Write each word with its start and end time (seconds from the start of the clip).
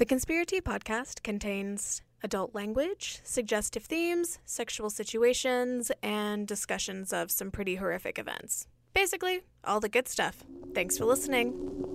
The 0.00 0.06
ConspiraTea 0.06 0.62
podcast 0.62 1.22
contains 1.22 2.00
adult 2.22 2.54
language, 2.54 3.20
suggestive 3.22 3.84
themes, 3.84 4.38
sexual 4.46 4.88
situations, 4.88 5.92
and 6.02 6.48
discussions 6.48 7.12
of 7.12 7.30
some 7.30 7.50
pretty 7.50 7.74
horrific 7.74 8.18
events. 8.18 8.66
Basically, 8.94 9.42
all 9.62 9.78
the 9.78 9.90
good 9.90 10.08
stuff. 10.08 10.42
Thanks 10.72 10.96
for 10.96 11.04
listening. 11.04 11.89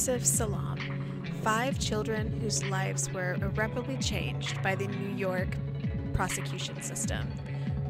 Yusef 0.00 0.24
Salaam. 0.24 0.78
Five 1.42 1.78
children 1.78 2.40
whose 2.40 2.64
lives 2.64 3.12
were 3.12 3.34
irreparably 3.34 3.98
changed 3.98 4.62
by 4.62 4.74
the 4.74 4.86
New 4.86 5.14
York 5.14 5.58
prosecution 6.14 6.80
system. 6.80 7.28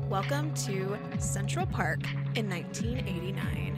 Welcome 0.08 0.52
to 0.66 0.98
Central 1.20 1.66
Park 1.66 2.00
in 2.34 2.50
1989. 2.50 3.76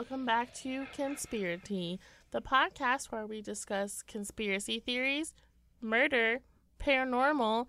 Welcome 0.00 0.24
back 0.24 0.54
to 0.54 0.86
ConspiraTea, 0.96 1.98
the 2.30 2.40
podcast 2.40 3.12
where 3.12 3.26
we 3.26 3.42
discuss 3.42 4.00
conspiracy 4.00 4.80
theories, 4.80 5.34
murder, 5.82 6.40
paranormal, 6.82 7.66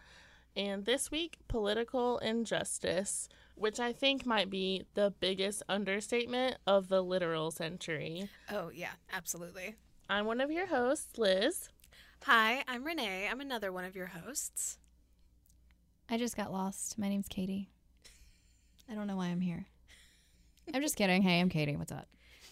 and 0.55 0.85
this 0.85 1.11
week, 1.11 1.39
political 1.49 2.19
injustice, 2.19 3.27
which 3.55 3.81
I 3.81 3.91
think 3.91 4.25
might 4.25 4.49
be 4.49 4.85
the 4.93 5.13
biggest 5.19 5.61
understatement 5.67 6.55
of 6.65 6.87
the 6.87 7.01
literal 7.01 7.51
century. 7.51 8.29
Oh, 8.49 8.71
yeah, 8.73 8.93
absolutely. 9.11 9.75
I'm 10.09 10.25
one 10.25 10.39
of 10.39 10.49
your 10.49 10.67
hosts, 10.67 11.17
Liz. 11.17 11.67
Hi, 12.23 12.63
I'm 12.65 12.85
Renee. 12.85 13.27
I'm 13.29 13.41
another 13.41 13.73
one 13.73 13.83
of 13.83 13.93
your 13.93 14.07
hosts. 14.07 14.77
I 16.09 16.17
just 16.17 16.37
got 16.37 16.53
lost. 16.53 16.97
My 16.97 17.09
name's 17.09 17.27
Katie. 17.27 17.67
I 18.89 18.95
don't 18.95 19.07
know 19.07 19.17
why 19.17 19.25
I'm 19.25 19.41
here. 19.41 19.65
I'm 20.73 20.81
just 20.81 20.95
kidding. 20.95 21.23
Hey, 21.23 21.41
I'm 21.41 21.49
Katie. 21.49 21.75
What's 21.75 21.91
up? 21.91 22.07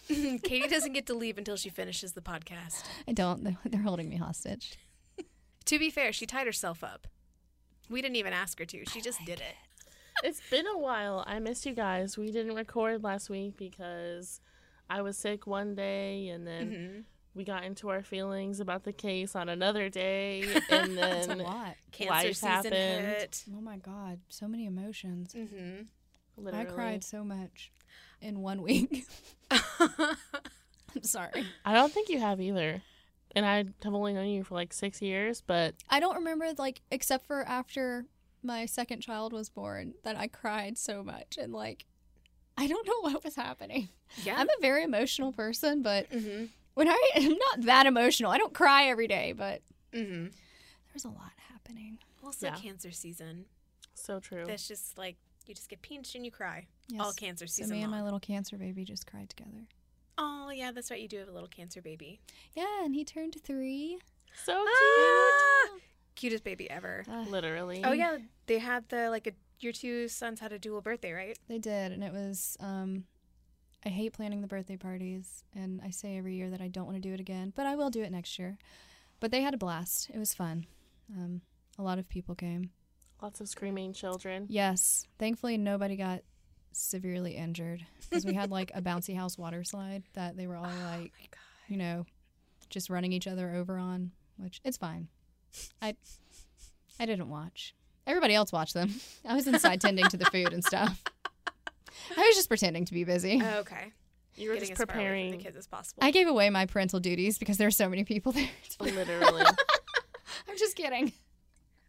Katie 0.43 0.67
doesn't 0.67 0.93
get 0.93 1.05
to 1.07 1.13
leave 1.13 1.37
until 1.37 1.55
she 1.55 1.69
finishes 1.69 2.13
the 2.13 2.21
podcast. 2.21 2.83
I 3.07 3.13
don't. 3.13 3.43
They're- 3.43 3.57
They're 3.65 3.81
holding 3.81 4.09
me 4.09 4.17
hostage. 4.17 4.73
To 5.65 5.77
be 5.77 5.89
fair, 5.91 6.11
she 6.11 6.25
tied 6.25 6.47
herself 6.47 6.83
up. 6.83 7.07
We 7.89 8.01
didn't 8.01 8.15
even 8.17 8.33
ask 8.33 8.57
her 8.59 8.65
to. 8.65 8.85
She 8.85 9.01
just 9.01 9.23
did 9.25 9.39
it. 9.39 9.55
It's 10.23 10.41
been 10.49 10.65
a 10.67 10.77
while. 10.77 11.23
I 11.27 11.39
missed 11.39 11.65
you 11.65 11.73
guys. 11.73 12.17
We 12.17 12.31
didn't 12.31 12.55
record 12.55 13.03
last 13.03 13.29
week 13.29 13.55
because 13.57 14.41
I 14.89 15.01
was 15.01 15.17
sick 15.17 15.45
one 15.47 15.75
day 15.75 16.27
and 16.29 16.45
then 16.47 16.69
Mm-hmm. 16.71 16.99
we 17.35 17.43
got 17.43 17.63
into 17.63 17.89
our 17.89 18.01
feelings 18.03 18.59
about 18.59 18.83
the 18.83 18.91
case 18.93 19.35
on 19.35 19.47
another 19.47 19.89
day 19.89 20.41
and 20.71 20.97
That's 20.97 21.25
a 21.25 21.29
then 21.29 21.37
lot. 21.39 21.75
Cancer 21.91 22.45
happened. 22.47 22.73
hit. 22.73 23.43
Oh 23.55 23.61
my 23.61 23.77
god, 23.77 24.19
so 24.29 24.47
many 24.47 24.65
emotions. 24.65 25.33
Mm-hmm. 25.33 25.83
literally 26.43 26.65
I 26.67 26.69
cried 26.69 27.03
so 27.03 27.23
much 27.23 27.71
in 28.21 28.39
one 28.41 28.61
week. 28.61 29.05
I'm 29.51 30.15
sorry. 31.01 31.45
I 31.65 31.73
don't 31.73 31.91
think 31.91 32.09
you 32.09 32.19
have 32.19 32.41
either. 32.41 32.81
And 33.35 33.45
I 33.45 33.57
have 33.83 33.93
only 33.93 34.13
known 34.13 34.27
you 34.27 34.43
for 34.43 34.55
like 34.55 34.73
six 34.73 35.01
years, 35.01 35.41
but 35.45 35.75
I 35.89 35.99
don't 35.99 36.15
remember 36.15 36.47
like 36.57 36.81
except 36.91 37.27
for 37.27 37.43
after 37.43 38.05
my 38.41 38.65
second 38.65 39.01
child 39.01 39.33
was 39.33 39.49
born 39.49 39.93
that 40.03 40.15
I 40.17 40.27
cried 40.27 40.77
so 40.77 41.03
much 41.03 41.37
and 41.39 41.53
like 41.53 41.85
I 42.57 42.67
don't 42.67 42.87
know 42.87 42.99
what 43.01 43.23
was 43.23 43.35
happening. 43.35 43.89
yeah. 44.23 44.35
I'm 44.37 44.47
a 44.49 44.61
very 44.61 44.83
emotional 44.83 45.31
person, 45.31 45.81
but 45.83 46.09
mm-hmm. 46.09 46.45
when 46.73 46.89
I 46.89 47.09
am 47.15 47.29
not 47.37 47.61
that 47.65 47.85
emotional, 47.85 48.31
I 48.31 48.37
don't 48.37 48.53
cry 48.53 48.85
every 48.85 49.07
day, 49.07 49.33
but 49.35 49.61
Mm-hmm. 49.93 50.27
there's 50.93 51.03
a 51.05 51.09
lot 51.09 51.31
happening. 51.51 51.97
Also, 52.23 52.45
Yeah. 52.47 52.55
cancer 52.55 52.91
season. 52.91 53.45
so 53.95 54.19
true. 54.19 54.43
That's 54.45 54.67
just 54.67 54.97
like 54.99 55.17
you 55.49 55.55
just 55.55 55.69
get 55.69 55.81
pinched 55.81 56.15
and 56.15 56.23
you 56.23 56.31
cry 56.31 56.67
Yes. 56.87 57.01
all 57.01 57.13
cancer 57.13 57.47
season. 57.47 57.69
So 57.69 57.75
me 57.75 57.81
and 57.81 57.91
my 57.91 58.03
little 58.03 58.19
cancer 58.19 58.57
baby 58.57 58.83
just 58.85 59.05
cried 59.05 59.29
together. 59.29 59.65
Oh 60.17 60.49
yeah, 60.53 60.71
that's 60.71 60.91
right. 60.91 60.99
You 61.01 61.07
do 61.07 61.17
have 61.19 61.27
a 61.27 61.31
little 61.31 61.47
cancer 61.49 61.81
baby. 61.81 62.19
Yeah, 62.55 62.83
and 62.83 62.93
he 62.95 63.03
turned 63.03 63.35
three. 63.43 63.99
So 64.45 64.53
cute. 64.53 64.67
Ah! 64.69 65.69
Cutest 66.15 66.43
baby 66.43 66.69
ever. 66.69 67.03
Uh, 67.09 67.23
Literally. 67.29 67.81
Oh 67.83 67.91
yeah, 67.93 68.17
they 68.47 68.59
had 68.59 68.87
the 68.89 69.09
like 69.09 69.27
a 69.27 69.31
your 69.61 69.73
two 69.73 70.07
sons 70.07 70.39
had 70.39 70.51
a 70.53 70.59
dual 70.59 70.81
birthday, 70.81 71.11
right? 71.11 71.37
they 71.47 71.57
did, 71.57 71.91
and 71.91 72.03
it 72.03 72.13
was. 72.13 72.55
Um, 72.59 73.03
I 73.85 73.89
hate 73.89 74.11
planning 74.13 74.41
the 74.41 74.47
birthday 74.47 74.75
parties, 74.77 75.43
and 75.55 75.81
I 75.83 75.89
say 75.89 76.17
every 76.17 76.35
year 76.35 76.49
that 76.49 76.59
I 76.61 76.67
don't 76.67 76.85
want 76.85 76.97
to 76.97 77.01
do 77.01 77.13
it 77.13 77.19
again, 77.21 77.53
but 77.55 77.65
I 77.65 77.75
will 77.75 77.89
do 77.89 78.03
it 78.03 78.11
next 78.11 78.37
year. 78.37 78.57
But 79.21 79.31
they 79.31 79.41
had 79.41 79.53
a 79.53 79.57
blast. 79.57 80.09
It 80.13 80.17
was 80.17 80.33
fun. 80.33 80.65
Um, 81.17 81.41
a 81.77 81.81
lot 81.83 81.97
of 81.97 82.07
people 82.09 82.35
came. 82.35 82.71
Lots 83.21 83.41
of 83.41 83.49
screaming 83.49 83.93
children. 83.93 84.45
Yes, 84.49 85.05
thankfully 85.17 85.57
nobody 85.57 85.95
got 85.97 86.21
severely 86.71 87.35
injured 87.35 87.85
because 88.09 88.25
we 88.25 88.33
had 88.33 88.51
like 88.51 88.71
a 88.73 88.81
bouncy 88.81 89.15
house 89.15 89.37
water 89.37 89.63
slide 89.63 90.03
that 90.13 90.37
they 90.37 90.47
were 90.47 90.55
all 90.55 90.65
Oh 90.67 90.97
like, 90.97 91.11
you 91.67 91.77
know, 91.77 92.05
just 92.69 92.89
running 92.89 93.11
each 93.11 93.27
other 93.27 93.53
over 93.55 93.77
on, 93.77 94.11
which 94.37 94.61
it's 94.63 94.77
fine. 94.77 95.07
I 95.81 95.95
I 96.99 97.05
didn't 97.05 97.29
watch. 97.29 97.73
Everybody 98.07 98.33
else 98.35 98.51
watched 98.51 98.73
them. 98.73 98.93
I 99.27 99.35
was 99.35 99.47
inside 99.47 99.81
tending 99.81 100.05
to 100.07 100.17
the 100.17 100.25
food 100.25 100.53
and 100.53 100.63
stuff. 100.63 101.03
I 102.15 102.21
was 102.21 102.35
just 102.35 102.47
pretending 102.49 102.85
to 102.85 102.93
be 102.93 103.03
busy. 103.03 103.41
Oh, 103.43 103.59
okay. 103.59 103.91
You 104.35 104.49
were 104.49 104.55
Getting 104.55 104.69
just 104.69 104.81
as 104.81 104.85
far 104.87 104.95
away 104.95 105.03
from 105.03 105.03
preparing. 105.03 105.31
the 105.31 105.37
kids 105.37 105.57
as 105.57 105.67
possible. 105.67 106.03
I 106.03 106.11
gave 106.11 106.27
away 106.27 106.49
my 106.49 106.65
parental 106.65 106.99
duties 106.99 107.37
because 107.37 107.57
there 107.57 107.67
were 107.67 107.71
so 107.71 107.89
many 107.89 108.03
people 108.05 108.31
there. 108.31 108.47
Literally. 108.79 109.43
I'm 110.49 110.57
just 110.57 110.75
kidding. 110.77 111.11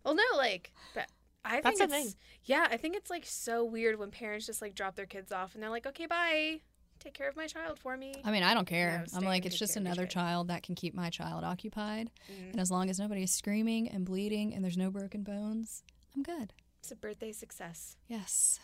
well, 0.04 0.14
no, 0.14 0.22
like, 0.36 0.72
but 0.94 1.06
I 1.44 1.60
That's 1.60 1.78
think 1.78 1.90
the 1.90 1.96
it's 1.96 2.06
thing. 2.10 2.14
yeah, 2.44 2.66
I 2.70 2.76
think 2.76 2.96
it's 2.96 3.10
like 3.10 3.24
so 3.26 3.64
weird 3.64 3.98
when 3.98 4.10
parents 4.10 4.46
just 4.46 4.60
like 4.60 4.74
drop 4.74 4.94
their 4.96 5.06
kids 5.06 5.32
off 5.32 5.54
and 5.54 5.62
they're 5.62 5.70
like, 5.70 5.86
okay, 5.86 6.06
bye, 6.06 6.60
take 6.98 7.14
care 7.14 7.28
of 7.28 7.36
my 7.36 7.46
child 7.46 7.78
for 7.78 7.96
me. 7.96 8.14
I 8.24 8.30
mean, 8.30 8.42
I 8.42 8.52
don't 8.54 8.66
care. 8.66 9.04
No, 9.12 9.18
I'm 9.18 9.24
like, 9.24 9.46
it's 9.46 9.58
just 9.58 9.74
care 9.74 9.80
of 9.80 9.84
your 9.86 9.92
another 9.92 10.06
child. 10.06 10.26
child 10.26 10.48
that 10.48 10.62
can 10.62 10.74
keep 10.74 10.94
my 10.94 11.08
child 11.10 11.42
occupied. 11.44 12.10
Mhm. 12.30 12.50
And 12.52 12.60
as 12.60 12.70
long 12.70 12.90
as 12.90 12.98
nobody 12.98 13.22
is 13.22 13.30
screaming 13.32 13.88
and 13.88 14.04
bleeding 14.04 14.54
and 14.54 14.62
there's 14.62 14.76
no 14.76 14.90
broken 14.90 15.22
bones, 15.22 15.82
I'm 16.14 16.22
good. 16.22 16.52
It's 16.80 16.90
a 16.92 16.96
birthday 16.96 17.32
success. 17.32 17.96
Yes. 18.06 18.58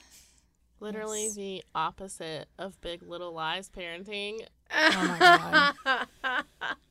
Literally 0.78 1.24
Yes. 1.24 1.34
the 1.34 1.64
opposite 1.74 2.48
of 2.58 2.78
Big 2.82 3.02
Little 3.02 3.32
Lies 3.32 3.70
parenting. 3.70 4.40
Oh 4.70 4.90
my 5.08 5.18
god. 6.22 6.46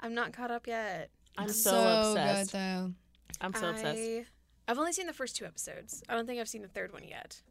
I'm 0.00 0.14
not 0.14 0.32
caught 0.32 0.50
up 0.50 0.66
yet. 0.66 1.10
I'm 1.38 1.48
It's 1.48 1.62
so, 1.62 2.10
obsessed. 2.10 2.52
good 2.52 2.58
though. 2.58 2.92
I'm 3.40 3.54
so 3.54 3.70
obsessed. 3.70 4.28
I, 4.66 4.70
I've 4.72 4.78
only 4.78 4.92
seen 4.92 5.06
the 5.06 5.12
first 5.12 5.36
two 5.36 5.44
episodes. 5.44 6.02
I 6.08 6.14
don't 6.14 6.26
think 6.26 6.40
I've 6.40 6.48
seen 6.48 6.62
the 6.62 6.68
third 6.68 6.92
one 6.92 7.04
yet. 7.04 7.42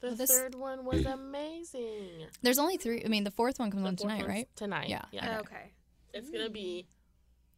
The 0.00 0.08
Well, 0.08 0.16
this- 0.16 0.30
third 0.30 0.54
one 0.54 0.84
was 0.84 1.04
amazing. 1.06 2.26
There's 2.42 2.58
only 2.58 2.76
three. 2.76 3.02
I 3.04 3.08
mean, 3.08 3.24
the 3.24 3.30
fourth 3.30 3.58
one 3.58 3.70
comes 3.70 3.82
The 3.82 3.88
on 3.88 3.96
tonight, 3.96 4.26
right? 4.26 4.48
Tonight. 4.56 4.88
Yeah. 4.88 5.02
Yeah. 5.12 5.40
Okay. 5.40 5.72
It's 6.12 6.30
gonna 6.30 6.50
be 6.50 6.86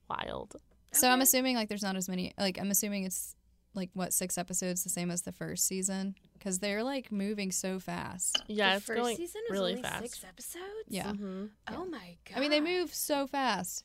wild. 0.09 0.57
So 0.93 1.09
I'm 1.11 1.21
assuming 1.21 1.57
like 1.57 1.69
there's 1.69 1.83
not 1.83 1.97
as 1.97 2.09
many. 2.09 2.33
Like 2.39 2.59
I'm 2.59 2.71
assuming 2.71 3.05
it's 3.05 3.35
like 3.75 3.91
what 3.93 4.13
six 4.15 4.39
episodes, 4.39 4.83
the 4.85 4.89
same 4.91 5.11
as 5.11 5.23
the 5.23 5.33
first 5.33 5.67
season, 5.67 6.15
because 6.35 6.61
they're 6.61 6.83
like 6.83 7.13
moving 7.13 7.51
so 7.53 7.79
fast. 7.79 8.43
Yeah, 8.47 8.71
the 8.71 8.77
it's 8.77 8.87
first 8.87 9.01
going 9.03 9.17
season 9.17 9.43
was 9.51 9.59
really 9.59 9.71
only 9.73 9.83
fast. 9.83 10.03
six 10.03 10.25
episodes. 10.25 10.65
Yeah. 10.89 11.13
hmm 11.13 11.47
Oh 11.69 11.85
my 11.85 12.17
god. 12.29 12.37
I 12.37 12.41
mean, 12.41 12.51
they 12.51 12.61
move 12.61 12.95
so 12.95 13.27
fast. 13.27 13.85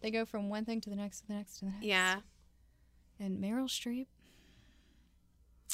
They 0.00 0.10
go 0.10 0.24
from 0.24 0.48
one 0.48 0.64
thing 0.64 0.80
to 0.82 0.90
the 0.90 0.96
next, 0.96 1.20
to 1.22 1.26
the 1.28 1.34
next, 1.34 1.58
to 1.58 1.64
the 1.66 1.70
next. 1.72 1.84
Yeah. 1.84 2.20
And 3.18 3.42
Meryl 3.42 3.68
Streep, 3.68 4.06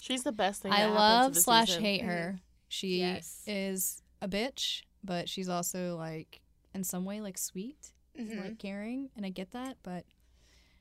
She's 0.02 0.24
the 0.24 0.32
best 0.32 0.62
thing. 0.62 0.72
I 0.72 0.78
that 0.78 0.80
happened 0.82 0.96
to 0.96 1.00
love 1.00 1.34
the 1.34 1.40
slash 1.40 1.68
season. 1.68 1.82
hate 1.84 2.02
her. 2.02 2.40
She 2.68 2.98
Yes. 2.98 3.42
is 3.46 4.02
a 4.20 4.26
bitch, 4.28 4.82
but 5.04 5.28
she's 5.28 5.48
also 5.48 5.96
like 5.96 6.40
in 6.74 6.82
some 6.82 7.04
way 7.04 7.20
like 7.20 7.38
sweet. 7.38 7.92
Mm-hmm. 8.18 8.40
like 8.40 8.58
caring, 8.58 9.10
and 9.16 9.24
I 9.24 9.28
get 9.30 9.52
that, 9.52 9.76
but 9.84 10.04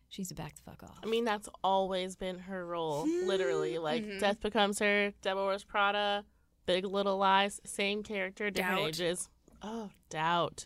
she's 0.09 0.31
a 0.31 0.33
back 0.33 0.55
the 0.55 0.61
fuck 0.63 0.81
off. 0.83 0.97
I 1.01 1.05
mean, 1.05 1.23
that's 1.23 1.47
always 1.63 2.15
been 2.17 2.39
her 2.39 2.65
role, 2.65 3.07
literally. 3.07 3.77
Like, 3.77 4.03
Mhm. 4.03 4.19
Death 4.19 4.41
Becomes 4.41 4.79
Her, 4.79 5.13
Devil 5.21 5.45
Wears 5.45 5.63
Prada, 5.63 6.25
Big 6.65 6.83
Little 6.83 7.17
Lies, 7.17 7.61
same 7.63 8.03
character, 8.03 8.49
different 8.49 8.79
Doubt. 8.79 8.87
ages. 8.89 9.29
Oh, 9.61 9.91
doubt. 10.09 10.65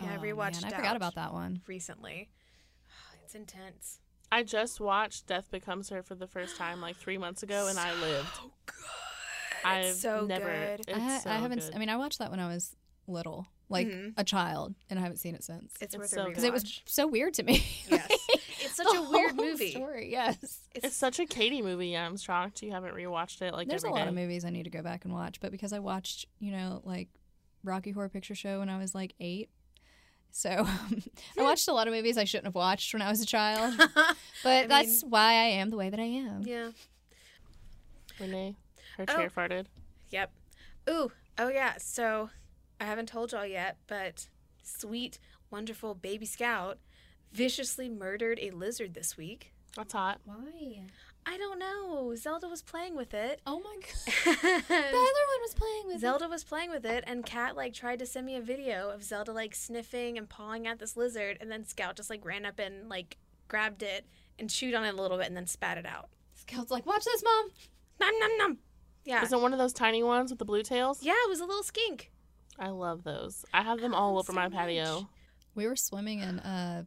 Yeah, 0.00 0.12
I 0.12 0.16
Oh, 0.16 0.20
rewatched 0.20 0.62
man, 0.62 0.72
I 0.72 0.76
forgot 0.76 0.96
about 0.96 1.16
that 1.16 1.32
one. 1.34 1.60
recently. 1.66 2.30
It's 3.24 3.34
intense. 3.34 3.98
I 4.32 4.42
just 4.42 4.80
watched 4.80 5.26
Death 5.26 5.50
Becomes 5.50 5.88
Her 5.90 6.02
for 6.02 6.14
the 6.14 6.26
first 6.26 6.56
time 6.56 6.80
like 6.80 6.96
three 6.96 7.18
months 7.18 7.42
ago, 7.42 7.68
and 7.68 7.78
I 7.78 7.92
lived. 8.00 8.28
Oh, 8.42 8.50
good. 8.66 8.74
I've 9.64 9.94
so 9.94 10.26
never. 10.26 10.44
good. 10.46 10.80
It's 10.88 10.92
I, 10.96 11.00
ha- 11.00 11.18
so 11.24 11.30
I 11.30 11.34
haven't. 11.36 11.60
good. 11.60 11.74
I 11.74 11.78
mean, 11.78 11.88
I 11.88 11.96
watched 11.96 12.18
that 12.18 12.30
when 12.30 12.40
I 12.40 12.48
was 12.48 12.76
little, 13.08 13.46
like 13.68 13.86
Mhm. 13.88 14.14
a 14.16 14.24
child, 14.24 14.74
and 14.90 14.98
I 14.98 15.02
haven't 15.02 15.18
seen 15.18 15.34
it 15.34 15.44
since. 15.44 15.72
It's, 15.80 15.94
It's 15.94 15.96
worth 15.96 16.08
so 16.10 16.28
because 16.28 16.44
it 16.44 16.52
was 16.52 16.82
so 16.86 17.06
weird 17.06 17.34
to 17.34 17.42
me. 17.42 17.64
Yes. 17.90 18.08
It's 18.58 18.76
such 18.76 18.86
The 18.92 18.98
a 18.98 19.10
weird 19.10 19.32
whole 19.36 19.44
movie. 19.46 19.70
Story, 19.70 20.10
yes. 20.10 20.60
It's 20.74 20.96
such 20.96 21.18
a 21.20 21.26
Katie 21.26 21.62
movie. 21.62 21.96
I'm 21.96 22.16
shocked 22.16 22.62
you 22.62 22.72
haven't 22.72 22.94
rewatched 22.94 23.40
it 23.42 23.52
like 23.54 23.68
There's 23.68 23.84
a 23.84 23.88
lot 23.90 24.02
day. 24.02 24.08
of 24.08 24.14
movies 24.14 24.44
I 24.44 24.50
need 24.50 24.64
to 24.64 24.70
go 24.70 24.82
back 24.82 25.04
and 25.04 25.14
watch, 25.14 25.40
but 25.40 25.50
because 25.52 25.72
I 25.72 25.78
watched, 25.78 26.26
you 26.40 26.50
know, 26.50 26.80
like 26.84 27.08
Rocky 27.62 27.92
Horror 27.92 28.08
Picture 28.08 28.34
Show 28.34 28.58
when 28.58 28.68
I 28.68 28.76
was 28.78 28.94
like 28.94 29.14
eight, 29.20 29.50
so 30.36 30.50
I 31.38 31.42
watched 31.42 31.66
a 31.66 31.72
lot 31.72 31.88
of 31.88 31.94
movies 31.94 32.18
I 32.18 32.24
shouldn't 32.24 32.44
have 32.46 32.54
watched 32.54 32.92
when 32.92 33.00
I 33.00 33.08
was 33.08 33.22
a 33.22 33.26
child. 33.26 33.74
But 34.44 34.64
I 34.64 34.66
that's 34.66 35.02
why 35.02 35.32
I 35.32 35.44
am 35.60 35.70
the 35.70 35.76
way 35.78 35.88
that 35.88 35.98
I 35.98 36.04
am. 36.04 36.42
yeah. 36.44 36.70
Renee, 38.20 38.54
her 38.98 39.04
Oh. 39.08 39.14
chair 39.16 39.30
farted. 39.30 39.64
Yep. 40.10 40.30
Ooh. 40.90 41.10
Oh 41.38 41.48
yeah. 41.48 41.74
So 41.78 42.30
I 42.80 42.84
haven't 42.84 43.08
told 43.08 43.32
y'all 43.32 43.46
yet, 43.46 43.78
but 43.86 44.28
sweet, 44.62 45.18
wonderful 45.50 45.94
baby 45.94 46.26
scout 46.26 46.78
viciously 47.32 47.88
murdered 47.88 48.38
a 48.42 48.50
lizard 48.50 48.94
this 48.94 49.16
week. 49.16 49.52
That's 49.74 49.92
hot. 49.94 50.20
Why? 50.24 50.82
I 51.28 51.36
don't 51.38 51.58
know. 51.58 52.14
Zelda 52.14 52.46
was 52.48 52.62
playing 52.62 52.94
with 52.96 53.12
it. 53.12 53.40
Oh 53.46 53.58
my 53.58 53.74
god. 53.82 54.14
The 54.34 54.74
other 54.76 54.92
one 54.92 55.40
was 55.42 55.54
playing 55.54 55.86
with 55.88 56.00
Zelda 56.00 56.28
was 56.28 56.44
playing 56.44 56.70
with 56.70 56.84
it, 56.86 57.02
and 57.06 57.26
Kat 57.26 57.56
like 57.56 57.74
tried 57.74 57.98
to 57.98 58.06
send 58.06 58.26
me 58.26 58.36
a 58.36 58.40
video 58.40 58.90
of 58.90 59.02
Zelda 59.02 59.32
like 59.32 59.54
sniffing 59.54 60.16
and 60.18 60.28
pawing 60.28 60.66
at 60.66 60.78
this 60.78 60.96
lizard, 60.96 61.38
and 61.40 61.50
then 61.50 61.64
Scout 61.64 61.96
just 61.96 62.10
like 62.10 62.24
ran 62.24 62.46
up 62.46 62.58
and 62.60 62.88
like 62.88 63.16
grabbed 63.48 63.82
it 63.82 64.06
and 64.38 64.48
chewed 64.48 64.74
on 64.74 64.84
it 64.84 64.94
a 64.94 65.02
little 65.02 65.18
bit, 65.18 65.26
and 65.26 65.36
then 65.36 65.46
spat 65.46 65.78
it 65.78 65.86
out. 65.86 66.08
Scout's 66.34 66.70
like, 66.70 66.86
watch 66.86 67.04
this, 67.04 67.22
mom. 67.24 67.50
Nom 68.00 68.18
nom 68.20 68.38
nom. 68.38 68.58
Yeah. 69.04 69.22
Is 69.24 69.32
it 69.32 69.40
one 69.40 69.52
of 69.52 69.58
those 69.58 69.72
tiny 69.72 70.02
ones 70.02 70.30
with 70.30 70.38
the 70.38 70.44
blue 70.44 70.62
tails? 70.62 71.02
Yeah, 71.02 71.12
it 71.24 71.28
was 71.28 71.40
a 71.40 71.44
little 71.44 71.62
skink. 71.62 72.12
I 72.58 72.68
love 72.68 73.02
those. 73.04 73.44
I 73.52 73.62
have 73.62 73.80
them 73.80 73.94
all 73.94 74.14
Oh, 74.16 74.18
over 74.20 74.32
so 74.32 74.36
my 74.36 74.44
much. 74.44 74.52
patio. 74.52 75.08
We 75.54 75.66
were 75.66 75.76
swimming 75.76 76.20
in 76.20 76.38
uh 76.40 76.84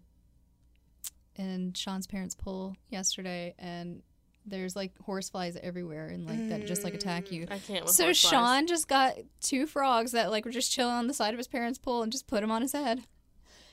in 1.36 1.74
Sean's 1.74 2.08
parents' 2.08 2.36
pool 2.36 2.76
yesterday, 2.90 3.54
and 3.60 4.02
there's 4.50 4.76
like 4.76 4.92
horseflies 5.00 5.58
everywhere, 5.62 6.08
and 6.08 6.26
like 6.28 6.50
that 6.50 6.66
just 6.68 6.84
like 6.84 6.94
attack 6.94 7.32
you. 7.32 7.46
Mm, 7.48 7.52
I 7.54 7.60
can't 7.60 7.86
with 7.86 7.94
So 7.94 8.06
horseflies. 8.06 8.30
Sean 8.30 8.68
just 8.68 8.88
got 8.88 9.16
two 9.42 9.66
frogs 9.68 10.12
that 10.14 10.32
like 10.32 10.46
were 10.46 10.52
just 10.52 10.72
chilling 10.72 10.94
on 10.96 11.08
the 11.08 11.14
side 11.14 11.34
of 11.34 11.38
his 11.38 11.48
parents' 11.48 11.80
pool 11.80 12.04
and 12.04 12.12
just 12.12 12.28
put 12.28 12.42
them 12.42 12.52
on 12.52 12.62
his 12.62 12.74
head. 12.74 13.02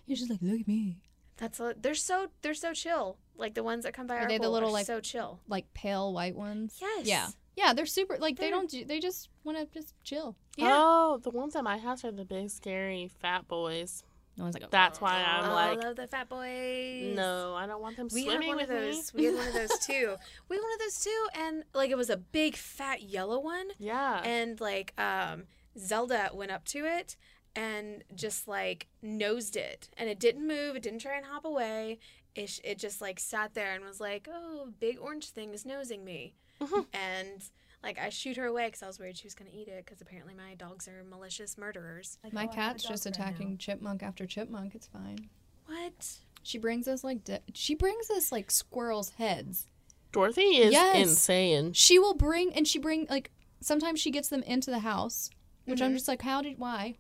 He's 0.04 0.18
just 0.18 0.30
like, 0.30 0.38
look 0.42 0.60
at 0.60 0.68
me, 0.68 0.98
That's 1.36 1.58
a, 1.58 1.74
they're 1.80 1.94
so 1.94 2.28
they're 2.42 2.54
so 2.54 2.72
chill. 2.72 3.18
Like 3.36 3.54
the 3.54 3.62
ones 3.62 3.84
that 3.84 3.92
come 3.92 4.06
by 4.06 4.16
Are 4.16 4.20
our 4.20 4.28
they 4.28 4.38
the 4.38 4.44
pool 4.44 4.52
little, 4.52 4.68
are 4.70 4.72
like- 4.72 4.86
so 4.86 5.00
chill. 5.00 5.40
like 5.48 5.72
pale 5.74 6.12
white 6.12 6.36
ones. 6.36 6.78
Yes. 6.80 7.06
Yeah, 7.06 7.28
yeah, 7.56 7.72
they're 7.74 7.84
super. 7.86 8.16
Like 8.18 8.36
they 8.36 8.44
They're- 8.44 8.50
don't 8.52 8.70
do. 8.70 8.84
They 8.84 9.00
just 9.00 9.28
want 9.44 9.58
to 9.58 9.66
just 9.78 9.94
chill. 10.04 10.36
Yeah. 10.56 10.70
Oh, 10.72 11.18
the 11.22 11.30
ones 11.30 11.54
at 11.56 11.64
my 11.64 11.76
house 11.78 12.04
are 12.04 12.12
the 12.12 12.24
big, 12.24 12.50
scary, 12.50 13.10
fat 13.20 13.46
boys. 13.48 14.04
No 14.36 14.44
one's 14.44 14.54
like, 14.54 14.70
That's 14.70 15.00
why 15.00 15.22
I'm 15.26 15.50
oh, 15.50 15.54
like, 15.54 15.78
I 15.78 15.86
love 15.86 15.96
the 15.96 16.06
fat 16.06 16.28
boys. 16.28 17.16
no, 17.16 17.54
I 17.54 17.66
don't 17.66 17.80
want 17.80 17.96
them 17.96 18.08
We 18.12 18.24
had 18.24 18.32
swimming 18.32 18.48
one 18.48 18.60
of 18.60 18.68
those. 18.68 19.14
me. 19.14 19.20
We 19.20 19.24
had 19.26 19.34
one 19.36 19.48
of 19.48 19.54
those 19.54 19.78
too. 19.78 20.16
We 20.48 20.56
had 20.56 20.62
one 20.62 20.72
of 20.74 20.78
those 20.80 21.00
too, 21.02 21.26
and 21.34 21.64
like 21.74 21.90
it 21.90 21.96
was 21.96 22.10
a 22.10 22.16
big 22.18 22.56
fat 22.56 23.02
yellow 23.02 23.38
one. 23.40 23.68
Yeah. 23.78 24.20
and 24.24 24.60
like 24.60 24.92
um 25.00 25.44
Zelda 25.78 26.30
went 26.32 26.50
up 26.50 26.64
to 26.66 26.84
it 26.84 27.16
and 27.54 28.04
just 28.14 28.46
like 28.46 28.88
nosed 29.02 29.56
it 29.56 29.88
and 29.96 30.08
it 30.10 30.20
didn't 30.20 30.46
move 30.46 30.76
it 30.76 30.82
didn't 30.82 31.00
try 31.00 31.16
and 31.16 31.24
hop 31.26 31.44
away 31.44 31.98
it, 32.34 32.60
it 32.62 32.78
just 32.78 33.00
like 33.00 33.18
sat 33.18 33.54
there 33.54 33.74
and 33.74 33.82
was 33.84 33.98
like 34.00 34.28
oh 34.30 34.68
big 34.78 34.98
orange 35.00 35.30
thing 35.30 35.54
is 35.54 35.64
nosing 35.64 36.04
me 36.04 36.34
and 36.92 37.50
like 37.82 37.98
I 37.98 38.08
shoot 38.08 38.36
her 38.36 38.46
away 38.46 38.66
because 38.66 38.82
I 38.82 38.86
was 38.86 38.98
worried 38.98 39.16
she 39.16 39.26
was 39.26 39.34
gonna 39.34 39.50
eat 39.52 39.68
it 39.68 39.84
because 39.84 40.00
apparently 40.00 40.34
my 40.34 40.54
dogs 40.54 40.88
are 40.88 41.04
malicious 41.04 41.56
murderers 41.58 42.18
My 42.32 42.46
cat's 42.46 42.84
just 42.84 43.06
attacking 43.06 43.58
chipmunk 43.58 44.02
after 44.02 44.26
chipmunk. 44.26 44.74
It's 44.74 44.86
fine. 44.86 45.28
what 45.66 46.18
She 46.42 46.58
brings 46.58 46.88
us 46.88 47.02
like 47.04 47.24
de- 47.24 47.40
she 47.54 47.74
brings 47.74 48.10
us 48.10 48.30
like 48.32 48.50
squirrels' 48.50 49.10
heads. 49.10 49.66
Dorothy 50.12 50.56
is 50.58 50.72
Yes. 50.72 50.96
insane. 51.08 51.72
She 51.72 51.98
will 51.98 52.14
bring 52.14 52.52
and 52.54 52.66
she 52.66 52.78
bring 52.78 53.06
like 53.10 53.30
sometimes 53.60 54.00
she 54.00 54.10
gets 54.10 54.28
them 54.28 54.42
into 54.44 54.70
the 54.70 54.80
house, 54.80 55.30
which 55.64 55.82
I'm 55.82 55.90
Mhm. 55.92 55.94
just 55.96 56.08
like, 56.08 56.22
how 56.22 56.42
did 56.42 56.58
why? 56.58 56.96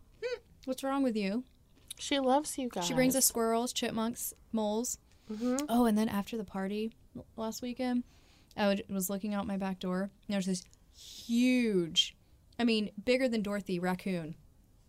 What's 0.64 0.82
wrong 0.82 1.02
with 1.04 1.16
you? 1.16 1.44
She 1.98 2.18
loves 2.18 2.58
you 2.58 2.68
guys. 2.68 2.86
She 2.86 2.92
brings 2.94 3.14
us 3.16 3.24
squirrels, 3.24 3.72
chipmunks, 3.72 4.34
moles. 4.52 4.98
hmm 5.28 5.56
Oh, 5.68 5.86
and 5.86 5.96
then 5.96 6.08
after 6.08 6.36
the 6.36 6.44
party 6.44 6.92
last 7.36 7.62
weekend, 7.62 8.02
I 8.56 8.68
would, 8.68 8.84
was 8.88 9.10
looking 9.10 9.34
out 9.34 9.46
my 9.46 9.56
back 9.56 9.78
door. 9.80 10.02
And 10.02 10.10
there 10.28 10.38
was 10.38 10.46
this 10.46 10.64
huge, 10.96 12.16
I 12.58 12.64
mean, 12.64 12.90
bigger 13.04 13.28
than 13.28 13.42
Dorothy 13.42 13.78
raccoon, 13.78 14.34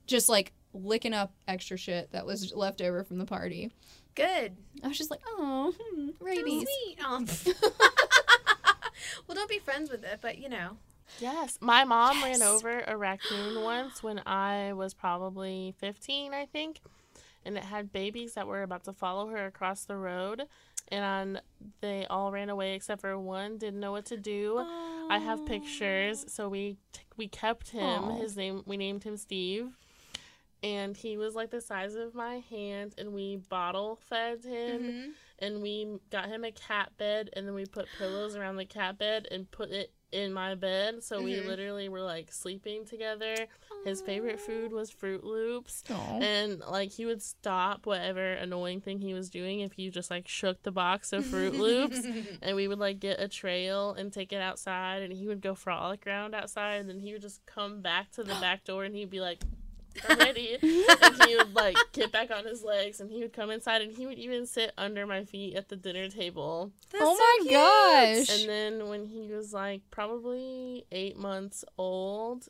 just 0.06 0.30
like 0.30 0.54
licking 0.74 1.14
up 1.14 1.34
extra 1.48 1.78
shit 1.78 2.12
that 2.12 2.26
was 2.26 2.54
left 2.54 2.82
over 2.82 3.04
from 3.04 3.18
the 3.18 3.26
party. 3.26 3.72
good 4.16 4.56
I 4.84 4.88
was 4.88 4.98
just 4.98 5.10
like, 5.12 5.22
oh, 5.28 5.74
hmm, 5.78 6.10
rabies. 6.20 6.68
Sweet. 6.86 7.04
Um, 7.06 7.26
well 9.28 9.36
don't 9.36 9.50
be 9.50 9.60
friends 9.60 9.90
with 9.90 10.04
it 10.04 10.20
but 10.22 10.38
you 10.38 10.50
know 10.50 10.78
Yes. 11.20 11.58
My 11.62 11.86
mom 11.86 12.18
Yes. 12.18 12.40
ran 12.40 12.42
over 12.48 12.84
a 12.86 12.98
raccoon 12.98 13.62
once 13.64 14.04
when 14.04 14.22
I 14.26 14.74
was 14.74 14.94
probably 14.94 15.74
15, 15.80 16.34
I 16.34 16.46
think. 16.46 16.82
And 17.46 17.58
it 17.58 17.64
had 17.64 17.94
babies 17.94 18.34
that 18.34 18.46
were 18.46 18.62
about 18.62 18.84
to 18.84 18.94
follow 18.94 19.28
her 19.30 19.46
across 19.46 19.86
the 19.86 19.96
road. 19.96 20.44
And 20.90 21.42
they 21.82 22.06
all 22.10 22.32
ran 22.32 22.50
away 22.50 22.74
except 22.74 23.02
for 23.02 23.18
one, 23.20 23.58
didn't 23.58 23.80
know 23.80 23.92
what 23.92 24.06
to 24.06 24.18
do. 24.18 24.58
I 25.10 25.20
have 25.20 25.46
pictures, 25.46 26.24
so 26.28 26.48
we 26.50 26.78
t- 26.94 27.02
we 27.18 27.28
kept 27.28 27.70
him. 27.70 28.04
Aw. 28.06 28.18
His 28.18 28.38
name 28.38 28.64
we 28.66 28.78
named 28.78 29.04
him 29.04 29.18
Steve, 29.18 29.78
and 30.64 30.96
he 30.96 31.18
was 31.18 31.36
like 31.36 31.50
the 31.50 31.62
size 31.62 31.96
of 31.96 32.14
my 32.16 32.40
hand. 32.50 32.96
And 32.98 33.14
we 33.14 33.36
bottle 33.38 33.96
fed 33.98 34.44
him, 34.46 34.82
Mhm. 34.82 35.14
and 35.40 35.62
we 35.62 36.00
got 36.10 36.28
him 36.30 36.44
a 36.46 36.52
cat 36.52 36.92
bed, 36.98 37.30
and 37.34 37.46
then 37.48 37.54
we 37.56 37.66
put 37.66 37.88
pillows 37.98 38.36
around 38.36 38.56
the 38.58 38.66
cat 38.66 38.98
bed 38.98 39.28
and 39.30 39.50
put 39.52 39.70
it 39.72 39.92
in 40.18 40.34
my 40.34 40.56
bed. 40.56 41.04
So 41.04 41.22
we 41.22 41.34
Mhm. 41.36 41.46
literally 41.46 41.90
were 41.90 42.02
like 42.02 42.32
sleeping 42.32 42.86
together. 42.86 43.36
His 43.86 44.02
favorite 44.02 44.40
food 44.40 44.72
was 44.74 44.92
Froot 44.92 45.24
Loops. 45.24 45.84
Aw. 45.90 46.20
And 46.20 46.60
like 46.60 46.92
he 46.92 47.06
would 47.06 47.22
stop 47.22 47.86
whatever 47.86 48.34
annoying 48.34 48.82
thing 48.82 49.00
he 49.00 49.14
was 49.14 49.30
doing 49.30 49.60
if 49.62 49.78
you 49.80 49.92
just 49.92 50.10
like 50.12 50.28
shook 50.28 50.64
the 50.64 50.72
box 50.72 51.14
of 51.14 51.24
Froot 51.26 51.58
Loops 51.58 52.00
and 52.42 52.56
we 52.56 52.68
would 52.68 52.80
like 52.80 53.00
get 53.00 53.20
a 53.20 53.28
trail 53.28 53.94
and 53.94 54.12
take 54.12 54.34
it 54.34 54.42
outside 54.42 55.04
and 55.04 55.14
he 55.14 55.28
would 55.28 55.42
go 55.42 55.54
frolic 55.56 56.06
around 56.08 56.34
outside 56.36 56.76
and 56.82 56.90
then 56.90 57.00
he 57.00 57.14
would 57.14 57.22
just 57.22 57.46
come 57.46 57.82
back 57.82 58.12
to 58.12 58.24
the 58.24 58.34
back 58.42 58.64
door 58.66 58.84
and 58.84 58.96
he'd 58.96 59.10
be 59.12 59.22
like 59.22 59.40
I'm 60.08 60.18
ready 60.20 60.58
and 60.62 61.24
he 61.26 61.36
would 61.38 61.54
like 61.54 61.78
get 61.94 62.12
back 62.12 62.32
on 62.32 62.46
his 62.46 62.64
legs 62.64 63.00
and 63.00 63.10
he 63.12 63.22
would 63.22 63.34
come 63.34 63.50
inside 63.52 63.82
and 63.82 63.96
he 63.96 64.06
would 64.06 64.18
even 64.20 64.46
sit 64.46 64.72
under 64.78 65.06
my 65.06 65.24
feet 65.24 65.56
at 65.56 65.70
the 65.70 65.76
dinner 65.76 66.10
table 66.10 66.72
That's 66.92 67.04
oh 67.06 67.16
so 67.16 67.20
my 67.20 67.38
cute. 68.18 68.28
gosh. 68.28 68.40
and 68.42 68.50
then 68.50 68.88
when 68.90 69.06
he 69.06 69.32
was 69.32 69.54
like 69.54 69.82
probably 69.92 70.86
eight 70.92 71.18
months 71.18 71.64
old 71.78 72.48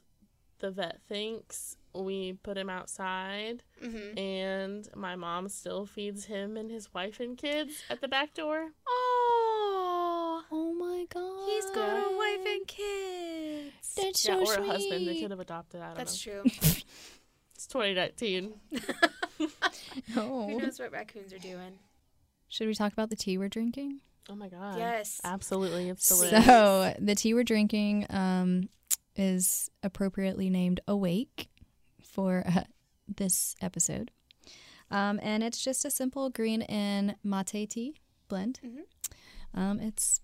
the 0.59 0.71
vet 0.71 0.99
thinks 1.07 1.77
we 1.93 2.33
put 2.43 2.57
him 2.57 2.69
outside 2.69 3.63
Mhm. 3.83 4.17
and 4.19 4.87
my 4.95 5.15
mom 5.15 5.49
still 5.49 5.85
feeds 5.85 6.25
him 6.25 6.57
and 6.57 6.71
his 6.71 6.91
wife 6.93 7.19
and 7.19 7.37
kids 7.37 7.83
at 7.89 8.01
the 8.01 8.07
back 8.07 8.33
door 8.33 8.71
Oh, 8.87 10.43
oh 10.51 10.73
my 10.73 11.05
god. 11.09 11.45
he's 11.49 11.65
got 11.71 12.11
a 12.11 12.15
wife 12.17 12.45
and 12.45 12.67
kids. 12.67 13.95
That's 13.95 14.25
yeah 14.25 14.33
so 14.35 14.39
or 14.41 14.45
sweet. 14.45 14.59
a 14.67 14.71
husband 14.71 15.07
they 15.07 15.21
could 15.21 15.31
have 15.31 15.39
adopted 15.39 15.81
i 15.81 15.87
don't 15.87 15.97
That's 15.97 16.25
know 16.25 16.41
true. 16.43 16.51
it's 17.57 17.65
2019 17.67 18.53
Who 19.39 19.49
Oh. 20.21 20.47
knows 20.57 20.79
what 20.79 20.91
raccoons 20.91 21.33
are 21.33 21.39
doing? 21.39 21.79
Should 22.49 22.67
we 22.67 22.75
talk 22.75 22.93
about 22.93 23.09
the 23.09 23.15
tea 23.15 23.37
we're 23.37 23.49
drinking? 23.49 24.01
oh 24.29 24.35
my 24.35 24.47
god 24.49 24.77
Yes. 24.77 25.19
absolutely 25.23 25.89
it's 25.89 26.05
So- 26.05 26.15
delicious 26.17 26.45
So 26.45 26.93
the 26.99 27.15
tea 27.15 27.33
we're 27.33 27.43
drinking 27.43 28.05
um, 28.11 28.69
is 29.15 29.71
appropriately 29.81 30.49
named 30.51 30.79
Awake 30.87 31.47
for 32.03 32.43
uh, 32.45 32.63
this 33.07 33.55
episode, 33.61 34.11
um, 34.91 35.19
and 35.23 35.43
it's 35.43 35.63
just 35.63 35.83
a 35.85 35.89
simple 35.89 36.29
green 36.29 36.61
and 36.63 37.15
mate 37.23 37.69
tea 37.71 37.95
blend. 38.27 38.59
Mhm. 38.63 38.83
Um, 39.59 39.79
it's 39.79 40.21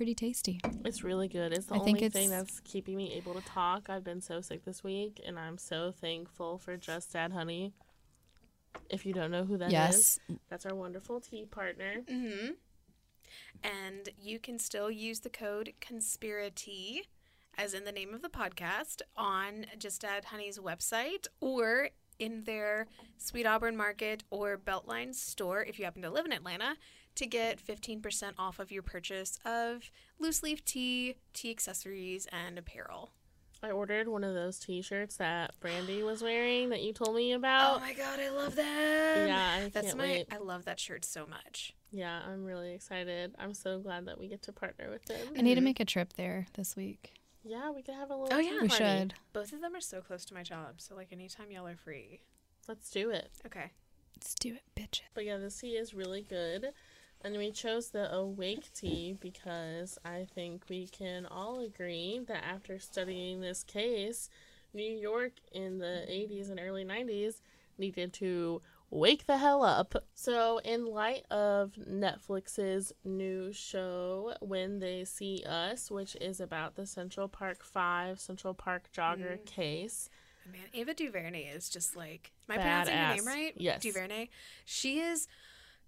pretty 0.00 0.14
tasty. 0.14 0.58
It's 0.82 1.04
really 1.04 1.28
good. 1.28 1.52
It's 1.52 1.66
the 1.66 1.74
I 1.74 1.80
think 1.80 1.98
only 1.98 2.08
thing 2.08 2.30
that's 2.30 2.60
keeping 2.60 2.96
me 2.96 3.12
able 3.16 3.34
to 3.34 3.42
talk. 3.42 3.90
I've 3.90 4.02
been 4.02 4.22
so 4.22 4.40
sick 4.40 4.64
this 4.64 4.82
week, 4.82 5.20
and 5.26 5.38
I'm 5.38 5.58
so 5.58 5.92
thankful 5.92 6.56
for 6.56 6.78
Just 6.78 7.14
Add 7.14 7.32
Honey. 7.32 7.74
If 8.88 9.04
you 9.04 9.12
don't 9.12 9.30
know 9.30 9.44
who 9.44 9.58
that 9.58 9.66
is, 9.66 9.72
yes. 9.72 10.20
that's 10.48 10.64
our 10.64 10.74
wonderful 10.74 11.20
tea 11.20 11.44
partner. 11.44 11.96
Mm-hmm. 12.10 12.52
And 13.62 14.08
you 14.18 14.38
can 14.38 14.58
still 14.58 14.90
use 14.90 15.20
the 15.20 15.28
code 15.28 15.74
ConspiraTea, 15.82 17.00
as 17.58 17.74
in 17.74 17.84
the 17.84 17.92
name 17.92 18.14
of 18.14 18.22
the 18.22 18.30
podcast, 18.30 19.02
on 19.18 19.66
Just 19.78 20.02
Add 20.02 20.24
Honey's 20.24 20.58
website 20.58 21.26
or 21.42 21.90
in 22.18 22.44
their 22.44 22.86
Sweet 23.18 23.44
Auburn 23.44 23.76
Market 23.76 24.24
or 24.30 24.56
Beltline 24.56 25.14
store 25.14 25.62
if 25.62 25.78
you 25.78 25.84
happen 25.84 26.00
to 26.00 26.10
live 26.10 26.24
in 26.24 26.32
Atlanta 26.32 26.76
to 27.20 27.26
get 27.26 27.62
15% 27.62 28.32
off 28.38 28.58
of 28.58 28.72
your 28.72 28.82
purchase 28.82 29.38
of 29.44 29.90
loose 30.18 30.42
leaf 30.42 30.64
tea, 30.64 31.16
tea 31.34 31.50
accessories, 31.50 32.26
and 32.32 32.58
apparel. 32.58 33.12
I 33.62 33.72
ordered 33.72 34.08
one 34.08 34.24
of 34.24 34.32
those 34.32 34.58
T-shirts 34.58 35.16
that 35.16 35.52
Brandy 35.60 36.02
was 36.02 36.22
wearing 36.22 36.70
that 36.70 36.82
you 36.82 36.94
told 36.94 37.14
me 37.14 37.32
about. 37.32 37.76
Oh 37.76 37.80
my 37.80 37.92
god, 37.92 38.18
I 38.18 38.30
love 38.30 38.56
that! 38.56 39.28
Yeah, 39.28 39.66
I 39.66 39.68
That's 39.68 39.88
can't 39.88 39.98
my 39.98 40.04
wait. 40.04 40.28
I 40.32 40.38
love 40.38 40.64
that 40.64 40.80
shirt 40.80 41.04
so 41.04 41.26
much. 41.26 41.74
Yeah, 41.92 42.20
I'm 42.26 42.42
really 42.42 42.72
excited. 42.72 43.34
I'm 43.38 43.52
so 43.52 43.78
glad 43.80 44.06
that 44.06 44.18
we 44.18 44.26
get 44.26 44.40
to 44.44 44.52
partner 44.52 44.88
with 44.90 45.04
them. 45.04 45.34
I 45.36 45.42
need 45.42 45.56
to 45.56 45.60
make 45.60 45.78
a 45.78 45.84
trip 45.84 46.14
there 46.14 46.46
this 46.54 46.74
week. 46.74 47.12
Yeah, 47.44 47.70
we 47.70 47.82
could 47.82 47.96
have 47.96 48.10
a 48.10 48.16
little. 48.16 48.28
Oh, 48.32 48.40
tea 48.40 48.46
yeah. 48.46 48.62
We 48.62 48.68
party. 48.68 48.82
should. 48.82 49.14
Both 49.34 49.52
of 49.52 49.60
them 49.60 49.74
are 49.74 49.82
so 49.82 50.00
close 50.00 50.24
to 50.24 50.34
my 50.34 50.42
job, 50.42 50.76
so 50.80 50.94
like 50.94 51.12
anytime 51.12 51.50
y'all 51.50 51.66
are 51.66 51.76
free. 51.76 52.22
Let's 52.66 52.90
do 52.90 53.10
it. 53.10 53.30
Okay. 53.44 53.72
Let's 54.16 54.34
do 54.34 54.54
it, 54.54 54.62
bitch. 54.74 55.00
But 55.14 55.26
yeah, 55.26 55.36
this 55.36 55.60
tea 55.60 55.72
is 55.72 55.92
really 55.92 56.22
good. 56.22 56.72
And 57.22 57.36
we 57.36 57.50
chose 57.50 57.90
the 57.90 58.12
awake 58.12 58.72
tea 58.74 59.16
because 59.20 59.98
I 60.04 60.26
think 60.34 60.64
we 60.68 60.86
can 60.86 61.26
all 61.26 61.60
agree 61.60 62.20
that 62.26 62.44
after 62.44 62.78
studying 62.78 63.40
this 63.40 63.62
case, 63.62 64.30
New 64.72 64.82
York 64.82 65.32
in 65.52 65.78
the 65.78 66.06
80s 66.08 66.50
and 66.50 66.58
early 66.58 66.84
90s 66.84 67.42
needed 67.78 68.12
to 68.14 68.62
wake 68.90 69.26
the 69.26 69.38
hell 69.38 69.62
up. 69.62 69.94
So, 70.14 70.58
in 70.64 70.86
light 70.86 71.24
of 71.30 71.72
Netflix's 71.88 72.92
new 73.04 73.52
show, 73.52 74.34
When 74.40 74.78
They 74.78 75.04
See 75.04 75.44
Us, 75.46 75.90
which 75.90 76.16
is 76.16 76.40
about 76.40 76.76
the 76.76 76.86
Central 76.86 77.28
Park 77.28 77.64
5 77.64 78.18
Central 78.18 78.54
Park 78.54 78.88
jogger 78.96 79.38
mm. 79.38 79.46
case, 79.46 80.08
Man, 80.50 80.62
Ava 80.74 80.94
DuVernay 80.94 81.44
is 81.44 81.68
just 81.68 81.94
like 81.94 82.32
am 82.48 82.54
I 82.54 82.56
pronouncing 82.56 82.96
her 82.96 83.14
name 83.14 83.26
right? 83.26 83.54
Yes. 83.56 83.82
DuVernay. 83.82 84.28
She 84.64 85.00
is 85.00 85.28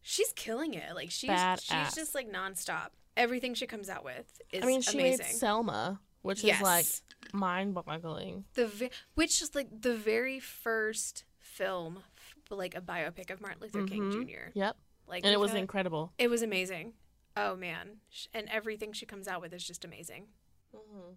she's 0.03 0.33
killing 0.35 0.75
it. 0.75 0.95
Like 0.95 1.11
she's 1.11 1.31
Badass. 1.31 1.63
she's 1.63 1.95
just 1.95 2.15
like 2.15 2.31
nonstop. 2.31 2.89
Everything 3.17 3.55
she 3.55 3.67
comes 3.67 3.89
out 3.89 4.05
with 4.05 4.41
is 4.53 4.63
I 4.63 4.67
mean, 4.67 4.81
she 4.83 4.99
amazing. 4.99 5.27
made 5.27 5.35
Selma, 5.35 6.01
which 6.23 6.43
yes. 6.45 6.57
is 6.59 6.63
like 6.63 6.87
mind 7.35 7.75
boggling. 7.75 8.45
the 8.55 8.67
ve- 8.67 8.91
which 9.15 9.41
is 9.43 9.55
like 9.55 9.69
the 9.83 9.95
very 9.95 10.41
first 10.41 11.25
film 11.39 12.03
f- 12.17 12.37
like 12.51 12.75
a 12.75 12.81
biopic 12.81 13.31
of 13.31 13.41
Martin 13.41 13.61
Luther 13.63 13.85
King 13.85 14.03
Mhm. 14.11 14.27
Jr. 14.27 14.51
Yep. 14.55 14.77
Like 15.07 15.25
and 15.25 15.33
it 15.33 15.41
was 15.41 15.51
had- 15.51 15.61
incredible. 15.61 16.13
it 16.19 16.29
was 16.31 16.43
amazing. 16.43 16.95
Oh 17.37 17.55
man, 17.57 17.99
and 18.35 18.49
everything 18.51 18.93
she 18.93 19.07
comes 19.07 19.27
out 19.29 19.41
with 19.41 19.53
is 19.53 19.67
just 19.67 19.85
amazing. 19.85 20.27
hmm 20.75 20.79
And 21.09 21.17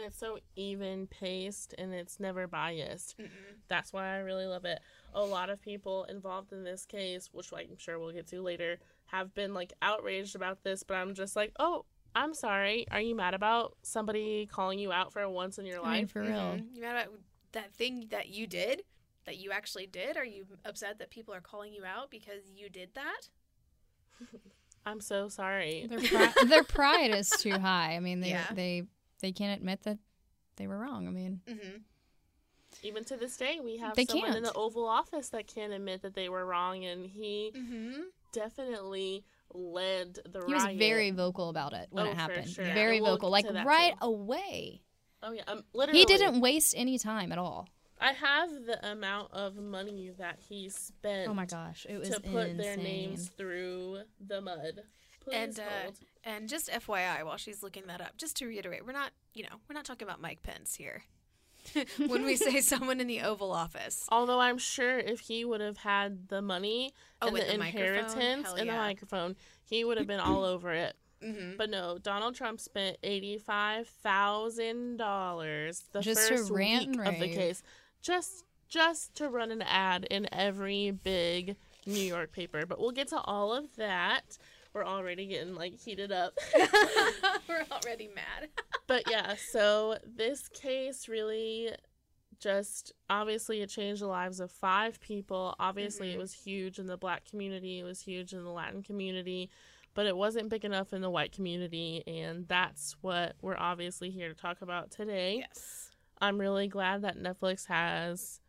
it's 0.00 0.18
so 0.18 0.38
even 0.56 1.06
paced 1.06 1.74
and 1.78 1.92
it's 1.92 2.18
never 2.18 2.46
biased. 2.46 3.16
Mm-mm. 3.18 3.28
That's 3.68 3.92
why 3.92 4.14
I 4.14 4.18
really 4.18 4.46
love 4.46 4.64
it. 4.64 4.80
A 5.14 5.22
lot 5.22 5.50
of 5.50 5.60
people 5.60 6.04
involved 6.04 6.52
in 6.52 6.64
this 6.64 6.86
case, 6.86 7.28
which 7.32 7.52
I'm 7.52 7.76
sure 7.78 7.98
we'll 7.98 8.12
get 8.12 8.26
to 8.28 8.40
later, 8.40 8.78
have 9.06 9.34
been 9.34 9.52
like 9.54 9.72
outraged 9.82 10.34
about 10.36 10.62
this, 10.64 10.82
but 10.82 10.94
I'm 10.94 11.14
just 11.14 11.36
like, 11.36 11.52
oh, 11.58 11.84
I'm 12.14 12.34
sorry. 12.34 12.86
Are 12.90 13.00
you 13.00 13.14
mad 13.14 13.34
about 13.34 13.76
somebody 13.82 14.46
calling 14.50 14.78
you 14.78 14.92
out 14.92 15.12
for 15.12 15.26
once 15.28 15.58
in 15.58 15.66
your 15.66 15.80
I 15.84 15.92
mean, 15.92 16.00
life? 16.02 16.10
for 16.10 16.20
real. 16.22 16.30
Mhm. 16.30 16.66
You 16.74 16.80
mad 16.82 17.06
about 17.06 17.18
that 17.52 17.72
thing 17.74 18.06
that 18.10 18.28
you 18.28 18.46
did, 18.46 18.82
that 19.24 19.36
you 19.38 19.50
actually 19.52 19.86
did? 19.86 20.16
Are 20.16 20.24
you 20.24 20.46
upset 20.64 20.98
that 20.98 21.10
people 21.10 21.32
are 21.34 21.40
calling 21.40 21.72
you 21.72 21.84
out 21.84 22.10
because 22.10 22.50
you 22.54 22.68
did 22.68 22.90
that? 22.94 23.28
I'm 24.86 25.00
so 25.00 25.28
sorry. 25.28 25.86
Their, 25.88 26.00
pri- 26.00 26.44
their 26.48 26.64
pride 26.78 27.12
is 27.14 27.30
too 27.30 27.58
high. 27.58 27.94
I 27.94 28.00
mean, 28.00 28.20
they 28.20 28.30
Yeah. 28.30 28.46
they 28.52 28.82
they 29.22 29.32
can't 29.32 29.58
admit 29.58 29.84
that 29.84 29.98
they 30.56 30.66
were 30.66 30.78
wrong. 30.78 31.08
I 31.08 31.10
mean, 31.10 31.40
Mm-hmm. 31.48 31.78
Even 32.82 33.04
to 33.04 33.16
this 33.16 33.36
day, 33.36 33.60
we 33.62 33.76
have 33.76 33.94
someone 34.08 34.28
in 34.28 34.32
can't. 34.42 34.46
the 34.46 34.52
Oval 34.54 34.86
Office 34.88 35.28
that 35.30 35.46
can't 35.46 35.72
admit 35.72 36.02
that 36.02 36.14
they 36.14 36.28
were 36.28 36.44
wrong, 36.44 36.84
and 36.84 37.06
he 37.06 37.52
Mm-hmm. 37.54 38.00
definitely 38.32 39.24
led 39.54 40.14
the 40.32 40.42
he 40.46 40.54
was 40.54 40.66
very 40.76 41.10
vocal 41.10 41.48
about 41.50 41.74
it 41.74 41.88
when 41.90 42.06
Oh, 42.06 42.10
it 42.10 42.16
happened. 42.16 42.48
sure. 42.48 42.64
Very 42.64 42.96
And 42.96 43.04
we'll 43.04 43.12
vocal, 43.16 43.30
like 43.30 43.44
right 43.64 43.92
too. 44.00 44.06
away. 44.06 44.82
Oh 45.22 45.32
yeah, 45.32 45.42
um, 45.46 45.62
literally. 45.74 46.00
He 46.00 46.06
didn't 46.06 46.40
waste 46.40 46.74
any 46.76 46.98
time 46.98 47.30
at 47.30 47.38
all. 47.38 47.68
I 48.00 48.12
have 48.12 48.48
the 48.64 48.84
amount 48.90 49.32
of 49.32 49.54
money 49.56 50.10
that 50.18 50.38
he 50.48 50.68
spent. 50.70 51.28
Oh 51.28 51.34
my 51.34 51.44
gosh, 51.46 51.86
it 51.88 51.98
was 51.98 52.08
to 52.08 52.20
put 52.20 52.48
insane. 52.48 52.56
their 52.56 52.76
names 52.76 53.28
through 53.36 53.98
the 54.26 54.40
mud. 54.40 54.82
Please 55.24 55.34
And, 55.34 55.60
uh. 55.60 55.90
And 56.24 56.48
just 56.48 56.70
FYI, 56.70 57.24
while 57.24 57.36
she's 57.36 57.62
looking 57.62 57.86
that 57.88 58.00
up, 58.00 58.16
just 58.16 58.36
to 58.36 58.46
reiterate, 58.46 58.86
we're 58.86 58.92
not, 58.92 59.10
you 59.34 59.42
know, 59.42 59.56
we're 59.68 59.74
not 59.74 59.84
talking 59.84 60.06
about 60.06 60.20
Mike 60.20 60.42
Pence 60.42 60.76
here. 60.76 61.02
when 62.06 62.24
we 62.24 62.36
say 62.36 62.60
someone 62.60 63.00
in 63.00 63.06
the 63.06 63.20
Oval 63.20 63.52
Office, 63.52 64.04
Although 64.08 64.40
I'm 64.40 64.58
sure 64.58 64.98
if 64.98 65.20
he 65.20 65.44
would 65.44 65.60
have 65.60 65.78
had 65.78 66.28
the 66.28 66.42
money 66.42 66.92
Oh, 67.20 67.28
and 67.28 67.36
the 67.36 67.40
the 67.40 67.54
inheritance 67.54 68.46
Hell 68.46 68.54
and 68.54 68.68
the 68.68 68.74
microphone, 68.74 69.36
he 69.64 69.84
would 69.84 69.96
have 69.98 70.06
been 70.06 70.20
all 70.20 70.44
over 70.44 70.72
it. 70.72 70.96
mm-hmm. 71.24 71.56
But 71.56 71.70
no, 71.70 71.98
Donald 71.98 72.34
Trump 72.34 72.60
spent 72.60 72.96
eighty-five 73.02 73.88
thousand 73.88 74.96
dollars 74.96 75.84
the 75.92 76.00
Just 76.00 76.28
to 76.28 76.36
first 76.36 76.50
rant 76.50 76.88
week 76.88 76.98
and 76.98 77.08
of 77.08 77.20
the 77.20 77.28
case, 77.28 77.62
just 78.00 78.44
just 78.68 79.14
to 79.16 79.28
run 79.28 79.52
an 79.52 79.62
ad 79.62 80.04
in 80.10 80.28
every 80.32 80.90
big 80.90 81.56
New 81.86 82.00
York 82.00 82.32
paper. 82.32 82.66
But 82.66 82.80
we'll 82.80 82.90
get 82.90 83.08
to 83.08 83.20
all 83.20 83.52
of 83.52 83.76
that. 83.76 84.38
We're 84.74 84.84
already 84.86 85.26
getting 85.26 85.54
like 85.54 85.78
heated 85.78 86.12
up. 86.12 86.32
we're 87.48 87.64
already 87.70 88.08
mad. 88.14 88.48
but 88.86 89.10
yeah, 89.10 89.34
so 89.50 89.98
this 90.06 90.48
case 90.48 91.08
really 91.08 91.70
just 92.38 92.92
obviously 93.10 93.60
it 93.60 93.68
changed 93.68 94.02
the 94.02 94.06
lives 94.06 94.40
of 94.40 94.50
five 94.50 94.98
people. 95.00 95.54
Obviously, 95.60 96.08
Mhm. 96.10 96.14
it 96.14 96.18
was 96.18 96.32
huge 96.32 96.78
in 96.78 96.86
the 96.86 96.96
black 96.96 97.24
community, 97.28 97.78
it 97.80 97.84
was 97.84 98.00
huge 98.00 98.32
in 98.32 98.42
the 98.44 98.50
Latin 98.50 98.82
community, 98.82 99.50
but 99.94 100.06
it 100.06 100.16
wasn't 100.16 100.48
big 100.48 100.64
enough 100.64 100.92
in 100.92 101.02
the 101.02 101.10
white 101.10 101.32
community, 101.32 102.02
and 102.06 102.48
that's 102.48 102.96
what 103.02 103.36
we're 103.42 103.56
obviously 103.58 104.10
here 104.10 104.28
to 104.28 104.34
talk 104.34 104.60
about 104.62 104.90
today. 104.90 105.36
yes. 105.48 105.90
I'm 106.20 106.38
really 106.38 106.66
glad 106.68 107.02
that 107.02 107.16
Netflix 107.18 107.66
has, 107.66 108.40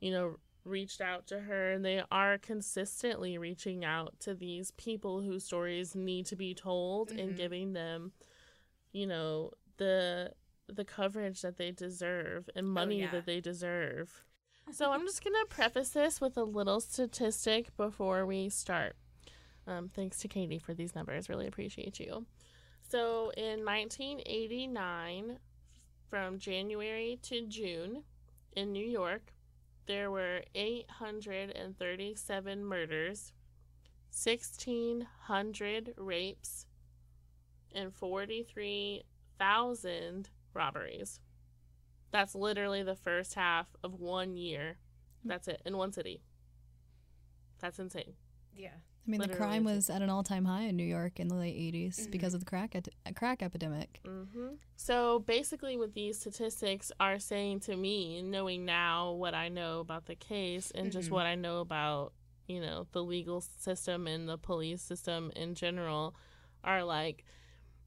you 0.00 0.10
know, 0.10 0.36
reached 0.64 1.00
out 1.00 1.26
to 1.26 1.40
her 1.40 1.72
and 1.72 1.84
they 1.84 2.02
are 2.10 2.38
consistently 2.38 3.36
reaching 3.36 3.84
out 3.84 4.18
to 4.20 4.34
these 4.34 4.70
people 4.72 5.20
whose 5.20 5.44
stories 5.44 5.94
need 5.94 6.24
to 6.26 6.36
be 6.36 6.54
told 6.54 7.10
and 7.10 7.32
Mhm. 7.32 7.36
giving 7.36 7.72
them, 7.74 8.12
you 8.92 9.06
know, 9.06 9.52
the 9.76 10.32
the 10.66 10.84
coverage 10.84 11.42
that 11.42 11.58
they 11.58 11.70
deserve 11.70 12.48
and 12.56 12.66
money 12.66 13.00
yeah. 13.00 13.10
that 13.10 13.26
they 13.26 13.38
deserve. 13.38 14.24
So 14.72 14.90
I'm 14.92 15.02
just 15.02 15.22
gonna 15.22 15.44
preface 15.44 15.90
this 15.90 16.22
with 16.22 16.38
a 16.38 16.42
little 16.44 16.80
statistic 16.80 17.76
before 17.76 18.24
we 18.24 18.48
start. 18.48 18.96
Um, 19.66 19.90
thanks 19.90 20.16
to 20.20 20.28
Katie 20.28 20.58
for 20.58 20.72
these 20.72 20.94
numbers. 20.94 21.28
Really 21.28 21.46
appreciate 21.46 22.00
you. 22.00 22.24
So 22.88 23.28
in 23.36 23.62
1989, 23.62 25.38
from 26.08 26.38
January 26.38 27.18
to 27.24 27.46
June 27.46 28.04
in 28.56 28.72
New 28.72 28.86
York, 28.86 29.33
there 29.86 30.10
were 30.10 30.42
837 30.54 32.64
murders, 32.64 33.32
1,600 34.10 35.94
rapes, 35.96 36.66
and 37.74 37.94
43,000 37.94 40.30
robberies. 40.52 41.20
That's 42.10 42.34
literally 42.34 42.82
the 42.82 42.94
first 42.94 43.34
half 43.34 43.74
of 43.82 44.00
one 44.00 44.36
year. 44.36 44.76
That's 45.24 45.48
it, 45.48 45.62
in 45.64 45.76
one 45.76 45.92
city. 45.92 46.22
That's 47.60 47.78
insane. 47.78 48.14
Yeah. 48.54 48.76
I 49.06 49.10
mean, 49.10 49.20
the 49.20 49.28
crime 49.28 49.64
was 49.64 49.90
at 49.90 50.00
an 50.00 50.08
all-time 50.08 50.46
high 50.46 50.62
in 50.62 50.76
New 50.76 50.84
York 50.84 51.20
in 51.20 51.28
the 51.28 51.34
late 51.34 51.54
80s 51.54 52.06
Mhm. 52.06 52.10
because 52.10 52.32
of 52.32 52.40
the 52.40 52.46
crack 52.46 52.74
crack 53.14 53.42
epidemic. 53.42 54.00
hmm 54.04 54.54
So 54.76 55.20
basically, 55.20 55.76
what 55.76 55.94
these 55.94 56.18
statistics 56.18 56.90
are 56.98 57.18
saying 57.18 57.60
to 57.60 57.76
me, 57.76 58.22
knowing 58.22 58.64
now 58.64 59.12
what 59.12 59.34
I 59.34 59.48
know 59.48 59.80
about 59.80 60.06
the 60.06 60.16
case 60.16 60.70
and 60.70 60.90
just 60.90 61.10
Mhm. 61.10 61.12
what 61.12 61.26
I 61.26 61.34
know 61.34 61.60
about, 61.60 62.12
you 62.46 62.60
know, 62.60 62.86
the 62.92 63.04
legal 63.04 63.40
system 63.40 64.06
and 64.06 64.28
the 64.28 64.38
police 64.38 64.82
system 64.82 65.30
in 65.36 65.54
general, 65.54 66.14
are 66.62 66.82
like 66.82 67.24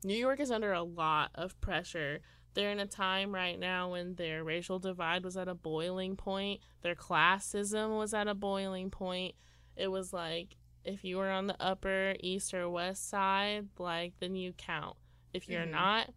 New 0.04 0.16
York 0.16 0.40
is 0.40 0.52
under 0.52 0.72
a 0.74 0.84
lot 0.84 1.32
of 1.34 1.60
pressure. 1.62 2.22
They're 2.54 2.72
in 2.72 2.80
a 2.80 2.86
time 2.88 3.34
right 3.34 3.58
now 3.60 3.92
when 3.92 4.16
their 4.16 4.44
racial 4.44 4.78
divide 4.80 5.24
was 5.24 5.36
at 5.36 5.48
a 5.48 5.56
boiling 5.56 6.16
point, 6.16 6.62
their 6.82 6.96
classism 6.96 7.98
was 7.98 8.14
at 8.14 8.28
a 8.28 8.36
boiling 8.36 8.92
point. 8.92 9.36
It 9.76 9.88
was 9.90 10.14
like 10.14 10.56
if 10.88 11.04
you 11.04 11.18
were 11.18 11.30
on 11.30 11.48
the 11.48 11.56
upper 11.62 12.16
east 12.20 12.54
or 12.54 12.70
west 12.70 13.10
side, 13.10 13.68
like 13.78 14.14
then 14.20 14.36
you 14.36 14.54
count. 14.54 14.96
If 15.34 15.48
you're 15.50 15.66
Mhm. 15.66 15.72
not, 15.72 16.14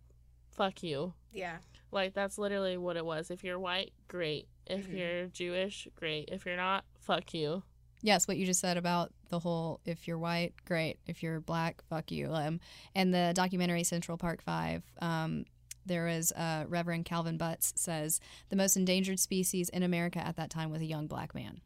fuck 0.51 0.83
you. 0.83 1.15
Yeah. 1.33 1.59
Like 1.93 2.15
that's 2.15 2.39
literally 2.39 2.77
what 2.77 2.97
it 2.97 3.05
was. 3.05 3.31
If 3.31 3.43
you're 3.45 3.59
white, 3.59 3.93
great. 4.09 4.49
If 4.67 4.87
Mhm. 4.89 4.97
you're 4.99 5.27
Jewish, 5.27 5.89
great. 5.97 6.29
If 6.31 6.47
you're 6.47 6.57
not, 6.57 6.85
fuck 6.99 7.35
you. 7.35 7.63
yes, 8.03 8.27
what 8.27 8.39
you 8.39 8.47
just 8.47 8.61
said 8.61 8.79
about 8.79 9.13
the 9.29 9.41
whole 9.41 9.79
if 9.85 10.09
you're 10.09 10.17
white, 10.19 10.55
great. 10.65 10.99
If 11.07 11.23
you're 11.23 11.39
black, 11.41 11.83
fuck 11.83 12.11
you. 12.11 12.33
Um, 12.33 12.59
and 12.95 13.13
the 13.13 13.33
documentary 13.35 13.85
Central 13.85 14.17
Park 14.17 14.41
Five, 14.43 14.83
um, 15.03 15.45
there 15.85 16.09
is 16.09 16.33
uh, 16.33 16.65
Reverend 16.69 17.05
Calvin 17.05 17.37
Butts 17.37 17.73
says 17.77 18.21
the 18.49 18.57
most 18.57 18.77
endangered 18.77 19.19
species 19.21 19.69
in 19.69 19.83
America 19.83 20.19
at 20.19 20.37
that 20.37 20.49
time 20.51 20.71
was 20.71 20.81
a 20.81 20.87
young 20.87 21.07
black 21.09 21.35
man 21.35 21.61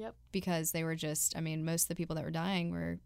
Yep. 0.00 0.14
because 0.32 0.72
they 0.72 0.82
were 0.84 0.96
just, 0.96 1.36
I 1.36 1.40
mean, 1.40 1.64
most 1.64 1.84
of 1.84 1.88
the 1.88 1.94
people 1.94 2.16
that 2.16 2.24
were 2.24 2.30
dying 2.30 2.70
were 2.70 2.98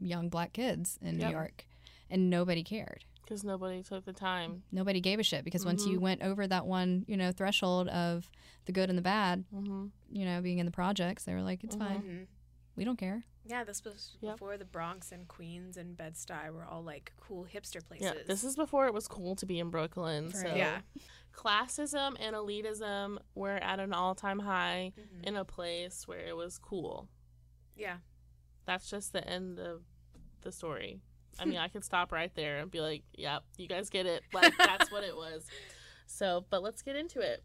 young 0.00 0.28
black 0.28 0.52
kids 0.52 0.98
in 1.02 1.18
Yep. 1.18 1.28
New 1.28 1.34
York, 1.36 1.66
and 2.10 2.30
nobody 2.30 2.62
cared. 2.62 3.04
Because 3.22 3.44
nobody 3.44 3.82
took 3.82 4.04
the 4.06 4.12
time. 4.14 4.62
Nobody 4.72 5.00
gave 5.00 5.18
a 5.18 5.22
shit 5.22 5.44
because 5.44 5.64
once 5.66 5.84
you 5.86 5.98
Mhm. 5.98 6.02
went 6.02 6.22
over 6.22 6.46
that 6.46 6.66
one, 6.66 7.04
you 7.06 7.16
know, 7.16 7.30
threshold 7.30 7.88
of 7.88 8.30
the 8.64 8.72
good 8.72 8.88
and 8.88 8.96
the 8.96 9.02
bad, 9.02 9.44
Mm-hmm. 9.54 9.86
you 10.10 10.24
know, 10.24 10.40
being 10.40 10.58
in 10.58 10.64
the 10.66 10.72
projects, 10.72 11.24
they 11.24 11.34
were 11.34 11.42
like, 11.42 11.62
it's 11.62 11.76
Mhm. 11.76 11.78
fine. 11.78 12.28
We 12.78 12.84
don't 12.84 12.96
care. 12.96 13.24
Yeah, 13.44 13.64
this 13.64 13.84
was 13.84 14.16
Yep. 14.20 14.34
before 14.34 14.56
the 14.56 14.64
Bronx 14.64 15.10
and 15.10 15.26
Queens 15.26 15.76
and 15.76 15.96
Bed 15.96 16.14
Stuy 16.14 16.52
were 16.52 16.64
all 16.64 16.84
like 16.84 17.12
cool 17.18 17.44
hipster 17.44 17.84
places. 17.84 18.04
Yeah, 18.14 18.22
this 18.26 18.44
is 18.44 18.54
before 18.54 18.86
it 18.86 18.94
was 18.94 19.08
cool 19.08 19.34
to 19.36 19.46
be 19.46 19.58
in 19.58 19.68
Brooklyn. 19.70 20.30
For 20.30 20.36
So 20.36 20.54
Yeah. 20.54 20.82
classism 21.34 22.16
and 22.20 22.36
elitism 22.36 23.18
were 23.34 23.56
at 23.56 23.80
an 23.80 23.92
all-time 23.92 24.38
high 24.38 24.92
Mhm. 24.96 25.24
in 25.24 25.36
a 25.36 25.44
place 25.44 26.06
where 26.06 26.20
it 26.20 26.36
was 26.36 26.56
cool. 26.58 27.08
Yeah. 27.74 27.98
That's 28.64 28.88
just 28.88 29.12
the 29.12 29.26
end 29.26 29.58
of 29.58 29.82
the 30.42 30.52
story. 30.52 31.00
I 31.38 31.44
mean, 31.46 31.58
I 31.58 31.66
could 31.68 31.84
stop 31.84 32.12
right 32.12 32.32
there 32.34 32.58
and 32.58 32.70
be 32.70 32.80
like, 32.80 33.02
"Yep, 33.14 33.42
you 33.56 33.66
guys 33.66 33.90
get 33.90 34.06
it." 34.06 34.22
Like 34.32 34.56
that's 34.56 34.90
what 34.92 35.02
it 35.04 35.16
was. 35.16 35.46
So, 36.10 36.46
but 36.48 36.62
let's 36.62 36.80
get 36.80 36.96
into 36.96 37.20
it. 37.20 37.44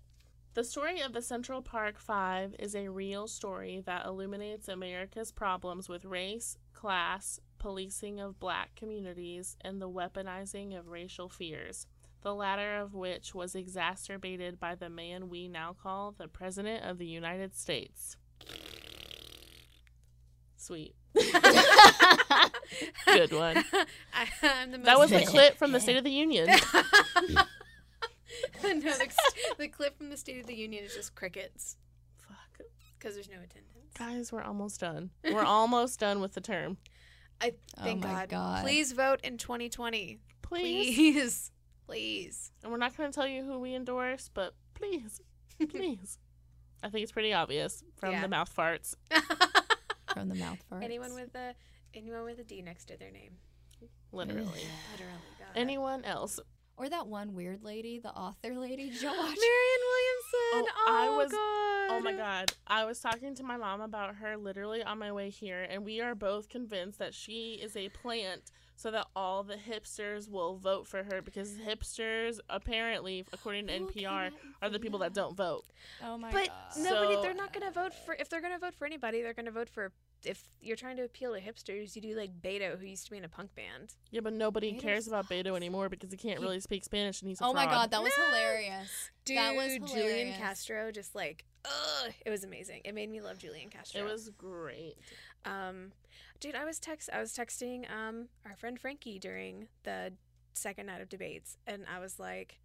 The 0.55 0.63
story 0.63 1.01
of 1.01 1.13
the 1.13 1.22
Central 1.24 1.63
Park 1.63 1.98
Five 1.98 2.55
is 2.60 2.75
a 2.75 2.89
real 2.89 3.27
story 3.27 3.81
that 3.88 4.05
illuminates 4.05 4.67
America's 4.67 5.31
problems 5.31 5.89
with 5.89 6.05
race, 6.05 6.60
class, 6.74 7.39
policing 7.57 8.19
of 8.19 8.39
black 8.39 8.75
communities, 8.75 9.57
and 9.62 9.81
the 9.81 9.89
weaponizing 9.89 10.77
of 10.77 10.89
racial 10.89 11.27
fears. 11.27 11.88
The 12.22 12.36
latter 12.36 12.75
of 12.75 12.93
which 12.93 13.33
was 13.33 13.55
exacerbated 13.55 14.60
by 14.60 14.75
the 14.75 14.91
man 14.91 15.27
we 15.27 15.48
now 15.48 15.75
call 15.81 16.13
the 16.15 16.27
President 16.27 16.86
of 16.86 17.00
the 17.00 17.07
United 17.07 17.55
States. 17.55 18.15
Sweet. 20.55 20.93
Good 23.05 23.33
one. 23.33 23.57
I, 24.13 24.27
am 24.43 24.72
the 24.72 24.77
most 24.77 24.86
That 24.86 25.00
was 25.00 25.12
a 25.12 25.25
clip 25.25 25.57
from 25.57 25.72
the 25.72 25.79
State 25.79 25.98
of 25.98 26.03
the 26.03 26.12
Union. 26.12 26.48
No, 28.62 28.69
the, 28.79 29.13
the 29.57 29.67
clip 29.67 29.98
from 29.98 30.10
the 30.10 30.17
State 30.17 30.39
of 30.41 30.48
the 30.48 30.55
Union 30.55 30.83
is 30.83 30.93
just 30.93 31.15
crickets 31.15 31.77
Fuck. 32.27 32.65
because 32.98 33.15
there's 33.15 33.29
no 33.29 33.36
attendance. 33.36 33.93
Guys, 33.98 34.31
we're 34.31 34.41
almost 34.43 34.79
done. 34.79 35.12
We're 35.24 35.43
almost 35.45 36.00
done 36.00 36.19
with 36.22 36.33
the 36.33 36.41
term. 36.41 36.77
I 37.41 37.53
Oh 37.77 37.83
thank 37.83 38.03
my 38.03 38.10
God. 38.12 38.29
God. 38.29 38.63
Please 38.63 38.91
vote 38.93 39.19
in 39.24 39.38
2020. 39.38 40.19
Please. 40.41 40.95
Please. 40.95 41.51
Please. 41.88 42.51
And 42.63 42.72
we're 42.72 42.77
not 42.77 42.95
going 42.95 43.12
to 43.12 43.15
tell 43.15 43.27
you 43.27 43.43
who 43.43 43.60
we 43.60 43.75
endorse, 43.75 44.29
but 44.33 44.53
please, 44.74 45.19
please. 45.69 46.17
I 46.81 46.88
think 46.89 47.03
it's 47.03 47.12
pretty 47.12 47.33
obvious 47.33 47.83
from 47.98 48.12
Yeah. 48.13 48.22
the 48.22 48.29
mouth 48.29 48.55
farts. 48.55 48.95
From 50.13 50.29
the 50.29 50.36
mouth 50.36 50.60
farts. 50.72 50.81
anyone 50.83 51.13
with 51.13 51.36
a 51.36 51.53
anyone 51.93 52.24
with 52.24 52.39
a 52.39 52.43
D 52.43 52.62
next 52.62 52.86
to 52.86 52.98
their 52.98 53.12
name. 53.12 53.33
Literally. 54.13 54.43
Literally. 54.45 55.19
God. 55.39 55.48
Anyone 55.55 56.05
else? 56.05 56.39
Or 56.75 56.89
that 56.89 57.08
one 57.08 57.34
weird 57.36 57.63
lady, 57.63 58.00
the 58.00 58.10
author 58.10 58.56
lady. 58.56 58.89
Did 58.89 59.01
y'all 59.01 59.12
watch? 59.18 59.38
Marianne 59.38 59.84
Williamson. 59.92 60.74
Oh, 60.75 60.86
I 60.88 61.08
Oh, 61.10 61.18
was- 61.18 61.32
God. 61.32 61.70
Oh 61.92 62.00
my 62.01 62.13
god. 62.13 62.51
I 62.65 62.86
was 62.86 63.00
talking 63.00 63.36
to 63.36 63.44
my 63.44 63.58
mom 63.58 63.82
about 63.82 64.15
her 64.15 64.38
literally 64.38 64.82
on 64.84 64.98
my 64.98 65.12
way 65.12 65.30
here, 65.30 65.68
and 65.70 65.86
we 65.86 66.01
are 66.01 66.15
both 66.15 66.50
convinced 66.50 66.98
that 67.00 67.13
she 67.13 67.60
is 67.62 67.75
a 67.77 67.89
plant 67.89 68.42
so 68.75 68.89
that 68.89 69.06
all 69.15 69.44
the 69.44 69.56
hipsters 69.56 70.28
will 70.30 70.56
vote 70.58 70.88
for 70.88 71.04
her 71.04 71.21
because 71.21 71.54
hipsters, 71.58 72.39
apparently, 72.50 73.24
according 73.32 73.67
to 73.67 73.78
Who 73.78 73.88
NPR, 73.89 74.32
are 74.63 74.69
the 74.69 74.80
people 74.80 74.97
that 75.00 75.13
that? 75.13 75.19
don't 75.21 75.38
vote. 75.38 75.65
Oh 76.04 76.17
my 76.17 76.32
But 76.32 76.47
god. 76.47 76.56
But 76.76 76.82
nobody, 76.84 77.15
So- 77.15 77.21
they're 77.21 77.34
not 77.36 77.54
going 77.54 77.65
to 77.71 77.71
vote 77.80 77.93
for, 78.06 78.15
if 78.15 78.30
they're 78.30 78.41
going 78.41 78.54
to 78.54 78.60
vote 78.60 78.74
for 78.74 78.86
anybody, 78.86 79.21
they're 79.21 79.36
going 79.36 79.45
to 79.45 79.52
vote 79.52 79.69
for, 79.69 79.91
if 80.25 80.43
you're 80.62 80.75
trying 80.77 80.97
to 80.97 81.03
appeal 81.03 81.33
to 81.33 81.39
hipsters, 81.41 81.95
you 81.95 82.01
do 82.01 82.15
like 82.15 82.41
Beto, 82.41 82.79
who 82.79 82.86
used 82.86 83.05
to 83.05 83.12
be 83.12 83.17
in 83.17 83.23
a 83.25 83.29
punk 83.29 83.53
band. 83.55 83.93
Yeah, 84.12 84.21
but 84.21 84.33
nobody 84.33 84.73
Beto 84.73 84.79
cares 84.81 85.07
about. 85.07 85.27
Beto 85.29 85.55
anymore 85.55 85.89
because 85.89 86.12
he 86.12 86.17
can't 86.17 86.39
He- 86.39 86.43
really 86.45 86.59
speak 86.59 86.83
Spanish 86.83 87.21
and 87.21 87.29
he's 87.29 87.41
a 87.41 87.45
Oh 87.45 87.53
my 87.53 87.63
fraud. 87.63 87.73
god, 87.73 87.91
that 87.91 88.03
was 88.03 88.13
No. 88.17 88.25
hilarious. 88.25 89.09
Dude, 89.25 89.38
that 89.38 89.55
was 89.55 89.77
Julian. 89.91 90.33
Castro, 90.38 90.91
just 90.91 91.15
like, 91.15 91.45
ugh, 91.65 92.13
it 92.25 92.29
was 92.29 92.43
amazing. 92.43 92.81
It 92.86 92.93
made 92.95 93.09
me 93.09 93.21
love 93.21 93.38
Julian 93.38 93.69
Castro. 93.69 94.01
It 94.01 94.03
was 94.12 94.29
great. 94.29 94.95
Um, 95.45 95.91
dude, 96.39 96.55
I 96.55 96.65
was 96.65 96.79
text 96.79 97.09
I 97.12 97.19
was 97.19 97.33
texting 97.33 97.89
um 97.91 98.27
our 98.45 98.55
friend 98.55 98.79
Frankie 98.79 99.19
during 99.19 99.67
the 99.83 100.13
second 100.53 100.86
night 100.86 101.01
of 101.01 101.09
debates, 101.09 101.57
and 101.67 101.86
I 101.93 101.99
was 101.99 102.19
like, 102.19 102.59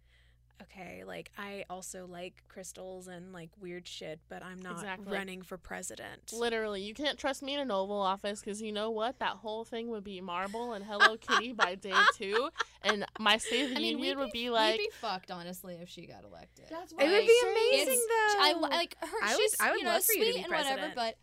okay, 0.63 1.03
like 1.05 1.31
I 1.37 1.65
also 1.69 2.05
like 2.07 2.43
crystals 2.47 3.07
and 3.07 3.31
like 3.33 3.49
weird 3.59 3.87
shit, 3.87 4.19
but 4.29 4.43
I'm 4.43 4.59
not 4.59 4.73
Exactly. 4.73 5.11
running 5.13 5.41
for 5.41 5.57
president. 5.57 6.31
Literally, 6.33 6.81
you 6.81 6.93
can't 6.93 7.17
trust 7.17 7.41
me 7.43 7.53
in 7.53 7.59
an 7.59 7.71
Oval 7.71 7.99
Office 8.01 8.39
because 8.41 8.61
you 8.61 8.71
know 8.71 8.89
what? 8.91 9.19
That 9.19 9.33
whole 9.37 9.63
thing 9.65 9.89
would 9.89 10.03
be 10.03 10.21
marble 10.21 10.73
and 10.73 10.83
Hello 10.85 11.17
Kitty 11.17 11.53
by 11.53 11.75
day 11.75 11.93
two, 12.17 12.49
and 12.83 13.05
my 13.19 13.37
State 13.37 13.63
of 13.63 13.69
the 13.71 13.75
I 13.77 13.79
mean, 13.79 13.97
Union 13.99 14.19
we'd 14.19 14.31
be, 14.31 14.43
be 14.45 14.49
like, 14.49 14.77
we'd 14.77 14.85
be 14.87 14.91
fucked 15.01 15.31
honestly 15.31 15.77
if 15.81 15.89
she 15.89 16.05
got 16.05 16.23
elected. 16.23 16.65
That's 16.69 16.91
it 16.91 16.97
would 16.97 17.09
what 17.09 17.27
be 17.27 17.39
I'm 17.45 17.51
amazing 17.51 18.05
though. 18.07 18.35
I 18.39 18.53
like 18.59 18.95
her. 19.01 19.07
I 19.23 19.35
would- 19.35 19.41
she's 19.41 19.55
I 19.59 19.71
would 19.71 19.79
you 19.79 19.85
know 19.85 19.91
love 19.93 20.03
for 20.05 20.13
you 20.13 20.19
to 20.25 20.31
sweet 20.31 20.35
be 20.35 20.43
and 20.43 20.51
whatever, 20.51 20.75
president. 20.75 20.95
but 20.95 21.15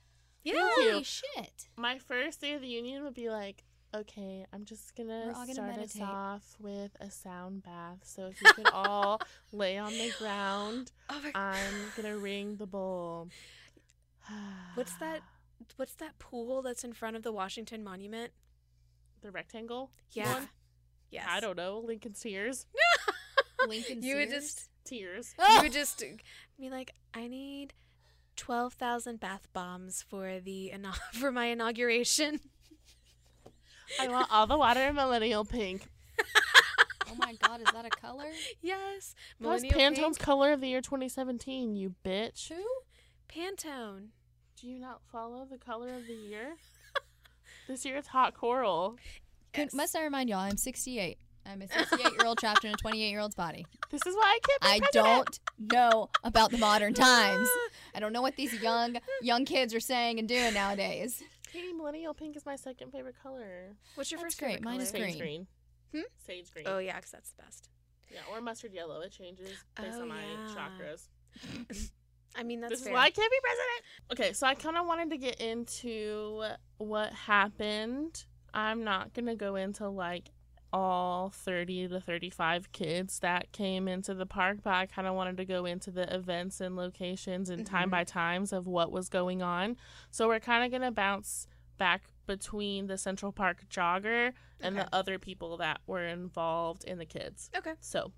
yeah. 0.44 0.68
Holy 0.77 1.03
shit! 1.03 1.68
My 1.77 1.99
first 1.99 2.38
State 2.38 2.55
of 2.55 2.61
the 2.61 2.68
Union 2.68 3.03
would 3.03 3.14
be 3.14 3.29
like, 3.31 3.64
okay, 4.01 4.47
I'm 4.53 4.65
just 4.65 4.95
gonna 4.97 5.33
gonna 5.35 5.53
start 5.55 5.69
meditate. 5.77 6.03
us 6.03 6.09
off 6.09 6.57
with 6.59 6.97
a 7.01 7.11
sound 7.11 7.63
bath, 7.63 7.99
so 8.03 8.27
if 8.27 8.41
you 8.41 8.53
can 8.55 8.67
all 8.73 9.21
lay 9.53 9.79
on 9.79 9.93
the 9.93 10.13
ground, 10.19 10.93
Oh 11.09 11.21
I'm 11.35 11.93
gonna 11.97 12.17
ring 12.17 12.57
the 12.57 12.67
bowl. 12.67 13.29
What's 14.75 14.95
that? 14.97 15.21
what's 15.77 15.95
that 15.95 16.19
pool 16.19 16.61
that's 16.63 16.85
in 16.85 16.93
front 16.93 17.17
of 17.17 17.23
the 17.23 17.33
Washington 17.33 17.83
Monument? 17.83 18.31
The 19.23 19.31
rectangle? 19.31 19.91
Yeah. 20.13 20.35
one? 20.35 20.49
Yes. 21.11 21.27
I 21.29 21.41
don't 21.41 21.57
know. 21.57 21.79
Lincoln's 21.85 22.21
tears. 22.21 22.67
Lincoln 23.69 24.03
You 24.03 24.17
would 24.17 24.31
just 24.31 24.69
Tears. 24.85 25.35
you 25.39 25.63
would 25.63 25.73
just 25.73 26.03
be 26.59 26.71
like, 26.71 26.93
I 27.15 27.27
need 27.27 27.73
twelve 28.37 28.75
thousand 28.75 29.19
bath 29.21 29.49
bombs 29.53 30.03
for 30.07 30.41
the 30.41 30.73
for 31.13 31.33
my 31.33 31.47
inauguration. 31.47 32.41
I 34.01 34.09
want 34.09 34.29
all 34.31 34.46
the 34.46 34.59
water 34.59 34.81
in 34.81 34.94
millennial 34.94 35.44
pink. 35.44 35.83
Oh 37.09 37.14
my 37.18 37.35
god, 37.35 37.61
is 37.61 37.68
that 37.72 37.87
a 37.87 37.88
color? 37.88 38.25
yes, 38.61 39.14
That 39.40 39.49
was 39.49 39.62
Millennial 39.62 39.90
Pantone's 39.92 40.18
Pink. 40.18 40.27
color 40.27 40.53
of 40.53 40.61
the 40.61 40.66
year 40.68 40.81
2017, 40.81 41.77
you 41.77 41.94
bitch. 42.05 42.49
Who? 42.49 42.62
Pantone. 43.29 44.09
Do 44.61 44.66
you 44.66 44.79
not 44.81 45.01
follow 45.12 45.46
the 45.49 45.57
color 45.57 45.94
of 45.94 46.07
the 46.07 46.14
year? 46.14 46.57
this 47.68 47.85
year 47.85 47.96
it's 47.96 48.09
hot 48.09 48.35
coral. 48.35 48.96
Yes. 49.57 49.72
Must 49.72 49.94
I 49.96 50.03
remind 50.03 50.29
y'all? 50.29 50.40
I'm 50.40 50.57
68. 50.57 51.16
I'm 51.46 51.62
a 51.62 51.68
68 51.68 52.01
year 52.12 52.27
old 52.27 52.38
trapped 52.38 52.64
in 52.64 52.72
a 52.72 52.77
28 52.77 53.09
year 53.09 53.20
old's 53.20 53.37
body. 53.37 53.64
This 53.90 54.05
is 54.05 54.14
why 54.16 54.37
I 54.37 54.38
can't 54.49 54.64
I 54.64 54.79
president. 54.81 54.92
don't 54.92 55.72
know 55.72 56.09
about 56.25 56.51
the 56.51 56.59
modern 56.59 56.92
times. 56.94 57.49
I 57.94 58.01
don't 58.01 58.12
know 58.12 58.20
what 58.22 58.35
these 58.37 58.53
young 58.61 58.96
young 59.22 59.44
kids 59.44 59.72
are 59.75 59.81
saying 59.81 60.18
and 60.18 60.29
doing 60.29 60.55
nowadays. 60.55 61.22
Katie, 61.57 61.73
millennial 61.73 62.12
pink 62.12 62.37
is 62.37 62.45
my 62.45 62.57
second 62.57 62.90
favorite 62.92 63.14
color. 63.23 63.77
What's 63.95 64.11
your 64.11 64.19
That's 64.21 64.35
first 64.35 64.38
great. 64.38 64.49
favorite 64.57 64.64
Mine 64.64 64.81
is 64.81 64.90
color? 64.92 65.05
Sage 65.05 65.19
green. 65.19 65.47
green. 65.92 66.03
Hmm? 66.03 66.09
Sage 66.27 66.53
green. 66.53 66.66
Oh 66.69 66.79
yeah, 66.79 66.97
because 66.97 67.11
that's 67.12 67.31
the 67.31 67.42
best. 67.42 67.71
Yeah, 68.12 68.21
or 68.31 68.40
mustard 68.42 68.73
yellow. 68.75 69.01
It 69.01 69.12
changes 69.12 69.49
based 69.75 69.97
Oh, 69.99 70.03
on 70.03 70.09
my 70.09 70.21
yeah. 70.21 70.55
chakras. 70.55 71.09
I 72.37 72.42
mean, 72.42 72.61
that's 72.61 72.73
this 72.75 72.83
fair. 72.83 72.92
is 72.92 72.95
why 72.95 73.05
I 73.05 73.11
can't 73.11 73.31
be 73.31 73.38
president. 73.42 73.83
Okay, 74.12 74.33
so 74.35 74.47
I 74.47 74.55
kind 74.55 74.77
of 74.77 74.87
wanted 74.87 75.09
to 75.11 75.16
get 75.16 75.40
into 75.40 76.45
what 76.77 77.12
happened. 77.14 78.25
I'm 78.53 78.85
not 78.85 79.14
going 79.14 79.27
to 79.27 79.35
go 79.37 79.57
into 79.57 79.88
like 79.88 80.29
all 80.77 81.31
30 81.31 81.89
to 81.89 82.01
35 82.01 82.71
kids 82.73 83.19
that 83.21 83.51
came 83.53 83.89
into 83.89 84.12
the 84.15 84.27
park, 84.27 84.59
but 84.62 84.75
I 84.75 84.87
kind 84.87 85.09
of 85.09 85.15
wanted 85.15 85.39
to 85.39 85.45
go 85.47 85.65
into 85.65 85.91
the 85.91 86.12
events 86.15 86.61
and 86.61 86.77
locations 86.77 87.49
and 87.49 87.67
time 87.67 87.89
Mhm. 87.89 87.93
by 87.93 88.05
times 88.05 88.53
of 88.53 88.67
what 88.67 88.93
was 88.93 89.09
going 89.09 89.43
on. 89.43 89.77
So 90.11 90.29
we're 90.29 90.39
kind 90.41 90.65
of 90.65 90.71
going 90.71 90.87
to 90.87 90.91
bounce 90.95 91.49
back 91.79 92.03
between 92.27 92.87
the 92.89 92.99
Central 92.99 93.33
Park 93.33 93.65
jogger 93.71 94.33
and 94.61 94.77
Okay. 94.77 94.85
the 94.85 94.95
other 94.95 95.19
people 95.19 95.57
that 95.57 95.81
were 95.87 96.07
involved 96.07 96.85
in 96.85 96.99
the 96.99 97.07
kids. 97.07 97.51
Okay. 97.57 97.75
So, 97.81 98.12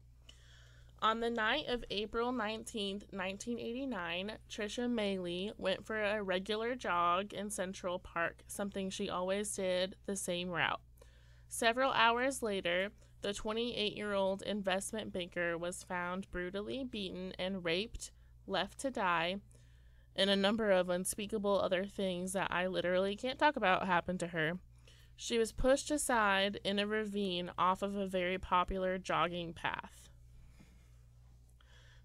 on 1.01 1.21
the 1.21 1.31
night 1.31 1.67
of 1.69 1.85
April 1.91 2.33
19th, 2.33 3.05
1989, 3.13 4.39
Trisha 4.51 4.89
Meili 4.89 5.53
went 5.57 5.87
for 5.87 6.03
a 6.03 6.23
regular 6.23 6.75
jog 6.75 7.33
in 7.33 7.51
Central 7.51 8.01
Park, 8.01 8.43
something 8.49 8.91
she 8.91 9.09
always 9.09 9.55
did 9.55 9.95
the 10.07 10.17
same 10.17 10.49
route. 10.51 10.81
Several 11.49 11.93
hours 11.93 12.43
later, 12.43 12.91
the 13.23 13.35
28 13.35 13.97
year 13.97 14.13
old 14.13 14.43
investment 14.43 15.13
banker 15.13 15.57
was 15.57 15.83
found 15.83 16.31
brutally 16.31 16.85
beaten 16.85 17.33
and 17.39 17.65
raped, 17.65 18.13
left 18.47 18.79
to 18.81 18.91
die, 18.91 19.37
and 20.15 20.31
a 20.31 20.37
number 20.37 20.71
of 20.71 20.91
unspeakable 20.91 21.61
other 21.61 21.85
things 21.85 22.33
that 22.35 22.53
I 22.53 22.67
literally 22.67 23.17
can't 23.17 23.39
talk 23.39 23.57
about 23.57 23.87
happened 23.87 24.21
to 24.21 24.29
her. 24.29 24.59
She 25.17 25.39
was 25.39 25.53
pushed 25.53 25.91
aside 25.91 26.61
in 26.65 26.79
a 26.79 26.87
ravine 26.87 27.51
off 27.59 27.83
of 27.83 27.97
a 27.97 28.07
very 28.07 28.39
popular 28.39 28.99
jogging 28.99 29.53
path. 29.53 30.09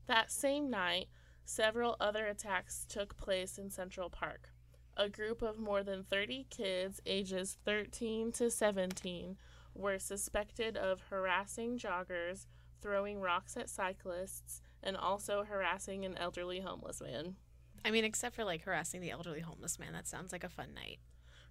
That 0.08 0.32
same 0.32 0.70
night, 0.70 1.10
several 1.46 1.96
other 2.00 2.26
attacks 2.26 2.86
took 2.88 3.16
place 3.18 3.58
in 3.58 3.70
Central 3.70 4.10
Park. 4.10 4.53
A 4.96 5.10
group 5.10 5.42
of 5.42 5.58
more 5.60 5.82
than 5.84 6.04
30 6.04 6.46
kids 6.50 7.02
ages 7.06 7.58
13 7.66 8.32
to 8.34 8.52
17 8.52 9.38
were 9.74 9.98
suspected 9.98 10.78
of 10.78 11.02
harassing 11.10 11.80
joggers, 11.80 12.46
throwing 12.82 13.20
rocks 13.20 13.58
at 13.58 13.70
cyclists, 13.70 14.62
and 14.84 14.96
also 14.96 15.44
harassing 15.44 16.06
an 16.06 16.16
elderly 16.18 16.60
homeless 16.60 17.02
man. 17.02 17.36
I 17.84 17.90
mean, 17.92 18.04
except 18.06 18.36
for 18.36 18.44
like 18.44 18.62
harassing 18.64 19.02
the 19.02 19.10
elderly 19.12 19.40
homeless 19.40 19.80
man, 19.80 19.94
that 19.94 20.08
sounds 20.08 20.32
like 20.32 20.44
a 20.44 20.50
fun 20.50 20.74
night. 20.76 21.00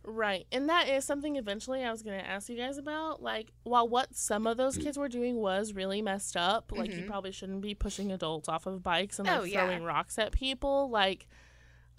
Right. 0.04 0.46
And 0.50 0.68
that 0.68 0.88
is 0.88 1.04
something 1.04 1.36
eventually 1.36 1.84
I 1.84 1.90
was 1.90 2.02
going 2.02 2.18
to 2.18 2.26
ask 2.26 2.48
you 2.48 2.56
guys 2.56 2.76
about. 2.76 3.22
Like, 3.22 3.52
while 3.62 3.88
what 3.88 4.16
some 4.16 4.46
of 4.48 4.56
those 4.56 4.76
kids 4.76 4.96
were 4.98 5.08
doing 5.08 5.36
was 5.36 5.74
really 5.74 6.02
messed 6.02 6.36
up, 6.36 6.72
like, 6.72 6.90
you 6.90 7.02
Mhm. 7.02 7.06
probably 7.06 7.30
shouldn't 7.30 7.60
be 7.60 7.74
pushing 7.74 8.10
adults 8.10 8.48
off 8.48 8.66
of 8.66 8.82
bikes 8.82 9.20
and 9.20 9.28
like 9.28 9.40
Oh, 9.40 9.44
yeah. 9.44 9.64
throwing 9.64 9.84
rocks 9.84 10.18
at 10.18 10.32
people. 10.32 10.90
Like, 10.90 11.28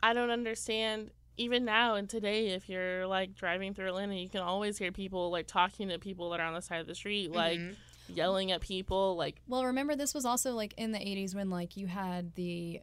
I 0.01 0.11
don't 0.13 0.31
understand. 0.31 1.11
Even 1.37 1.65
now 1.65 1.95
and 1.95 2.07
today, 2.09 2.49
if 2.49 2.69
you're 2.69 3.07
like 3.07 3.33
driving 3.35 3.73
through 3.73 3.87
Atlanta, 3.87 4.13
you 4.15 4.29
can 4.29 4.41
always 4.41 4.77
hear 4.77 4.91
people 4.91 5.31
like 5.31 5.47
talking 5.47 5.89
to 5.89 5.97
people 5.99 6.29
that 6.29 6.39
are 6.39 6.45
on 6.45 6.53
the 6.53 6.61
side 6.61 6.79
of 6.81 6.87
the 6.87 6.93
street, 6.95 7.31
like 7.31 7.59
Mhm. 7.59 7.75
yelling 8.07 8.51
at 8.51 8.61
people. 8.61 9.15
Like, 9.15 9.41
Well, 9.47 9.65
remember 9.65 9.95
this 9.95 10.13
was 10.13 10.25
also 10.25 10.53
like 10.53 10.73
in 10.77 10.91
the 10.91 10.99
80s 10.99 11.33
when 11.33 11.49
like 11.49 11.75
you 11.75 11.87
had 11.87 12.35
the 12.35 12.81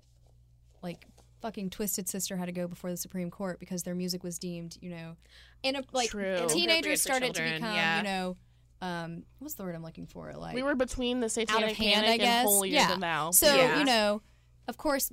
like 0.83 1.07
fucking 1.41 1.71
Twisted 1.71 2.09
Sister 2.09 2.37
had 2.37 2.47
to 2.47 2.53
go 2.53 2.67
before 2.67 2.91
the 2.91 2.97
Supreme 2.97 3.31
Court 3.31 3.61
because 3.61 3.83
their 3.85 3.95
music 3.95 4.23
was 4.25 4.39
deemed, 4.39 4.77
you 4.81 4.91
know, 4.91 5.17
in 5.63 5.77
a 5.77 5.83
like 5.93 6.11
True. 6.11 6.47
Teenagers 6.49 7.01
for 7.03 7.09
started 7.09 7.35
to 7.35 7.43
become, 7.43 7.75
yeah. 7.75 7.99
you 7.99 8.03
know, 8.05 8.37
um 8.83 9.23
what's 9.39 9.55
the 9.55 9.63
word 9.63 9.75
I'm 9.75 9.83
looking 9.85 10.07
for? 10.07 10.33
Like 10.35 10.55
we 10.57 10.63
were 10.63 10.75
between 10.75 11.21
the 11.21 11.29
satanic 11.29 11.77
hand, 11.77 12.05
panic 12.05 12.11
I 12.11 12.17
guess. 12.17 12.39
and 12.41 12.49
holier 12.49 12.73
Yeah. 12.75 12.89
than 12.89 13.01
thou. 13.01 13.31
So, 13.31 13.55
Yeah. 13.55 13.79
you 13.79 13.85
know, 13.85 14.23
of 14.67 14.77
course 14.77 15.13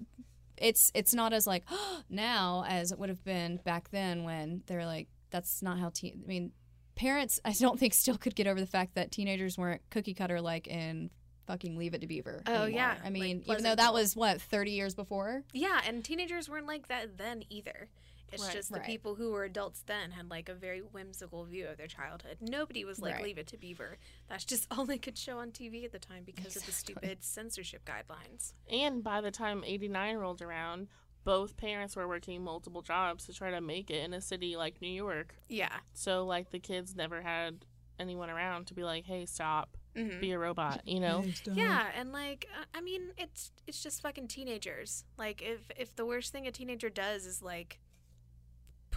it's 0.57 0.91
it's 0.93 1.13
not 1.13 1.33
as 1.33 1.47
like 1.47 1.63
now 2.09 2.63
as 2.67 2.91
it 2.91 2.99
would 2.99 3.09
have 3.09 3.23
been 3.23 3.57
back 3.57 3.89
then 3.91 4.23
when 4.23 4.63
they're 4.67 4.85
like 4.85 5.07
that's 5.29 5.61
not 5.61 5.77
how 5.79 5.89
teen 5.93 6.21
I 6.23 6.27
mean 6.27 6.51
parents 6.95 7.39
I 7.45 7.53
don't 7.53 7.79
think 7.79 7.93
still 7.93 8.17
could 8.17 8.35
get 8.35 8.47
over 8.47 8.59
the 8.59 8.67
fact 8.67 8.95
that 8.95 9.11
teenagers 9.11 9.57
weren't 9.57 9.81
cookie 9.89 10.13
cutter 10.13 10.41
like 10.41 10.67
in 10.67 11.09
fucking 11.47 11.77
Leave 11.77 11.93
It 11.93 12.01
to 12.01 12.07
Beaver. 12.07 12.43
Oh, 12.45 12.51
anymore. 12.51 12.69
yeah, 12.69 12.95
I 13.03 13.09
mean, 13.09 13.37
like 13.47 13.59
even 13.59 13.63
though 13.63 13.75
that 13.75 13.93
was 13.93 14.15
what 14.15 14.41
30 14.41 14.71
years 14.71 14.93
before. 14.93 15.43
Yeah, 15.53 15.79
and 15.87 16.03
teenagers 16.03 16.49
weren't 16.49 16.67
like 16.67 16.89
that 16.89 17.17
then 17.17 17.43
either. 17.49 17.87
It's 18.31 18.43
Right. 18.43 18.53
just 18.53 18.69
the 18.71 18.79
Right. 18.79 18.85
people 18.85 19.15
who 19.15 19.31
were 19.31 19.43
adults 19.45 19.81
then 19.85 20.11
had 20.11 20.29
like 20.29 20.49
a 20.49 20.53
very 20.53 20.79
whimsical 20.81 21.45
view 21.45 21.67
of 21.67 21.77
their 21.77 21.87
childhood. 21.87 22.37
Nobody 22.41 22.83
was 22.85 22.99
like, 22.99 23.15
Right. 23.15 23.23
leave 23.23 23.37
it 23.37 23.47
to 23.47 23.57
Beaver. 23.57 23.97
That's 24.27 24.43
just 24.45 24.67
all 24.71 24.85
they 24.85 24.97
could 24.97 25.17
show 25.17 25.39
on 25.39 25.51
TV 25.51 25.85
at 25.85 25.91
the 25.91 25.99
time 25.99 26.23
because 26.25 26.55
of 26.55 26.65
the 26.65 26.71
stupid 26.71 27.23
censorship 27.23 27.85
guidelines. 27.85 28.53
And 28.69 29.03
by 29.03 29.21
the 29.21 29.31
time 29.31 29.63
89 29.65 30.17
rolled 30.17 30.41
around, 30.41 30.87
both 31.23 31.57
parents 31.57 31.95
were 31.95 32.07
working 32.07 32.43
multiple 32.43 32.81
jobs 32.81 33.25
to 33.25 33.33
try 33.33 33.51
to 33.51 33.59
make 33.61 33.89
it 33.89 34.03
in 34.03 34.13
a 34.13 34.21
city 34.21 34.55
like 34.55 34.81
New 34.81 34.87
York. 34.91 35.35
Yeah. 35.49 35.79
So, 35.93 36.25
like, 36.25 36.51
the 36.51 36.59
kids 36.59 36.95
never 36.95 37.21
had 37.21 37.65
anyone 37.99 38.29
around 38.29 38.67
to 38.67 38.73
be 38.73 38.83
like, 38.83 39.03
hey, 39.05 39.25
stop, 39.25 39.77
hmm 39.95 40.19
be 40.21 40.31
a 40.31 40.37
robot, 40.39 40.87
you 40.87 40.99
know? 40.99 41.25
Yeah, 41.53 41.89
and 41.95 42.11
like 42.13 42.47
uh, 42.57 42.63
I 42.73 42.81
mean, 42.81 43.01
it's 43.17 43.51
it's 43.65 43.81
just 43.83 44.01
fucking 44.01 44.27
teenagers. 44.27 45.03
Like 45.17 45.41
if 45.41 45.69
if 45.75 45.95
the 45.95 46.05
worst 46.05 46.31
thing 46.31 46.45
a 46.47 46.51
teenager 46.51 46.89
does 46.89 47.25
is 47.25 47.41
like 47.41 47.79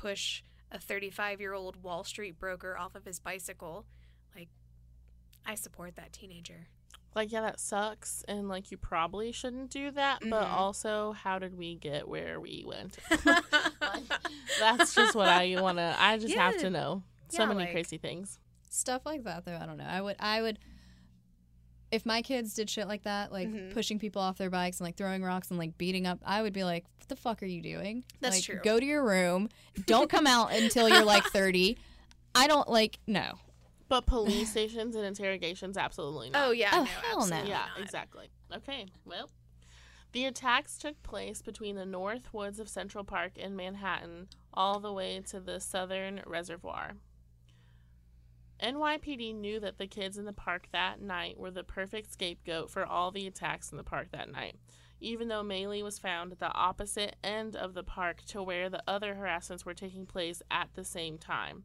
push 0.01 0.43
a 0.73 0.79
35-year-old 0.79 1.83
Wall 1.83 2.05
Street 2.05 2.39
broker 2.39 2.77
off 2.79 2.95
of 2.95 3.05
his 3.05 3.19
bicycle, 3.19 3.87
like 4.35 4.49
I 5.47 5.55
support 5.55 5.97
that 5.97 6.13
teenager. 6.13 6.69
Like, 7.15 7.33
yeah, 7.33 7.41
that 7.41 7.59
sucks. 7.59 8.25
And, 8.29 8.49
like, 8.49 8.71
you 8.71 8.77
probably 8.77 9.33
shouldn't 9.33 9.71
do 9.71 9.91
that. 9.91 10.21
But 10.21 10.45
Mhm. 10.47 10.53
also, 10.53 11.11
how 11.11 11.41
did 11.41 11.59
we 11.59 11.75
get 11.75 12.07
where 12.07 12.39
we 12.39 12.63
went? 12.65 12.99
That's 14.61 14.95
just 14.95 15.15
what 15.17 15.29
I 15.29 15.61
want 15.61 15.79
to, 15.79 15.95
I 15.99 16.19
just 16.19 16.35
have 16.35 16.57
to 16.59 16.71
know. 16.71 17.03
So 17.29 17.43
Yeah, 17.43 17.49
many 17.49 17.61
like- 17.61 17.73
crazy 17.73 17.99
things. 17.99 18.39
Stuff 18.73 19.03
like 19.05 19.25
that 19.25 19.45
though, 19.45 19.57
I 19.61 19.67
don't 19.67 19.79
know. 19.79 19.85
I 19.85 20.01
would 20.01 20.15
I 20.21 20.41
would 20.43 20.59
if 21.93 22.07
my 22.07 22.23
kids 22.23 22.55
did 22.55 22.71
shit 22.71 22.87
like 22.89 23.03
that, 23.03 23.33
like 23.33 23.49
Mhm. 23.49 23.73
pushing 23.75 23.99
people 23.99 24.23
off 24.23 24.39
their 24.39 24.51
bikes 24.51 24.79
and 24.79 24.87
like 24.87 24.97
throwing 24.97 25.23
rocks 25.23 25.51
and 25.51 25.59
like 25.59 25.77
beating 25.77 26.07
up, 26.07 26.21
I 26.25 26.41
would 26.43 26.53
be 26.53 26.63
like, 26.65 26.85
"What 26.99 27.09
the 27.09 27.17
fuck 27.17 27.43
are 27.43 27.47
you 27.47 27.61
doing?" 27.63 28.05
That's 28.21 28.37
like, 28.37 28.45
true. 28.45 28.61
Go 28.63 28.79
to 28.79 28.87
your 28.87 29.05
room. 29.05 29.49
Don't 29.87 30.09
come 30.09 30.27
out 30.27 30.53
until 30.53 30.89
you're 30.89 31.05
like 31.05 31.25
30. 31.33 31.77
I 32.35 32.47
don't 32.47 32.69
like 32.69 32.99
no. 33.07 33.39
But 33.89 34.07
police 34.07 34.51
stations 34.53 34.95
and 34.95 35.05
interrogations, 35.05 35.77
absolutely 35.77 36.31
not. 36.31 36.47
Oh 36.47 36.51
yeah, 36.53 36.71
Oh, 36.73 36.85
no, 36.85 36.85
hell 36.85 37.27
no. 37.27 37.43
Yeah, 37.43 37.67
not. 37.77 37.81
exactly. 37.81 38.31
Okay, 38.53 38.87
well, 39.05 39.29
the 40.13 40.27
attacks 40.27 40.79
took 40.79 41.03
place 41.03 41.43
between 41.43 41.75
the 41.75 41.85
north 41.87 42.33
woods 42.33 42.61
of 42.61 42.69
Central 42.69 43.03
Park 43.03 43.37
in 43.37 43.57
Manhattan 43.57 44.29
all 44.55 44.79
the 44.79 44.93
way 44.93 45.21
to 45.31 45.41
the 45.41 45.59
southern 45.61 46.23
reservoir. 46.25 46.93
NYPD 48.63 49.35
knew 49.35 49.61
that 49.61 49.79
the 49.79 49.87
kids 49.87 50.19
in 50.19 50.25
the 50.25 50.33
park 50.33 50.69
that 50.73 51.01
night 51.01 51.39
were 51.39 51.51
the 51.51 51.65
perfect 51.65 52.13
scapegoat 52.13 52.71
for 52.71 52.85
all 52.85 53.11
the 53.11 53.27
attacks 53.27 53.71
in 53.71 53.77
the 53.77 53.85
park 53.85 54.09
that 54.13 54.31
night, 54.31 54.57
even 55.01 55.29
though 55.29 55.43
Meili 55.43 55.83
was 55.83 55.99
found 55.99 56.33
at 56.33 56.39
the 56.39 56.53
opposite 56.53 57.17
end 57.25 57.57
of 57.57 57.75
the 57.75 57.83
park 57.83 58.23
to 58.27 58.43
where 58.43 58.69
the 58.69 58.83
other 58.87 59.15
harassments 59.15 59.65
were 59.65 59.75
taking 59.75 60.07
place 60.07 60.43
at 60.51 60.69
the 60.75 60.85
same 60.85 61.19
time. 61.19 61.65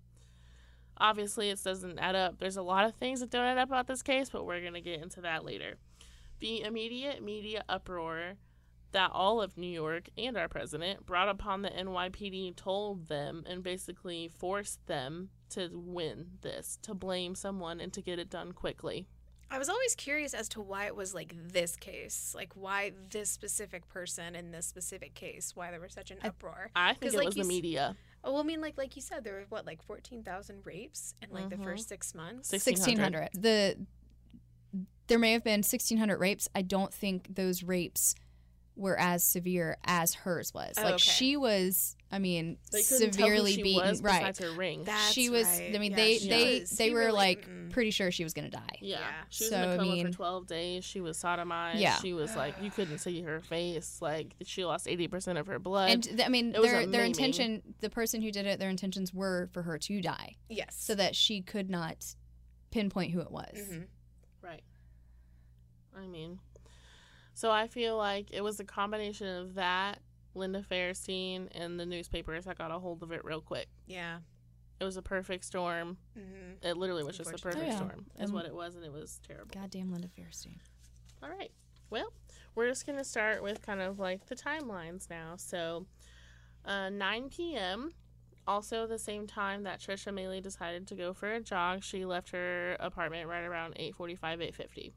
Obviously, 0.97 1.49
it 1.49 1.61
doesn't 1.63 1.99
add 1.99 2.15
up. 2.15 2.39
There's 2.39 2.57
a 2.57 2.61
lot 2.61 2.85
of 2.85 2.95
things 2.95 3.19
that 3.19 3.29
don't 3.29 3.43
add 3.43 3.57
up 3.57 3.69
about 3.69 3.87
this 3.87 4.01
case, 4.01 4.29
but 4.29 4.45
we're 4.45 4.61
going 4.61 4.73
to 4.73 4.81
get 4.81 5.01
into 5.01 5.21
that 5.21 5.43
later. 5.43 5.75
The 6.39 6.61
immediate 6.61 7.21
media 7.21 7.63
uproar 7.67 8.35
that 8.95 9.11
all 9.13 9.41
of 9.41 9.57
New 9.57 9.67
York 9.71 10.07
and 10.17 10.37
our 10.37 10.47
president 10.47 11.05
brought 11.05 11.27
upon 11.27 11.61
the 11.61 11.69
NYPD 11.69 12.55
told 12.55 13.07
them 13.09 13.43
and 13.45 13.61
basically 13.61 14.29
forced 14.29 14.85
them 14.87 15.29
to 15.49 15.69
win 15.73 16.27
this, 16.41 16.79
to 16.81 16.93
blame 16.93 17.35
someone 17.35 17.81
and 17.81 17.91
to 17.91 18.01
get 18.01 18.19
it 18.19 18.29
done 18.29 18.53
quickly. 18.53 19.05
I 19.51 19.59
was 19.59 19.67
always 19.67 19.95
curious 19.95 20.33
as 20.33 20.47
to 20.49 20.61
why 20.61 20.85
it 20.85 20.95
was 20.95 21.13
like 21.13 21.35
this 21.35 21.75
case, 21.75 22.33
like 22.35 22.53
why 22.55 22.93
this 23.11 23.29
specific 23.29 23.85
person 23.89 24.33
in 24.33 24.51
this 24.51 24.65
specific 24.65 25.13
case, 25.13 25.51
why 25.55 25.71
there 25.71 25.81
was 25.81 25.91
such 25.93 26.09
an 26.09 26.17
I- 26.23 26.29
uproar. 26.29 26.71
I 26.75 26.93
think 26.93 27.01
'Cause 27.11 27.13
it 27.15 27.17
like 27.17 27.25
was 27.27 27.35
the 27.35 27.43
media. 27.43 27.97
Oh, 28.23 28.31
well, 28.31 28.41
I 28.41 28.45
mean, 28.45 28.61
like 28.61 28.77
like 28.77 28.95
you 28.95 29.01
said, 29.01 29.23
there 29.25 29.33
were 29.35 29.45
what 29.49 29.65
like 29.65 29.83
fourteen 29.83 30.23
thousand 30.23 30.65
rapes 30.65 31.13
in 31.21 31.31
like 31.31 31.49
the 31.49 31.57
Mhm. 31.57 31.63
first 31.63 31.89
six 31.89 32.15
months. 32.15 32.47
Six- 32.49 32.65
1600. 32.65 33.29
The 33.33 33.77
there 35.07 35.19
may 35.19 35.33
have 35.33 35.43
been 35.43 35.61
1600 35.61 36.17
rapes. 36.17 36.47
I 36.55 36.63
don't 36.63 36.91
think 36.91 37.35
those 37.35 37.61
rapes 37.61 38.15
were 38.75 38.97
as 38.99 39.23
severe 39.23 39.77
as 39.85 40.13
hers 40.13 40.53
was. 40.53 40.73
Oh, 40.77 40.83
like 40.83 40.93
okay. 40.95 40.97
she 41.03 41.37
was, 41.37 41.95
I 42.11 42.19
mean, 42.19 42.57
severely 42.71 43.55
tell 43.55 43.63
beaten. 43.63 43.99
right. 44.03 44.37
her 44.37 44.51
ring. 44.51 44.83
That's 44.83 45.11
she 45.11 45.29
was. 45.29 45.45
right. 45.45 45.71
I 45.73 45.77
mean, 45.77 45.91
Yeah, 45.91 45.97
they 45.97 46.17
they 46.19 46.59
was- 46.59 46.69
they 46.71 46.87
he 46.89 46.93
were 46.93 46.99
really- 46.99 47.11
like 47.13 47.47
mm. 47.49 47.71
pretty 47.71 47.91
sure 47.91 48.11
she 48.11 48.23
was 48.23 48.33
gonna 48.33 48.49
die. 48.49 48.59
yeah. 48.81 48.99
Yeah. 48.99 49.11
She 49.29 49.43
was 49.45 49.49
So, 49.51 49.57
in 49.61 49.69
I 49.69 49.73
a 49.73 49.77
coma 49.77 49.91
mean- 49.93 50.07
for 50.07 50.13
12 50.13 50.47
days. 50.47 50.83
She 50.83 50.99
was 51.01 51.17
sodomized. 51.17 51.79
Yeah. 51.79 51.95
She 51.97 52.13
was 52.13 52.35
like, 52.35 52.55
you 52.61 52.69
couldn't 52.71 52.97
see 52.99 53.21
her 53.21 53.39
face. 53.39 53.99
Like, 54.01 54.33
she 54.43 54.65
lost 54.65 54.87
80% 54.87 55.39
of 55.39 55.47
her 55.47 55.57
blood. 55.59 55.91
And 55.91 56.03
th- 56.03 56.19
I 56.25 56.27
mean, 56.29 56.49
It 56.53 56.61
their 56.61 56.71
their 56.79 56.87
maiming. 56.87 57.05
intention, 57.07 57.61
the 57.79 57.89
person 57.89 58.21
who 58.21 58.31
did 58.31 58.45
it, 58.45 58.59
their 58.59 58.69
intentions 58.69 59.13
were 59.13 59.49
for 59.53 59.61
her 59.63 59.77
to 59.77 60.01
die, 60.01 60.35
Yes. 60.49 60.75
so 60.77 60.95
that 60.95 61.15
she 61.15 61.41
could 61.41 61.69
not 61.69 62.15
pinpoint 62.71 63.11
who 63.13 63.21
it 63.21 63.31
was. 63.31 63.55
Mhm. 63.57 63.87
Right. 64.41 64.63
I 65.97 66.05
mean, 66.07 66.39
so 67.35 67.51
I 67.51 67.67
feel 67.67 67.95
like 67.97 68.31
it 68.31 68.41
was 68.41 68.59
a 68.59 68.63
combination 68.63 69.27
of 69.27 69.53
that, 69.53 69.99
Linda 70.33 70.63
Fairstein, 70.63 71.47
and 71.51 71.79
the 71.79 71.85
newspapers 71.85 72.45
that 72.45 72.57
got 72.57 72.71
a 72.71 72.79
hold 72.79 73.03
of 73.03 73.11
it 73.11 73.23
real 73.23 73.41
quick. 73.41 73.67
Yeah. 73.85 74.19
It 74.79 74.83
was 74.83 74.97
a 74.97 75.01
perfect 75.03 75.45
storm. 75.45 75.97
hmm 76.15 76.53
It 76.63 76.75
literally 76.77 77.03
was 77.03 77.15
just 77.17 77.31
a 77.31 77.37
perfect 77.37 77.63
Oh, 77.63 77.65
yeah. 77.67 77.75
storm, 77.75 78.05
is 78.19 78.29
Um, 78.31 78.35
what 78.35 78.45
it 78.45 78.55
was, 78.55 78.75
and 78.75 78.83
it 78.83 78.91
was 78.91 79.19
terrible. 79.25 79.51
Goddamn 79.53 79.91
Linda 79.91 80.07
Fairstein. 80.09 80.57
All 81.21 81.29
right. 81.29 81.51
Well, 81.91 82.11
we're 82.55 82.67
just 82.67 82.85
going 82.85 82.97
to 82.97 83.05
start 83.05 83.43
with 83.43 83.61
kind 83.61 83.79
of 83.79 83.99
like 83.99 84.25
the 84.25 84.35
timelines 84.35 85.09
now. 85.09 85.35
So, 85.37 85.85
uh, 86.65 86.89
9 86.89 87.29
p.m., 87.29 87.91
also 88.47 88.85
the 88.85 88.99
same 88.99 89.25
time 89.27 89.63
that 89.63 89.79
Trisha 89.79 90.11
Meili 90.13 90.41
decided 90.41 90.87
to 90.87 90.95
go 90.95 91.13
for 91.13 91.31
a 91.33 91.39
jog, 91.41 91.83
she 91.83 92.05
left 92.05 92.29
her 92.31 92.75
apartment 92.79 93.27
right 93.29 93.43
around 93.43 93.75
8:45, 93.77 94.39
8:50. 94.41 94.93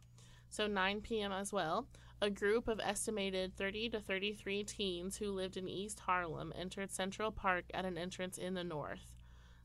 So 0.50 0.66
9 0.66 1.00
p.m. 1.02 1.30
as 1.32 1.52
well. 1.52 1.86
A 2.20 2.30
group 2.30 2.66
of 2.66 2.80
estimated 2.80 3.56
30 3.56 3.90
to 3.90 4.00
33 4.00 4.64
teens 4.64 5.18
who 5.18 5.30
lived 5.30 5.56
in 5.56 5.68
East 5.68 6.00
Harlem 6.00 6.52
entered 6.56 6.90
Central 6.90 7.30
Park 7.30 7.66
at 7.72 7.84
an 7.84 7.96
entrance 7.96 8.38
in 8.38 8.54
the 8.54 8.64
north. 8.64 9.12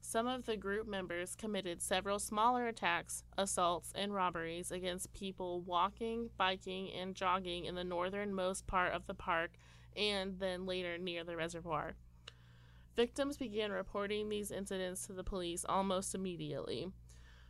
Some 0.02 0.28
of 0.28 0.46
the 0.46 0.56
group 0.56 0.86
members 0.86 1.36
committed 1.36 1.82
several 1.82 2.20
smaller 2.20 2.68
attacks, 2.68 3.24
assaults, 3.40 3.92
and 3.96 4.14
robberies 4.14 4.72
against 4.72 5.14
people 5.14 5.62
walking, 5.62 6.30
biking, 6.38 6.92
and 6.92 7.16
jogging 7.16 7.66
in 7.66 7.74
the 7.74 7.84
northernmost 7.84 8.68
part 8.68 8.94
of 8.94 9.08
the 9.08 9.16
park 9.16 9.54
and 9.98 10.38
then 10.38 10.68
later 10.68 11.00
near 11.00 11.24
the 11.24 11.36
reservoir. 11.36 11.96
Victims 12.96 13.36
began 13.36 13.72
reporting 13.72 14.30
these 14.30 14.52
incidents 14.52 15.08
to 15.08 15.14
the 15.14 15.24
police 15.24 15.66
almost 15.68 16.14
immediately. 16.14 16.92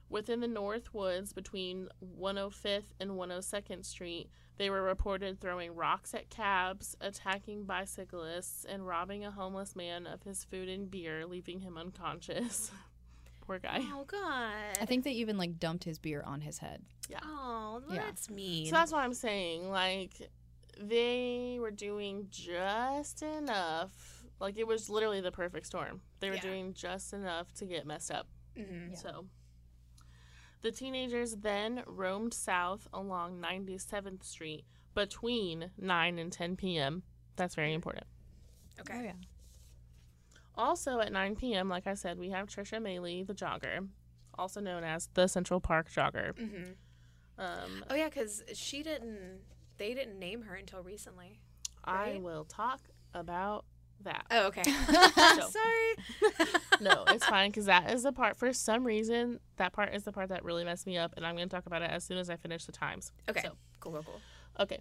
Within 0.10 0.40
the 0.40 0.48
North 0.48 0.94
Woods 0.94 1.34
between 1.34 1.90
105th 2.18 2.94
and 3.02 3.12
102nd 3.12 3.84
Street, 3.84 4.30
they 4.58 4.70
were 4.70 4.82
reported 4.84 5.40
throwing 5.42 5.76
rocks 5.76 6.14
at 6.14 6.30
cabs, 6.30 6.96
attacking 7.02 7.64
bicyclists, 7.66 8.66
and 8.66 8.86
robbing 8.88 9.26
a 9.26 9.32
homeless 9.32 9.76
man 9.76 10.06
of 10.08 10.24
his 10.24 10.44
food 10.44 10.70
and 10.70 10.90
beer, 10.92 11.26
leaving 11.26 11.60
him 11.62 11.78
unconscious. 11.78 12.72
Poor 13.42 13.60
guy. 13.60 13.80
Oh 13.82 14.06
God. 14.06 14.78
I 14.80 14.86
think 14.86 15.04
they 15.04 15.12
even 15.12 15.38
like 15.38 15.60
dumped 15.60 15.84
his 15.84 16.00
beer 16.00 16.24
on 16.26 16.40
his 16.42 16.60
head. 16.60 16.82
Yeah. 17.10 17.20
Oh, 17.24 17.82
Yeah. 17.92 18.04
that's 18.06 18.30
mean. 18.30 18.68
So 18.68 18.72
that's 18.72 18.92
what 18.92 19.04
I'm 19.04 19.14
saying. 19.14 19.70
Like, 19.70 20.30
they 20.80 21.58
were 21.60 21.72
doing 21.72 22.28
just 22.30 23.22
enough. 23.22 24.24
Like, 24.40 24.58
it 24.58 24.66
was 24.66 24.90
literally 24.90 25.20
the 25.22 25.32
perfect 25.32 25.66
storm. 25.66 26.02
They 26.20 26.30
were 26.30 26.36
Yeah. 26.36 26.42
doing 26.42 26.74
just 26.74 27.12
enough 27.14 27.54
to 27.56 27.66
get 27.66 27.86
messed 27.86 28.12
up. 28.12 28.28
Mhm. 28.58 28.92
Yeah. 28.92 28.96
So, 28.96 29.26
the 30.64 30.72
teenagers 30.72 31.36
then 31.36 31.84
roamed 31.86 32.34
south 32.34 32.88
along 32.92 33.40
97th 33.40 34.24
Street 34.24 34.66
between 34.96 35.70
9 35.78 36.18
and 36.20 36.32
10 36.32 36.56
p.m. 36.56 37.04
That's 37.36 37.54
very 37.56 37.74
important. 37.74 38.06
Okay. 38.80 38.98
Oh 38.98 39.02
yeah. 39.04 39.14
Also 40.56 41.00
at 41.00 41.12
9 41.12 41.36
p.m., 41.36 41.70
like 41.70 41.88
I 41.88 41.94
said, 41.96 42.18
we 42.18 42.30
have 42.30 42.48
Trisha 42.48 42.80
Meili, 42.82 43.26
the 43.26 43.34
jogger, 43.34 43.88
also 44.38 44.60
known 44.62 44.84
as 44.84 45.10
the 45.14 45.28
Central 45.28 45.60
Park 45.60 45.90
Jogger. 45.92 46.34
Mhm. 46.34 46.76
Um, 47.38 47.86
Oh 47.90 47.96
yeah, 47.96 48.10
because 48.10 48.44
she 48.54 48.84
didn't. 48.84 49.42
They 49.78 49.94
didn't 49.96 50.20
name 50.20 50.44
her 50.44 50.56
until 50.56 50.82
recently. 50.84 51.40
I 51.84 52.20
will 52.22 52.46
talk 52.46 52.80
about 53.16 53.66
that. 54.04 54.26
Oh 54.32 54.48
okay. 54.48 54.64
Sorry. 54.64 55.96
no, 56.82 57.04
it's 57.08 57.26
fine 57.26 57.50
because 57.50 57.66
that 57.66 57.92
is 57.92 58.04
the 58.04 58.12
part. 58.12 58.38
For 58.38 58.54
some 58.54 58.84
reason, 58.84 59.40
that 59.58 59.74
part 59.74 59.94
is 59.94 60.04
the 60.04 60.12
part 60.12 60.30
that 60.30 60.44
really 60.44 60.64
messed 60.64 60.86
me 60.88 60.98
up, 60.98 61.14
and 61.18 61.26
I'm 61.26 61.36
going 61.36 61.48
to 61.48 61.56
talk 61.56 61.66
about 61.66 61.82
it 61.82 61.92
as 61.92 62.04
soon 62.04 62.18
as 62.18 62.30
I 62.30 62.36
finish 62.36 62.66
the 62.66 62.72
times. 62.72 63.12
Okay. 63.30 63.42
So, 63.42 63.52
Cool. 63.80 63.94
Cool. 63.94 64.04
Cool. 64.04 64.22
okay. 64.62 64.80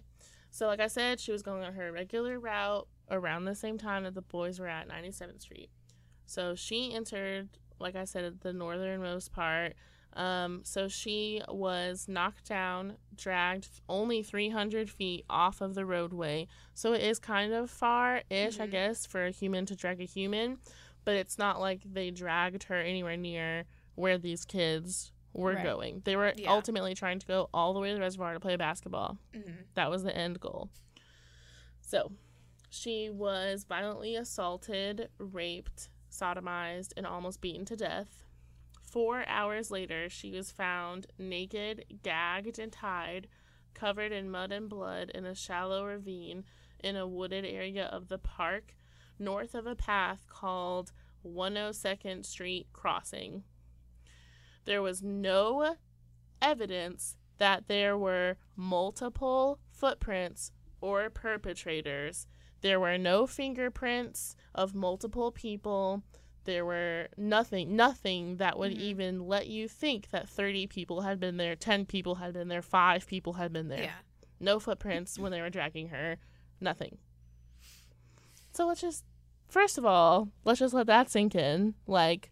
So, 0.49 0.67
like 0.67 0.79
I 0.79 0.87
said, 0.87 1.19
she 1.19 1.31
was 1.31 1.41
going 1.41 1.63
on 1.63 1.73
her 1.73 1.91
regular 1.91 2.39
route 2.39 2.87
around 3.09 3.45
the 3.45 3.55
same 3.55 3.77
time 3.77 4.03
that 4.03 4.13
the 4.13 4.21
boys 4.21 4.59
were 4.59 4.67
at 4.67 4.87
97th 4.87 5.41
Street. 5.41 5.69
So 6.25 6.55
she 6.55 6.93
entered, 6.93 7.49
like 7.79 7.95
I 7.95 8.05
said, 8.05 8.39
the 8.41 8.53
northernmost 8.53 9.33
part. 9.33 9.73
Um, 10.15 10.61
so 10.63 10.87
she 10.87 11.41
was 11.47 12.07
knocked 12.07 12.45
down, 12.47 12.97
dragged 13.15 13.67
only 13.89 14.21
300 14.23 14.89
feet 14.89 15.25
off 15.29 15.59
of 15.61 15.73
the 15.75 15.85
roadway. 15.85 16.47
So 16.73 16.93
it 16.93 17.01
is 17.01 17.19
kind 17.19 17.53
of 17.53 17.69
far 17.71 18.21
ish, 18.29 18.59
I 18.59 18.67
Mhm. 18.67 18.71
guess, 18.71 19.05
for 19.05 19.25
a 19.25 19.31
human 19.31 19.65
to 19.67 19.75
drag 19.75 19.99
a 20.01 20.05
human. 20.05 20.59
But 21.05 21.15
it's 21.15 21.37
not 21.37 21.59
like 21.59 21.81
they 21.83 22.11
dragged 22.11 22.63
her 22.63 22.79
anywhere 22.79 23.17
near 23.17 23.65
where 23.95 24.17
these 24.17 24.45
kids 24.45 25.11
were 25.33 25.53
Right. 25.55 25.63
going. 25.63 26.01
They 26.05 26.15
were 26.15 26.33
Yeah. 26.37 26.51
ultimately 26.51 26.93
trying 26.93 27.19
to 27.19 27.25
go 27.25 27.49
all 27.53 27.73
the 27.73 27.79
way 27.79 27.89
to 27.89 27.95
the 27.95 27.99
reservoir 28.01 28.33
to 28.33 28.39
play 28.39 28.55
basketball. 28.55 29.17
Mhm. 29.33 29.65
That 29.73 29.89
was 29.89 30.03
the 30.03 30.15
end 30.15 30.39
goal. 30.39 30.69
So, 31.81 32.11
she 32.69 33.09
was 33.09 33.63
violently 33.65 34.15
assaulted, 34.15 35.09
raped, 35.17 35.89
sodomized, 36.09 36.93
and 36.95 37.05
almost 37.07 37.41
beaten 37.41 37.65
to 37.65 37.75
death. 37.75 38.22
Four 38.93 39.27
hours 39.27 39.71
later, 39.71 40.07
she 40.07 40.29
was 40.29 40.51
found 40.51 41.07
naked, 41.17 41.83
gagged, 42.03 42.59
and 42.59 42.71
tied, 42.71 43.27
covered 43.73 44.11
in 44.11 44.29
mud 44.29 44.51
and 44.51 44.69
blood 44.69 45.09
in 45.15 45.25
a 45.25 45.33
shallow 45.33 45.83
ravine 45.83 46.43
in 46.79 46.95
a 46.95 47.07
wooded 47.07 47.43
area 47.43 47.85
of 47.85 48.07
the 48.07 48.19
park, 48.19 48.75
north 49.17 49.55
of 49.55 49.65
a 49.65 49.73
path 49.73 50.27
called 50.29 50.91
102nd 51.25 52.23
Street 52.23 52.67
Crossing. 52.71 53.41
There 54.65 54.83
was 54.83 55.01
no 55.01 55.77
evidence 56.39 57.17
that 57.39 57.67
there 57.67 57.97
were 57.97 58.37
multiple 58.55 59.57
footprints 59.71 60.51
or 60.81 61.09
perpetrators. 61.09 62.27
There 62.61 62.79
were 62.79 62.99
no 62.99 63.25
fingerprints 63.25 64.35
of 64.53 64.75
multiple 64.75 65.31
people. 65.31 66.03
There 66.45 66.65
were 66.65 67.07
nothing, 67.17 67.75
nothing 67.75 68.37
that 68.37 68.57
would 68.59 68.73
Mhm. 68.73 68.79
even 68.79 69.27
let 69.27 69.47
you 69.47 69.67
think 69.67 70.09
that 70.09 70.27
30 70.27 70.67
people 70.67 71.01
had 71.01 71.19
been 71.19 71.37
there, 71.37 71.55
10 71.55 71.85
people 71.85 72.15
had 72.15 72.33
been 72.33 72.47
there, 72.49 72.61
5 72.61 73.07
people 73.07 73.33
had 73.33 73.53
been 73.53 73.69
there. 73.69 73.83
Yeah. 73.83 73.95
No 74.39 74.59
footprints 74.59 75.17
when 75.17 75.31
they 75.31 75.39
were 75.41 75.49
dragging 75.49 75.89
her. 75.89 76.17
Nothing. 76.59 76.97
So 78.51 78.67
let's 78.67 78.81
just, 78.81 79.03
first 79.47 79.77
of 79.77 79.85
all, 79.85 80.29
let's 80.43 80.59
just 80.59 80.73
let 80.73 80.87
that 80.87 81.09
sink 81.09 81.33
in. 81.33 81.75
Like, 81.87 82.29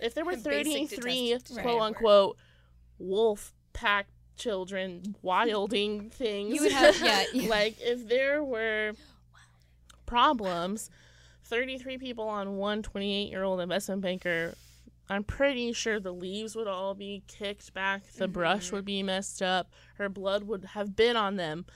if 0.00 0.12
there 0.14 0.24
were 0.24 0.36
33 0.36 1.38
quote 1.60 1.80
unquote 1.82 2.36
wolf 2.98 3.54
pack 3.72 4.08
children 4.36 5.14
wilding 5.22 6.10
things, 6.10 6.54
You 6.56 6.62
would 6.62 6.72
have 6.72 7.00
yeah. 7.00 7.24
like, 7.48 7.76
if 7.80 8.08
there 8.08 8.42
were 8.42 8.94
problems, 10.06 10.90
33 11.44 11.98
people 11.98 12.28
on 12.28 12.56
one 12.56 12.82
28 12.82 13.30
year 13.30 13.42
old 13.42 13.60
investment 13.60 14.00
banker. 14.02 14.54
I'm 15.08 15.24
pretty 15.24 15.72
sure 15.72 16.00
the 16.00 16.12
leaves 16.12 16.54
would 16.56 16.68
all 16.68 16.94
be 16.94 17.22
kicked 17.26 17.74
back. 17.74 18.02
The 18.12 18.28
brush 18.28 18.68
Mhm. 18.68 18.72
would 18.72 18.84
be 18.84 19.02
messed 19.02 19.42
up. 19.42 19.70
Her 19.96 20.08
blood 20.08 20.44
would 20.44 20.64
have 20.66 20.96
been 20.96 21.16
on 21.16 21.36
them. 21.36 21.66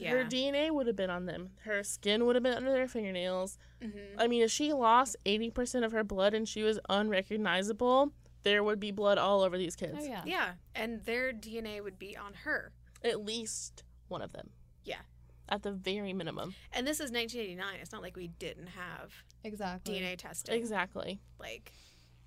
Her 0.00 0.22
DNA 0.24 0.70
would 0.70 0.86
have 0.86 0.94
been 0.94 1.10
on 1.10 1.26
them. 1.26 1.50
Her 1.62 1.82
skin 1.82 2.24
would 2.24 2.36
have 2.36 2.42
been 2.44 2.54
under 2.54 2.70
their 2.70 2.86
fingernails. 2.86 3.58
Mhm. 3.82 4.14
I 4.16 4.28
mean, 4.28 4.42
if 4.42 4.50
she 4.52 4.72
lost 4.72 5.16
80% 5.26 5.84
of 5.84 5.90
her 5.90 6.04
blood 6.04 6.34
and 6.34 6.48
she 6.48 6.62
was 6.62 6.78
unrecognizable, 6.88 8.12
there 8.44 8.62
would 8.62 8.78
be 8.78 8.92
blood 8.92 9.18
all 9.18 9.42
over 9.42 9.58
these 9.58 9.74
kids. 9.76 9.96
Oh 10.00 10.04
yeah. 10.04 10.22
Yeah, 10.24 10.54
and 10.74 11.04
their 11.04 11.32
DNA 11.32 11.80
would 11.82 11.98
be 11.98 12.16
on 12.16 12.32
her. 12.44 12.72
At 13.02 13.24
least 13.24 13.82
one 14.06 14.22
of 14.22 14.32
them. 14.32 14.50
Yeah. 14.84 15.00
At 15.48 15.62
the 15.62 15.72
very 15.72 16.12
minimum. 16.12 16.54
And 16.72 16.86
this 16.86 17.00
is 17.00 17.10
1989. 17.10 17.80
It's 17.80 17.92
not 17.92 18.02
like 18.02 18.16
we 18.16 18.28
didn't 18.28 18.68
have 18.68 19.12
Exactly. 19.44 19.94
DNA 19.94 20.16
testing. 20.16 20.54
Exactly. 20.54 21.20
Like, 21.40 21.72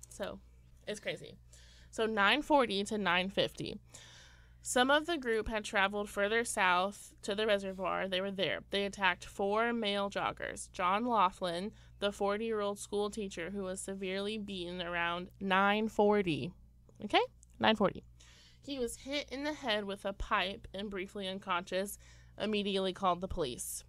So 0.08 0.38
it's 0.88 1.00
crazy. 1.00 1.36
So 1.90 2.06
940 2.06 2.84
to 2.84 2.98
950. 2.98 3.78
Some 4.64 4.90
of 4.90 5.06
the 5.06 5.18
group 5.18 5.48
had 5.48 5.64
traveled 5.64 6.08
further 6.08 6.44
south 6.44 7.12
to 7.22 7.34
the 7.34 7.46
reservoir. 7.46 8.06
They 8.08 8.20
were 8.20 8.30
there. 8.30 8.60
They 8.70 8.84
attacked 8.84 9.24
four 9.24 9.72
male 9.72 10.08
joggers 10.08 10.70
John 10.72 11.04
Loughlin, 11.04 11.72
the 11.98 12.12
40 12.12 12.44
year 12.44 12.60
old 12.60 12.78
school 12.78 13.10
teacher 13.10 13.50
who 13.50 13.64
was 13.64 13.80
severely 13.80 14.38
beaten 14.38 14.80
around 14.80 15.28
940. 15.40 16.52
Okay? 17.04 17.20
940. 17.58 18.04
He 18.64 18.78
was 18.78 18.96
hit 18.96 19.28
in 19.32 19.42
the 19.42 19.52
head 19.52 19.84
with 19.84 20.04
a 20.04 20.12
pipe 20.12 20.68
and 20.72 20.88
briefly 20.88 21.26
unconscious, 21.26 21.98
immediately 22.38 22.92
called 22.92 23.20
the 23.20 23.28
police. 23.28 23.84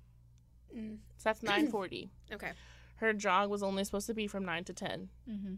mm, 0.75 0.97
So 1.17 1.23
that's 1.29 1.43
940. 1.43 2.10
okay. 2.34 2.51
Her 2.97 3.13
jog 3.13 3.49
was 3.49 3.63
only 3.63 3.84
supposed 3.84 4.08
to 4.08 4.13
be 4.13 4.27
from 4.27 4.45
9 4.45 4.63
to 4.65 4.73
10 4.73 5.10
Mm-hmm. 5.29 5.53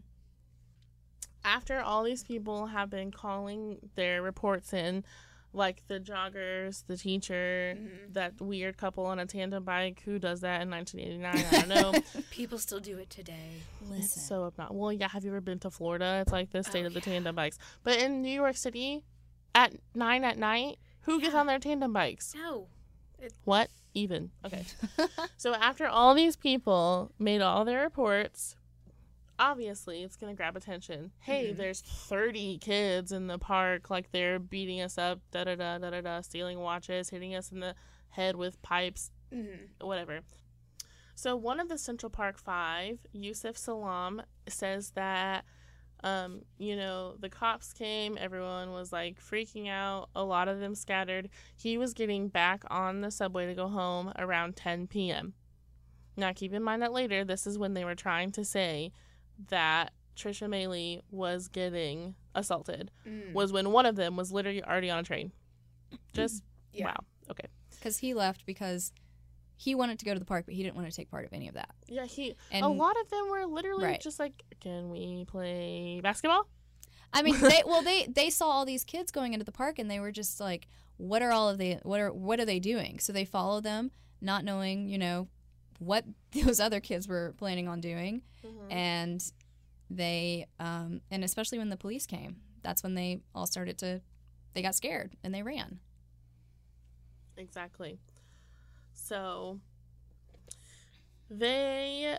after 1.44 1.78
all 1.80 2.02
these 2.02 2.24
people 2.24 2.66
have 2.66 2.90
been 2.90 3.10
calling 3.12 3.78
their 3.94 4.20
reports 4.22 4.72
in, 4.72 5.04
like 5.52 5.82
the 5.86 6.00
joggers, 6.00 6.84
the 6.86 6.96
teacher, 6.96 7.76
Mhm. 7.78 8.12
that 8.14 8.40
weird 8.40 8.76
couple 8.76 9.06
on 9.06 9.18
a 9.18 9.26
tandem 9.26 9.64
bike 9.64 10.02
who 10.04 10.18
does 10.18 10.40
that 10.40 10.60
in 10.62 10.68
1989, 10.70 11.36
I 11.36 11.50
don't 11.60 11.68
know. 11.68 12.00
People 12.30 12.58
still 12.58 12.80
do 12.80 12.98
it 12.98 13.10
today. 13.10 13.62
it's 13.92 14.20
so 14.26 14.42
obnoxious. 14.44 14.74
Well, 14.76 14.92
yeah, 14.92 15.08
have 15.08 15.24
you 15.24 15.30
ever 15.30 15.40
been 15.40 15.60
to 15.60 15.70
Florida? 15.70 16.18
It's 16.22 16.32
like 16.32 16.50
the 16.50 16.62
state 16.64 16.82
Oh, 16.84 16.88
of 16.88 16.94
the 16.94 17.00
yeah. 17.00 17.04
tandem 17.04 17.36
bikes. 17.36 17.58
But 17.84 17.98
in 17.98 18.22
New 18.22 18.34
York 18.34 18.56
City, 18.56 19.04
at 19.54 19.72
9 19.94 20.24
at 20.24 20.36
night, 20.36 20.78
who 21.02 21.20
gets 21.20 21.32
Yeah. 21.32 21.40
on 21.40 21.46
their 21.46 21.58
tandem 21.60 21.92
bikes? 21.92 22.34
No. 22.34 22.66
What? 23.44 23.68
Even. 23.94 24.30
Okay. 24.44 24.64
So 25.38 25.54
after 25.54 25.86
all 25.86 26.14
these 26.14 26.36
people 26.36 27.12
made 27.18 27.40
all 27.40 27.64
their 27.64 27.82
reports, 27.82 28.56
obviously 29.38 30.02
it's 30.02 30.16
going 30.16 30.32
to 30.32 30.36
grab 30.36 30.56
attention. 30.56 31.12
Hey, 31.20 31.52
Mhm. 31.52 31.56
there's 31.56 31.80
30 31.82 32.58
kids 32.58 33.12
in 33.12 33.26
the 33.26 33.38
park 33.38 33.90
like 33.90 34.10
they're 34.12 34.38
beating 34.38 34.80
us 34.80 34.96
up, 34.98 35.20
da 35.30 35.44
da 35.44 35.54
da 35.56 35.78
da 35.78 35.90
da 35.90 36.00
da, 36.00 36.20
stealing 36.22 36.58
watches, 36.58 37.10
hitting 37.10 37.34
us 37.34 37.52
in 37.52 37.60
the 37.60 37.74
head 38.10 38.36
with 38.36 38.60
pipes, 38.62 39.10
Mhm. 39.32 39.68
whatever. 39.80 40.20
So 41.14 41.36
one 41.36 41.60
of 41.60 41.68
the 41.68 41.78
Central 41.78 42.10
Park 42.10 42.38
5, 42.38 42.98
Yusef 43.12 43.56
Salaam, 43.56 44.22
says 44.48 44.90
that 44.92 45.44
um, 46.06 46.42
you 46.58 46.76
know, 46.76 47.14
the 47.18 47.28
cops 47.28 47.72
came, 47.72 48.16
everyone 48.20 48.70
was 48.70 48.92
like 48.92 49.18
freaking 49.20 49.68
out, 49.68 50.08
a 50.14 50.22
lot 50.22 50.46
of 50.48 50.60
them 50.60 50.74
scattered. 50.74 51.28
He 51.56 51.76
was 51.78 51.94
getting 51.94 52.28
back 52.28 52.62
on 52.70 53.00
the 53.00 53.10
subway 53.10 53.46
to 53.46 53.54
go 53.54 53.68
home 53.68 54.12
around 54.18 54.56
10 54.56 54.86
p.m. 54.86 55.34
Now, 56.16 56.32
keep 56.32 56.52
in 56.52 56.62
mind 56.62 56.82
that 56.82 56.92
later, 56.92 57.24
this 57.24 57.46
is 57.46 57.58
when 57.58 57.74
they 57.74 57.84
were 57.84 57.94
trying 57.96 58.30
to 58.32 58.44
say 58.44 58.92
that 59.48 59.92
Trisha 60.16 60.48
Meili 60.48 61.00
was 61.10 61.48
getting 61.48 62.14
assaulted, 62.34 62.90
Mm. 63.06 63.32
was 63.32 63.52
when 63.52 63.70
one 63.72 63.84
of 63.86 63.96
them 63.96 64.16
was 64.16 64.32
literally 64.32 64.62
already 64.64 64.88
on 64.90 64.98
a 65.00 65.02
train. 65.02 65.32
Just, 66.12 66.42
Yeah. 66.72 66.86
wow. 66.86 66.96
Okay. 67.30 67.46
Because 67.70 67.98
he 67.98 68.14
left 68.14 68.46
because 68.46 68.92
he 69.56 69.74
wanted 69.74 69.98
to 69.98 70.04
go 70.04 70.12
to 70.12 70.18
the 70.18 70.26
park, 70.26 70.44
but 70.46 70.54
he 70.54 70.62
didn't 70.62 70.76
want 70.76 70.88
to 70.88 70.94
take 70.94 71.10
part 71.10 71.24
of 71.24 71.32
any 71.32 71.48
of 71.48 71.54
that. 71.54 71.70
Yeah, 71.88 72.04
he. 72.04 72.36
And 72.50 72.64
a 72.64 72.68
lot 72.68 72.94
of 73.00 73.08
them 73.10 73.28
were 73.30 73.46
literally 73.46 73.84
Right. 73.84 74.00
just 74.00 74.18
like, 74.18 74.42
"Can 74.60 74.90
we 74.90 75.24
play 75.26 76.00
basketball?" 76.02 76.46
I 77.12 77.22
mean, 77.22 77.40
they 77.40 77.62
well 77.66 77.82
they 77.82 78.06
they 78.06 78.30
saw 78.30 78.48
all 78.48 78.64
these 78.66 78.84
kids 78.84 79.10
going 79.10 79.32
into 79.32 79.44
the 79.44 79.52
park 79.52 79.78
and 79.78 79.90
they 79.90 80.00
were 80.00 80.12
just 80.12 80.40
like, 80.40 80.68
what 80.98 81.22
are 81.22 81.30
all 81.32 81.48
of 81.48 81.58
the 81.58 81.78
what 81.82 82.00
are 82.00 82.12
what 82.12 82.38
are 82.40 82.44
they 82.44 82.58
doing? 82.60 82.98
So 82.98 83.12
they 83.12 83.24
followed 83.24 83.64
them, 83.64 83.90
not 84.20 84.44
knowing 84.44 84.88
you 84.88 84.98
know 84.98 85.28
what 85.78 86.04
those 86.32 86.60
other 86.60 86.80
kids 86.80 87.06
were 87.08 87.34
planning 87.38 87.68
on 87.68 87.80
doing, 87.80 88.22
and 88.70 89.22
they 89.88 90.46
um 90.58 91.00
and 91.10 91.22
especially 91.24 91.58
when 91.58 91.70
the 91.70 91.76
police 91.76 92.06
came, 92.06 92.36
that's 92.62 92.82
when 92.82 92.94
they 92.94 93.20
all 93.34 93.46
started 93.46 93.78
to 93.78 94.00
they 94.52 94.62
got 94.62 94.74
scared 94.74 95.12
and 95.24 95.32
they 95.34 95.42
ran. 95.42 95.78
Exactly. 97.36 97.98
So 99.06 99.60
they 101.30 102.18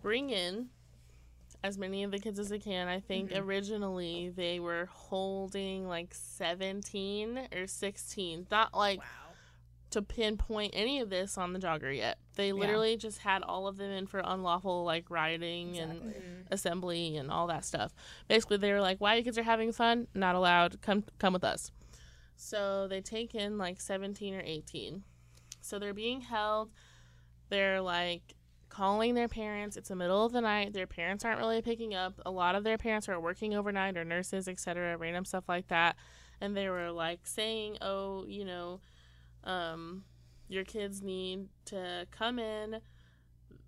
bring 0.00 0.30
in 0.30 0.68
as 1.62 1.76
many 1.76 2.04
of 2.04 2.10
the 2.10 2.18
kids 2.18 2.38
as 2.38 2.48
they 2.48 2.58
can. 2.58 2.88
I 2.88 3.00
think 3.00 3.30
mm-hmm. 3.30 3.42
originally 3.42 4.32
they 4.34 4.60
were 4.60 4.88
holding 4.90 5.86
like 5.86 6.14
17 6.14 7.48
or 7.54 7.66
16. 7.66 8.46
Not 8.50 8.72
like 8.74 9.00
Wow. 9.00 9.04
to 9.90 10.02
pinpoint 10.02 10.72
any 10.74 11.00
of 11.00 11.10
this 11.10 11.36
on 11.36 11.52
the 11.52 11.58
jogger 11.58 11.94
yet. 11.94 12.18
They 12.36 12.52
literally 12.52 12.96
just 12.96 13.18
had 13.18 13.42
all 13.42 13.66
of 13.66 13.76
them 13.76 13.90
in 13.90 14.06
for 14.06 14.22
unlawful 14.24 14.84
like 14.84 15.10
rioting 15.10 15.78
and 15.78 16.00
mm-hmm. 16.00 16.20
assembly 16.50 17.18
and 17.18 17.30
all 17.30 17.46
that 17.48 17.64
stuff. 17.64 17.94
Basically, 18.26 18.56
they 18.56 18.72
were 18.72 18.80
like, 18.80 19.00
"Why 19.00 19.16
you 19.16 19.22
kids 19.22 19.38
are 19.38 19.42
having 19.42 19.70
fun? 19.70 20.08
Not 20.14 20.34
allowed. 20.34 20.80
Come 20.80 21.04
come 21.18 21.34
with 21.34 21.44
us." 21.44 21.70
So 22.36 22.88
they 22.88 23.00
take 23.00 23.34
in 23.34 23.56
like 23.58 23.80
17 23.80 24.34
or 24.34 24.42
18. 24.44 25.04
So 25.64 25.78
they're 25.78 25.94
being 25.94 26.20
held. 26.20 26.70
They're 27.48 27.80
like 27.80 28.34
calling 28.68 29.14
their 29.14 29.28
parents. 29.28 29.76
It's 29.76 29.88
the 29.88 29.96
middle 29.96 30.24
of 30.24 30.32
the 30.32 30.40
night. 30.40 30.72
Their 30.72 30.86
parents 30.86 31.24
aren't 31.24 31.38
really 31.38 31.62
picking 31.62 31.94
up. 31.94 32.20
A 32.26 32.30
lot 32.30 32.54
of 32.54 32.64
their 32.64 32.78
parents 32.78 33.08
are 33.08 33.20
working 33.20 33.54
overnight 33.54 33.96
or 33.96 34.04
nurses, 34.04 34.48
etc., 34.48 34.96
random 34.96 35.24
stuff 35.24 35.48
like 35.48 35.68
that. 35.68 35.96
And 36.40 36.56
they 36.56 36.68
were 36.68 36.90
like 36.90 37.20
saying, 37.26 37.78
"Oh, 37.80 38.24
you 38.26 38.44
know, 38.44 38.80
um, 39.44 40.04
your 40.48 40.64
kids 40.64 41.02
need 41.02 41.48
to 41.66 42.06
come 42.10 42.38
in. 42.38 42.80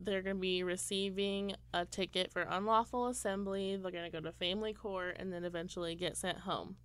They're 0.00 0.20
going 0.22 0.36
to 0.36 0.40
be 0.40 0.62
receiving 0.62 1.54
a 1.72 1.86
ticket 1.86 2.30
for 2.32 2.42
unlawful 2.42 3.06
assembly. 3.08 3.76
They're 3.76 3.90
going 3.90 4.10
to 4.10 4.10
go 4.10 4.20
to 4.20 4.32
family 4.32 4.74
court 4.74 5.16
and 5.18 5.32
then 5.32 5.44
eventually 5.44 5.94
get 5.94 6.16
sent 6.18 6.38
home. 6.40 6.76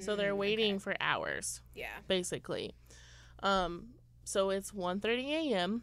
So 0.00 0.16
they're 0.16 0.34
Mm, 0.34 0.38
waiting 0.38 0.74
okay. 0.74 0.78
for 0.82 0.94
hours, 1.00 1.62
Yeah. 1.74 1.86
basically. 2.08 2.74
Um, 3.42 3.94
so 4.28 4.50
it's 4.50 4.72
1:30 4.72 5.30
a.m. 5.52 5.82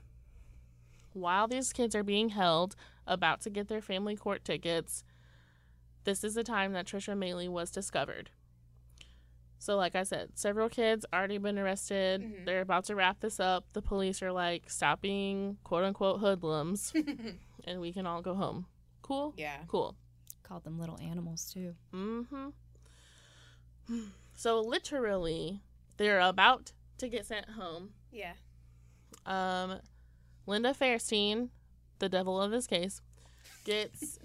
While 1.13 1.47
these 1.47 1.73
kids 1.73 1.95
are 1.95 2.03
being 2.03 2.29
held, 2.29 2.75
about 3.07 3.41
to 3.41 3.49
get 3.49 3.67
their 3.67 3.81
family 3.81 4.15
court 4.15 4.43
tickets. 4.45 5.03
This 6.03 6.23
is 6.23 6.35
the 6.35 6.43
time 6.43 6.73
that 6.73 6.85
Trisha 6.85 7.17
Meili 7.17 7.49
was 7.49 7.71
discovered. 7.71 8.29
So, 9.57 9.75
like 9.77 9.95
I 9.95 10.03
said, 10.03 10.37
several 10.37 10.69
kids 10.69 11.05
already 11.11 11.39
been 11.39 11.57
arrested. 11.57 12.21
Mhm. 12.21 12.45
They're 12.45 12.61
about 12.61 12.83
to 12.85 12.95
wrap 12.95 13.21
this 13.21 13.39
up. 13.39 13.65
The 13.73 13.81
police 13.81 14.21
are 14.21 14.31
like, 14.31 14.69
"Stop 14.69 15.01
being 15.01 15.57
quote 15.63 15.83
unquote 15.83 16.19
hoodlums, 16.19 16.93
and 17.63 17.81
we 17.81 17.91
can 17.93 18.05
all 18.05 18.21
go 18.21 18.35
home." 18.35 18.67
Cool. 19.01 19.33
yeah. 19.37 19.63
Cool. 19.67 19.95
Called 20.43 20.63
them 20.63 20.77
little 20.79 20.99
animals 20.99 21.51
too. 21.51 21.75
Mm-hmm. 21.93 22.49
So 24.37 24.59
literally, 24.59 25.61
they're 25.97 26.19
about 26.19 26.73
to 26.97 27.07
get 27.07 27.25
sent 27.25 27.51
home. 27.51 27.93
Yeah. 28.15 28.33
Um, 29.25 29.79
Linda 30.47 30.73
Fairstein, 30.73 31.49
the 31.99 32.09
devil 32.09 32.41
of 32.41 32.51
this 32.51 32.65
case, 32.65 33.01
gets 33.65 34.19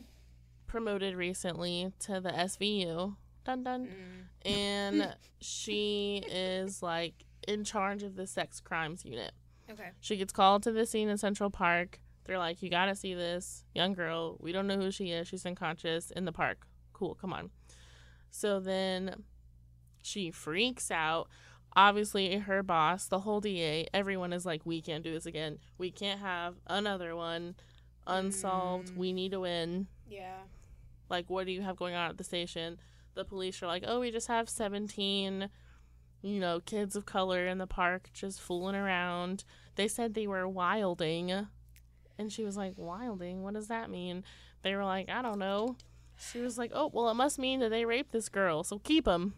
promoted 0.66 1.16
recently 1.16 1.92
to 2.00 2.20
the 2.20 2.30
SVU. 2.30 3.16
Dun 3.44 3.64
dun. 3.64 3.88
Mm. 3.88 4.50
And 4.50 5.14
she 5.40 6.22
is 6.30 6.82
like 6.82 7.24
in 7.48 7.64
charge 7.64 8.02
of 8.02 8.14
the 8.16 8.26
sex 8.26 8.60
crimes 8.60 9.04
unit. 9.04 9.32
Okay. 9.70 9.90
She 10.00 10.16
gets 10.16 10.32
called 10.32 10.62
to 10.64 10.72
the 10.72 10.86
scene 10.86 11.08
in 11.08 11.18
Central 11.18 11.50
Park. 11.50 12.00
They're 12.24 12.38
like, 12.38 12.62
You 12.62 12.70
gotta 12.70 12.94
see 12.94 13.14
this 13.14 13.64
young 13.74 13.94
girl. 13.94 14.36
We 14.40 14.52
don't 14.52 14.66
know 14.66 14.76
who 14.76 14.90
she 14.90 15.10
is. 15.10 15.26
She's 15.26 15.44
unconscious 15.44 16.10
in 16.12 16.24
the 16.24 16.32
park. 16.32 16.66
Cool, 16.92 17.14
come 17.14 17.32
on. 17.32 17.50
So 18.30 18.60
then 18.60 19.24
she 20.02 20.30
freaks 20.30 20.90
out. 20.90 21.28
Obviously, 21.76 22.36
her 22.36 22.62
boss, 22.62 23.06
the 23.06 23.20
whole 23.20 23.40
DA, 23.40 23.86
everyone 23.94 24.32
is 24.32 24.44
like, 24.44 24.62
We 24.64 24.80
can't 24.80 25.04
do 25.04 25.12
this 25.12 25.26
again. 25.26 25.58
We 25.78 25.90
can't 25.90 26.20
have 26.20 26.56
another 26.66 27.14
one 27.14 27.54
unsolved. 28.06 28.92
Mm. 28.92 28.96
We 28.96 29.12
need 29.12 29.32
to 29.32 29.40
win. 29.40 29.86
Yeah. 30.08 30.38
Like, 31.08 31.30
what 31.30 31.46
do 31.46 31.52
you 31.52 31.62
have 31.62 31.76
going 31.76 31.94
on 31.94 32.10
at 32.10 32.18
the 32.18 32.24
station? 32.24 32.78
The 33.14 33.24
police 33.24 33.62
are 33.62 33.66
like, 33.66 33.84
Oh, 33.86 34.00
we 34.00 34.10
just 34.10 34.28
have 34.28 34.48
17, 34.48 35.48
you 36.22 36.40
know, 36.40 36.60
kids 36.60 36.96
of 36.96 37.06
color 37.06 37.46
in 37.46 37.58
the 37.58 37.66
park 37.66 38.10
just 38.12 38.40
fooling 38.40 38.76
around. 38.76 39.44
They 39.76 39.88
said 39.88 40.14
they 40.14 40.26
were 40.26 40.48
wilding. 40.48 41.46
And 42.18 42.32
she 42.32 42.44
was 42.44 42.56
like, 42.56 42.74
Wilding? 42.76 43.42
What 43.42 43.54
does 43.54 43.68
that 43.68 43.90
mean? 43.90 44.24
They 44.62 44.74
were 44.74 44.84
like, 44.84 45.08
I 45.08 45.22
don't 45.22 45.38
know. 45.38 45.76
She 46.32 46.40
was 46.40 46.58
like, 46.58 46.72
Oh, 46.74 46.90
well, 46.92 47.08
it 47.10 47.14
must 47.14 47.38
mean 47.38 47.60
that 47.60 47.70
they 47.70 47.84
raped 47.84 48.12
this 48.12 48.28
girl, 48.28 48.64
so 48.64 48.78
keep 48.80 49.04
them. 49.04 49.34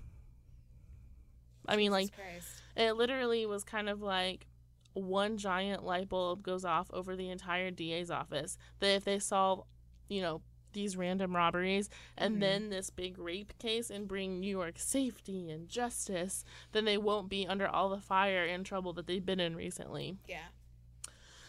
I 1.66 1.76
mean, 1.76 1.90
like, 1.92 2.14
Christ. 2.14 2.48
it 2.76 2.92
literally 2.94 3.46
was 3.46 3.64
kind 3.64 3.88
of 3.88 4.02
like 4.02 4.46
one 4.94 5.38
giant 5.38 5.84
light 5.84 6.08
bulb 6.08 6.42
goes 6.42 6.64
off 6.64 6.90
over 6.92 7.16
the 7.16 7.30
entire 7.30 7.70
DA's 7.70 8.10
office. 8.10 8.58
That 8.80 8.94
if 8.96 9.04
they 9.04 9.18
solve, 9.18 9.64
you 10.08 10.20
know, 10.20 10.42
these 10.74 10.96
random 10.96 11.36
robberies 11.36 11.90
and 12.16 12.36
Mhm. 12.36 12.40
then 12.40 12.70
this 12.70 12.88
big 12.90 13.18
rape 13.18 13.56
case 13.58 13.90
and 13.90 14.08
bring 14.08 14.40
New 14.40 14.50
York 14.50 14.78
safety 14.78 15.50
and 15.50 15.68
justice, 15.68 16.44
then 16.72 16.84
they 16.86 16.96
won't 16.96 17.28
be 17.28 17.46
under 17.46 17.68
all 17.68 17.90
the 17.90 18.00
fire 18.00 18.44
and 18.44 18.64
trouble 18.64 18.92
that 18.94 19.06
they've 19.06 19.24
been 19.24 19.40
in 19.40 19.54
recently. 19.54 20.16
Yeah. 20.26 20.48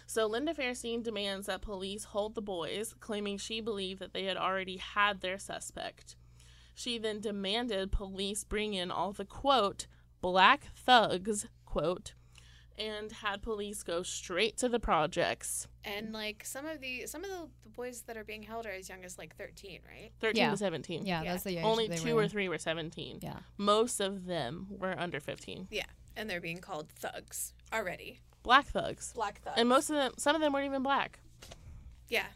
So 0.06 0.26
Linda 0.28 0.54
Fairstein 0.54 1.02
demands 1.04 1.48
that 1.48 1.62
police 1.62 2.04
hold 2.06 2.36
the 2.36 2.42
boys, 2.42 2.94
claiming 3.00 3.38
she 3.38 3.62
believed 3.62 4.00
that 4.02 4.14
they 4.14 4.26
had 4.26 4.38
already 4.38 4.78
had 4.78 5.22
their 5.22 5.40
suspect. 5.40 6.18
She 6.76 6.98
then 6.98 7.22
demanded 7.22 7.92
police 7.92 8.44
bring 8.44 8.74
in 8.74 8.92
all 8.92 9.14
the 9.14 9.26
quote 9.26 9.88
black 10.24 10.68
thugs 10.74 11.46
quote 11.66 12.14
and 12.78 13.12
had 13.12 13.42
police 13.42 13.84
go 13.84 14.02
straight 14.04 14.56
to 14.58 14.70
the 14.70 14.80
projects. 14.80 15.68
And 15.84 16.14
like 16.14 16.46
some 16.46 16.66
of 16.66 16.80
the 16.80 17.06
some 17.08 17.24
of 17.26 17.30
the, 17.30 17.50
the 17.64 17.70
boys 17.70 18.04
that 18.08 18.16
are 18.16 18.24
being 18.24 18.42
held 18.42 18.66
are 18.66 18.72
as 18.72 18.88
young 18.88 19.04
as 19.04 19.18
like 19.18 19.36
13, 19.36 19.82
right? 19.88 20.12
13 20.22 20.42
Yeah. 20.42 20.50
to 20.52 20.58
17. 20.58 21.06
Yeah, 21.06 21.22
Yeah. 21.24 21.32
that's 21.34 21.44
the 21.44 21.58
age 21.58 21.64
Only 21.66 21.88
they 21.90 21.98
two 21.98 22.16
were 22.16 22.24
or 22.24 22.28
three 22.30 22.48
were 22.48 22.58
17. 22.58 23.20
Yeah. 23.22 23.40
Most 23.58 24.00
of 24.00 24.26
them 24.26 24.68
were 24.70 24.98
under 24.98 25.20
15. 25.20 25.68
Yeah. 25.70 25.84
And 26.16 26.30
they're 26.30 26.40
being 26.42 26.60
called 26.60 26.88
thugs 26.90 27.54
already. 27.74 28.22
Black 28.44 28.68
thugs. 28.68 29.12
Black 29.14 29.42
thugs. 29.42 29.58
And 29.60 29.68
most 29.68 29.90
of 29.90 29.98
them 29.98 30.14
some 30.18 30.36
of 30.36 30.42
them 30.42 30.54
weren't 30.54 30.66
even 30.66 30.84
black. 30.84 31.20
Yeah. 32.08 32.28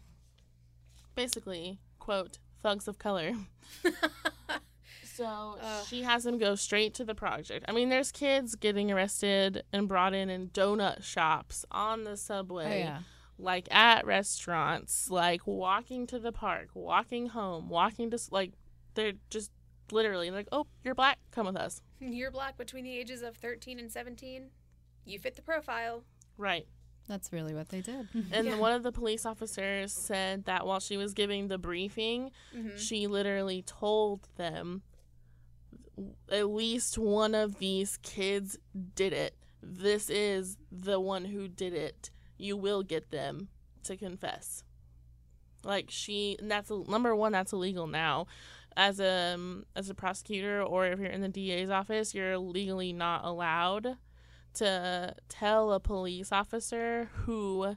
basically, 1.14 1.80
quote, 1.98 2.38
thugs 2.62 2.86
of 2.86 2.98
color. 2.98 3.32
so 5.18 5.58
Ugh. 5.62 5.86
she 5.86 6.02
has 6.02 6.24
them 6.24 6.38
go 6.38 6.54
straight 6.54 6.94
to 6.94 7.04
the 7.04 7.14
project. 7.14 7.64
I 7.68 7.72
mean, 7.72 7.88
there's 7.90 8.10
kids 8.12 8.54
getting 8.54 8.90
arrested 8.90 9.62
and 9.72 9.86
brought 9.88 10.14
in 10.14 10.30
in 10.30 10.48
donut 10.48 11.02
shops, 11.04 11.64
on 11.70 12.04
the 12.04 12.12
Oh 12.12 12.14
subway, 12.16 12.80
yeah. 12.80 13.00
like 13.38 13.68
at 13.74 14.06
restaurants, 14.06 15.10
like 15.10 15.46
walking 15.46 16.06
to 16.08 16.18
the 16.18 16.32
park, 16.32 16.68
walking 16.74 17.28
home, 17.28 17.68
walking 17.68 18.10
to, 18.10 18.18
like, 18.30 18.52
they're 18.94 19.12
just 19.30 19.50
literally 19.92 20.30
like, 20.30 20.48
oh, 20.52 20.66
you're 20.84 20.94
black, 20.94 21.18
come 21.30 21.46
with 21.46 21.56
us. 21.56 21.82
You're 22.00 22.30
black 22.30 22.56
between 22.56 22.84
the 22.84 22.96
ages 22.96 23.22
of 23.22 23.36
13 23.36 23.78
and 23.80 23.90
17. 23.90 24.50
You 25.04 25.18
fit 25.18 25.34
the 25.34 25.42
profile. 25.42 26.04
Right. 26.36 26.66
That's 27.08 27.32
really 27.32 27.54
what 27.54 27.70
they 27.70 27.80
did. 27.80 28.06
And 28.32 28.46
Yeah. 28.46 28.56
one 28.58 28.72
of 28.72 28.82
the 28.84 28.92
police 28.92 29.24
officers 29.26 29.92
said 29.92 30.44
that 30.44 30.64
while 30.66 30.78
she 30.78 30.96
was 30.96 31.12
giving 31.14 31.48
the 31.48 31.58
briefing, 31.58 32.30
Mm-hmm. 32.54 32.76
she 32.76 33.06
literally 33.08 33.62
told 33.62 34.28
them 34.36 34.82
at 36.30 36.48
least 36.48 36.98
one 36.98 37.34
of 37.34 37.58
these 37.58 37.98
kids 38.02 38.58
did 38.94 39.12
it. 39.12 39.34
This 39.62 40.08
is 40.10 40.56
the 40.70 41.00
one 41.00 41.24
who 41.26 41.48
did 41.48 41.74
it. 41.74 42.10
You 42.36 42.56
will 42.56 42.82
get 42.82 43.10
them 43.10 43.48
to 43.84 43.96
confess. 43.96 44.62
Like 45.64 45.86
she, 45.88 46.36
and 46.38 46.50
that's 46.50 46.70
number 46.70 47.14
one. 47.16 47.32
That's 47.32 47.52
illegal 47.52 47.86
now. 47.86 48.26
As 48.76 49.00
a 49.00 49.34
um, 49.34 49.66
as 49.74 49.90
a 49.90 49.94
prosecutor, 49.94 50.62
or 50.62 50.86
if 50.86 51.00
you're 51.00 51.10
in 51.10 51.20
the 51.20 51.28
DA's 51.28 51.68
office, 51.70 52.14
you're 52.14 52.38
legally 52.38 52.92
not 52.92 53.24
allowed 53.24 53.96
to 54.54 55.14
tell 55.28 55.72
a 55.72 55.80
police 55.80 56.30
officer 56.30 57.10
who, 57.24 57.76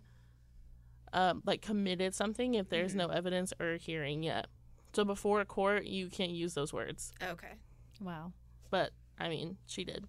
um, 1.12 1.42
like 1.46 1.62
committed 1.62 2.14
something 2.14 2.54
if 2.54 2.70
there's 2.70 2.94
Mhm. 2.94 2.98
no 2.98 3.08
evidence 3.08 3.52
or 3.60 3.78
hearing 3.78 4.22
yet. 4.24 4.48
So 4.94 5.04
before 5.04 5.44
court, 5.46 5.86
you 5.86 6.08
can't 6.10 6.32
use 6.32 6.54
those 6.54 6.72
words. 6.74 7.14
Okay. 7.24 7.54
Wow. 8.02 8.34
But 8.70 8.92
I 9.20 9.30
mean, 9.30 9.58
she 9.68 9.84
did. 9.84 10.06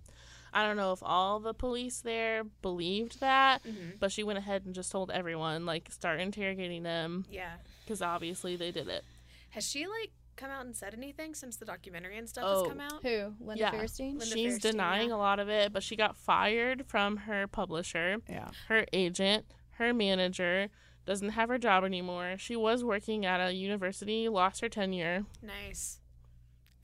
I 0.55 0.64
don't 0.66 0.76
know 0.76 0.93
if 0.93 1.03
all 1.03 1.40
the 1.40 1.55
police 1.55 2.01
there 2.03 2.45
believed 2.45 3.20
that, 3.20 3.62
Mhm. 3.62 3.99
but 3.99 4.12
she 4.12 4.22
went 4.22 4.38
ahead 4.38 4.64
and 4.66 4.74
just 4.74 4.93
told 4.93 5.11
everyone, 5.11 5.64
like, 5.64 5.90
start 5.90 6.20
interrogating 6.20 6.82
them 6.82 7.24
Yeah. 7.30 7.57
because 7.84 8.03
obviously 8.03 8.57
they 8.57 8.70
did 8.70 8.86
it. 8.88 9.03
Has 9.51 9.66
she 9.68 9.86
like 9.86 10.11
come 10.36 10.51
out 10.51 10.64
and 10.66 10.74
said 10.76 10.93
anything 10.95 11.34
since 11.34 11.57
the 11.57 11.64
documentary 11.64 12.16
and 12.18 12.28
stuff 12.28 12.45
Oh. 12.47 12.64
has 12.64 12.68
come 12.72 12.80
out? 12.80 13.03
Who? 13.03 13.34
Linda 13.40 13.61
Yeah. 13.61 13.70
Fairstein? 13.72 14.11
Linda 14.18 14.26
She's 14.26 14.59
Fairstein, 14.59 14.61
denying 14.72 15.09
yeah. 15.11 15.14
a 15.14 15.16
lot 15.16 15.38
of 15.38 15.49
it, 15.49 15.72
but 15.72 15.82
she 15.82 15.97
got 15.97 16.16
fired 16.16 16.86
from 16.86 17.16
her 17.18 17.47
publisher, 17.47 18.18
Yeah. 18.28 18.51
her 18.68 18.86
agent, 18.93 19.47
her 19.72 19.93
manager. 19.95 20.68
Doesn't 21.07 21.30
have 21.30 21.49
her 21.49 21.59
job 21.59 21.82
anymore. 21.84 22.36
She 22.38 22.57
was 22.57 22.84
working 22.84 23.24
at 23.26 23.40
a 23.40 23.53
university, 23.55 24.28
lost 24.28 24.61
her 24.61 24.68
tenure. 24.68 25.24
Nice. 25.43 26.01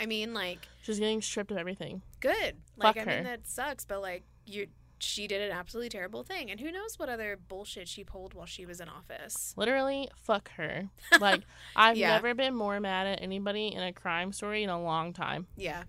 I 0.00 0.06
mean, 0.06 0.32
like, 0.34 0.68
She's 0.82 0.98
getting 0.98 1.20
stripped 1.22 1.50
of 1.50 1.56
everything. 1.58 2.02
good. 2.20 2.56
Like, 2.76 2.94
Fuck 2.96 2.98
I 2.98 3.10
her. 3.10 3.16
mean, 3.16 3.24
that 3.24 3.46
sucks, 3.46 3.84
but 3.84 4.00
like, 4.00 4.22
you, 4.46 4.68
she 5.00 5.26
did 5.26 5.40
an 5.42 5.50
absolutely 5.56 5.88
terrible 5.90 6.22
thing, 6.22 6.50
and 6.50 6.58
who 6.60 6.70
knows 6.72 6.98
what 6.98 7.08
other 7.08 7.36
bullshit 7.48 7.88
she 7.88 8.04
pulled 8.04 8.34
while 8.34 8.46
she 8.46 8.64
was 8.66 8.80
in 8.80 8.88
office. 8.88 9.54
Literally, 9.56 10.08
fuck 10.16 10.50
her. 10.56 10.88
Like, 11.20 11.42
I've 11.76 11.96
Yeah. 11.96 12.10
never 12.14 12.34
been 12.34 12.54
more 12.54 12.78
mad 12.80 13.06
at 13.06 13.22
anybody 13.22 13.68
in 13.68 13.82
a 13.82 13.92
crime 13.92 14.32
story 14.32 14.62
in 14.62 14.70
a 14.70 14.80
long 14.82 15.12
time. 15.12 15.46
Yeah. 15.56 15.84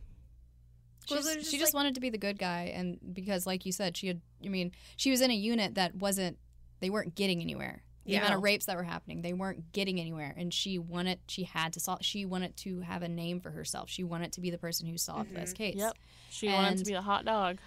She 1.08 1.16
Well, 1.16 1.24
just, 1.24 1.34
there's 1.34 1.46
she 1.46 1.52
just, 1.58 1.60
just 1.62 1.74
like- 1.74 1.80
wanted 1.80 1.96
to 1.96 2.02
be 2.02 2.10
the 2.10 2.18
good 2.20 2.38
guy, 2.38 2.72
and 2.76 3.00
because, 3.14 3.48
like 3.48 3.66
you 3.66 3.72
said, 3.72 3.96
she 3.98 4.08
had. 4.08 4.22
I 4.46 4.50
mean, 4.50 4.72
she 4.96 5.10
was 5.12 5.22
in 5.22 5.32
a 5.32 5.36
unit 5.36 5.76
that 5.76 5.96
wasn't. 5.96 6.38
They 6.82 6.90
weren't 6.90 7.16
getting 7.16 7.42
anywhere. 7.42 7.82
The 8.06 8.14
Yeah. 8.14 8.20
amount 8.20 8.36
of 8.36 8.44
rapes 8.44 8.66
that 8.66 8.76
were 8.76 8.84
happening, 8.84 9.22
they 9.22 9.34
weren't 9.34 9.72
getting 9.72 10.00
anywhere, 10.00 10.34
and 10.38 10.54
she 10.54 10.80
wanted. 10.80 11.20
She 11.28 11.44
had 11.44 11.74
to 11.74 11.80
solve. 11.80 12.00
She 12.04 12.26
wanted 12.26 12.56
to 12.58 12.80
have 12.82 13.04
a 13.04 13.10
name 13.10 13.40
for 13.40 13.52
herself. 13.52 13.90
She 13.90 14.04
wanted 14.04 14.34
to 14.34 14.42
be 14.42 14.50
the 14.50 14.58
person 14.58 14.88
who 14.88 14.98
solved 14.98 15.34
this 15.36 15.54
Mhm. 15.54 15.58
case. 15.58 15.76
Yep. 15.78 15.98
She 16.32 16.48
wanted 16.48 16.78
to 16.80 16.86
be 16.86 16.94
a 16.94 17.02
hot 17.02 17.26
dog. 17.26 17.60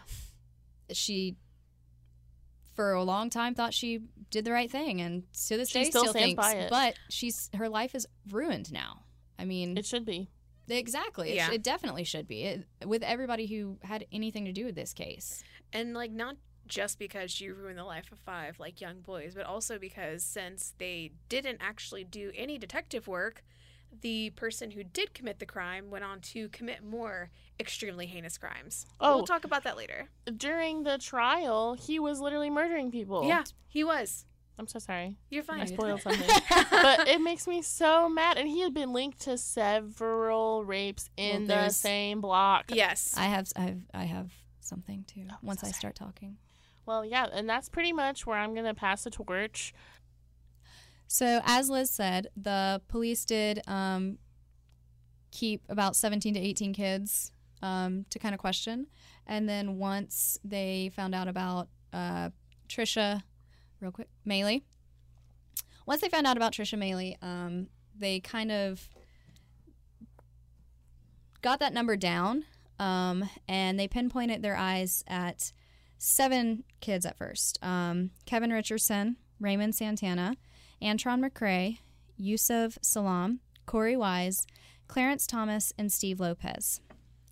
She, 0.91 1.37
for 2.75 2.93
a 2.93 3.05
long 3.05 3.31
time, 3.31 3.55
thought 3.55 3.75
she 3.75 4.01
did 4.31 4.45
the 4.45 4.53
right 4.53 4.71
thing, 4.71 5.01
and 5.01 5.25
to 5.47 5.57
this 5.57 5.69
She 5.69 5.81
day 5.85 5.91
still 5.91 6.03
still, 6.05 6.13
thinks. 6.15 6.37
by 6.43 6.55
it. 6.55 6.71
But 6.71 6.97
she's 7.11 7.51
her 7.55 7.69
life 7.69 7.95
is 7.95 8.07
ruined 8.31 8.73
now. 8.73 9.05
I 9.39 9.45
mean, 9.45 9.77
It 9.77 9.85
should 9.87 10.05
be. 10.07 10.29
exactly. 10.69 11.31
It, 11.31 11.37
Yeah. 11.37 11.53
it 11.53 11.63
definitely 11.63 12.05
should 12.05 12.27
be 12.27 12.43
it, 12.45 12.67
with 12.87 13.03
everybody 13.03 13.47
who 13.47 13.79
had 13.83 14.07
anything 14.11 14.47
to 14.47 14.53
do 14.53 14.65
with 14.65 14.75
this 14.75 14.93
case. 14.95 15.45
and 15.75 15.95
like 15.95 16.11
not 16.11 16.37
just 16.67 16.99
because 16.99 17.41
you 17.41 17.55
ruined 17.55 17.79
the 17.79 17.85
life 17.85 18.11
of 18.13 18.19
five 18.19 18.59
like 18.61 18.81
young 18.81 19.01
boys, 19.01 19.35
but 19.35 19.45
also 19.47 19.79
because 19.79 20.23
since 20.23 20.75
they 20.79 21.13
didn't 21.29 21.59
actually 21.61 22.05
do 22.05 22.31
any 22.35 22.59
detective 22.59 23.07
work, 23.07 23.43
the 24.01 24.31
person 24.31 24.71
who 24.71 24.83
did 24.83 25.13
commit 25.13 25.39
the 25.39 25.45
crime 25.47 25.91
went 25.91 26.03
on 26.05 26.21
to 26.21 26.49
commit 26.49 26.83
more 26.83 27.31
extremely 27.61 28.07
heinous 28.07 28.39
crimes. 28.39 28.87
Oh. 29.01 29.17
we'll 29.17 29.27
talk 29.27 29.45
about 29.45 29.65
that 29.65 29.77
later. 29.77 30.09
During 30.37 30.85
the 30.85 30.97
trial, 30.99 31.75
he 31.75 31.99
was 31.99 32.19
literally 32.21 32.49
murdering 32.51 32.91
people. 32.91 33.27
Yeah, 33.29 33.45
he 33.69 33.85
was. 33.85 34.25
I'm 34.59 34.67
so 34.67 34.79
sorry. 34.79 35.17
You're 35.31 35.43
fine. 35.43 35.61
I 35.61 35.65
spoiled 35.67 36.01
something. 36.03 36.29
but 36.71 37.09
it 37.09 37.21
makes 37.21 37.47
me 37.47 37.61
so 37.63 38.09
mad. 38.09 38.39
And 38.39 38.49
he 38.49 38.61
had 38.61 38.73
been 38.73 38.93
linked 38.93 39.21
to 39.23 39.37
several 39.39 40.65
rapes 40.65 41.11
in 41.17 41.47
Well, 41.47 41.67
the 41.67 41.71
same 41.73 42.21
block. 42.21 42.67
yes. 42.73 43.15
I 43.17 43.25
have 43.25 43.49
I 43.57 43.61
have 43.63 43.81
I 43.95 44.05
have 44.05 44.31
something 44.61 45.05
too. 45.07 45.25
Oh, 45.31 45.35
once 45.43 45.61
so 45.61 45.67
I 45.67 45.71
sorry. 45.71 45.79
start 45.79 45.95
talking. 45.97 46.37
Well, 46.87 47.05
yeah, 47.05 47.27
and 47.33 47.49
that's 47.49 47.69
pretty 47.69 47.93
much 47.93 48.27
where 48.27 48.39
I'm 48.39 48.55
going 48.55 48.67
to 48.67 48.75
pass 48.75 49.05
the 49.05 49.11
torch. 49.11 49.73
So 51.07 51.41
as 51.45 51.69
Liz 51.69 51.91
said, 51.91 52.29
the 52.37 52.81
police 52.89 53.25
did 53.25 53.61
um, 53.69 54.19
keep 55.31 55.63
about 55.69 55.95
17 55.95 56.35
to 56.35 56.41
18 56.41 56.73
kids 56.73 57.33
um, 57.61 58.07
to 58.11 58.19
kind 58.19 58.35
of 58.35 58.41
question, 58.41 58.87
and 59.27 59.49
then 59.49 59.79
once 59.79 60.39
they 60.43 60.91
found 60.95 61.15
out 61.15 61.29
about 61.29 61.69
uh, 61.93 62.31
Trisha, 62.69 63.23
real 63.81 63.93
quick, 63.93 64.09
Meili. 64.27 64.63
Once 65.87 66.01
they 66.01 66.09
found 66.09 66.27
out 66.27 66.37
about 66.37 66.53
Trisha 66.53 66.79
Meili, 66.79 67.23
um, 67.23 67.67
they 67.99 68.21
kind 68.21 68.51
of 68.51 68.89
got 71.43 71.59
that 71.59 71.75
number 71.75 71.97
down, 71.97 72.45
um, 72.79 73.29
and 73.49 73.79
they 73.79 73.89
pinpointed 73.89 74.43
their 74.43 74.57
eyes 74.57 75.05
at 75.07 75.53
seven 76.03 76.65
kids 76.81 77.07
at 77.07 77.17
first. 77.17 77.61
Um, 77.63 78.11
Kevin 78.27 78.53
Richardson, 78.53 79.17
Raymond 79.39 79.77
Santana, 79.77 80.35
Antron 80.83 81.25
McCray, 81.25 81.79
Yusef 82.17 82.77
Salaam, 82.83 83.39
Korey 83.69 83.97
Wise, 83.97 84.45
Clarence 84.89 85.29
Thomas, 85.29 85.73
and 85.79 85.93
Steve 85.93 86.19
Lopez. 86.19 86.81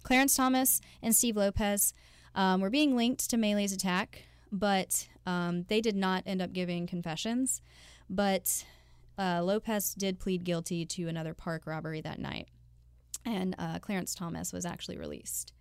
Clarence 0.05 0.37
Thomas 0.37 0.81
and 1.03 1.16
Steve 1.16 1.37
Lopez 1.37 1.93
um, 2.37 2.61
were 2.61 2.71
being 2.71 2.97
linked 2.97 3.29
to 3.31 3.37
Meili's 3.37 3.73
attack, 3.73 4.23
but 4.53 5.09
um, 5.27 5.64
they 5.64 5.81
did 5.81 5.97
not 5.97 6.23
end 6.25 6.41
up 6.41 6.53
giving 6.53 6.87
confessions. 6.87 7.61
But 8.09 8.64
uh, 9.18 9.43
Lopez 9.43 9.95
did 9.95 10.21
plead 10.21 10.45
guilty 10.45 10.87
to 10.87 11.09
another 11.09 11.35
park 11.35 11.66
robbery 11.66 12.03
that 12.03 12.21
night, 12.21 12.47
and 13.27 13.57
uh, 13.59 13.81
Clarence 13.81 14.14
Thomas 14.14 14.53
was 14.53 14.64
actually 14.64 14.97
released. 14.97 15.53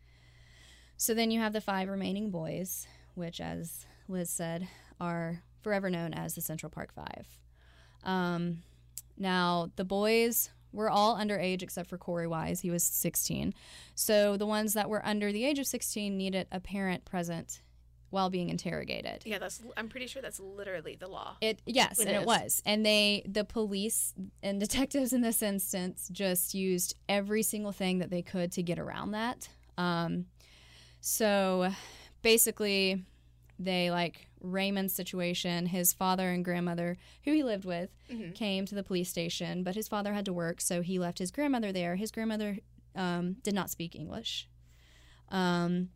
So 0.95 1.15
then 1.15 1.31
you 1.31 1.39
have 1.39 1.53
the 1.53 1.61
five 1.61 1.89
remaining 1.89 2.29
boys, 2.29 2.85
which, 3.19 3.39
as 3.39 3.85
Liz 4.07 4.29
said, 4.31 4.67
are 4.99 5.43
forever 5.61 5.89
known 5.89 6.13
as 6.13 6.33
the 6.33 6.41
Central 6.41 6.69
Park 6.71 6.91
Five. 6.93 7.27
Um, 8.03 8.63
now, 9.17 9.69
the 9.75 9.85
boys 9.85 10.49
were 10.71 10.89
all 10.89 11.17
underage 11.17 11.61
except 11.61 11.89
for 11.89 11.97
Korey 11.97 12.27
Wise. 12.29 12.61
He 12.61 12.69
was 12.71 12.83
16. 12.83 13.53
So 13.95 14.37
the 14.37 14.45
ones 14.45 14.73
that 14.73 14.89
were 14.89 15.05
under 15.05 15.31
the 15.31 15.43
age 15.45 15.59
of 15.59 15.65
16 15.67 16.15
needed 16.15 16.47
a 16.51 16.59
parent 16.59 17.05
present 17.05 17.61
while 18.11 18.29
being 18.29 18.49
interrogated. 18.49 19.21
yeah, 19.25 19.37
that's. 19.37 19.61
I'm 19.77 19.87
pretty 19.89 20.07
sure 20.07 20.21
that's 20.21 20.39
literally 20.39 20.95
the 20.99 21.07
law. 21.07 21.37
It 21.41 21.61
yes, 21.67 21.99
It 21.99 22.07
and 22.07 22.15
is. 22.17 22.21
it 22.23 22.25
was. 22.27 22.63
And 22.65 22.83
they 22.85 23.23
the 23.27 23.43
police 23.43 24.13
and 24.41 24.59
detectives 24.59 25.13
in 25.13 25.21
this 25.21 25.41
instance 25.43 26.09
just 26.11 26.53
used 26.55 26.95
every 27.07 27.43
single 27.43 27.71
thing 27.71 27.99
that 27.99 28.09
they 28.09 28.21
could 28.23 28.51
to 28.53 28.63
get 28.63 28.79
around 28.79 29.11
that. 29.11 29.49
Um, 29.77 30.25
so 31.01 31.69
basically 32.21 33.05
they 33.57 33.91
like 33.91 34.27
Raymond's 34.41 34.93
situation, 34.93 35.65
his 35.65 35.91
father 35.91 36.29
and 36.29 36.45
grandmother, 36.45 36.97
who 37.25 37.33
he 37.33 37.43
lived 37.43 37.65
with, 37.65 37.89
Mhm. 38.09 38.33
came 38.33 38.65
to 38.65 38.73
the 38.75 38.83
police 38.83 39.09
station, 39.09 39.63
but 39.63 39.75
his 39.75 39.87
father 39.89 40.13
had 40.13 40.23
to 40.25 40.33
work, 40.33 40.61
so 40.61 40.81
he 40.81 40.97
left 40.97 41.19
his 41.19 41.29
grandmother 41.31 41.71
there. 41.73 41.95
His 41.97 42.11
grandmother 42.11 42.59
um, 42.95 43.33
did 43.43 43.53
not 43.53 43.69
speak 43.69 43.95
English. 43.95 44.47
Um, 45.29 45.89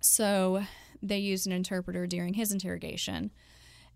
so 0.00 0.62
they 1.02 1.18
used 1.18 1.46
an 1.46 1.52
interpreter 1.52 2.06
during 2.06 2.34
his 2.34 2.52
interrogation. 2.52 3.30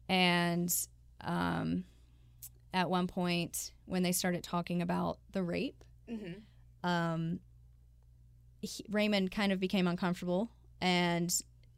And 0.08 0.74
um, 1.20 1.84
at 2.72 2.90
one 2.90 3.06
point, 3.06 3.72
when 3.86 4.02
they 4.02 4.12
started 4.12 4.42
talking 4.42 4.82
about 4.82 5.18
the 5.32 5.42
rape, 5.42 5.84
Mm-hmm. 6.10 6.86
um, 6.88 7.40
he, 8.60 8.84
Raymond 8.90 9.30
kind 9.30 9.52
of 9.52 9.60
became 9.60 9.86
uncomfortable, 9.86 10.50
and 10.80 11.34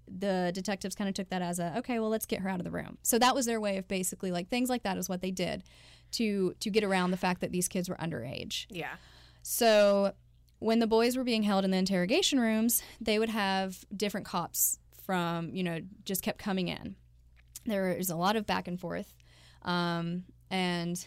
the 0.08 0.50
detectives 0.54 0.94
kind 0.94 1.08
of 1.08 1.14
took 1.14 1.28
that 1.30 1.42
as 1.42 1.58
a 1.58 1.76
okay, 1.78 1.98
well, 1.98 2.08
let's 2.10 2.26
get 2.26 2.40
her 2.40 2.48
out 2.48 2.60
of 2.60 2.64
the 2.64 2.70
room. 2.70 2.98
So 3.02 3.18
that 3.18 3.34
was 3.34 3.46
their 3.46 3.60
way 3.60 3.76
of 3.76 3.88
basically 3.88 4.30
like 4.30 4.48
things 4.48 4.68
like 4.68 4.82
that 4.84 4.96
is 4.96 5.08
what 5.08 5.20
they 5.20 5.30
did 5.30 5.64
to 6.12 6.54
to 6.60 6.70
get 6.70 6.84
around 6.84 7.10
the 7.10 7.16
fact 7.16 7.40
that 7.40 7.52
these 7.52 7.68
kids 7.68 7.88
were 7.88 7.96
underage. 7.96 8.66
Yeah. 8.70 8.94
So 9.42 10.12
when 10.58 10.78
the 10.78 10.86
boys 10.86 11.16
were 11.16 11.24
being 11.24 11.42
held 11.42 11.64
in 11.64 11.70
the 11.70 11.76
interrogation 11.76 12.40
rooms, 12.40 12.82
they 13.00 13.18
would 13.18 13.28
have 13.28 13.84
different 13.94 14.26
cops 14.26 14.78
from, 15.04 15.50
you 15.54 15.62
know, 15.62 15.80
just 16.04 16.22
kept 16.22 16.38
coming 16.38 16.68
in. 16.68 16.96
There 17.66 17.94
was 17.98 18.10
a 18.10 18.16
lot 18.16 18.36
of 18.36 18.46
back 18.46 18.66
and 18.66 18.80
forth. 18.80 19.12
Um, 19.62 20.24
and 20.50 21.04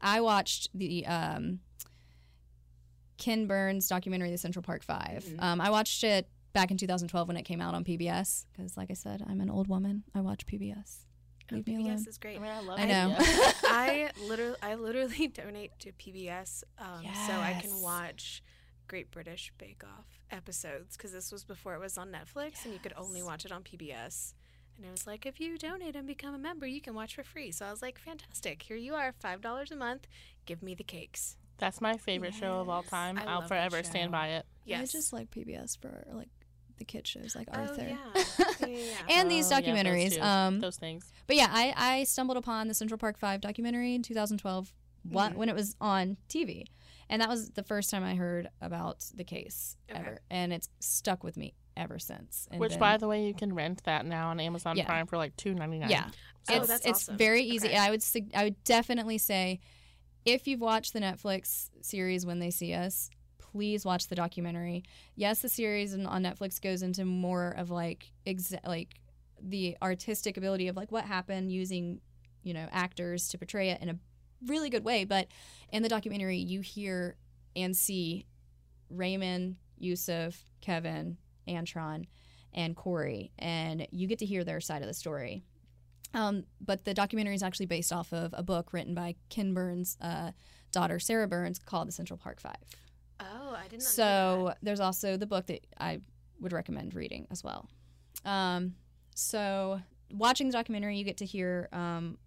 I 0.00 0.20
watched 0.20 0.68
the 0.74 1.04
um, 1.06 1.60
Ken 3.18 3.46
Burns 3.46 3.88
documentary, 3.88 4.30
The 4.30 4.38
Central 4.38 4.62
Park 4.62 4.82
5 4.82 5.24
Mhm. 5.24 5.42
Um, 5.42 5.60
I 5.60 5.70
watched 5.70 6.04
it 6.04 6.28
back 6.52 6.70
in 6.70 6.76
2012 6.76 7.28
when 7.28 7.36
it 7.36 7.42
came 7.42 7.60
out 7.60 7.74
on 7.74 7.84
PBS 7.84 8.46
because, 8.52 8.76
like 8.76 8.90
I 8.90 8.94
said, 8.94 9.22
I'm 9.28 9.40
an 9.40 9.50
old 9.50 9.68
woman. 9.68 10.04
I 10.14 10.20
watch 10.20 10.46
PBS. 10.46 11.04
Leave 11.50 11.66
me 11.66 11.76
alone. 11.76 11.96
PBS 11.96 12.08
is 12.08 12.18
great. 12.18 12.36
I 12.36 12.40
mean, 12.40 12.50
I 12.50 12.60
love 12.60 12.78
I 12.78 12.82
it. 12.82 12.88
know. 12.88 13.16
I 13.64 14.10
literally, 14.28 14.56
I 14.62 14.74
literally 14.76 15.28
donate 15.28 15.72
to 15.80 15.92
PBS 15.92 16.62
um, 16.78 17.04
so 17.26 17.32
I 17.32 17.58
can 17.62 17.80
watch 17.80 18.42
Great 18.86 19.10
British 19.10 19.52
Bake 19.58 19.82
Off 19.84 20.20
episodes 20.30 20.96
because 20.96 21.12
this 21.12 21.32
was 21.32 21.44
before 21.44 21.74
it 21.74 21.80
was 21.80 21.96
on 21.96 22.10
Netflix 22.10 22.64
and 22.64 22.74
you 22.74 22.80
could 22.80 22.94
only 22.96 23.22
watch 23.22 23.44
it 23.44 23.52
on 23.52 23.62
PBS. 23.62 24.34
And 24.76 24.86
it 24.86 24.90
was 24.90 25.06
like, 25.06 25.26
if 25.26 25.40
you 25.40 25.58
donate 25.58 25.96
and 25.96 26.06
become 26.06 26.34
a 26.34 26.38
member, 26.38 26.66
you 26.66 26.80
can 26.80 26.94
watch 26.94 27.14
for 27.14 27.24
free. 27.24 27.50
So 27.50 27.66
I 27.66 27.70
was 27.70 27.82
like, 27.82 27.98
fantastic. 27.98 28.62
Here 28.62 28.76
you 28.76 28.94
are, 28.94 29.12
five 29.18 29.40
dollars 29.40 29.70
a 29.70 29.76
month. 29.76 30.06
Give 30.46 30.62
me 30.62 30.74
the 30.74 30.84
cakes. 30.84 31.36
That's 31.58 31.80
my 31.80 31.96
favorite 31.96 32.34
show 32.34 32.60
of 32.60 32.68
all 32.68 32.84
time. 32.84 33.18
I 33.18 33.24
I'll 33.24 33.42
forever 33.42 33.82
stand 33.82 34.12
by 34.12 34.28
it. 34.28 34.46
Yes. 34.64 34.94
I 34.94 34.98
just 34.98 35.12
like 35.12 35.30
PBS 35.30 35.76
for 35.80 36.04
like 36.12 36.28
the 36.78 36.84
kid 36.84 37.06
shows 37.06 37.34
like 37.36 37.48
Oh, 37.52 37.58
Arthur. 37.60 37.86
yeah. 37.88 37.96
Yeah, 38.60 38.66
yeah, 38.66 38.76
yeah. 38.78 38.94
and 39.20 39.30
these 39.30 39.50
Oh, 39.52 39.56
yeah, 39.58 39.60
those 39.60 39.84
documentaries. 39.84 40.14
two. 40.16 40.20
um, 40.22 40.60
those 40.60 40.76
things. 40.76 41.12
but 41.26 41.36
yeah, 41.36 41.48
I, 41.50 41.74
I 41.76 42.04
stumbled 42.04 42.36
upon 42.36 42.68
the 42.68 42.74
Central 42.74 42.98
Park 42.98 43.18
Five 43.18 43.40
documentary 43.40 43.94
in 43.94 44.02
2012 44.02 44.72
wha- 45.10 45.28
Mhm. 45.30 45.34
when 45.34 45.48
it 45.48 45.54
was 45.54 45.76
on 45.80 46.16
TV, 46.28 46.64
and 47.08 47.22
that 47.22 47.28
was 47.28 47.50
the 47.50 47.62
first 47.62 47.90
time 47.90 48.02
I 48.04 48.14
heard 48.14 48.48
about 48.60 49.04
the 49.14 49.24
case 49.24 49.76
Okay. 49.90 49.98
ever, 50.00 50.18
and 50.30 50.52
it's 50.52 50.68
stuck 50.80 51.22
with 51.24 51.36
me 51.36 51.54
ever 51.76 51.98
since. 51.98 52.48
And 52.50 52.60
Which, 52.60 52.70
then- 52.72 52.80
by 52.80 52.96
the 52.96 53.06
way, 53.08 53.24
you 53.26 53.34
can 53.34 53.54
rent 53.54 53.82
that 53.84 54.04
now 54.04 54.28
on 54.30 54.40
Amazon 54.40 54.76
Yeah. 54.76 54.84
Prime 54.86 55.06
for 55.06 55.16
like 55.16 55.36
two 55.36 55.54
ninety 55.54 55.78
nine. 55.78 55.90
yeah, 55.90 56.10
Oh, 56.50 56.56
it's 56.56 56.66
that's 56.68 56.86
it's 56.86 57.02
awesome. 57.04 57.16
very 57.16 57.42
easy. 57.42 57.68
Okay. 57.68 57.76
I 57.76 57.90
would 57.90 58.02
I 58.34 58.44
would 58.44 58.62
definitely 58.64 59.18
say 59.18 59.60
if 60.24 60.46
you've 60.48 60.60
watched 60.60 60.92
the 60.92 61.00
Netflix 61.00 61.70
series 61.80 62.26
When 62.26 62.38
They 62.40 62.50
See 62.50 62.74
Us, 62.74 63.08
please 63.52 63.84
watch 63.84 64.08
the 64.08 64.14
documentary. 64.14 64.84
Yes, 65.14 65.42
the 65.42 65.48
series 65.48 65.94
on 65.94 66.22
Netflix 66.22 66.60
goes 66.60 66.82
into 66.82 67.04
more 67.04 67.50
of 67.56 67.70
like 67.70 68.12
exa- 68.26 68.66
like 68.66 68.94
the 69.40 69.76
artistic 69.82 70.36
ability 70.36 70.68
of 70.68 70.76
like 70.76 70.90
what 70.90 71.04
happened 71.04 71.52
using 71.52 72.00
you 72.42 72.54
know 72.54 72.66
actors 72.72 73.28
to 73.28 73.38
portray 73.38 73.70
it 73.70 73.80
in 73.80 73.88
a 73.88 73.98
really 74.46 74.70
good 74.70 74.84
way. 74.84 75.04
But 75.04 75.28
in 75.70 75.82
the 75.82 75.88
documentary, 75.88 76.38
you 76.38 76.60
hear 76.60 77.16
and 77.56 77.76
see 77.76 78.26
Raymond, 78.90 79.56
Yusef, 79.78 80.44
Kevin, 80.60 81.18
Antron, 81.48 82.06
and 82.52 82.76
Korey, 82.76 83.30
and 83.38 83.86
you 83.90 84.06
get 84.06 84.18
to 84.20 84.26
hear 84.26 84.44
their 84.44 84.60
side 84.60 84.82
of 84.82 84.88
the 84.88 84.94
story. 84.94 85.42
Um, 86.14 86.44
but 86.60 86.84
the 86.84 86.94
documentary 86.94 87.34
is 87.34 87.42
actually 87.42 87.66
based 87.66 87.92
off 87.92 88.12
of 88.12 88.34
a 88.36 88.42
book 88.42 88.72
written 88.72 88.94
by 88.94 89.16
Ken 89.28 89.52
Burns' 89.52 89.98
uh, 90.00 90.32
daughter, 90.72 90.98
Sarah 90.98 91.28
Burns, 91.28 91.58
called 91.58 91.88
The 91.88 91.92
Central 91.92 92.16
Park 92.16 92.40
Five. 92.40 92.56
Didn't. 93.70 93.82
So 93.82 94.54
there's 94.62 94.80
also 94.80 95.16
the 95.16 95.26
book 95.26 95.46
that 95.46 95.66
I 95.78 96.00
would 96.40 96.52
recommend 96.52 96.94
reading 96.94 97.26
as 97.30 97.42
well. 97.42 97.68
Um, 98.24 98.74
so 99.14 99.80
watching 100.12 100.48
the 100.48 100.52
documentary, 100.52 100.96
you 100.96 101.04
get 101.04 101.18
to 101.18 101.24
hear 101.24 101.68
um, 101.72 102.18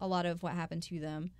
a 0.00 0.06
lot 0.06 0.26
of 0.26 0.42
what 0.42 0.54
happened 0.54 0.82
to 0.84 1.00
them, 1.00 1.30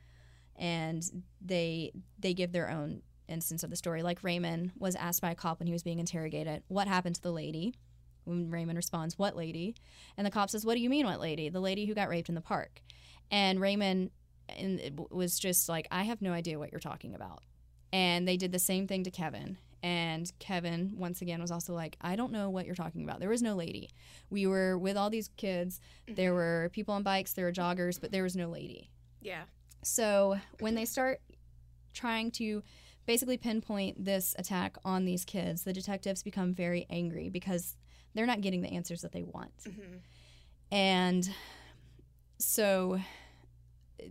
and 0.57 1.03
they 1.41 1.93
they 2.19 2.35
give 2.35 2.53
their 2.53 2.71
own 2.71 3.03
instance 3.29 3.63
of 3.63 3.71
the 3.71 3.77
story. 3.77 4.03
Like 4.03 4.23
Raymond 4.23 4.73
was 4.79 4.95
asked 4.95 5.21
by 5.21 5.31
a 5.31 5.35
cop 5.35 5.61
when 5.61 5.67
he 5.67 5.73
was 5.73 5.83
being 5.83 5.99
interrogated, 5.99 6.63
"What 6.69 6.89
happened 6.89 7.17
to 7.17 7.23
the 7.23 7.33
lady?" 7.33 7.75
When 8.25 8.51
Raymond 8.51 8.77
responds, 8.77 9.19
"What 9.19 9.37
lady?" 9.37 9.75
and 10.17 10.27
the 10.27 10.31
cop 10.31 10.51
says, 10.51 10.65
"What 10.65 10.75
do 10.75 10.81
you 10.81 10.91
mean, 10.91 11.07
what 11.07 11.21
lady? 11.21 11.49
The 11.49 11.61
lady 11.61 11.87
who 11.87 11.95
got 11.95 12.09
raped 12.09 12.29
in 12.29 12.35
the 12.35 12.41
park." 12.41 12.83
And 13.31 13.61
Raymond 13.61 14.11
and 14.49 15.07
was 15.11 15.39
just 15.39 15.69
like, 15.69 15.87
"I 15.91 16.05
have 16.05 16.23
no 16.23 16.33
idea 16.33 16.59
what 16.59 16.73
you're 16.73 16.81
talking 16.81 17.15
about." 17.15 17.43
And 17.93 18.29
they 18.29 18.37
did 18.37 18.53
the 18.53 18.59
same 18.59 18.87
thing 18.87 19.05
to 19.05 19.11
Kevin. 19.11 19.57
And 19.83 20.31
Kevin, 20.41 20.95
once 20.97 21.23
again, 21.23 21.41
was 21.41 21.51
also 21.53 21.73
like, 21.73 21.97
I 22.01 22.17
don't 22.17 22.33
know 22.33 22.51
what 22.51 22.67
you're 22.67 22.75
talking 22.75 23.05
about. 23.05 23.21
There 23.21 23.29
was 23.29 23.43
no 23.43 23.55
lady. 23.55 23.91
We 24.29 24.47
were 24.47 24.77
with 24.77 24.97
all 24.97 25.09
these 25.09 25.31
kids. 25.37 25.81
There 26.09 26.35
were 26.35 26.71
people 26.73 26.95
on 26.95 27.03
bikes, 27.03 27.33
there 27.33 27.45
were 27.45 27.53
joggers, 27.53 28.01
but 28.01 28.11
there 28.11 28.25
was 28.25 28.35
no 28.35 28.49
lady. 28.49 28.91
Yeah. 29.23 29.43
So 29.83 30.39
when 30.59 30.75
they 30.75 30.85
start 30.85 31.21
trying 31.95 32.33
to 32.33 32.63
basically 33.07 33.37
pinpoint 33.39 34.05
this 34.05 34.35
attack 34.39 34.77
on 34.85 35.05
these 35.05 35.25
kids, 35.25 35.63
the 35.63 35.73
detectives 35.73 36.23
become 36.23 36.53
very 36.53 36.87
angry 36.91 37.29
because 37.29 37.77
they're 38.15 38.27
not 38.27 38.41
getting 38.41 38.63
the 38.63 38.73
answers 38.73 39.03
that 39.03 39.13
they 39.13 39.23
want. 39.23 39.53
hmm 39.65 39.99
And 40.71 41.31
so 42.39 43.01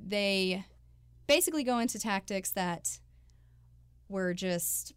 they 0.06 0.66
basically 1.28 1.64
go 1.64 1.80
into 1.80 2.00
tactics 2.00 2.52
that 2.52 3.00
were 4.10 4.34
just 4.34 4.94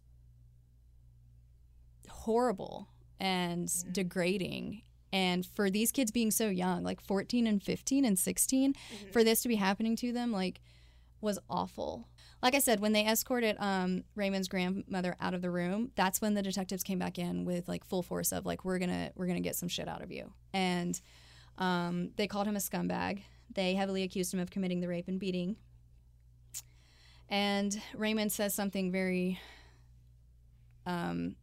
horrible 2.09 2.87
and 3.19 3.71
Yeah. 3.85 3.91
degrading. 3.91 4.83
And 5.13 5.45
for 5.45 5.69
these 5.69 5.91
kids 5.91 6.11
being 6.11 6.31
so 6.31 6.47
young, 6.49 6.83
like 6.83 7.01
14 7.01 7.45
and 7.47 7.61
15 7.61 8.05
and 8.05 8.17
16, 8.17 8.73
Mhm. 8.73 9.11
for 9.11 9.23
this 9.23 9.41
to 9.41 9.49
be 9.49 9.55
happening 9.55 9.95
to 9.97 10.11
them, 10.13 10.31
like, 10.31 10.61
was 11.19 11.37
awful. 11.49 12.07
Like 12.41 12.55
I 12.55 12.59
said, 12.59 12.79
when 12.79 12.93
they 12.93 13.05
escorted 13.05 13.55
um, 13.59 14.03
Raymond's 14.15 14.47
grandmother 14.47 15.15
out 15.19 15.33
of 15.35 15.41
the 15.43 15.51
room, 15.51 15.91
that's 15.95 16.19
when 16.21 16.33
the 16.33 16.41
detectives 16.41 16.81
came 16.81 16.97
back 16.97 17.19
in 17.19 17.45
with 17.45 17.67
like 17.67 17.83
full 17.85 18.01
force 18.01 18.31
of 18.31 18.45
like, 18.47 18.65
we're 18.65 18.79
gonna 18.79 19.11
we're 19.15 19.27
gonna 19.27 19.39
get 19.41 19.55
some 19.55 19.69
shit 19.69 19.87
out 19.87 20.01
of 20.01 20.11
you. 20.11 20.33
And 20.53 20.99
um, 21.59 22.11
they 22.15 22.25
called 22.27 22.47
him 22.47 22.55
a 22.55 22.59
scumbag. 22.59 23.21
They 23.53 23.75
heavily 23.75 24.01
accused 24.01 24.33
him 24.33 24.39
of 24.39 24.49
committing 24.49 24.79
the 24.79 24.87
rape 24.87 25.07
and 25.07 25.19
beating. 25.19 25.57
And 27.31 27.81
Raymond 27.95 28.31
says 28.31 28.53
something 28.53 28.91
very, 28.91 29.39
um, 30.85 31.35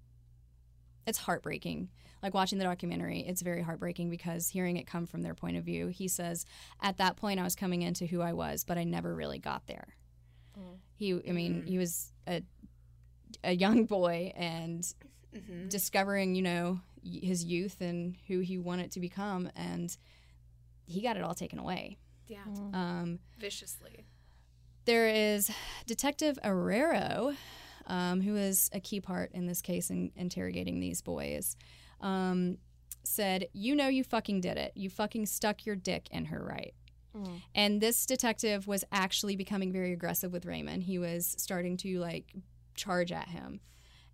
it's 1.07 1.18
heartbreaking. 1.18 1.89
Like 2.22 2.34
watching 2.34 2.59
the 2.59 2.64
documentary, 2.64 3.20
it's 3.20 3.43
very 3.43 3.62
heartbreaking 3.62 4.11
because 4.11 4.49
hearing 4.49 4.76
it 4.76 4.86
come 4.86 5.07
from 5.07 5.22
their 5.22 5.34
point 5.34 5.57
of 5.57 5.64
view, 5.64 5.86
he 5.86 6.09
says, 6.09 6.45
At 6.82 6.99
that 6.99 7.16
point, 7.16 7.41
I 7.41 7.45
was 7.45 7.55
coming 7.55 7.82
into 7.82 8.07
who 8.07 8.20
I 8.20 8.32
was, 8.34 8.64
but 8.64 8.76
I 8.76 8.84
never 8.84 9.14
really 9.14 9.39
got 9.39 9.66
there. 9.66 9.95
Mm. 10.59 10.76
He, 10.97 11.12
I 11.28 11.32
mean, 11.32 11.62
Mhm. 11.62 11.68
he 11.68 11.78
was 11.78 12.12
a, 12.26 12.43
a 13.43 13.53
young 13.55 13.84
boy 13.86 14.32
and 14.36 14.86
hmm 15.32 15.68
discovering, 15.68 16.34
you 16.34 16.43
know, 16.43 16.80
his 17.05 17.45
youth 17.45 17.80
and 17.80 18.16
who 18.26 18.41
he 18.41 18.59
wanted 18.59 18.91
to 18.93 19.01
become, 19.01 19.51
and 19.55 19.97
he 20.86 21.01
got 21.03 21.16
it 21.16 21.22
all 21.22 21.34
taken 21.34 21.59
away. 21.59 21.97
Yeah. 22.26 22.45
Mm. 22.49 22.74
Um, 22.74 23.18
Viciously. 23.39 24.07
There 24.89 25.07
is 25.07 25.51
Detective 25.86 26.39
Herrero, 26.43 27.36
um, 27.89 28.22
who 28.22 28.36
is 28.36 28.70
a 28.72 28.80
key 28.80 29.03
part 29.03 29.32
in 29.32 29.45
this 29.45 29.61
case 29.61 29.91
in 29.91 30.12
interrogating 30.16 30.80
these 30.80 31.03
boys. 31.03 31.59
Um, 32.01 32.57
said, 33.05 33.49
"You 33.53 33.74
know, 33.74 33.89
you 33.89 34.03
fucking 34.03 34.41
did 34.41 34.57
it. 34.57 34.72
You 34.74 34.89
fucking 34.89 35.26
stuck 35.26 35.66
your 35.66 35.76
dick 35.76 36.09
in 36.11 36.24
her 36.24 36.43
right." 36.43 36.72
Mm. 37.14 37.43
And 37.55 37.80
this 37.82 38.07
detective 38.07 38.66
was 38.66 38.82
actually 38.91 39.36
becoming 39.36 39.72
very 39.74 39.93
aggressive 39.93 40.32
with 40.32 40.47
Raymond. 40.47 40.84
He 40.84 40.99
was 40.99 41.34
starting 41.36 41.76
to 41.78 41.99
like 41.99 42.32
charge 42.74 43.12
at 43.12 43.28
him 43.28 43.61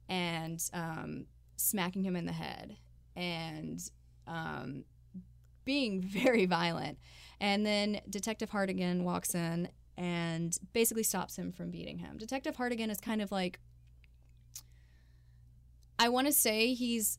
and 0.08 0.60
um, 0.72 1.26
smacking 1.54 2.02
him 2.02 2.16
in 2.16 2.26
the 2.26 2.32
head 2.32 2.78
and 3.14 3.80
um, 4.26 4.84
being 5.64 6.02
very 6.02 6.46
violent. 6.46 6.98
And 7.40 7.64
then 7.64 8.00
Detective 8.10 8.50
Hartigan 8.50 9.04
walks 9.04 9.36
in 9.36 9.68
and 9.97 10.57
basically 10.72 11.03
stops 11.03 11.36
him 11.36 11.53
from 11.53 11.70
beating 11.70 11.99
him. 11.99 12.16
Detective 12.18 12.57
Hartigan 12.57 12.90
is 12.90 12.99
kind 13.01 13.22
of 13.22 13.30
like, 13.30 13.59
I 15.99 16.09
want 16.09 16.26
to 16.26 16.32
say 16.32 16.74
he's 16.74 17.18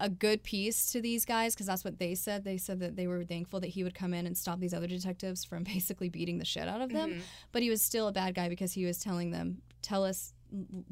a 0.00 0.08
good 0.08 0.42
piece 0.42 0.90
to 0.92 1.00
these 1.00 1.24
guys 1.24 1.54
because 1.54 1.66
that's 1.66 1.84
what 1.84 1.98
they 1.98 2.14
said. 2.14 2.44
They 2.44 2.56
said 2.56 2.80
that 2.80 2.96
they 2.96 3.06
were 3.06 3.22
thankful 3.24 3.60
that 3.60 3.68
he 3.68 3.84
would 3.84 3.94
come 3.94 4.12
in 4.14 4.26
and 4.26 4.36
stop 4.36 4.58
these 4.58 4.74
other 4.74 4.86
detectives 4.88 5.44
from 5.44 5.62
basically 5.74 6.08
beating 6.08 6.38
the 6.38 6.44
shit 6.44 6.66
out 6.66 6.80
of 6.80 6.90
them. 6.90 7.10
Mhm. 7.14 7.20
But 7.52 7.62
he 7.62 7.70
was 7.70 7.82
still 7.82 8.08
a 8.08 8.12
bad 8.12 8.34
guy 8.34 8.48
because 8.48 8.72
he 8.72 8.84
was 8.84 8.98
telling 8.98 9.30
them, 9.30 9.62
"Tell 9.80 10.04
us, 10.04 10.34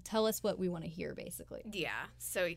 tell 0.05 0.27
us 0.27 0.43
what 0.43 0.59
we 0.59 0.69
want 0.69 0.85
to 0.85 0.91
hear." 0.91 1.15
Basically, 1.15 1.63
Yeah. 1.73 2.07
So, 2.19 2.51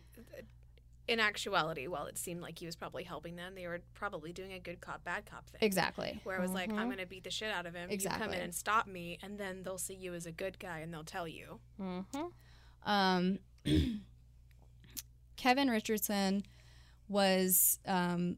in 1.08 1.20
actuality, 1.20 1.88
while 1.88 2.06
it 2.06 2.18
seemed 2.18 2.42
like 2.42 2.60
he 2.60 2.66
was 2.66 2.76
probably 2.76 3.04
helping 3.04 3.36
them, 3.36 3.56
they 3.56 3.68
were 3.68 3.82
probably 3.94 4.32
doing 4.32 4.54
a 4.54 4.60
good 4.60 4.80
cop, 4.80 5.04
bad 5.04 5.26
cop 5.26 5.50
thing. 5.50 5.60
exactly. 5.62 6.20
Where 6.24 6.38
it 6.38 6.42
was 6.42 6.52
like, 6.52 6.70
Mhm. 6.72 6.78
I'm 6.78 6.86
going 6.88 6.98
to 7.00 7.06
beat 7.06 7.24
the 7.26 7.30
shit 7.32 7.52
out 7.52 7.66
of 7.66 7.74
him. 7.76 7.92
You 7.92 7.98
come 7.98 8.32
in 8.32 8.40
and 8.42 8.56
stop 8.56 8.88
me, 8.88 9.18
and 9.22 9.38
then 9.38 9.64
they'll 9.64 9.78
see 9.78 9.96
you 9.96 10.14
as 10.14 10.26
a 10.26 10.32
good 10.32 10.60
guy 10.60 10.80
and 10.80 10.94
they'll 10.94 11.04
tell 11.04 11.28
you. 11.28 11.60
Mhm. 11.80 12.32
Um, 12.86 13.40
Kevin 15.36 15.70
Richardson 15.70 16.44
was 17.10 17.80
um, 17.86 18.38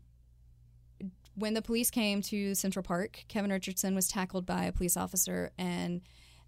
when 1.36 1.54
the 1.54 1.62
police 1.62 1.92
came 1.92 2.22
to 2.24 2.56
Central 2.56 2.82
Park. 2.84 3.26
Kevin 3.28 3.52
Richardson 3.52 3.94
was 3.96 4.08
tackled 4.08 4.46
by 4.46 4.64
a 4.66 4.72
police 4.72 4.98
officer, 4.98 5.52
and 5.58 6.02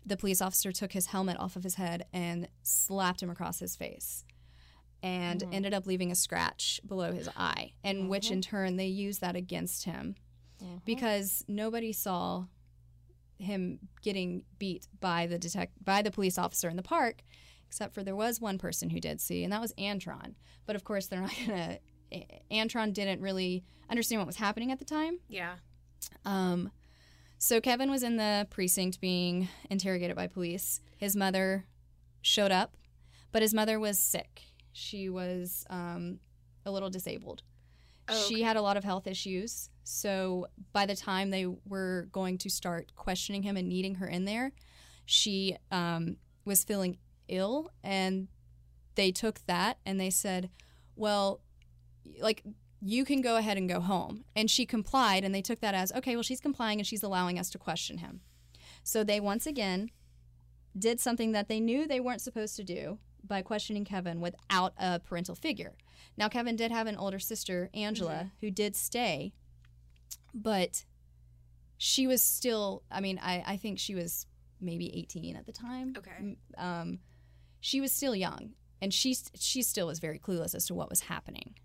the 0.05 0.17
police 0.17 0.41
officer 0.41 0.71
took 0.71 0.93
his 0.93 1.07
helmet 1.07 1.37
off 1.39 1.55
of 1.55 1.63
his 1.63 1.75
head 1.75 2.05
and 2.13 2.47
slapped 2.63 3.21
him 3.21 3.29
across 3.29 3.59
his 3.59 3.75
face, 3.75 4.23
and 5.03 5.41
Mhm. 5.41 5.53
ended 5.53 5.73
up 5.73 5.85
leaving 5.85 6.11
a 6.11 6.15
scratch 6.15 6.79
below 6.85 7.11
his 7.13 7.29
eye, 7.37 7.73
and 7.83 8.09
which 8.09 8.31
in 8.31 8.41
turn 8.41 8.75
they 8.77 8.87
used 8.87 9.21
that 9.21 9.35
against 9.35 9.83
him 9.85 10.15
Mhm. 10.61 10.83
because 10.85 11.43
nobody 11.47 11.93
saw 11.93 12.45
him 13.39 13.87
getting 14.01 14.43
beat 14.57 14.87
by 14.99 15.27
the 15.27 15.37
detect 15.37 15.83
by 15.85 16.01
the 16.01 16.09
police 16.09 16.37
officer 16.39 16.67
in 16.69 16.75
the 16.75 16.81
park 16.81 17.21
except 17.67 17.93
for 17.93 18.03
there 18.03 18.15
was 18.15 18.41
one 18.41 18.57
person 18.57 18.89
who 18.89 18.99
did 18.99 19.21
see 19.21 19.43
and 19.43 19.53
that 19.53 19.61
was 19.61 19.73
Antron 19.73 20.33
but 20.65 20.75
of 20.75 20.83
course 20.83 21.05
they're 21.05 21.21
not 21.21 21.31
gonna 21.45 21.77
Antron 22.49 22.93
didn't 22.93 23.21
really 23.21 23.63
understand 23.91 24.19
what 24.19 24.25
was 24.25 24.37
happening 24.37 24.71
at 24.71 24.79
the 24.79 24.85
time 24.85 25.19
Yeah. 25.29 25.57
um, 26.25 26.71
so 27.37 27.61
Kevin 27.61 27.91
was 27.91 28.01
in 28.01 28.15
the 28.17 28.47
precinct 28.49 28.99
being 28.99 29.49
interrogated 29.69 30.15
by 30.15 30.25
police 30.25 30.81
his 30.97 31.15
mother 31.15 31.67
showed 32.23 32.51
up 32.51 32.75
but 33.31 33.43
his 33.43 33.53
mother 33.53 33.79
was 33.79 33.99
sick 33.99 34.45
she 34.77 35.09
was 35.09 35.65
um, 35.69 36.19
a 36.65 36.71
little 36.71 36.89
disabled 36.89 37.43
Oh, 38.09 38.25
she 38.27 38.41
had 38.41 38.55
a 38.55 38.61
lot 38.61 38.77
of 38.77 38.83
health 38.83 39.07
issues. 39.07 39.69
So 39.83 40.47
by 40.71 40.85
the 40.85 40.95
time 40.95 41.29
they 41.29 41.45
were 41.45 42.07
going 42.11 42.37
to 42.39 42.49
start 42.49 42.93
questioning 42.95 43.43
him 43.43 43.57
and 43.57 43.67
needing 43.67 43.95
her 43.95 44.07
in 44.07 44.25
there, 44.25 44.53
she 45.05 45.57
um, 45.71 46.17
was 46.45 46.63
feeling 46.63 46.97
ill. 47.27 47.71
And 47.83 48.27
they 48.95 49.11
took 49.11 49.45
that 49.47 49.77
and 49.85 49.99
they 49.99 50.09
said, 50.09 50.49
well, 50.95 51.41
like, 52.21 52.43
you 52.81 53.03
can 53.03 53.21
go 53.21 53.37
ahead 53.37 53.57
and 53.57 53.67
go 53.67 53.81
home. 53.81 54.23
And 54.35 54.49
she 54.49 54.65
complied. 54.65 55.23
And 55.23 55.35
they 55.35 55.41
took 55.41 55.59
that 55.59 55.73
as, 55.73 55.91
okay, 55.91 56.15
well, 56.15 56.23
she's 56.23 56.41
complying 56.41 56.79
and 56.79 56.87
she's 56.87 57.03
allowing 57.03 57.37
us 57.37 57.49
to 57.51 57.57
question 57.57 57.97
him. 57.97 58.21
So 58.83 59.03
they 59.03 59.19
once 59.19 59.45
again 59.45 59.89
did 60.77 60.99
something 60.99 61.33
that 61.33 61.49
they 61.49 61.59
knew 61.59 61.87
they 61.87 61.99
weren't 61.99 62.21
supposed 62.21 62.55
to 62.55 62.63
do, 62.63 62.99
by 63.23 63.41
questioning 63.41 63.85
Kevin 63.85 64.21
without 64.21 64.73
a 64.77 64.99
parental 64.99 65.35
figure. 65.35 65.75
Now, 66.17 66.29
Kevin 66.29 66.55
did 66.55 66.71
have 66.71 66.87
an 66.87 66.95
older 66.97 67.19
sister, 67.19 67.69
Angela, 67.73 68.31
who 68.41 68.49
did 68.51 68.75
stay, 68.75 69.33
but 70.33 70.85
she 71.77 72.07
was 72.07 72.23
still, 72.23 72.83
I 72.91 73.01
mean, 73.01 73.19
I, 73.21 73.43
I 73.45 73.57
think 73.57 73.79
she 73.79 73.93
was 73.95 74.25
maybe 74.59 74.95
18 74.97 75.35
at 75.35 75.45
the 75.45 75.51
time. 75.51 75.93
Okay. 75.97 76.35
Um, 76.57 76.99
she 77.59 77.81
was 77.81 77.91
still 77.91 78.15
young, 78.15 78.51
and 78.81 78.93
she, 78.93 79.15
she 79.35 79.61
still 79.61 79.87
was 79.87 79.99
very 79.99 80.19
clueless 80.19 80.55
as 80.55 80.65
to 80.67 80.73
what 80.73 80.89
was 80.89 81.01
happening. 81.01 81.55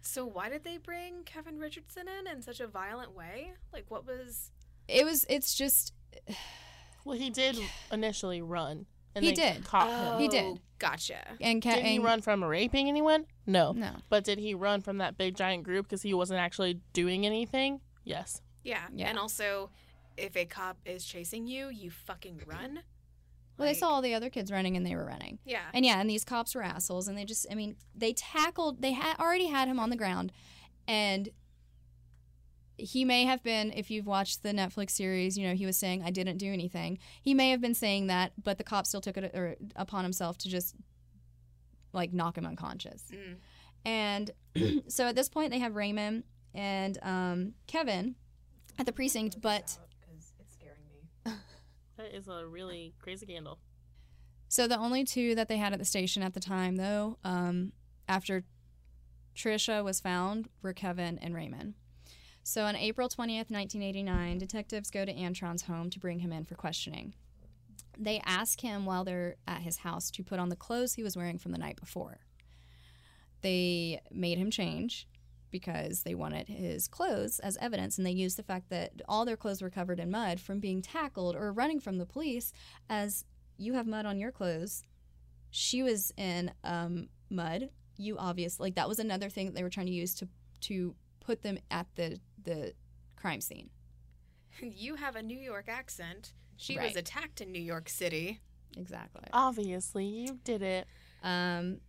So 0.00 0.24
why 0.24 0.48
did 0.48 0.64
they 0.64 0.78
bring 0.78 1.24
Kevin 1.24 1.58
Richardson 1.58 2.04
in 2.08 2.32
in 2.32 2.40
such 2.40 2.60
a 2.60 2.66
violent 2.66 3.14
way? 3.14 3.52
Like, 3.72 3.86
what 3.88 4.06
was? 4.06 4.52
It 4.88 5.04
was, 5.04 5.26
it's 5.28 5.54
just, 5.54 5.92
Well, 7.06 7.16
he 7.16 7.30
did 7.30 7.56
initially 7.92 8.42
run. 8.42 8.86
And 9.16 9.24
He 9.24 9.30
they 9.32 9.34
did. 9.54 9.64
Caught 9.64 9.88
him. 10.14 10.20
He 10.20 10.28
did. 10.28 10.44
Oh, 10.44 10.58
gotcha. 10.78 11.16
and, 11.40 11.60
Ke- 11.60 11.74
Did 11.74 11.84
he 11.86 11.96
and- 11.96 12.04
run 12.04 12.20
from 12.20 12.44
raping 12.44 12.86
anyone? 12.88 13.24
No. 13.46 13.72
No. 13.72 13.92
But 14.10 14.22
did 14.24 14.38
he 14.38 14.54
run 14.54 14.82
from 14.82 14.98
that 14.98 15.16
big 15.18 15.34
giant 15.36 15.64
group 15.64 15.86
because 15.86 16.02
he 16.02 16.12
wasn't 16.14 16.38
actually 16.38 16.80
doing 16.92 17.24
anything? 17.26 17.80
Yes. 18.04 18.42
Yeah. 18.62 18.82
Yeah. 18.94 19.08
And 19.08 19.18
also, 19.18 19.70
if 20.18 20.36
a 20.36 20.44
cop 20.44 20.76
is 20.84 21.04
chasing 21.04 21.46
you, 21.46 21.70
you 21.70 21.90
fucking 21.90 22.42
run. 22.46 22.80
Well, 23.56 23.64
they 23.64 23.68
Like- 23.68 23.76
saw 23.78 23.88
all 23.88 24.02
the 24.02 24.12
other 24.14 24.28
kids 24.28 24.52
running 24.52 24.76
and 24.76 24.84
they 24.84 24.94
were 24.94 25.06
running. 25.06 25.38
Yeah. 25.46 25.62
And 25.72 25.86
yeah, 25.86 25.98
and 25.98 26.10
these 26.10 26.24
cops 26.24 26.54
were 26.54 26.62
assholes 26.62 27.08
and 27.08 27.16
they 27.16 27.24
just 27.24 27.46
I 27.50 27.54
mean, 27.54 27.76
they 27.94 28.12
tackled 28.12 28.82
they 28.82 28.92
had 28.92 29.18
already 29.18 29.46
had 29.46 29.66
him 29.68 29.80
on 29.80 29.88
the 29.88 29.96
ground 29.96 30.30
and 30.86 31.30
he 32.78 33.04
may 33.04 33.24
have 33.24 33.42
been 33.42 33.72
if 33.72 33.90
you've 33.90 34.06
watched 34.06 34.42
the 34.42 34.52
Netflix 34.52 34.90
series, 34.90 35.38
you 35.38 35.46
know, 35.46 35.54
he 35.54 35.66
was 35.66 35.76
saying 35.76 36.02
I 36.04 36.10
didn't 36.10 36.38
do 36.38 36.52
anything. 36.52 36.98
He 37.22 37.34
may 37.34 37.50
have 37.50 37.60
been 37.60 37.74
saying 37.74 38.08
that, 38.08 38.32
but 38.42 38.58
the 38.58 38.64
cop 38.64 38.86
still 38.86 39.00
took 39.00 39.16
it 39.16 39.34
or, 39.34 39.56
upon 39.74 40.04
himself 40.04 40.38
to 40.38 40.48
just 40.48 40.74
like 41.92 42.12
knock 42.12 42.36
him 42.36 42.46
unconscious. 42.46 43.04
Mm. 43.10 43.36
And 43.84 44.82
so 44.88 45.06
at 45.06 45.14
this 45.14 45.28
point 45.28 45.50
they 45.50 45.58
have 45.58 45.74
Raymond 45.74 46.24
and 46.54 46.98
um, 47.02 47.52
Kevin 47.66 48.16
at 48.78 48.86
the 48.86 48.92
precinct, 48.92 49.40
but 49.40 49.78
it's 50.12 50.32
scaring 50.52 50.84
me. 50.92 51.32
That 51.96 52.14
is 52.14 52.28
a 52.28 52.46
really 52.46 52.92
crazy 53.00 53.24
candle. 53.24 53.58
So 54.48 54.68
the 54.68 54.78
only 54.78 55.02
two 55.02 55.34
that 55.34 55.48
they 55.48 55.56
had 55.56 55.72
at 55.72 55.78
the 55.78 55.84
station 55.86 56.22
at 56.22 56.34
the 56.34 56.40
time, 56.40 56.76
though, 56.76 57.16
um, 57.24 57.72
after 58.06 58.44
Trisha 59.34 59.82
was 59.82 59.98
found, 59.98 60.48
were 60.60 60.74
Kevin 60.74 61.18
and 61.18 61.34
Raymond. 61.34 61.72
So 62.48 62.62
on 62.62 62.76
April 62.76 63.08
20th, 63.08 63.50
1989, 63.50 64.38
detectives 64.38 64.88
go 64.88 65.04
to 65.04 65.12
Antron's 65.12 65.62
home 65.62 65.90
to 65.90 65.98
bring 65.98 66.20
him 66.20 66.32
in 66.32 66.44
for 66.44 66.54
questioning. 66.54 67.12
They 67.98 68.22
ask 68.24 68.60
him 68.60 68.86
while 68.86 69.02
they're 69.02 69.34
at 69.48 69.62
his 69.62 69.78
house 69.78 70.12
to 70.12 70.22
put 70.22 70.38
on 70.38 70.48
the 70.48 70.54
clothes 70.54 70.94
he 70.94 71.02
was 71.02 71.16
wearing 71.16 71.38
from 71.38 71.50
the 71.50 71.58
night 71.58 71.74
before. 71.74 72.20
They 73.42 74.00
made 74.12 74.38
him 74.38 74.52
change 74.52 75.08
because 75.50 76.04
they 76.04 76.14
wanted 76.14 76.46
his 76.46 76.86
clothes 76.86 77.40
as 77.40 77.56
evidence, 77.56 77.98
and 77.98 78.06
they 78.06 78.12
used 78.12 78.38
the 78.38 78.44
fact 78.44 78.70
that 78.70 78.92
all 79.08 79.24
their 79.24 79.36
clothes 79.36 79.60
were 79.60 79.68
covered 79.68 79.98
in 79.98 80.12
mud 80.12 80.38
from 80.38 80.60
being 80.60 80.82
tackled 80.82 81.34
or 81.34 81.52
running 81.52 81.80
from 81.80 81.98
the 81.98 82.06
police 82.06 82.52
as 82.88 83.24
you 83.58 83.74
have 83.74 83.88
mud 83.88 84.06
on 84.06 84.20
your 84.20 84.30
clothes. 84.30 84.84
She 85.50 85.82
was 85.82 86.12
in 86.16 86.52
um, 86.62 87.08
mud. 87.28 87.70
You 87.96 88.16
obviously 88.18 88.66
like 88.66 88.76
that 88.76 88.88
was 88.88 89.00
another 89.00 89.30
thing 89.30 89.46
that 89.46 89.56
they 89.56 89.64
were 89.64 89.68
trying 89.68 89.86
to 89.86 89.92
use 89.92 90.14
to 90.14 90.28
to 90.60 90.94
put 91.26 91.42
them 91.42 91.58
at 91.70 91.86
the 91.96 92.20
the 92.46 92.72
crime 93.16 93.40
scene. 93.42 93.68
You 94.62 94.94
have 94.94 95.16
a 95.16 95.22
New 95.22 95.38
York 95.38 95.66
accent. 95.68 96.32
She 96.56 96.78
Right. 96.78 96.86
was 96.86 96.96
attacked 96.96 97.42
in 97.42 97.52
New 97.52 97.60
York 97.60 97.90
City. 97.90 98.40
Exactly. 98.74 99.24
Obviously, 99.34 100.06
you 100.06 100.38
did 100.44 100.62
it. 100.62 100.86
Um, 101.22 101.80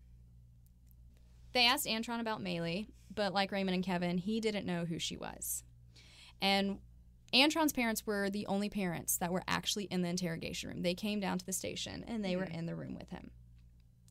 they 1.53 1.65
asked 1.65 1.85
Antron 1.85 2.19
about 2.19 2.41
Meili, 2.43 2.87
but 3.13 3.33
like 3.33 3.53
Raymond 3.53 3.75
and 3.75 3.83
Kevin, 3.85 4.17
he 4.17 4.41
didn't 4.41 4.65
know 4.65 4.83
who 4.83 4.99
she 4.99 5.15
was. 5.15 5.63
And 6.41 6.79
Antron's 7.33 7.71
parents 7.73 8.05
were 8.05 8.29
the 8.29 8.45
only 8.47 8.69
parents 8.69 9.17
that 9.17 9.31
were 9.31 9.43
actually 9.47 9.85
in 9.85 10.01
the 10.01 10.09
interrogation 10.09 10.69
room. 10.69 10.81
They 10.81 10.93
came 10.93 11.21
down 11.21 11.37
to 11.39 11.45
the 11.45 11.53
station 11.53 12.03
and 12.07 12.23
they 12.23 12.35
were 12.35 12.43
in 12.43 12.65
the 12.65 12.75
room 12.75 12.95
with 12.95 13.09
him, 13.09 13.31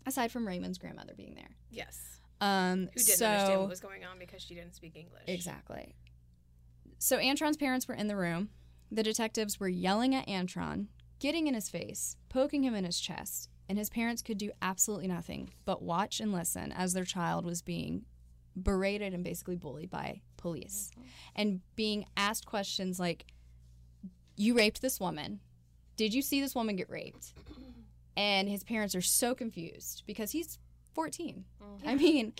aside 0.07 0.33
from 0.33 0.47
Raymond's 0.49 0.79
grandmother 0.79 1.13
being 1.15 1.35
there. 1.35 1.57
Yes. 1.71 2.21
Um, 2.41 2.89
Who 2.95 3.01
didn't 3.01 3.19
so, 3.19 3.27
understand 3.27 3.61
what 3.61 3.69
was 3.69 3.81
going 3.81 4.05
on 4.05 4.19
because 4.19 4.43
she 4.43 4.55
didn't 4.55 4.75
speak 4.75 4.97
English. 4.97 5.25
Exactly. 5.27 5.95
So 6.99 7.19
Antron's 7.19 7.57
parents 7.57 7.87
were 7.89 7.95
in 7.95 8.07
the 8.09 8.17
room. 8.17 8.51
The 8.91 9.03
detectives 9.03 9.59
were 9.61 9.69
yelling 9.69 10.15
at 10.15 10.27
Antron, 10.27 10.87
getting 11.19 11.47
in 11.47 11.55
his 11.55 11.69
face, 11.69 12.17
poking 12.29 12.63
him 12.63 12.75
in 12.75 12.85
his 12.85 13.01
chest, 13.01 13.49
and 13.69 13.79
his 13.79 13.91
parents 13.91 14.23
could 14.23 14.39
do 14.39 14.53
absolutely 14.63 15.09
nothing 15.09 15.51
but 15.65 15.83
watch 15.83 16.21
and 16.21 16.33
listen 16.33 16.73
as 16.73 16.93
their 16.93 17.05
child 17.05 17.45
was 17.45 17.63
being 17.63 18.05
berated 18.61 19.13
and 19.13 19.25
basically 19.25 19.57
bullied 19.57 19.91
by 19.91 20.21
police 20.37 20.91
and 21.35 21.61
being 21.75 22.07
asked 22.17 22.47
questions 22.47 22.99
like 22.99 23.27
you 24.37 24.55
raped 24.57 24.81
this 24.81 25.01
woman. 25.01 25.41
Did 25.97 26.15
you 26.15 26.23
see 26.23 26.41
this 26.41 26.55
woman 26.55 26.77
get 26.77 26.89
raped? 26.89 27.35
And 28.17 28.49
his 28.49 28.65
parents 28.65 28.95
are 28.95 29.03
so 29.03 29.35
confused 29.35 30.05
because 30.07 30.31
he's 30.31 30.59
14 30.95 31.45
i 31.85 31.95
mean 31.95 32.33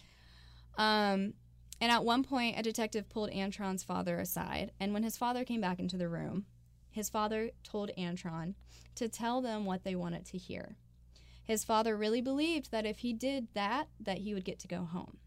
um 0.79 1.35
and 1.81 1.93
at 1.93 2.05
one 2.05 2.25
point, 2.25 2.59
a 2.59 2.63
detective 2.63 3.09
pulled 3.09 3.31
Antron's 3.31 3.85
father 3.85 4.19
aside, 4.19 4.73
and 4.81 4.93
when 4.95 5.03
his 5.03 5.17
father 5.17 5.45
came 5.45 5.61
back 5.61 5.79
into 5.79 5.97
the 5.97 6.09
room, 6.09 6.47
his 6.91 7.11
father 7.11 7.51
told 7.63 7.91
Antron 7.99 8.55
to 8.95 9.09
tell 9.09 9.43
them 9.43 9.67
what 9.67 9.85
they 9.85 9.95
wanted 9.95 10.25
to 10.27 10.39
hear. 10.39 10.77
His 11.45 11.63
father 11.63 11.97
really 11.97 12.23
believed 12.23 12.71
that 12.71 12.87
if 12.87 12.99
he 12.99 13.13
did 13.13 13.49
that, 13.55 13.89
that 14.01 14.19
he 14.19 14.33
would 14.33 14.45
get 14.45 14.59
to 14.61 14.69
go 14.69 14.85
home. 14.85 15.19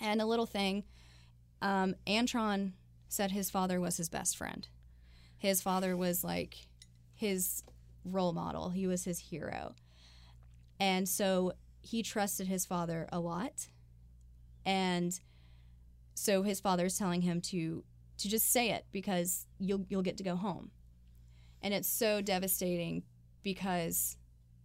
And 0.00 0.20
a 0.20 0.26
little 0.26 0.46
thing, 0.46 0.84
um, 1.60 1.94
Antron 2.06 2.72
said 3.08 3.30
his 3.30 3.50
father 3.50 3.78
was 3.80 3.98
his 3.98 4.08
best 4.08 4.36
friend. 4.36 4.66
His 5.36 5.60
father 5.60 5.96
was 5.96 6.24
like 6.24 6.66
his 7.14 7.62
role 8.04 8.32
model. 8.32 8.70
He 8.70 8.86
was 8.86 9.04
his 9.04 9.18
hero. 9.18 9.74
And 10.80 11.06
so 11.08 11.52
he 11.82 12.02
trusted 12.02 12.46
his 12.46 12.64
father 12.64 13.06
a 13.12 13.20
lot. 13.20 13.68
And 14.64 15.18
so 16.14 16.42
his 16.42 16.60
father's 16.60 16.98
telling 16.98 17.22
him 17.22 17.40
to 17.42 17.84
to 18.18 18.28
just 18.28 18.50
say 18.52 18.70
it 18.70 18.84
because 18.92 19.46
you'll 19.58 19.86
you'll 19.88 20.02
get 20.02 20.16
to 20.18 20.22
go 20.24 20.36
home. 20.36 20.70
And 21.62 21.72
it's 21.74 21.88
so 21.88 22.20
devastating 22.20 23.02
because 23.42 24.16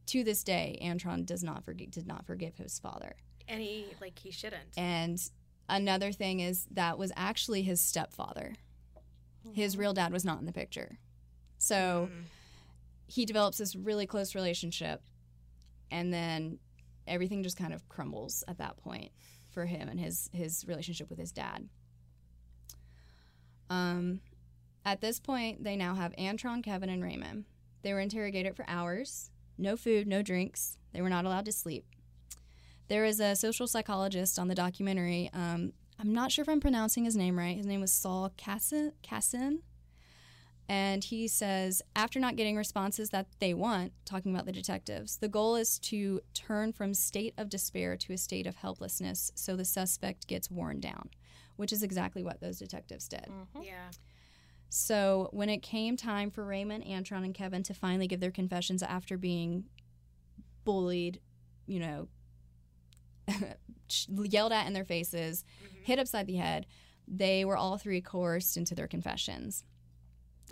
to 0.07 0.23
this 0.23 0.43
day 0.43 0.77
Antron 0.81 1.25
does 1.25 1.43
not 1.43 1.63
forgive 1.63 1.91
did 1.91 2.07
not 2.07 2.25
forgive 2.25 2.55
his 2.57 2.79
father. 2.79 3.15
And 3.47 3.61
he, 3.61 3.85
like, 4.01 4.17
he 4.17 4.31
shouldn't. 4.31 4.63
And 4.75 5.21
another 5.69 6.11
thing 6.11 6.39
is 6.39 6.65
that 6.71 6.97
was 6.97 7.11
actually 7.15 7.61
his 7.61 7.79
stepfather. 7.79 8.55
His 9.53 9.77
real 9.77 9.93
dad 9.93 10.11
was 10.11 10.25
not 10.25 10.39
in 10.39 10.45
the 10.47 10.51
picture. 10.51 10.97
So 11.59 12.09
Mm. 12.11 12.23
he 13.07 13.25
develops 13.25 13.57
this 13.59 13.75
really 13.75 14.07
close 14.07 14.33
relationship 14.35 15.03
and 15.91 16.11
then 16.11 16.57
everything 17.07 17.43
just 17.43 17.55
kind 17.55 17.73
of 17.73 17.87
crumbles 17.87 18.43
at 18.47 18.57
that 18.57 18.77
point 18.77 19.11
for 19.55 19.65
him 19.65 19.89
and 19.89 19.99
his 19.99 20.29
his 20.31 20.63
relationship 20.67 21.09
with 21.09 21.17
his 21.17 21.31
dad. 21.31 21.67
Um 23.71 24.21
at 24.85 25.01
this 25.01 25.19
point 25.19 25.63
they 25.63 25.75
now 25.75 25.95
have 25.95 26.13
Antron, 26.17 26.63
Kevin 26.63 26.89
and 26.89 27.01
Raymond. 27.01 27.45
They 27.81 27.93
were 27.93 27.99
interrogated 27.99 28.55
for 28.55 28.65
hours. 28.67 29.31
No 29.57 29.75
food, 29.75 30.05
no 30.05 30.21
drinks. 30.21 30.77
They 30.93 31.01
were 31.01 31.09
not 31.09 31.25
allowed 31.25 31.45
to 31.45 31.51
sleep. 31.51 31.85
There 32.87 33.05
is 33.05 33.19
a 33.19 33.35
social 33.35 33.67
psychologist 33.67 34.37
on 34.37 34.47
the 34.47 34.55
documentary. 34.55 35.31
Um, 35.33 35.73
I'm 35.99 36.13
not 36.13 36.31
sure 36.31 36.43
if 36.43 36.49
I'm 36.49 36.59
pronouncing 36.59 37.05
his 37.05 37.15
name 37.15 37.39
right. 37.39 37.57
His 37.57 37.65
name 37.65 37.81
was 37.81 37.91
Saul 37.91 38.31
Kassin. 38.37 38.91
Kassin. 39.01 39.59
And 40.67 41.03
he 41.03 41.27
says, 41.27 41.81
after 41.95 42.19
not 42.19 42.35
getting 42.35 42.55
responses 42.55 43.11
that 43.11 43.27
they 43.39 43.53
want, 43.53 43.93
talking 44.03 44.33
about 44.33 44.47
the 44.47 44.51
detectives, 44.51 45.17
the 45.17 45.27
goal 45.27 45.55
is 45.55 45.77
to 45.79 46.21
turn 46.33 46.73
from 46.73 46.93
state 46.93 47.35
of 47.37 47.49
despair 47.49 47.95
to 47.97 48.13
a 48.13 48.17
state 48.17 48.47
of 48.47 48.55
helplessness 48.55 49.31
so 49.35 49.55
the 49.55 49.65
suspect 49.65 50.27
gets 50.27 50.49
worn 50.49 50.79
down, 50.79 51.09
which 51.55 51.71
is 51.71 51.83
exactly 51.83 52.23
what 52.23 52.41
those 52.41 52.57
detectives 52.57 53.07
did. 53.07 53.27
Mm-hmm. 53.29 53.63
Yeah. 53.63 53.91
So 54.69 55.29
when 55.31 55.49
it 55.49 55.61
came 55.61 55.95
time 55.95 56.31
for 56.31 56.43
Raymond, 56.43 56.83
Antron, 56.83 57.23
and 57.23 57.33
Kevin 57.33 57.61
to 57.63 57.73
finally 57.73 58.07
give 58.07 58.19
their 58.19 58.31
confessions 58.31 58.81
after 58.81 59.17
being 59.17 59.65
bullied, 60.63 61.19
you 61.67 61.79
know, 61.79 62.07
yelled 64.09 64.51
at 64.51 64.65
in 64.65 64.73
their 64.73 64.83
faces, 64.83 65.45
mm-hmm. 65.63 65.83
hit 65.83 65.99
upside 65.99 66.25
the 66.25 66.35
head, 66.35 66.65
they 67.07 67.45
were 67.45 67.55
all 67.55 67.77
three 67.77 68.01
coerced 68.01 68.57
into 68.57 68.73
their 68.73 68.87
confessions. 68.87 69.63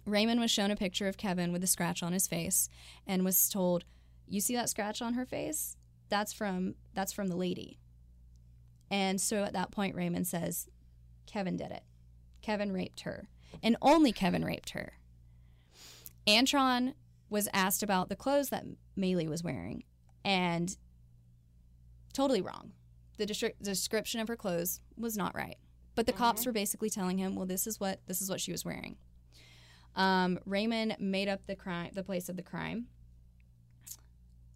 Raymond 0.06 0.40
was 0.40 0.52
shown 0.52 0.72
a 0.72 0.76
picture 0.76 1.08
of 1.08 1.18
Kevin 1.18 1.52
with 1.52 1.64
a 1.64 1.68
scratch 1.68 2.04
on 2.04 2.14
his 2.14 2.28
face 2.28 2.70
and 3.08 3.24
was 3.24 3.50
told, 3.50 3.86
"You 4.28 4.42
see 4.42 4.56
that 4.56 4.70
scratch 4.70 5.02
on 5.02 5.14
her 5.14 5.26
face? 5.26 5.78
That's 6.10 6.34
from 6.34 6.76
that's 6.94 7.14
from 7.14 7.28
the 7.28 7.38
lady." 7.38 7.80
And 8.92 9.20
so 9.20 9.44
at 9.44 9.54
that 9.54 9.72
point 9.72 9.96
Raymond 9.96 10.28
says, 10.28 10.70
"Kevin 11.26 11.58
did 11.58 11.72
it. 11.72 11.84
Kevin 12.42 12.72
raped 12.72 13.02
her." 13.02 13.30
and 13.62 13.78
only 13.82 14.12
Kevin 14.12 14.44
raped 14.44 14.72
her. 14.72 14.94
Antron 16.26 16.94
was 17.30 17.50
asked 17.54 17.84
about 17.84 18.10
the 18.10 18.16
clothes 18.16 18.50
that 18.50 18.66
Meili 18.98 19.28
was 19.28 19.44
wearing, 19.44 19.84
and 20.24 20.78
totally 22.14 22.42
wrong. 22.42 22.72
The 23.18 23.54
description 23.62 24.20
of 24.20 24.28
her 24.28 24.36
clothes 24.36 24.82
was 24.98 25.18
not 25.18 25.36
right. 25.36 25.58
But 25.96 26.08
the 26.08 26.14
cops 26.14 26.42
mm-hmm. 26.42 26.50
were 26.50 26.54
basically 26.54 26.90
telling 26.90 27.20
him, 27.20 27.36
"Well, 27.36 27.46
this 27.46 27.68
is 27.68 27.80
what 27.80 28.00
this 28.08 28.22
is 28.22 28.30
what 28.30 28.42
she 28.42 28.52
was 28.52 28.66
wearing." 28.66 28.98
Um, 29.96 30.40
Raymond 30.46 30.96
made 31.00 31.28
up 31.28 31.46
the 31.46 31.56
crime, 31.56 31.92
the 31.94 32.04
place 32.04 32.30
of 32.30 32.36
the 32.36 32.44
crime, 32.44 32.88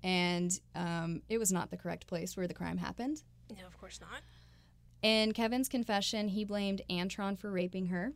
and 0.04 0.60
um, 0.76 1.22
it 1.30 1.38
was 1.38 1.52
not 1.52 1.70
the 1.70 1.78
correct 1.78 2.08
place 2.08 2.36
where 2.36 2.48
the 2.48 2.54
crime 2.54 2.78
happened. 2.78 3.24
No, 3.50 3.66
of 3.66 3.78
course 3.78 4.00
not. 4.00 4.22
In 5.02 5.32
Kevin's 5.34 5.70
confession, 5.70 6.30
he 6.30 6.44
blamed 6.44 6.82
Antron 6.90 7.38
for 7.38 7.52
raping 7.52 7.88
her. 7.88 8.14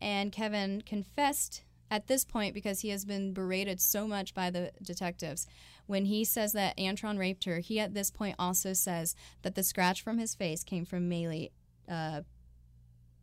And 0.00 0.30
Kevin 0.30 0.82
confessed 0.82 1.62
at 1.90 2.06
this 2.06 2.24
point 2.24 2.54
because 2.54 2.80
he 2.80 2.90
has 2.90 3.04
been 3.04 3.32
berated 3.32 3.80
so 3.80 4.06
much 4.06 4.34
by 4.34 4.50
the 4.50 4.72
detectives. 4.82 5.46
When 5.86 6.04
he 6.06 6.24
says 6.24 6.52
that 6.52 6.76
Antron 6.76 7.18
raped 7.18 7.44
her, 7.44 7.60
he 7.60 7.80
at 7.80 7.94
this 7.94 8.10
point 8.10 8.36
also 8.38 8.72
says 8.72 9.14
that 9.42 9.54
the 9.54 9.62
scratch 9.62 10.02
from 10.02 10.18
his 10.18 10.34
face 10.34 10.64
came 10.64 10.84
from 10.84 11.08
Meili 11.08 11.50
uh, 11.88 12.22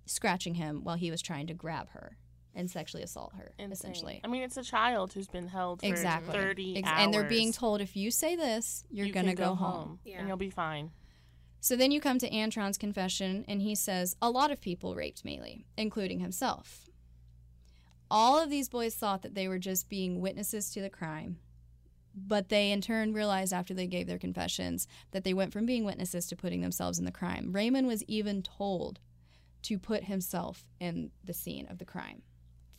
scratching 0.06 0.56
him 0.56 0.84
while 0.84 0.96
he 0.96 1.12
was 1.12 1.22
trying 1.22 1.48
to 1.48 1.54
grab 1.54 1.90
her 1.90 2.18
and 2.56 2.70
sexually 2.70 3.04
assault 3.04 3.34
her, 3.36 3.52
Insane. 3.58 3.72
essentially. 3.72 4.22
I 4.24 4.28
mean, 4.28 4.44
it's 4.44 4.58
a 4.58 4.64
child 4.64 5.14
who's 5.14 5.28
been 5.28 5.48
held 5.48 5.82
for 5.82 5.88
Exactly. 5.88 6.34
30 6.34 6.78
Ex- 6.78 6.88
hours. 6.88 6.98
and 7.00 7.14
they're 7.14 7.24
being 7.24 7.52
told 7.52 7.82
if 7.82 7.96
you 7.96 8.12
say 8.12 8.36
this, 8.36 8.84
you're 8.92 9.08
You 9.08 9.14
going 9.14 9.26
to 9.26 9.36
can 9.36 9.46
go, 9.46 9.56
home. 9.56 10.00
Yeah. 10.06 10.20
and 10.20 10.28
you'll 10.28 10.38
be 10.38 10.50
fine. 10.52 10.92
So 11.60 11.76
then 11.76 11.92
you 11.92 12.02
come 12.02 12.20
to 12.20 12.30
Antron's 12.30 12.78
confession, 12.78 13.46
and 13.48 13.62
he 13.62 13.74
says 13.74 14.16
a 14.22 14.30
lot 14.30 14.52
of 14.52 14.60
people 14.62 14.96
raped 14.96 15.24
Meili, 15.24 15.64
including 15.78 16.20
himself. 16.20 16.90
All 18.12 18.38
of 18.42 18.50
these 18.50 18.70
boys 18.70 18.96
thought 18.96 19.22
that 19.24 19.34
they 19.34 19.48
were 19.48 19.60
just 19.60 19.90
being 19.90 20.22
witnesses 20.22 20.70
to 20.72 20.82
the 20.82 20.90
crime, 20.90 21.38
but 22.16 22.50
they 22.50 22.72
in 22.72 22.82
turn 22.82 23.14
realized 23.14 23.54
after 23.54 23.74
they 23.74 23.88
gave 23.88 24.06
their 24.08 24.20
confessions 24.20 24.88
that 25.12 25.24
they 25.24 25.34
went 25.34 25.52
from 25.52 25.66
being 25.66 25.84
witnesses 25.86 26.28
to 26.28 26.36
putting 26.36 26.62
themselves 26.62 27.00
in 27.00 27.06
the 27.06 27.12
crime. 27.12 27.52
Raymond 27.52 27.88
was 27.88 28.04
even 28.04 28.44
told 28.44 29.00
to 29.64 29.80
put 29.80 30.04
himself 30.04 30.66
in 30.80 31.10
the 31.24 31.34
scene 31.34 31.66
of 31.70 31.78
the 31.80 31.86
crime 31.86 32.22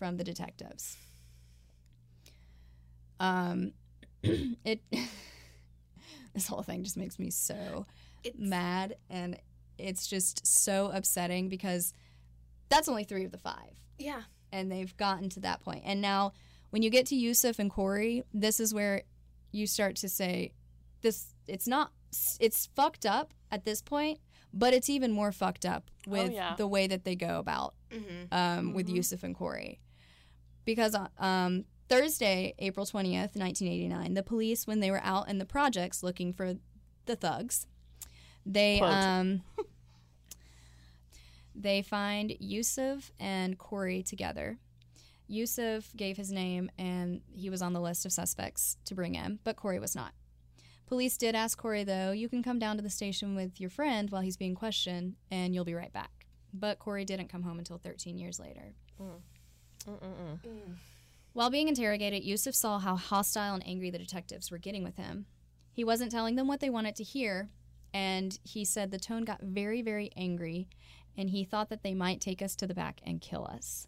from 0.04 0.18
the 0.18 0.24
detectives. 0.24 0.98
Um, 3.18 3.72
it 4.22 4.82
this 6.34 6.46
whole 6.46 6.60
thing 6.62 6.82
just 6.84 6.98
makes 6.98 7.18
me 7.18 7.30
so 7.30 7.86
It's, 8.22 8.36
mad 8.38 8.96
and 9.08 9.38
it's 9.78 10.06
just 10.06 10.46
so 10.46 10.90
upsetting 10.92 11.48
because 11.48 11.94
that's 12.68 12.86
only 12.86 13.04
three 13.04 13.24
of 13.24 13.32
the 13.32 13.38
five 13.38 13.78
yeah. 13.98 14.22
and 14.52 14.70
they've 14.70 14.94
gotten 14.98 15.30
to 15.30 15.40
that 15.40 15.62
point. 15.62 15.84
and 15.86 16.02
now 16.02 16.32
when 16.68 16.82
you 16.82 16.90
get 16.90 17.06
to 17.06 17.16
yusef 17.16 17.58
and 17.58 17.70
korey 17.70 18.24
this 18.34 18.58
is 18.60 18.74
where 18.74 19.02
you 19.52 19.66
start 19.66 19.96
to 19.96 20.08
say 20.08 20.52
this 21.02 21.28
it's 21.46 21.66
not 21.68 21.92
it's 22.40 22.66
fucked 22.74 23.06
up 23.06 23.32
at 23.50 23.64
this 23.64 23.80
point 23.80 24.18
but 24.52 24.74
it's 24.74 24.90
even 24.90 25.12
more 25.12 25.32
fucked 25.32 25.64
up 25.64 25.90
with 26.06 26.32
yeah. 26.32 26.54
the 26.56 26.66
way 26.66 26.86
that 26.88 27.04
they 27.04 27.14
go 27.16 27.38
about 27.38 27.74
Mm-hmm. 27.92 28.34
um, 28.34 28.74
with 28.74 28.88
Mhm. 28.88 28.96
Yusef 28.96 29.22
and 29.22 29.36
Korey. 29.36 29.78
Because 30.64 30.94
uh, 30.94 31.08
um, 31.18 31.64
Thursday, 31.88 32.54
April 32.58 32.86
20th, 32.86 33.36
1989, 33.36 34.14
the 34.14 34.22
police, 34.22 34.66
when 34.66 34.80
they 34.80 34.90
were 34.90 35.02
out 35.02 35.28
in 35.28 35.38
the 35.38 35.44
projects 35.44 36.02
looking 36.02 36.32
for 36.32 36.54
the 37.06 37.16
thugs, 37.16 37.66
they 38.46 38.80
um, 38.80 39.42
they 41.54 41.82
find 41.82 42.34
Yusef 42.38 43.12
and 43.18 43.58
Korey 43.58 44.04
together. 44.04 44.58
Yusef 45.26 45.94
gave 45.96 46.16
his 46.16 46.30
name 46.30 46.70
and 46.78 47.22
he 47.32 47.48
was 47.48 47.62
on 47.62 47.72
the 47.72 47.80
list 47.80 48.04
of 48.04 48.12
suspects 48.12 48.76
to 48.84 48.94
bring 48.94 49.14
in, 49.14 49.38
but 49.44 49.56
Korey 49.56 49.80
was 49.80 49.94
not. 49.94 50.12
Police 50.86 51.16
did 51.16 51.34
ask 51.34 51.60
Korey, 51.60 51.84
though, 51.86 52.12
you 52.12 52.28
can 52.28 52.42
come 52.42 52.58
down 52.58 52.76
to 52.76 52.82
the 52.82 52.90
station 52.90 53.34
with 53.34 53.58
your 53.58 53.70
friend 53.70 54.10
while 54.10 54.20
he's 54.20 54.36
being 54.36 54.54
questioned 54.54 55.14
and 55.30 55.54
you'll 55.54 55.64
be 55.64 55.74
right 55.74 55.92
back. 55.92 56.26
But 56.52 56.78
Korey 56.78 57.06
didn't 57.06 57.28
come 57.28 57.42
home 57.42 57.58
until 57.58 57.78
13 57.78 58.18
years 58.18 58.38
later. 58.38 58.74
Mm-mm-mm. 59.88 60.38
While 61.32 61.50
being 61.50 61.68
interrogated, 61.68 62.22
Yusef 62.22 62.54
saw 62.54 62.78
how 62.78 62.96
hostile 62.96 63.54
and 63.54 63.66
angry 63.66 63.90
the 63.90 63.98
detectives 63.98 64.50
were 64.50 64.58
getting 64.58 64.84
with 64.84 64.96
him. 64.96 65.26
He 65.72 65.82
wasn't 65.82 66.12
telling 66.12 66.36
them 66.36 66.46
what 66.46 66.60
they 66.60 66.70
wanted 66.70 66.94
to 66.96 67.02
hear, 67.02 67.50
and 67.92 68.38
he 68.44 68.64
said 68.64 68.90
the 68.90 68.98
tone 68.98 69.24
got 69.24 69.42
very, 69.42 69.82
very 69.82 70.10
angry, 70.16 70.68
and 71.16 71.30
he 71.30 71.44
thought 71.44 71.70
that 71.70 71.82
they 71.82 71.94
might 71.94 72.20
take 72.20 72.40
us 72.40 72.54
to 72.56 72.66
the 72.66 72.74
back 72.74 73.00
and 73.04 73.20
kill 73.20 73.44
us. 73.44 73.86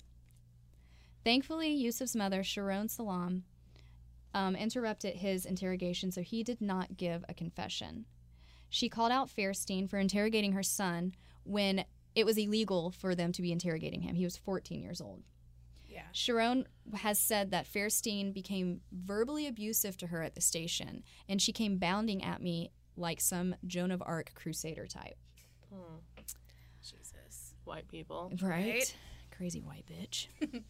Thankfully, 1.23 1.71
Yusef's 1.71 2.17
mother, 2.17 2.43
Sharon 2.43 2.89
Salaam, 2.89 3.45
um, 4.35 4.55
interrupted 4.55 5.17
his 5.17 5.47
interrogation, 5.47 6.11
so 6.11 6.23
he 6.23 6.43
did 6.43 6.61
not 6.61 6.97
give 6.97 7.25
a 7.29 7.35
confession. 7.35 8.07
She 8.69 8.89
called 8.89 9.13
out 9.13 9.31
Fairstein 9.31 9.89
for 9.89 9.99
interrogating 9.99 10.53
her 10.53 10.63
son 10.63 11.15
when 11.45 11.85
it 12.15 12.27
was 12.27 12.39
illegal 12.39 12.91
for 12.91 13.15
them 13.15 13.33
to 13.33 13.43
be 13.43 13.53
interrogating 13.53 14.03
him. 14.03 14.17
He 14.17 14.25
was 14.25 14.37
14 14.37 14.81
years 14.81 15.01
old. 15.01 15.23
Yeah. 15.97 16.03
Sharon 16.13 16.69
has 16.95 17.19
said 17.19 17.53
that 17.53 17.67
Fairstein 17.67 18.35
became 18.35 18.83
verbally 18.93 19.47
abusive 19.47 19.97
to 19.97 20.09
her 20.09 20.23
at 20.23 20.35
the 20.35 20.43
station, 20.43 21.03
and 21.27 21.41
she 21.41 21.53
came 21.53 21.79
bounding 21.79 22.23
at 22.23 22.43
me 22.43 22.71
like 22.99 23.19
some 23.19 23.55
Joan 23.67 23.91
of 23.91 24.03
Arc 24.05 24.33
crusader 24.35 24.87
type. 24.87 25.17
Mm. 25.73 26.01
Jesus. 26.83 27.55
White 27.65 27.89
people. 27.89 28.31
Right? 28.43 28.95
Crazy 29.37 29.61
white 29.61 29.87
bitch. 29.87 30.27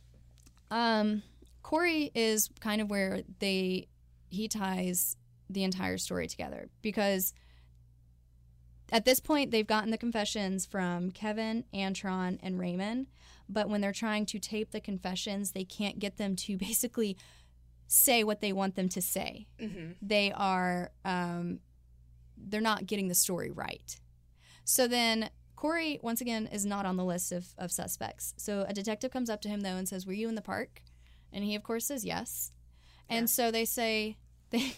um, 0.70 1.22
Korey 1.64 2.10
is 2.14 2.48
kind 2.60 2.80
of 2.80 2.88
where 2.88 3.22
they 3.40 3.88
he 4.28 4.46
ties 4.48 5.16
the 5.50 5.64
entire 5.64 5.98
story 5.98 6.26
together 6.26 6.68
because 6.82 7.34
at 8.92 9.04
this 9.04 9.20
point 9.20 9.50
they've 9.50 9.66
gotten 9.66 9.90
the 9.90 9.98
confessions 9.98 10.64
from 10.66 11.10
Kevin, 11.10 11.64
Antron, 11.74 12.38
and 12.42 12.58
Raymond, 12.58 13.06
but 13.48 13.68
when 13.68 13.80
they're 13.80 13.92
trying 13.92 14.26
to 14.26 14.38
tape 14.38 14.70
the 14.70 14.80
confessions, 14.80 15.52
they 15.52 15.64
can't 15.64 15.98
get 15.98 16.16
them 16.16 16.36
to 16.36 16.56
basically 16.68 17.16
say 17.88 18.24
what 18.24 18.40
they 18.40 18.52
want 18.52 18.74
them 18.74 18.88
to 18.90 19.00
say. 19.02 19.46
Mm-hmm. 19.60 19.92
They 20.02 20.32
are 20.32 20.90
um, 21.04 21.60
they're 22.36 22.60
not 22.60 22.86
getting 22.86 23.08
the 23.08 23.14
story 23.14 23.50
right. 23.50 23.98
So 24.64 24.86
then 24.88 25.30
Korey 25.56 26.02
once 26.02 26.20
again 26.20 26.48
is 26.52 26.66
not 26.66 26.84
on 26.84 26.96
the 26.96 27.04
list 27.04 27.32
of, 27.32 27.46
of 27.56 27.70
suspects. 27.72 28.34
So 28.36 28.66
a 28.68 28.72
detective 28.74 29.10
comes 29.10 29.30
up 29.30 29.40
to 29.42 29.48
him 29.48 29.60
though 29.60 29.76
and 29.76 29.88
says, 29.88 30.06
"Were 30.06 30.12
you 30.12 30.28
in 30.28 30.34
the 30.34 30.42
park?" 30.42 30.82
And 31.32 31.44
he 31.44 31.54
of 31.54 31.62
course 31.62 31.86
says 31.86 32.04
yes. 32.04 32.52
And 33.08 33.22
Yeah. 33.22 33.26
so 33.26 33.50
they 33.50 33.64
say 33.64 34.16
they 34.50 34.74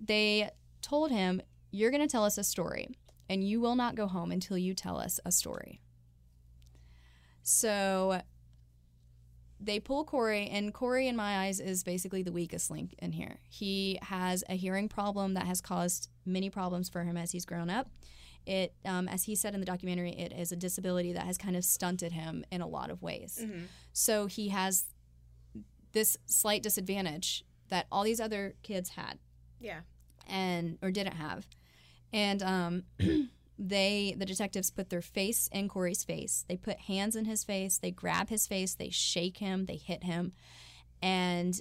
they 0.00 0.50
told 0.82 1.10
him, 1.10 1.40
"You're 1.70 1.90
going 1.90 2.02
to 2.02 2.08
tell 2.10 2.24
us 2.24 2.38
a 2.38 2.44
story, 2.44 2.88
and 3.30 3.42
you 3.48 3.60
will 3.60 3.76
not 3.76 3.94
go 3.94 4.06
home 4.06 4.30
until 4.30 4.58
you 4.58 4.74
tell 4.74 4.98
us 4.98 5.18
a 5.24 5.32
story." 5.32 5.80
So 7.42 8.20
they 9.58 9.78
pull 9.80 10.04
Korey, 10.04 10.48
and 10.50 10.72
Korey, 10.72 11.06
in 11.06 11.16
my 11.16 11.38
eyes, 11.44 11.60
is 11.60 11.84
basically 11.84 12.22
the 12.22 12.32
weakest 12.32 12.70
link 12.70 12.94
in 12.98 13.12
here. 13.12 13.38
He 13.48 13.98
has 14.02 14.42
a 14.48 14.54
hearing 14.54 14.88
problem 14.88 15.34
that 15.34 15.46
has 15.46 15.60
caused 15.60 16.08
many 16.24 16.48
problems 16.50 16.88
for 16.88 17.04
him 17.04 17.16
as 17.16 17.32
he's 17.32 17.44
grown 17.44 17.68
up. 17.70 17.88
It, 18.46 18.74
um, 18.86 19.06
as 19.06 19.24
he 19.24 19.34
said 19.34 19.52
in 19.52 19.60
the 19.60 19.66
documentary, 19.66 20.12
it 20.12 20.32
is 20.32 20.50
a 20.50 20.56
disability 20.56 21.12
that 21.12 21.26
has 21.26 21.36
kind 21.36 21.56
of 21.56 21.64
stunted 21.64 22.12
him 22.12 22.44
in 22.50 22.62
a 22.62 22.66
lot 22.66 22.90
of 22.90 23.02
ways. 23.02 23.38
Mm-hmm. 23.42 23.64
So 23.92 24.26
he 24.26 24.48
has 24.48 24.86
this 25.92 26.16
slight 26.26 26.62
disadvantage 26.62 27.44
that 27.68 27.86
all 27.92 28.02
these 28.02 28.20
other 28.20 28.54
kids 28.62 28.90
had 28.90 29.18
Yeah. 29.60 29.80
and 30.26 30.78
or 30.80 30.90
didn't 30.90 31.16
have 31.16 31.46
and 32.12 32.42
um, 32.42 32.82
they 33.58 34.14
the 34.16 34.24
detectives 34.26 34.70
put 34.70 34.90
their 34.90 35.02
face 35.02 35.48
in 35.52 35.68
korey's 35.68 36.04
face. 36.04 36.44
They 36.48 36.56
put 36.56 36.78
hands 36.80 37.14
in 37.16 37.24
his 37.26 37.44
face. 37.44 37.78
They 37.78 37.90
grab 37.90 38.28
his 38.28 38.46
face. 38.46 38.74
They 38.74 38.90
shake 38.90 39.38
him. 39.38 39.66
They 39.66 39.76
hit 39.76 40.04
him. 40.04 40.32
And 41.02 41.60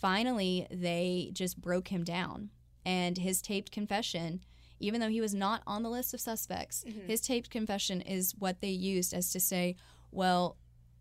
finally 0.00 0.66
they 0.70 1.30
just 1.32 1.60
broke 1.60 1.88
him 1.88 2.04
down. 2.04 2.50
And 2.84 3.18
his 3.18 3.42
taped 3.42 3.70
confession 3.72 4.40
even 4.80 5.00
though 5.00 5.08
he 5.08 5.20
was 5.20 5.34
not 5.34 5.60
on 5.66 5.82
the 5.82 5.90
list 5.90 6.14
of 6.14 6.20
suspects 6.20 6.84
Mhm. 6.86 7.06
his 7.08 7.20
taped 7.20 7.50
confession 7.50 8.00
is 8.00 8.32
what 8.38 8.60
they 8.60 8.70
used 8.70 9.12
as 9.12 9.32
to 9.32 9.40
say 9.40 9.74
well 10.12 10.56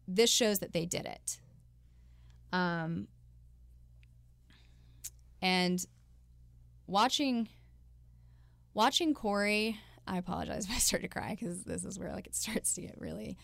this 0.07 0.31
shows 0.31 0.59
that 0.59 0.73
they 0.73 0.85
did 0.85 1.05
it. 1.05 1.39
Um 2.51 3.07
and 5.41 5.85
watching 6.87 7.49
watching 8.77 9.15
Korey, 9.15 9.75
I 10.05 10.17
apologize 10.17 10.65
if 10.65 10.71
I 10.71 10.77
start 10.77 11.01
to 11.01 11.09
cry 11.09 11.35
because 11.37 11.63
this 11.63 11.83
is 11.83 11.97
where 11.97 12.13
like 12.13 12.27
it 12.27 12.35
starts 12.35 12.75
to 12.75 12.81
get 12.81 13.01
really 13.01 13.35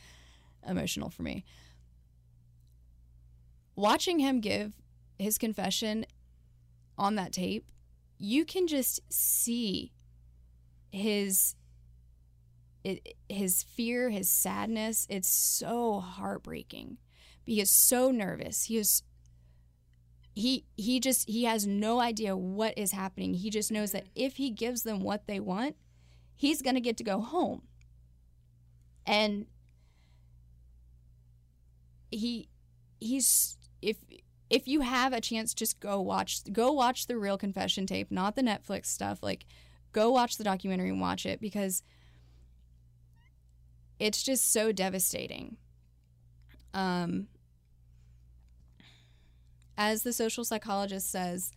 emotional 0.66 1.10
for 1.10 1.24
me. 1.24 1.44
Watching 3.76 4.20
him 4.20 4.40
give 4.40 4.74
his 5.18 5.40
confession 5.40 6.06
on 6.98 7.16
that 7.16 7.34
tape, 7.34 7.72
you 8.20 8.46
can 8.46 8.68
just 8.68 9.02
see 9.12 9.92
his 10.92 11.56
his 13.30 13.64
fear, 13.64 14.10
his 14.10 14.30
sadness. 14.30 15.08
It's 15.10 15.30
so 15.30 16.00
heartbreaking. 16.00 16.98
He 17.44 17.60
is 17.60 17.72
so 17.72 18.12
nervous. 18.12 18.66
He 18.66 18.78
is 18.78 19.02
he 20.36 20.66
he 20.76 21.00
just 21.00 21.30
he 21.30 21.44
has 21.44 21.68
no 21.68 22.00
idea 22.00 22.36
what 22.36 22.78
is 22.78 22.92
happening. 22.92 23.36
He 23.36 23.50
just 23.50 23.72
knows 23.72 23.92
that 23.92 24.08
if 24.16 24.38
he 24.38 24.50
gives 24.50 24.82
them 24.82 25.02
what 25.02 25.28
they 25.28 25.40
want, 25.40 25.76
he's 26.36 26.62
going 26.62 26.76
to 26.76 26.82
get 26.82 26.98
to 26.98 27.04
go 27.04 27.22
home. 27.22 27.64
And 29.06 29.46
he 32.10 32.48
he's 33.00 33.58
if 33.82 33.98
if 34.50 34.68
you 34.68 34.82
have 34.82 35.14
a 35.14 35.22
chance 35.22 35.54
just 35.54 35.80
go 35.80 36.02
watch 36.02 36.42
go 36.52 36.72
watch 36.72 37.06
the 37.06 37.18
real 37.18 37.38
confession 37.38 37.86
tape, 37.86 38.10
not 38.10 38.36
the 38.36 38.42
Netflix 38.42 38.88
stuff. 38.88 39.20
Like 39.22 39.46
go 39.92 40.12
watch 40.12 40.38
the 40.38 40.44
documentary 40.44 40.90
and 40.90 41.02
watch 41.02 41.28
it 41.28 41.40
because 41.40 41.84
it's 44.00 44.24
just 44.24 44.52
so 44.52 44.72
devastating. 44.72 45.58
Um 46.74 47.28
as 49.78 50.03
the 50.03 50.13
social 50.13 50.43
psychologist 50.45 51.09
says, 51.11 51.51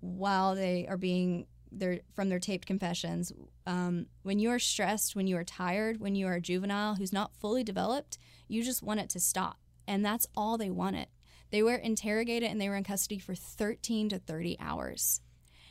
while 0.00 0.54
they 0.54 0.86
are 0.88 0.96
being 0.96 1.46
their 1.70 2.00
from 2.14 2.28
their 2.28 2.38
taped 2.38 2.66
confessions, 2.66 3.32
um, 3.66 4.06
when 4.22 4.38
you 4.38 4.50
are 4.50 4.58
stressed, 4.58 5.16
when 5.16 5.26
you 5.26 5.36
are 5.36 5.44
tired, 5.44 6.00
when 6.00 6.14
you 6.14 6.26
are 6.26 6.34
a 6.34 6.40
juvenile 6.40 6.96
who's 6.96 7.12
not 7.12 7.34
fully 7.34 7.64
developed, 7.64 8.18
you 8.48 8.62
just 8.62 8.82
want 8.82 9.00
it 9.00 9.08
to 9.10 9.20
stop, 9.20 9.56
and 9.86 10.04
that's 10.04 10.26
all 10.36 10.58
they 10.58 10.70
wanted. 10.70 11.06
They 11.50 11.62
were 11.62 11.74
interrogated 11.76 12.50
and 12.50 12.60
they 12.60 12.68
were 12.68 12.76
in 12.76 12.84
custody 12.84 13.18
for 13.18 13.34
13 13.34 14.08
to 14.10 14.18
30 14.18 14.56
hours. 14.58 15.20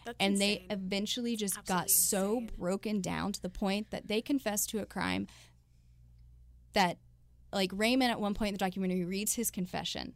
That's 0.06 0.16
And 0.20 0.34
insane. 0.34 0.66
they 0.70 0.74
eventually 0.74 1.36
just 1.36 1.64
got 1.66 1.90
so 1.90 2.34
insane. 2.38 2.50
broken 2.58 3.02
down 3.02 3.34
to 3.34 3.42
the 3.42 3.50
point 3.50 3.90
that 3.92 4.08
they 4.08 4.22
confessed 4.22 4.70
to 4.70 4.80
a 4.80 4.86
crime 4.86 5.28
that, 6.74 6.98
like, 7.52 7.72
Raymond 7.74 8.12
at 8.12 8.20
one 8.22 8.34
point 8.34 8.50
in 8.50 8.54
the 8.56 8.60
documentary 8.60 9.04
reads 9.06 9.36
his 9.36 9.52
confession. 9.52 10.14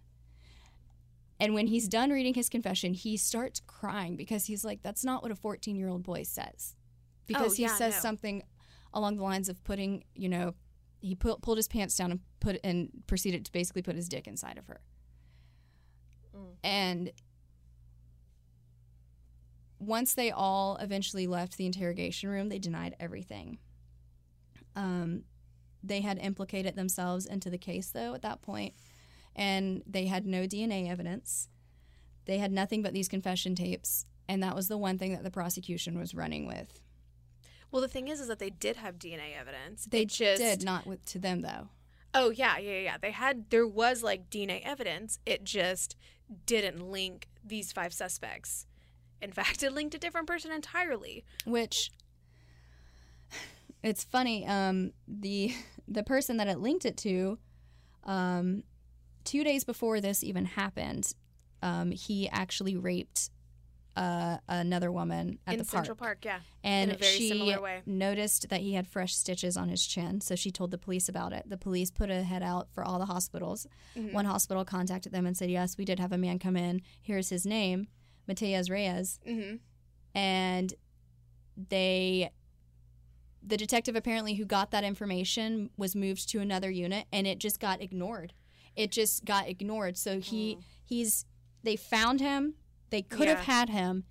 And 1.39 1.53
when 1.53 1.67
he's 1.67 1.87
done 1.89 2.11
reading 2.11 2.33
his 2.33 2.47
confession, 2.49 2.93
he 2.93 3.17
starts 3.17 3.61
crying 3.67 4.15
because 4.15 4.45
he's 4.45 4.63
like, 4.63 4.81
that's 4.81 5.03
not 5.03 5.21
what 5.21 5.31
a 5.31 5.35
14 5.35 5.75
year 5.75 5.89
old 5.89 6.03
boy 6.03 6.23
says. 6.23 6.75
Because 7.27 7.53
Oh, 7.53 7.55
he 7.55 7.63
yeah, 7.63 7.75
says 7.75 7.93
no. 7.95 7.99
something 7.99 8.43
along 8.93 9.17
the 9.17 9.23
lines 9.23 9.49
of 9.49 9.61
putting, 9.63 10.03
you 10.15 10.29
know, 10.29 10.53
he 11.01 11.13
pu- 11.15 11.37
pulled 11.41 11.57
his 11.57 11.67
pants 11.67 11.95
down 11.97 12.11
and 12.11 12.19
put 12.39 12.59
and 12.63 12.89
proceeded 13.07 13.43
to 13.45 13.51
basically 13.51 13.81
put 13.81 13.95
his 13.95 14.07
dick 14.07 14.27
inside 14.27 14.57
of 14.57 14.67
her. 14.67 14.79
And 16.63 17.11
once 19.79 20.13
they 20.13 20.31
all 20.31 20.77
eventually 20.77 21.27
left 21.27 21.57
the 21.57 21.65
interrogation 21.65 22.29
room, 22.29 22.49
they 22.49 22.59
denied 22.59 22.95
everything. 22.99 23.59
Um, 24.75 25.23
they 25.83 26.01
had 26.01 26.17
implicated 26.19 26.75
themselves 26.75 27.25
into 27.25 27.49
the 27.49 27.57
case, 27.57 27.89
though, 27.89 28.13
at 28.13 28.21
that 28.23 28.41
point, 28.41 28.73
and 29.35 29.83
they 29.85 30.05
had 30.05 30.25
no 30.25 30.43
DNA 30.43 30.89
evidence. 30.89 31.49
They 32.25 32.37
had 32.37 32.51
nothing 32.51 32.81
but 32.81 32.93
these 32.93 33.07
confession 33.07 33.55
tapes, 33.55 34.05
and 34.27 34.41
that 34.41 34.55
was 34.55 34.67
the 34.67 34.77
one 34.77 34.97
thing 34.97 35.11
that 35.11 35.23
the 35.23 35.31
prosecution 35.31 35.97
was 35.99 36.15
running 36.15 36.47
with. 36.47 36.79
Well, 37.71 37.81
the 37.81 37.87
thing 37.87 38.07
is, 38.07 38.19
is 38.19 38.27
that 38.27 38.39
they 38.39 38.49
did 38.49 38.77
have 38.77 38.97
DNA 38.97 39.37
evidence. 39.39 39.85
They 39.89 40.03
It 40.03 40.09
just 40.09 40.41
did 40.41 40.63
not 40.63 40.87
with 40.87 41.03
to 41.07 41.19
them 41.19 41.41
though. 41.41 41.69
Oh 42.13 42.29
yeah, 42.29 42.57
yeah, 42.57 42.79
yeah. 42.79 42.97
They 42.97 43.11
had 43.11 43.49
there 43.49 43.67
was 43.67 44.01
like 44.01 44.29
DNA 44.29 44.61
evidence. 44.63 45.19
It 45.25 45.43
just 45.43 45.95
didn't 46.45 46.79
link 46.89 47.27
these 47.43 47.71
five 47.73 47.93
suspects. 47.93 48.65
In 49.21 49.31
fact, 49.31 49.61
it 49.63 49.73
linked 49.73 49.93
a 49.93 49.99
different 49.99 50.27
person 50.27 50.51
entirely. 50.51 51.25
which 51.45 51.91
it's 53.83 54.03
funny 54.03 54.47
um 54.47 54.91
the 55.07 55.53
the 55.87 56.03
person 56.03 56.37
that 56.37 56.47
it 56.47 56.59
linked 56.59 56.85
it 56.85 56.97
to 56.97 57.37
um 58.05 58.63
2 59.25 59.43
days 59.43 59.63
before 59.63 59.99
this 59.99 60.23
even 60.23 60.45
happened 60.45 61.13
um 61.61 61.91
he 61.91 62.29
actually 62.29 62.75
raped 62.77 63.29
uh, 63.97 64.39
another 64.49 64.91
woman 64.91 65.39
at 65.47 65.53
in 65.53 65.59
the 65.59 65.63
park, 65.63 65.73
In 65.83 65.85
Central 65.85 65.95
Park, 65.95 66.25
yeah. 66.25 66.39
and 66.65 66.89
in 66.91 66.95
a 66.97 66.99
very 66.99 67.13
she 67.13 67.29
similar 67.29 67.61
way. 67.61 67.81
noticed 67.85 68.49
that 68.49 68.59
he 68.59 68.73
had 68.73 68.85
fresh 68.87 69.15
stitches 69.15 69.55
on 69.55 69.69
his 69.69 69.85
chin 69.87 70.19
so 70.19 70.35
she 70.35 70.51
told 70.51 70.71
the 70.71 70.77
police 70.77 71.07
about 71.07 71.31
it 71.31 71.43
the 71.49 71.57
police 71.57 71.91
put 71.91 72.09
a 72.11 72.23
head 72.23 72.43
out 72.43 72.67
for 72.73 72.83
all 72.83 72.99
the 72.99 73.05
hospitals 73.05 73.67
Mm-hmm. 73.95 74.11
one 74.13 74.25
hospital 74.25 74.65
contacted 74.65 75.13
them 75.13 75.25
and 75.25 75.37
said 75.37 75.49
yes 75.49 75.77
we 75.77 75.85
did 75.85 75.99
have 75.99 76.11
a 76.11 76.17
man 76.17 76.39
come 76.39 76.57
in 76.57 76.81
here's 77.01 77.29
his 77.29 77.45
name 77.45 77.87
Matias 78.27 78.69
Reyes 78.69 79.19
Mm-hmm. 79.25 79.55
and 80.13 80.73
they 81.69 82.31
the 83.41 83.55
detective 83.57 83.95
apparently 83.95 84.33
who 84.35 84.43
got 84.43 84.71
that 84.71 84.83
information 84.83 85.69
was 85.77 85.95
moved 85.95 86.27
to 86.29 86.39
another 86.39 86.69
unit 86.69 87.05
and 87.13 87.25
it 87.27 87.39
just 87.39 87.59
got 87.61 87.81
ignored 87.81 88.33
it 88.75 88.91
just 88.91 89.25
got 89.25 89.47
ignored 89.47 89.97
so 89.97 90.19
he 90.19 90.57
he's 90.83 91.25
they 91.63 91.75
found 91.75 92.19
him 92.21 92.55
they 92.89 93.01
could 93.01 93.27
have 93.27 93.39
had 93.45 93.69
him 93.69 94.03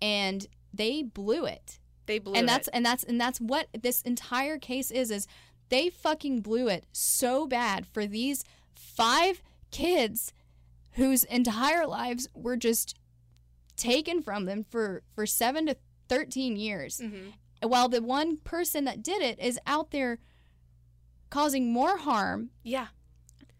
and 0.00 0.46
they 0.72 1.02
blew 1.02 1.44
it 1.46 1.78
They 2.06 2.18
blew 2.18 2.34
and 2.34 2.48
that's 2.48 2.68
it. 2.68 2.74
and 2.74 2.84
that's 2.86 3.04
and 3.04 3.20
that's 3.20 3.40
what 3.40 3.68
this 3.80 4.02
entire 4.02 4.58
case 4.58 4.90
is 4.90 5.10
is 5.10 5.26
they 5.68 5.88
fucking 5.90 6.40
blew 6.40 6.68
it 6.68 6.84
so 6.92 7.46
bad 7.46 7.86
for 7.86 8.06
these 8.06 8.44
five 8.74 9.42
kids 9.70 10.32
whose 10.92 11.24
entire 11.24 11.86
lives 11.86 12.28
were 12.34 12.56
just 12.56 12.94
taken 13.76 14.22
from 14.22 14.44
them 14.46 14.62
for 14.62 15.02
for 15.14 15.26
7 15.26 15.66
to 15.66 15.76
13 16.08 16.56
years 16.56 17.00
Mhm. 17.00 17.32
while 17.62 17.88
the 17.88 18.00
one 18.00 18.36
person 18.38 18.84
that 18.84 19.02
did 19.02 19.20
it 19.22 19.38
is 19.40 19.58
out 19.66 19.90
there 19.90 20.18
causing 21.30 21.72
more 21.72 21.98
harm 21.98 22.50
Yeah. 22.62 22.88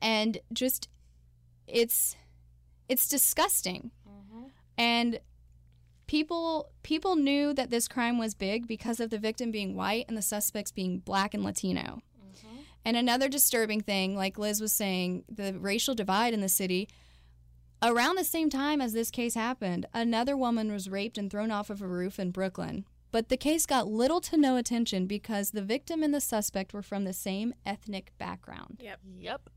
And 0.01 0.39
just 0.53 0.89
it's 1.67 2.17
it's 2.89 3.09
disgusting. 3.09 3.91
Mm-hmm. 4.09 4.45
And 4.79 5.21
people 6.07 6.71
people 6.83 7.17
knew 7.17 7.53
that 7.55 7.71
this 7.71 7.89
crime 7.89 8.19
was 8.19 8.35
big 8.35 8.67
because 8.67 9.01
of 9.01 9.11
the 9.11 9.19
victim 9.19 9.51
being 9.51 9.75
white 9.75 10.05
and 10.09 10.17
the 10.17 10.23
suspects 10.23 10.71
being 10.71 10.99
black 10.99 11.35
and 11.35 11.45
latino. 11.45 12.01
Mm-hmm. 12.21 12.57
And 12.85 12.97
another 12.97 13.29
disturbing 13.29 13.81
thing 13.81 14.17
like 14.17 14.39
liz 14.39 14.61
was 14.61 14.73
saying 14.73 15.25
the 15.29 15.55
racial 15.55 15.95
divide 15.95 16.35
in 16.35 16.41
the 16.41 16.49
city 16.49 16.89
around 17.83 18.17
the 18.17 18.25
same 18.25 18.49
time 18.49 18.81
as 18.81 18.93
this 18.93 19.11
case 19.11 19.35
happened 19.35 19.87
another 19.93 20.37
woman 20.37 20.73
was 20.73 20.89
raped 20.89 21.19
and 21.19 21.31
thrown 21.31 21.51
off 21.51 21.71
of 21.71 21.83
a 21.83 21.87
roof 21.87 22.19
in 22.19 22.31
brooklyn. 22.31 22.85
But 23.13 23.29
the 23.29 23.37
case 23.37 23.67
got 23.67 23.87
little 23.87 24.21
to 24.23 24.37
no 24.37 24.57
attention 24.57 25.07
because 25.07 25.53
the 25.53 25.63
victim 25.63 26.03
and 26.03 26.13
the 26.13 26.21
suspect 26.21 26.75
were 26.75 26.83
from 26.83 27.05
the 27.05 27.13
same 27.13 27.55
ethnic 27.65 28.13
background. 28.19 28.79
Yep. 28.83 29.01
Yep. 29.19 29.51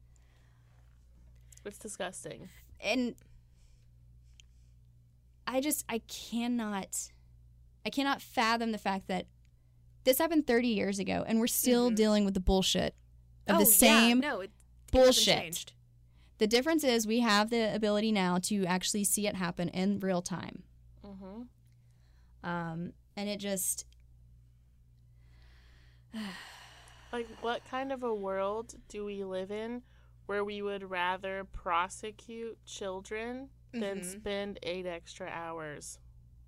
It's 1.66 1.78
disgusting. 1.78 2.50
and 2.80 3.16
I 5.46 5.62
just 5.62 5.84
I 5.90 6.00
cannot 6.08 7.12
I 7.86 7.90
cannot 7.90 8.22
fathom 8.22 8.72
the 8.72 8.78
fact 8.78 9.08
that 9.08 9.26
this 10.04 10.18
happened 10.18 10.48
30 10.48 10.68
years 10.70 11.00
ago 11.00 11.24
and 11.28 11.40
we're 11.40 11.48
still 11.48 11.90
Mhm. 11.92 11.96
dealing 11.96 12.26
with 12.26 12.34
the 12.34 12.40
bullshit 12.40 12.96
of 13.48 13.56
oh, 13.58 13.60
the 13.60 13.66
same 13.66 14.22
Yeah. 14.22 14.30
No, 14.30 14.40
it, 14.42 14.46
it 14.46 14.92
bullshit. 14.92 15.38
changed. 15.40 15.74
The 16.38 16.48
difference 16.48 16.84
is 16.84 17.06
we 17.06 17.20
have 17.20 17.50
the 17.50 17.74
ability 17.76 18.12
now 18.12 18.38
to 18.44 18.66
actually 18.66 19.04
see 19.04 19.28
it 19.28 19.36
happen 19.36 19.68
in 19.70 20.00
real 20.00 20.22
time. 20.22 20.64
Mm-hmm. 21.04 21.42
Um, 22.50 22.94
and 23.18 23.30
it 23.30 23.38
just 23.40 23.86
Like, 27.12 27.28
what 27.42 27.66
kind 27.66 27.92
of 27.92 28.04
a 28.04 28.14
world 28.14 28.76
do 28.88 29.04
we 29.04 29.24
live 29.24 29.50
in 29.52 29.82
where 30.30 30.46
we 30.46 30.62
would 30.62 30.92
rather 30.92 31.44
prosecute 31.44 32.64
children 32.64 33.50
than 33.74 34.02
Mhm. 34.02 34.06
spend 34.12 34.60
eight 34.62 34.86
extra 34.86 35.28
hours 35.28 35.98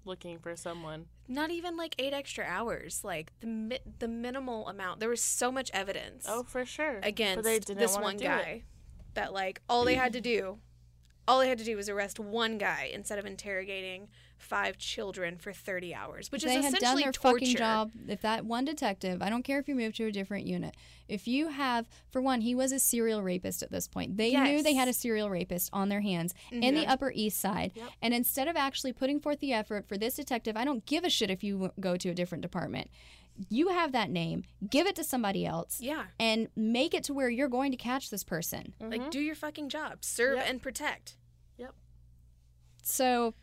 looking 0.06 0.38
for 0.38 0.56
someone? 0.56 1.08
Not 1.28 1.50
even 1.50 1.76
like 1.76 1.96
eight 1.98 2.14
extra 2.14 2.46
hours. 2.46 3.04
Like 3.04 3.32
the 3.40 3.48
mi- 3.48 3.80
the 3.98 4.08
minimal 4.08 4.68
amount. 4.68 5.00
There 5.00 5.10
was 5.10 5.24
so 5.24 5.52
much 5.52 5.72
evidence. 5.74 6.26
Oh, 6.30 6.44
for 6.44 6.64
sure. 6.64 7.00
against 7.02 7.38
but 7.38 7.44
they 7.44 7.58
didn't 7.58 7.80
this 7.80 7.98
one 7.98 8.18
do 8.18 8.26
guy 8.26 8.40
It. 8.42 8.64
that 9.16 9.34
like 9.34 9.62
all 9.68 9.84
they 9.84 9.96
had 9.96 10.14
to 10.14 10.22
do 10.34 10.60
all 11.28 11.40
they 11.40 11.50
had 11.50 11.58
to 11.58 11.64
do 11.64 11.76
was 11.76 11.90
arrest 11.90 12.20
one 12.20 12.60
guy 12.60 12.84
instead 12.94 13.18
of 13.18 13.26
interrogating 13.26 14.10
five 14.42 14.78
children 14.78 15.38
for 15.38 15.54
30 15.54 15.94
hours 15.94 16.32
which 16.32 16.44
they 16.44 16.56
is 16.58 16.66
had 16.66 16.74
essentially 16.74 17.04
done 17.04 17.04
their 17.04 17.12
torture 17.12 17.40
fucking 17.46 17.56
job. 17.56 17.92
If 18.08 18.22
that 18.22 18.46
one 18.46 18.66
detective, 18.66 19.22
I 19.22 19.30
don't 19.30 19.44
care 19.44 19.60
if 19.60 19.68
you 19.68 19.76
move 19.76 19.94
to 19.96 20.06
a 20.08 20.12
different 20.12 20.46
unit. 20.48 20.76
If 21.08 21.28
you 21.28 21.50
have, 21.50 21.88
for 22.10 22.22
one, 22.22 22.42
he 22.42 22.56
was 22.56 22.72
a 22.72 22.80
serial 22.80 23.22
rapist 23.22 23.62
at 23.64 23.72
this 23.72 23.88
point. 23.88 24.18
They 24.18 24.34
knew 24.36 24.64
they 24.64 24.74
had 24.76 24.88
a 24.88 24.94
serial 24.94 25.30
rapist 25.30 25.70
on 25.74 25.90
their 25.90 26.02
hands 26.02 26.34
in 26.52 26.74
the 26.76 26.86
Mhm. 26.86 26.90
Upper 26.90 27.12
East 27.14 27.40
Side. 27.40 27.72
Yep. 27.76 27.90
And 28.02 28.14
instead 28.14 28.48
of 28.48 28.56
actually 28.56 28.94
putting 28.94 29.20
forth 29.20 29.40
the 29.40 29.54
effort 29.54 29.88
for 29.88 29.98
this 29.98 30.16
detective, 30.16 30.56
I 30.58 30.64
don't 30.66 30.86
give 30.86 31.04
a 31.04 31.10
shit 31.10 31.30
if 31.30 31.44
you 31.44 31.72
go 31.80 31.98
to 31.98 32.10
a 32.10 32.14
different 32.14 32.42
department. 32.42 32.90
You 33.50 33.70
have 33.70 33.92
that 33.94 34.10
name, 34.10 34.44
give 34.70 34.86
it 34.88 34.96
to 34.98 35.04
somebody 35.04 35.46
else, 35.46 35.80
yeah 35.82 36.06
and 36.20 36.50
make 36.56 36.94
it 36.94 37.04
to 37.06 37.14
where 37.14 37.30
you're 37.30 37.48
going 37.48 37.72
to 37.72 37.78
catch 37.78 38.10
this 38.10 38.24
person. 38.24 38.74
like 38.80 39.02
Mhm. 39.02 39.10
do 39.12 39.20
your 39.22 39.36
fucking 39.36 39.70
job 39.70 40.04
serve 40.04 40.38
Yep. 40.38 40.50
and 40.50 40.62
protect 40.62 41.16
Yep. 41.58 41.74
So, 42.84 43.34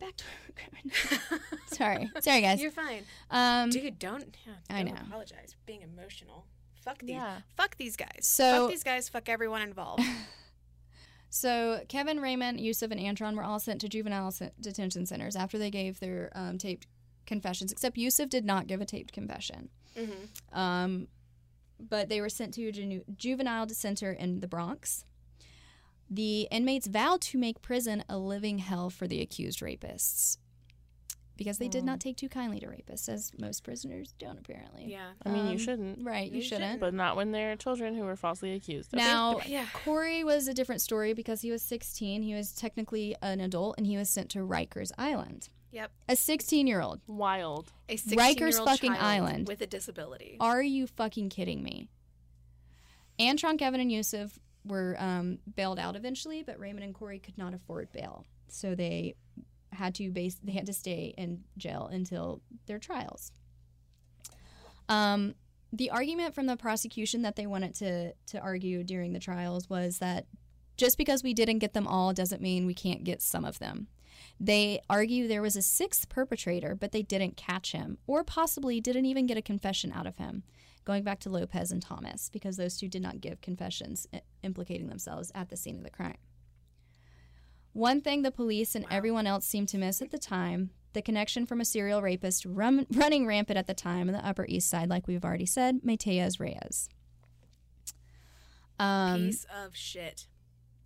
back 0.00 0.16
to 0.16 0.24
sorry, 1.76 2.10
sorry 2.20 2.40
guys. 2.42 2.60
you're 2.60 2.70
fine 2.70 3.02
Um, 3.30 3.70
dude 3.70 3.98
don't 3.98 4.36
yeah, 4.46 4.54
I 4.70 4.82
don't 4.82 4.94
know. 4.94 5.00
apologize 5.06 5.52
for 5.52 5.58
being 5.66 5.82
emotional 5.82 6.46
fuck 6.84 6.98
these 7.00 7.10
Yeah. 7.10 7.38
fuck 7.56 7.76
these 7.78 7.96
guys 7.96 8.20
So- 8.22 8.62
fuck 8.62 8.70
these 8.70 8.82
guys 8.84 9.08
fuck 9.08 9.28
everyone 9.28 9.62
involved 9.62 10.02
So 11.34 11.80
Kevin, 11.88 12.20
Raymond, 12.20 12.60
Yusef, 12.60 12.90
and 12.90 13.00
Antron 13.00 13.36
were 13.36 13.42
all 13.42 13.58
sent 13.58 13.80
to 13.80 13.88
juvenile 13.88 14.34
detention 14.60 15.06
centers 15.06 15.34
after 15.34 15.56
they 15.56 15.70
gave 15.70 15.98
their 15.98 16.30
um, 16.34 16.58
taped 16.58 16.86
confessions. 17.24 17.72
Except 17.72 17.96
Yusef 17.96 18.28
did 18.28 18.44
not 18.44 18.66
give 18.66 18.82
a 18.82 18.84
taped 18.84 19.12
confession. 19.14 19.70
Mm-hmm. 19.96 20.58
Um, 20.58 21.08
but 21.80 22.10
they 22.10 22.20
were 22.20 22.28
sent 22.28 22.52
to 22.54 22.68
a 22.68 22.72
ju- 22.72 23.04
juvenile 23.16 23.66
center 23.70 24.12
in 24.12 24.40
the 24.40 24.46
Bronx. 24.46 25.06
The 26.14 26.46
inmates 26.50 26.86
vowed 26.88 27.22
to 27.22 27.38
make 27.38 27.62
prison 27.62 28.04
a 28.06 28.18
living 28.18 28.58
hell 28.58 28.90
for 28.90 29.06
the 29.08 29.22
accused 29.22 29.60
rapists 29.60 30.36
because 31.38 31.56
they 31.56 31.68
did 31.68 31.84
not 31.84 32.00
take 32.00 32.16
too 32.18 32.28
kindly 32.28 32.60
to 32.60 32.66
rapists, 32.66 33.08
as 33.08 33.32
most 33.38 33.64
prisoners 33.64 34.12
don't, 34.18 34.38
apparently. 34.38 34.84
Yeah. 34.90 35.12
I 35.24 35.30
mean, 35.30 35.46
you 35.46 35.52
Um, 35.52 35.58
shouldn't, 35.58 36.04
Right, 36.04 36.30
you, 36.30 36.36
You 36.36 36.42
shouldn't. 36.42 36.60
shouldn't. 36.64 36.80
but 36.80 36.92
not 36.92 37.16
when 37.16 37.32
they're 37.32 37.56
children 37.56 37.94
who 37.96 38.02
were 38.04 38.14
falsely 38.16 38.52
accused. 38.52 38.92
Okay, 38.94 39.02
Now. 39.02 39.40
Yeah. 39.46 39.64
Korey 39.72 40.22
was 40.22 40.46
a 40.48 40.52
different 40.54 40.82
story 40.82 41.14
because 41.14 41.40
he 41.40 41.50
was 41.50 41.62
16. 41.62 42.22
He 42.22 42.34
was 42.34 42.52
technically 42.52 43.16
an 43.22 43.40
adult 43.40 43.76
and 43.78 43.86
he 43.86 43.96
was 43.96 44.10
sent 44.10 44.28
to 44.32 44.40
Rikers 44.40 44.92
Island. 44.98 45.48
Yep. 45.72 45.90
A 46.10 46.14
16 46.16 46.66
year 46.66 46.82
old. 46.82 47.00
wild. 47.06 47.72
A 47.88 47.96
Rikers 47.96 48.04
16-year-old 48.04 48.68
fucking 48.68 48.92
child 48.92 49.02
island. 49.02 49.48
with 49.48 49.62
a 49.62 49.66
disability. 49.66 50.36
Are 50.38 50.62
you 50.62 50.86
fucking 50.86 51.30
kidding 51.30 51.62
me? 51.62 51.88
Antron, 53.18 53.58
Kevin, 53.58 53.80
and 53.80 53.90
Yusef 53.90 54.38
were 54.64 54.96
um, 54.98 55.38
bailed 55.54 55.78
out 55.78 55.96
eventually, 55.96 56.42
but 56.42 56.58
Raymond 56.58 56.84
and 56.84 56.94
Korey 56.94 57.22
could 57.22 57.38
not 57.38 57.54
afford 57.54 57.90
bail, 57.92 58.24
so 58.48 58.74
they 58.74 59.16
had 59.72 59.94
to 59.94 60.10
base 60.10 60.36
they 60.42 60.52
had 60.52 60.66
to 60.66 60.72
stay 60.72 61.14
in 61.16 61.42
jail 61.56 61.88
until 61.90 62.40
their 62.66 62.78
trials. 62.78 63.32
Um, 64.88 65.34
the 65.72 65.90
argument 65.90 66.34
from 66.34 66.46
the 66.46 66.56
prosecution 66.56 67.22
that 67.22 67.36
they 67.36 67.46
wanted 67.46 67.74
to 67.76 68.12
to 68.12 68.38
argue 68.40 68.84
during 68.84 69.12
the 69.12 69.18
trials 69.18 69.68
was 69.70 69.98
that 69.98 70.26
just 70.76 70.98
because 70.98 71.22
we 71.22 71.34
didn't 71.34 71.58
get 71.58 71.72
them 71.72 71.86
all 71.86 72.12
doesn't 72.12 72.42
mean 72.42 72.66
we 72.66 72.74
can't 72.74 73.04
get 73.04 73.22
some 73.22 73.44
of 73.44 73.58
them. 73.58 73.88
They 74.38 74.80
argue 74.90 75.28
there 75.28 75.42
was 75.42 75.56
a 75.56 75.62
sixth 75.62 76.08
perpetrator, 76.08 76.74
but 76.74 76.92
they 76.92 77.02
didn't 77.02 77.36
catch 77.36 77.72
him, 77.72 77.98
or 78.06 78.24
possibly 78.24 78.80
didn't 78.80 79.06
even 79.06 79.26
get 79.26 79.36
a 79.36 79.42
confession 79.42 79.92
out 79.92 80.06
of 80.06 80.16
him. 80.16 80.42
Going 80.84 81.04
back 81.04 81.20
to 81.20 81.30
Lopez 81.30 81.70
and 81.70 81.80
Thomas, 81.80 82.28
because 82.28 82.56
those 82.56 82.76
two 82.76 82.88
did 82.88 83.02
not 83.02 83.20
give 83.20 83.40
confessions 83.40 84.06
implicating 84.42 84.88
themselves 84.88 85.30
at 85.34 85.48
the 85.48 85.56
scene 85.56 85.76
of 85.76 85.84
the 85.84 85.90
crime. 85.90 86.16
One 87.72 88.00
thing 88.00 88.22
the 88.22 88.30
police 88.30 88.74
and 88.74 88.84
everyone 88.90 89.26
else 89.26 89.46
seemed 89.46 89.68
to 89.68 89.78
miss 89.78 90.02
at 90.02 90.10
the 90.10 90.18
time 90.18 90.70
the 90.92 91.00
connection 91.00 91.46
from 91.46 91.60
a 91.60 91.64
serial 91.64 92.02
rapist 92.02 92.44
running 92.44 93.26
rampant 93.26 93.58
at 93.58 93.66
the 93.66 93.74
time 93.74 94.08
in 94.08 94.14
the 94.14 94.26
Upper 94.26 94.44
East 94.46 94.68
Side, 94.68 94.90
like 94.90 95.06
we've 95.06 95.24
already 95.24 95.46
said, 95.46 95.80
Matias 95.82 96.38
Reyes. 96.38 96.88
Um, 98.78 99.26
Piece 99.26 99.46
of 99.64 99.74
shit. 99.76 100.26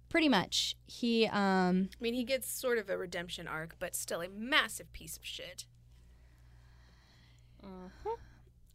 pretty 0.08 0.28
much. 0.28 0.76
He 0.86 1.26
um, 1.26 1.88
I 1.92 2.02
mean, 2.02 2.14
he 2.14 2.22
gets 2.24 2.48
sort 2.48 2.78
of 2.78 2.88
a 2.90 2.96
redemption 2.96 3.48
arc, 3.48 3.76
but 3.78 3.96
still 3.96 4.20
a 4.20 4.28
massive 4.28 4.92
piece 4.92 5.16
of 5.16 5.24
shit. 5.24 5.64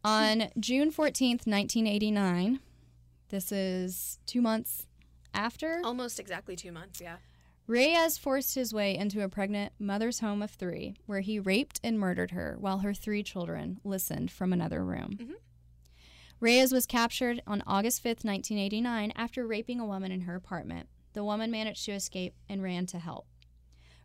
On 0.04 0.48
June 0.58 0.90
14th, 0.90 1.46
1989, 1.46 2.60
this 3.28 3.52
is 3.52 4.18
two 4.26 4.40
months 4.42 4.86
after, 5.32 5.80
Almost 5.84 6.18
exactly 6.18 6.56
two 6.56 6.72
months, 6.72 7.00
yeah. 7.00 7.16
Reyes 7.68 8.18
forced 8.18 8.56
his 8.56 8.74
way 8.74 8.96
into 8.96 9.22
a 9.22 9.28
pregnant 9.28 9.72
mother's 9.78 10.18
home 10.18 10.42
of 10.42 10.50
three, 10.50 10.94
where 11.06 11.20
he 11.20 11.38
raped 11.38 11.80
and 11.84 11.98
murdered 11.98 12.32
her 12.32 12.56
while 12.58 12.78
her 12.78 12.92
three 12.92 13.22
children 13.22 13.80
listened 13.84 14.30
from 14.32 14.52
another 14.52 14.84
room. 14.84 15.16
Mhm. 15.20 15.34
Reyes 16.40 16.72
was 16.72 16.86
captured 16.86 17.40
on 17.46 17.62
August 17.66 18.02
5th, 18.02 18.24
1989, 18.24 19.12
after 19.14 19.46
raping 19.46 19.78
a 19.78 19.86
woman 19.86 20.10
in 20.10 20.22
her 20.22 20.34
apartment. 20.34 20.88
The 21.12 21.22
woman 21.24 21.50
managed 21.52 21.84
to 21.84 21.92
escape 21.92 22.34
and 22.48 22.62
ran 22.62 22.86
to 22.86 22.98
help. 22.98 23.28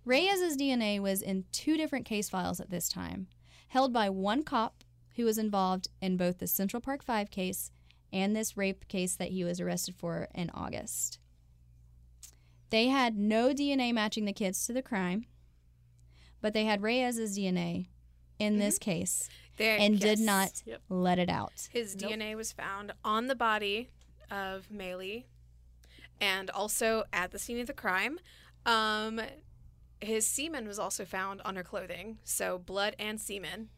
Reyes's 0.05 0.55
DNA 0.55 0.99
was 0.99 1.23
in 1.23 1.45
two 1.51 1.75
different 1.75 2.05
case 2.05 2.29
files 2.29 2.59
at 2.59 2.69
this 2.69 2.87
time, 2.87 3.27
held 3.69 3.91
by 3.91 4.09
one 4.09 4.43
cop 4.43 4.83
who 5.17 5.25
was 5.25 5.37
involved 5.37 5.89
in 6.01 6.15
both 6.15 6.37
the 6.39 6.47
Central 6.47 6.79
Park 6.79 7.03
5 7.03 7.29
case 7.29 7.71
and 8.13 8.35
this 8.35 8.55
rape 8.55 8.87
case 8.87 9.15
that 9.15 9.29
he 9.31 9.43
was 9.43 9.59
arrested 9.59 9.95
for 9.95 10.29
in 10.33 10.49
August. 10.53 11.19
They 12.69 12.87
had 12.87 13.17
no 13.17 13.49
DNA 13.53 13.93
matching 13.93 14.25
the 14.25 14.33
kids 14.33 14.65
to 14.67 14.73
the 14.73 14.81
crime, 14.81 15.25
but 16.41 16.53
they 16.53 16.65
had 16.65 16.81
Reyes's 16.81 17.37
DNA 17.37 17.87
in 18.39 18.59
this 18.59 18.77
case 18.77 19.29
There, 19.57 19.77
and 19.79 19.99
did 19.99 20.19
not 20.19 20.61
Yep. 20.65 20.81
let 20.89 21.17
it 21.19 21.29
out. 21.29 21.67
His 21.71 21.95
Nope. 21.95 22.11
DNA 22.11 22.35
was 22.35 22.51
found 22.51 22.93
on 23.03 23.27
the 23.27 23.35
body 23.35 23.89
of 24.29 24.67
Meili 24.69 25.25
and 26.21 26.49
also 26.49 27.03
at 27.11 27.31
the 27.31 27.39
scene 27.39 27.59
of 27.59 27.67
the 27.67 27.73
crime. 27.73 28.19
Um, 28.65 29.21
his 30.01 30.27
semen 30.27 30.67
was 30.67 30.77
also 30.77 31.05
found 31.05 31.41
on 31.41 31.55
her 31.55 31.63
clothing. 31.63 32.19
So 32.23 32.59
blood 32.59 32.95
and 32.99 33.19
semen. 33.19 33.69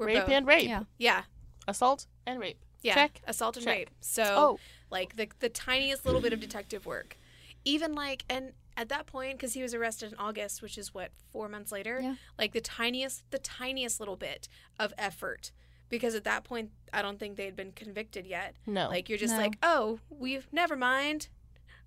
Were 0.00 0.06
rape 0.06 0.20
both- 0.22 0.30
and 0.30 0.46
rape, 0.46 0.66
Yeah. 0.68 0.82
Yeah. 0.98 1.22
assault 1.68 2.06
and 2.26 2.40
rape. 2.40 2.58
Yeah. 2.82 2.94
Check. 2.94 3.20
Assault 3.26 3.56
and 3.56 3.64
Check. 3.64 3.76
rape. 3.76 3.90
So 4.00 4.24
Oh, 4.24 4.58
like 4.90 5.16
the 5.16 5.28
the 5.40 5.48
tiniest 5.48 6.04
little 6.06 6.20
bit 6.20 6.32
of 6.32 6.40
detective 6.40 6.86
work. 6.86 7.16
Even 7.64 7.94
like 7.94 8.24
and 8.28 8.52
at 8.76 8.88
that 8.88 9.06
point 9.06 9.36
because 9.36 9.52
he 9.52 9.62
was 9.62 9.74
arrested 9.74 10.12
in 10.12 10.18
August, 10.18 10.62
which 10.62 10.78
is 10.78 10.94
what 10.94 11.10
four 11.30 11.48
months 11.48 11.70
later. 11.70 12.00
Yeah. 12.02 12.14
Like 12.38 12.52
the 12.52 12.60
tiniest 12.62 13.30
the 13.30 13.38
tiniest 13.38 14.00
little 14.00 14.16
bit 14.16 14.48
of 14.78 14.94
effort 14.96 15.52
because 15.90 16.14
at 16.14 16.24
that 16.24 16.42
point 16.44 16.70
I 16.92 17.02
don't 17.02 17.18
think 17.18 17.36
they 17.36 17.44
had 17.44 17.56
been 17.56 17.72
convicted 17.72 18.26
yet. 18.26 18.54
no. 18.66 18.88
Like 18.88 19.08
you're 19.10 19.18
just 19.18 19.34
No. 19.34 19.40
like, 19.40 19.58
oh, 19.62 20.00
we've 20.08 20.48
never 20.52 20.74
mind. 20.76 21.28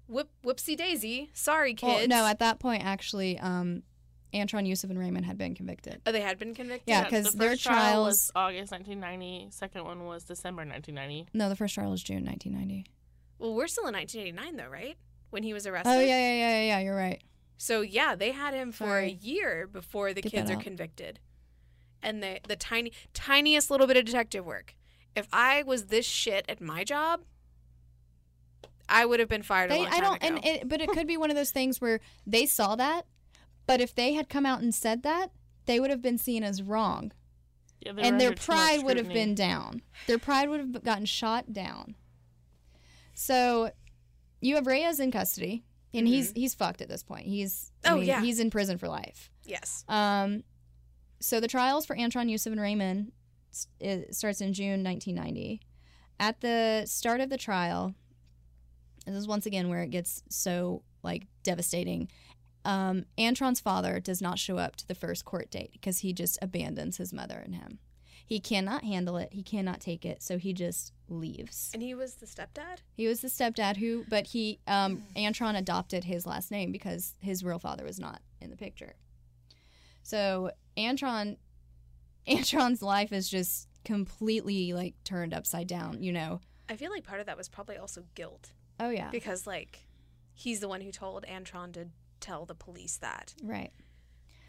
Whoop 0.07 0.29
whoopsie 0.43 0.75
daisy. 0.77 1.31
Sorry, 1.33 1.73
kids. 1.73 1.91
Well, 1.91 2.07
no, 2.07 2.27
at 2.27 2.37
that 2.39 2.59
point, 2.59 2.83
actually, 2.83 3.39
um, 3.39 3.83
Antron, 4.33 4.65
Yusef, 4.67 4.89
and 4.89 4.97
Raymond 4.99 5.25
had 5.25 5.37
been 5.37 5.53
convicted. 5.55 6.01
oh, 6.05 6.11
they 6.11 6.21
had 6.21 6.37
been 6.39 6.53
convicted. 6.55 6.87
Yeah, 6.89 7.03
the 7.03 7.09
'cause 7.09 7.33
their 7.33 7.55
trial 7.55 8.03
was 8.03 8.31
August 8.35 8.71
1990. 8.71 9.47
Second 9.51 9.83
one 9.85 10.05
was 10.05 10.23
December 10.23 10.65
1990. 10.65 11.27
No, 11.33 11.49
the 11.49 11.55
first 11.55 11.75
trial 11.75 11.91
was 11.91 12.01
June 12.03 12.23
1990. 12.25 12.85
Well, 13.39 13.53
we're 13.53 13.67
still 13.67 13.87
in 13.87 13.93
1989 13.93 14.55
though, 14.57 14.71
right? 14.71 14.97
When 15.29 15.43
he 15.43 15.53
was 15.53 15.65
arrested. 15.67 15.89
Oh, 15.91 15.99
yeah, 15.99 16.05
yeah, 16.07 16.33
yeah, 16.33 16.49
yeah, 16.59 16.61
yeah, 16.63 16.79
you're 16.79 16.95
right. 16.95 17.21
So 17.57 17.81
yeah, 17.81 18.15
they 18.15 18.31
had 18.31 18.53
him 18.53 18.71
for 18.71 18.99
a 18.99 19.07
year 19.09 19.67
before 19.67 20.13
the 20.13 20.21
Get 20.21 20.31
kids 20.31 20.49
are 20.51 20.55
out. 20.55 20.63
convicted. 20.63 21.19
And 22.01 22.21
the 22.21 22.39
the 22.47 22.55
tiny 22.55 22.91
tiniest 23.13 23.71
little 23.71 23.87
bit 23.87 23.95
of 23.97 24.05
detective 24.05 24.45
work. 24.45 24.75
If 25.15 25.27
I 25.31 25.63
was 25.63 25.85
this 25.85 26.05
shit 26.05 26.45
at 26.49 26.59
my 26.59 26.83
job, 26.83 27.21
I 28.89 29.05
would 29.05 29.19
have 29.19 29.29
been 29.29 29.43
fired 29.43 29.71
a 29.71 29.75
They, 29.75 29.85
I 29.85 29.99
don't, 30.01 30.17
ago. 30.23 30.35
and 30.35 30.45
it, 30.45 30.67
but 30.67 30.81
it 30.81 30.89
could 30.89 31.07
be 31.07 31.17
one 31.17 31.29
of 31.29 31.35
those 31.35 31.51
things 31.51 31.79
where 31.79 31.99
they 32.27 32.45
saw 32.45 32.75
that, 32.75 33.05
but 33.65 33.81
if 33.81 33.93
they 33.95 34.13
had 34.13 34.29
come 34.29 34.45
out 34.45 34.61
and 34.61 34.73
said 34.73 35.03
that, 35.03 35.31
they 35.65 35.79
would 35.79 35.89
have 35.89 36.01
been 36.01 36.17
seen 36.17 36.43
as 36.43 36.61
wrong, 36.61 37.11
Yeah, 37.81 37.93
and 37.97 38.19
their 38.19 38.29
under 38.29 38.41
too 38.41 38.51
much 38.51 38.57
pride 38.59 38.83
would 38.83 38.97
have 38.97 39.07
been 39.09 39.33
down. 39.35 39.81
Their 40.07 40.19
pride 40.19 40.49
would 40.49 40.59
have 40.59 40.83
gotten 40.83 41.05
shot 41.05 41.53
down. 41.53 41.95
So, 43.13 43.71
you 44.41 44.55
have 44.55 44.67
Reyes 44.67 44.99
in 44.99 45.11
custody, 45.11 45.63
and 45.93 46.07
he's 46.07 46.31
he's 46.31 46.53
fucked 46.55 46.81
at 46.81 46.89
this 46.89 47.03
point. 47.03 47.27
He's 47.27 47.71
I 47.83 47.87
Mm-hmm. 47.89 47.93
Oh, 47.93 47.97
mean, 47.99 48.07
yeah. 48.07 48.21
he's 48.21 48.39
in 48.39 48.49
prison 48.49 48.77
for 48.77 48.87
life. 48.87 49.29
yes. 49.45 49.85
Um, 49.87 50.43
so 51.19 51.39
the 51.39 51.47
trials 51.47 51.85
for 51.85 51.95
Antron, 51.95 52.29
Yusef, 52.29 52.51
and 52.51 52.59
Raymond 52.61 53.11
starts 54.11 54.41
in 54.41 54.51
June 54.51 54.83
1990. 54.83 55.61
At 56.19 56.41
the 56.41 56.83
start 56.85 57.21
of 57.21 57.29
the 57.29 57.37
trial, 57.37 57.93
this 59.05 59.15
is 59.15 59.27
once 59.27 59.45
again 59.45 59.69
where 59.69 59.81
it 59.83 59.89
gets 59.89 60.21
so 60.29 60.83
like 61.01 61.27
devastating. 61.43 62.09
Um, 62.65 63.05
Antron's 63.17 63.59
father 63.59 63.99
does 63.99 64.21
not 64.21 64.39
show 64.39 64.57
up 64.57 64.75
to 64.77 64.87
the 64.87 64.95
first 64.95 65.25
court 65.25 65.51
date 65.51 65.71
because 65.73 65.99
he 65.99 66.13
just 66.13 66.37
abandons 66.41 66.97
his 66.97 67.11
mother 67.13 67.41
and 67.43 67.55
him. 67.55 67.79
He 68.25 68.39
cannot 68.39 68.83
handle 68.83 69.17
it. 69.17 69.29
He 69.33 69.43
cannot 69.43 69.81
take 69.81 70.05
it, 70.05 70.23
so 70.23 70.37
he 70.37 70.53
just 70.53 70.93
leaves. 71.09 71.71
And 71.73 71.83
he 71.83 71.93
was 71.93 72.15
the 72.15 72.25
stepdad? 72.25 72.79
He 72.95 73.05
was 73.05 73.19
the 73.19 73.27
stepdad 73.27 73.77
who, 73.77 74.05
but 74.07 74.27
he, 74.27 74.59
um, 74.65 75.03
Antron 75.15 75.57
adopted 75.57 76.05
his 76.05 76.25
last 76.25 76.49
name 76.49 76.71
because 76.71 77.15
his 77.19 77.43
real 77.43 77.59
father 77.59 77.83
was 77.83 77.99
not 77.99 78.21
in 78.39 78.49
the 78.49 78.55
picture. 78.55 78.95
So 80.03 80.51
Antron, 80.77 81.37
Antron's 82.27 82.81
life 82.81 83.11
is 83.11 83.29
just 83.29 83.67
completely 83.83 84.73
like 84.73 84.95
turned 85.03 85.33
upside 85.33 85.67
down. 85.67 86.01
You 86.01 86.13
know? 86.13 86.39
I 86.69 86.75
feel 86.75 86.91
like 86.91 87.03
part 87.03 87.19
of 87.19 87.25
that 87.25 87.37
was 87.37 87.49
probably 87.49 87.77
also 87.77 88.03
guilt. 88.15 88.51
Oh 88.79 88.89
yeah, 88.89 89.09
Because 89.11 89.45
like 89.45 89.85
he's 90.33 90.59
the 90.59 90.67
one 90.67 90.81
who 90.81 90.91
told 90.91 91.25
Antron 91.25 91.73
to 91.73 91.87
tell 92.23 92.45
the 92.45 92.55
police 92.55 92.97
that. 92.97 93.35
right. 93.43 93.71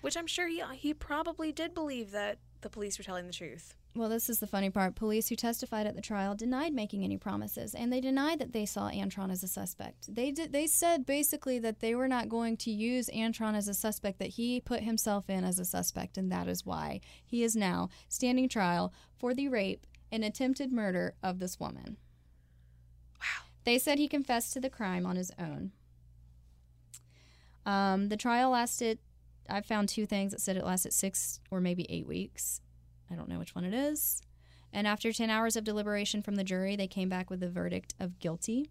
Which 0.01 0.17
I'm 0.17 0.27
sure 0.27 0.49
he 0.49 0.63
he 0.75 0.93
probably 0.93 1.51
did 1.51 1.73
believe 1.75 2.11
that 2.11 2.39
the 2.61 2.69
police 2.69 2.99
were 2.99 3.05
telling 3.05 3.27
the 3.27 3.33
truth. 3.33 3.75
Well, 3.97 4.09
this 4.09 4.29
is 4.29 4.41
the 4.41 4.49
funny 4.49 4.71
part. 4.71 4.97
Police 4.97 5.29
who 5.29 5.37
testified 5.37 5.87
at 5.87 5.95
the 5.95 6.03
trial 6.03 6.35
denied 6.35 6.75
making 6.75 7.05
any 7.05 7.17
promises, 7.17 7.75
and 7.75 7.93
they 7.93 8.01
denied 8.01 8.41
that 8.41 8.53
they 8.53 8.67
saw 8.67 8.91
Antron 8.91 9.31
as 9.31 9.45
a 9.45 9.49
suspect. 9.49 10.13
They 10.13 10.33
did. 10.33 10.53
They 10.53 10.67
said 10.67 11.07
basically 11.07 11.59
that 11.61 11.81
they 11.81 11.95
were 11.95 12.09
not 12.09 12.29
going 12.29 12.57
to 12.59 12.71
use 12.71 13.09
Antron 13.15 13.55
as 13.55 13.69
a 13.69 13.75
suspect; 13.75 14.19
that 14.19 14.31
he 14.31 14.61
put 14.61 14.83
himself 14.83 15.31
in 15.31 15.45
as 15.45 15.59
a 15.59 15.65
suspect, 15.65 16.19
and 16.19 16.31
that 16.33 16.49
is 16.49 16.67
why 16.67 17.01
he 17.25 17.45
is 17.45 17.55
now 17.55 17.89
standing 18.09 18.49
trial 18.49 18.93
for 19.17 19.33
the 19.33 19.49
rape 19.49 19.87
and 20.11 20.25
attempted 20.25 20.73
murder 20.73 21.15
of 21.23 21.39
this 21.39 21.61
woman. 21.61 21.97
Wow. 23.21 23.47
They 23.65 23.79
said 23.79 23.99
he 23.99 24.09
confessed 24.09 24.53
to 24.53 24.61
the 24.61 24.71
crime 24.71 25.07
on 25.07 25.17
his 25.17 25.31
own. 25.39 25.73
Um, 27.67 28.09
the 28.09 28.17
trial 28.17 28.51
lasted. 28.51 28.99
I 29.49 29.61
found 29.61 29.89
two 29.89 30.07
things 30.07 30.33
that 30.33 30.41
said 30.41 30.57
it 30.57 30.65
lasted 30.65 30.93
six 30.93 31.41
or 31.51 31.61
maybe 31.61 31.87
eight 31.89 32.07
weeks. 32.07 32.61
I 33.11 33.15
don't 33.15 33.29
know 33.29 33.39
which 33.39 33.55
one 33.55 33.65
it 33.65 33.75
is. 33.75 34.23
And 34.73 34.87
after 34.87 35.13
10 35.13 35.31
hours 35.31 35.57
of 35.57 35.65
deliberation 35.65 36.23
from 36.23 36.35
the 36.35 36.45
jury, 36.45 36.75
they 36.77 36.89
came 36.89 37.09
back 37.09 37.31
with 37.31 37.43
a 37.43 37.49
verdict 37.49 37.95
of 38.01 38.19
guilty. 38.19 38.71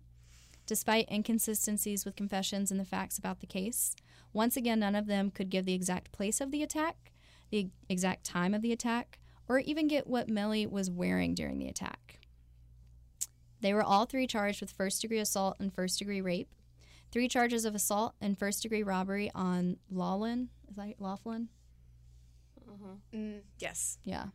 Despite 0.65 1.11
inconsistencies 1.11 2.05
with 2.05 2.15
confessions 2.15 2.71
and 2.71 2.79
the 2.79 2.85
facts 2.85 3.17
about 3.17 3.39
the 3.39 3.47
case, 3.47 3.95
once 4.33 4.57
again, 4.57 4.79
none 4.79 4.95
of 4.95 5.07
them 5.07 5.29
could 5.29 5.49
give 5.49 5.65
the 5.65 5.73
exact 5.73 6.11
place 6.11 6.41
of 6.41 6.51
the 6.51 6.63
attack, 6.63 7.11
the 7.51 7.69
exact 7.87 8.25
time 8.25 8.53
of 8.53 8.61
the 8.61 8.71
attack, 8.71 9.19
or 9.47 9.59
even 9.59 9.87
get 9.87 10.07
what 10.07 10.27
Meili 10.27 10.69
was 10.69 10.89
wearing 10.89 11.35
during 11.35 11.59
the 11.59 11.67
attack. 11.67 12.19
They 13.61 13.73
were 13.73 13.83
all 13.83 14.05
three 14.05 14.27
charged 14.27 14.61
with 14.61 14.71
first 14.71 15.01
degree 15.01 15.19
assault 15.19 15.57
and 15.59 15.73
first 15.73 15.99
degree 15.99 16.21
rape, 16.21 16.49
three 17.13 17.27
charges 17.27 17.63
of 17.63 17.75
assault 17.75 18.15
and 18.19 18.37
first 18.37 18.63
degree 18.63 18.81
robbery 18.81 19.31
on 19.35 19.77
Loughlin. 19.91 20.49
Is 20.67 20.75
that 20.75 20.95
Loughlin? 20.99 21.47
Mm, 23.13 23.41
yes. 23.59 23.99
Yeah. 24.03 24.25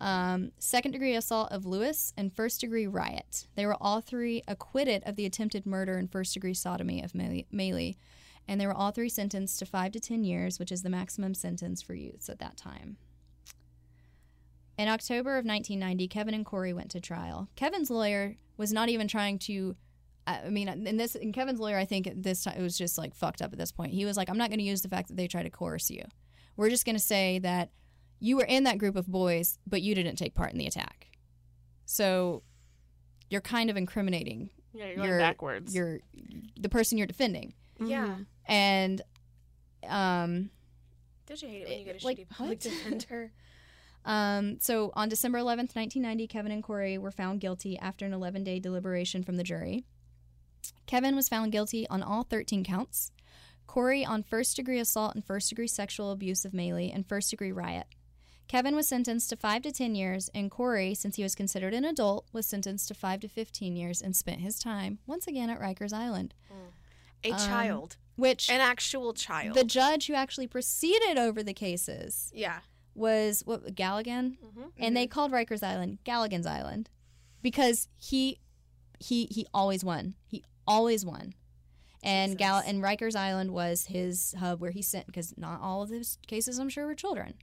Um, 0.00 0.52
second 0.58 0.92
degree 0.92 1.14
assault 1.14 1.52
of 1.52 1.66
Lewis 1.66 2.14
and 2.16 2.32
first 2.32 2.60
degree 2.60 2.86
riot. 2.86 3.46
They 3.54 3.66
were 3.66 3.76
all 3.80 4.00
three 4.00 4.42
acquitted 4.48 5.02
of 5.04 5.16
the 5.16 5.26
attempted 5.26 5.66
murder 5.66 5.98
and 5.98 6.10
first 6.10 6.32
degree 6.32 6.54
sodomy 6.54 7.02
of 7.02 7.12
Meili, 7.12 7.96
and 8.48 8.58
they 8.58 8.66
were 8.66 8.74
all 8.74 8.92
three 8.92 9.10
sentenced 9.10 9.58
to 9.58 9.66
five 9.66 9.92
to 9.92 10.00
ten 10.00 10.24
years, 10.24 10.58
which 10.58 10.72
is 10.72 10.82
the 10.82 10.90
maximum 10.90 11.34
sentence 11.34 11.82
for 11.82 11.94
youths 11.94 12.30
at 12.30 12.38
that 12.38 12.56
time. 12.56 12.96
In 14.78 14.88
October 14.88 15.36
of 15.36 15.44
1990, 15.44 16.08
Kevin 16.08 16.32
and 16.32 16.46
Korey 16.46 16.74
went 16.74 16.90
to 16.92 17.00
trial. 17.00 17.48
Kevin's 17.54 17.90
lawyer 17.90 18.36
was 18.56 18.72
not 18.72 18.88
even 18.88 19.06
trying 19.06 19.38
to. 19.40 19.76
I 20.44 20.50
mean, 20.50 20.68
in 20.68 20.96
this, 20.96 21.14
in 21.14 21.32
Kevin's 21.32 21.60
lawyer, 21.60 21.76
I 21.78 21.84
think 21.84 22.08
this 22.16 22.44
time 22.44 22.54
it 22.58 22.62
was 22.62 22.76
just 22.78 22.96
like 22.98 23.14
fucked 23.14 23.42
up 23.42 23.52
at 23.52 23.58
this 23.58 23.72
point. 23.72 23.92
He 23.92 24.04
was 24.04 24.16
like, 24.16 24.28
"I'm 24.30 24.38
not 24.38 24.50
going 24.50 24.58
to 24.58 24.64
use 24.64 24.82
the 24.82 24.88
fact 24.88 25.08
that 25.08 25.16
they 25.16 25.26
try 25.28 25.42
to 25.42 25.50
coerce 25.50 25.90
you. 25.90 26.02
We're 26.56 26.70
just 26.70 26.84
going 26.84 26.96
to 26.96 27.02
say 27.02 27.38
that 27.40 27.70
you 28.18 28.36
were 28.36 28.44
in 28.44 28.64
that 28.64 28.78
group 28.78 28.96
of 28.96 29.06
boys, 29.06 29.58
but 29.66 29.80
you 29.82 29.94
didn't 29.94 30.16
take 30.16 30.34
part 30.34 30.52
in 30.52 30.58
the 30.58 30.66
attack. 30.66 31.06
So 31.86 32.42
you're 33.30 33.40
kind 33.40 33.70
of 33.70 33.76
incriminating 33.76 34.50
Yeah, 34.72 34.86
you're 34.86 34.96
going 34.96 35.08
your 35.08 35.18
backwards. 35.18 35.74
your 35.74 36.00
the 36.58 36.68
person 36.68 36.98
you're 36.98 37.06
defending. 37.06 37.54
Yeah. 37.82 38.16
And 38.46 39.00
um 39.88 40.50
Did 41.26 41.40
you 41.42 41.48
hate 41.48 41.62
it 41.62 41.68
when 41.68 41.78
you 41.78 41.84
get 41.84 42.02
a 42.02 42.06
Like, 42.06 42.18
shitty 42.18 42.28
public 42.28 42.62
what? 42.64 42.72
defender? 42.72 43.32
um 44.04 44.58
so 44.60 44.92
on 44.94 45.08
December 45.08 45.38
11th, 45.38 45.74
1990, 45.76 46.26
Kevin 46.26 46.52
and 46.52 46.62
Korey 46.62 46.98
were 46.98 47.10
found 47.10 47.40
guilty 47.40 47.78
after 47.78 48.04
an 48.04 48.12
11-day 48.12 48.58
deliberation 48.60 49.22
from 49.22 49.36
the 49.36 49.44
jury. 49.44 49.84
Kevin 50.90 51.14
was 51.14 51.28
found 51.28 51.52
guilty 51.52 51.88
on 51.88 52.02
all 52.02 52.24
13 52.24 52.64
counts. 52.64 53.12
Korey 53.68 54.04
on 54.04 54.24
first 54.24 54.56
degree 54.56 54.80
assault 54.80 55.14
and 55.14 55.24
first 55.24 55.48
degree 55.48 55.68
sexual 55.68 56.10
abuse 56.10 56.44
of 56.44 56.50
Meili 56.50 56.92
and 56.92 57.06
first 57.06 57.30
degree 57.30 57.52
riot. 57.52 57.86
Kevin 58.48 58.74
was 58.74 58.88
sentenced 58.88 59.30
to 59.30 59.36
5 59.36 59.62
to 59.62 59.70
10 59.70 59.94
years, 59.94 60.28
and 60.34 60.50
Korey, 60.50 60.96
since 60.96 61.14
he 61.14 61.22
was 61.22 61.36
considered 61.36 61.74
an 61.74 61.84
adult, 61.84 62.26
was 62.32 62.44
sentenced 62.44 62.88
to 62.88 62.94
5 62.94 63.20
to 63.20 63.28
15 63.28 63.76
years 63.76 64.02
and 64.02 64.16
spent 64.16 64.40
his 64.40 64.58
time 64.58 64.98
once 65.06 65.28
again 65.28 65.48
at 65.48 65.60
Rikers 65.60 65.92
Island. 65.92 66.34
Mm. 66.52 67.30
A 67.30 67.32
Um, 67.34 67.38
child. 67.38 67.96
Which 68.16 68.50
An 68.50 68.60
actual 68.60 69.14
child. 69.14 69.54
the 69.54 69.62
judge 69.62 70.08
who 70.08 70.14
actually 70.14 70.48
proceeded 70.48 71.18
over 71.18 71.44
the 71.44 71.54
cases 71.54 72.32
yeah. 72.34 72.58
was 72.96 73.42
what 73.46 73.76
Galligan, 73.76 74.38
mm-hmm. 74.44 74.62
and 74.76 74.96
they 74.96 75.04
mm-hmm. 75.04 75.12
called 75.12 75.30
Rikers 75.30 75.62
Island 75.62 75.98
Galligan's 76.04 76.46
Island 76.46 76.90
because 77.42 77.86
he 77.96 78.40
he 78.98 79.26
he 79.30 79.46
always 79.54 79.84
won. 79.84 80.16
He 80.26 80.42
always 80.66 81.04
won. 81.04 81.34
And 82.02 82.38
Gal 82.38 82.62
and 82.64 82.82
Rikers 82.82 83.14
Island 83.14 83.50
was 83.50 83.86
his 83.86 84.34
hub 84.38 84.60
where 84.60 84.70
he 84.70 84.80
sent 84.80 85.06
because 85.06 85.34
not 85.36 85.60
all 85.60 85.82
of 85.82 85.90
his 85.90 86.18
cases 86.26 86.58
I'm 86.58 86.70
sure 86.70 86.86
were 86.86 86.94
children. 86.94 87.34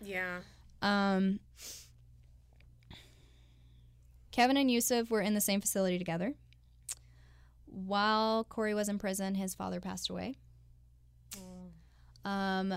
Yeah. 0.00 0.38
Um, 0.80 1.40
Kevin 4.30 4.56
and 4.56 4.70
Yusef 4.70 5.10
were 5.10 5.22
in 5.22 5.34
the 5.34 5.40
same 5.40 5.60
facility 5.60 5.98
together. 5.98 6.34
While 7.66 8.44
Korey 8.44 8.74
was 8.74 8.88
in 8.88 8.98
prison, 8.98 9.34
his 9.34 9.54
father 9.54 9.80
passed 9.80 10.08
away. 10.08 10.36
Um, 12.24 12.74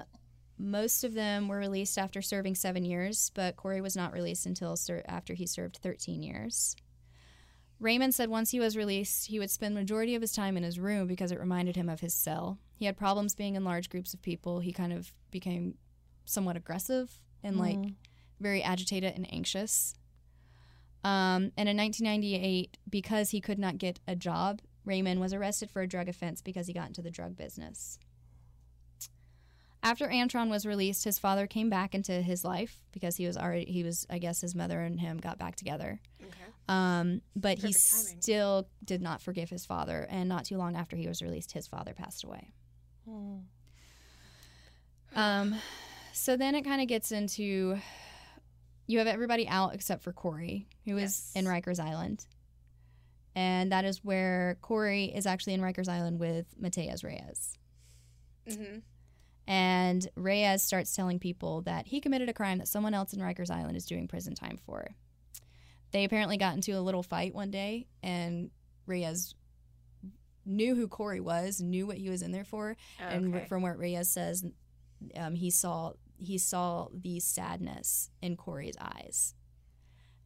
most 0.57 1.03
of 1.03 1.13
them 1.13 1.47
were 1.47 1.57
released 1.57 1.97
after 1.97 2.21
serving 2.21 2.55
seven 2.55 2.85
years, 2.85 3.31
but 3.33 3.55
Korey 3.55 3.81
was 3.81 3.95
not 3.95 4.13
released 4.13 4.45
until 4.45 4.75
ser- 4.75 5.03
after 5.07 5.33
he 5.33 5.47
served 5.47 5.77
13 5.81 6.21
years. 6.21 6.75
Raymond 7.79 8.13
said 8.13 8.29
once 8.29 8.51
he 8.51 8.59
was 8.59 8.75
released, 8.75 9.27
he 9.27 9.39
would 9.39 9.49
spend 9.49 9.73
majority 9.73 10.15
of 10.15 10.21
his 10.21 10.33
time 10.33 10.57
in 10.57 10.63
his 10.63 10.79
room 10.79 11.07
because 11.07 11.31
it 11.31 11.39
reminded 11.39 11.75
him 11.75 11.87
of 11.87 12.01
his 12.01 12.13
cell. 12.13 12.57
He 12.75 12.85
had 12.85 12.97
problems 12.97 13.35
being 13.35 13.55
in 13.55 13.63
large 13.63 13.89
groups 13.89 14.13
of 14.13 14.21
people. 14.21 14.59
He 14.59 14.73
kind 14.73 14.91
of 14.91 15.13
became 15.31 15.75
somewhat 16.25 16.57
aggressive 16.57 17.19
and 17.43 17.57
like 17.57 17.79
very 18.39 18.61
agitated 18.61 19.15
and 19.15 19.31
anxious. 19.33 19.95
Um, 21.03 21.51
and 21.55 21.69
in 21.69 21.77
1998, 21.77 22.77
because 22.89 23.29
he 23.29 23.39
could 23.39 23.59
not 23.59 23.77
get 23.77 23.99
a 24.07 24.15
job, 24.15 24.61
Raymond 24.83 25.21
was 25.21 25.33
arrested 25.33 25.71
for 25.71 25.81
a 25.81 25.87
drug 25.87 26.09
offense 26.09 26.41
because 26.41 26.67
he 26.67 26.73
got 26.73 26.87
into 26.87 27.01
the 27.01 27.11
drug 27.11 27.37
business. 27.37 27.97
After 29.81 30.07
Antron 30.09 30.49
was 30.49 30.65
released, 30.65 31.05
his 31.05 31.17
father 31.17 31.47
came 31.47 31.69
back 31.69 31.95
into 31.95 32.21
his 32.21 32.43
life 32.43 32.81
because 32.91 33.15
he 33.15 33.25
was 33.25 33.37
already 33.37 33.65
he 33.71 33.83
was 33.83 34.05
I 34.09 34.19
guess 34.19 34.41
his 34.41 34.53
mother 34.53 34.81
and 34.81 34.99
him 34.99 35.17
got 35.17 35.37
back 35.37 35.55
together. 35.55 36.01
Okay. 36.21 36.48
Um, 36.69 37.21
but 37.35 37.57
he 37.57 37.73
timing. 37.73 37.73
still 37.73 38.67
did 38.85 39.01
not 39.01 39.21
forgive 39.21 39.49
his 39.49 39.65
father, 39.65 40.05
and 40.09 40.29
not 40.29 40.45
too 40.45 40.57
long 40.57 40.75
after 40.75 40.95
he 40.95 41.07
was 41.07 41.21
released, 41.21 41.51
his 41.51 41.65
father 41.67 41.93
passed 41.95 42.23
away. 42.23 42.51
Um, 45.15 45.55
so 46.13 46.37
then 46.37 46.53
it 46.53 46.63
kind 46.63 46.81
of 46.81 46.87
gets 46.87 47.11
into 47.11 47.77
you 48.85 48.97
have 48.99 49.07
everybody 49.07 49.47
out 49.47 49.73
except 49.73 50.03
for 50.03 50.13
Korey, 50.13 50.65
who 50.85 50.97
is 50.97 51.01
Yes. 51.01 51.31
in 51.35 51.45
Rikers 51.45 51.79
Island. 51.79 52.25
And 53.35 53.71
that 53.71 53.85
is 53.85 54.03
where 54.03 54.57
Korey 54.61 55.15
is 55.15 55.25
actually 55.25 55.53
in 55.53 55.61
Rikers 55.61 55.87
Island 55.87 56.19
with 56.19 56.45
Matias 56.59 57.03
Reyes. 57.03 57.57
Mm-hmm. 58.47 58.79
And 59.47 60.07
Reyes 60.15 60.63
starts 60.63 60.95
telling 60.95 61.19
people 61.19 61.61
that 61.61 61.87
he 61.87 62.01
committed 62.01 62.29
a 62.29 62.33
crime 62.33 62.57
that 62.59 62.67
someone 62.67 62.93
else 62.93 63.13
in 63.13 63.19
Rikers 63.19 63.49
Island 63.51 63.77
is 63.77 63.85
doing 63.85 64.07
prison 64.07 64.33
time 64.35 64.57
for. 64.65 64.95
They 65.91 66.03
apparently 66.03 66.37
got 66.37 66.55
into 66.55 66.77
a 66.77 66.81
little 66.81 67.03
fight 67.03 67.33
one 67.33 67.51
day, 67.51 67.87
and 68.03 68.51
Reyes 68.85 69.33
knew 70.45 70.75
who 70.75 70.87
Korey 70.87 71.21
was, 71.21 71.61
knew 71.61 71.85
what 71.87 71.97
he 71.97 72.09
was 72.09 72.21
in 72.21 72.31
there 72.31 72.43
for, 72.43 72.75
and 72.99 73.47
from 73.47 73.61
what 73.61 73.77
Reyes 73.77 74.09
says, 74.09 74.45
um, 75.15 75.35
he 75.35 75.49
saw 75.49 75.93
he 76.17 76.37
saw 76.37 76.87
the 76.93 77.19
sadness 77.19 78.09
in 78.21 78.35
Korey's 78.35 78.77
eyes, 78.79 79.33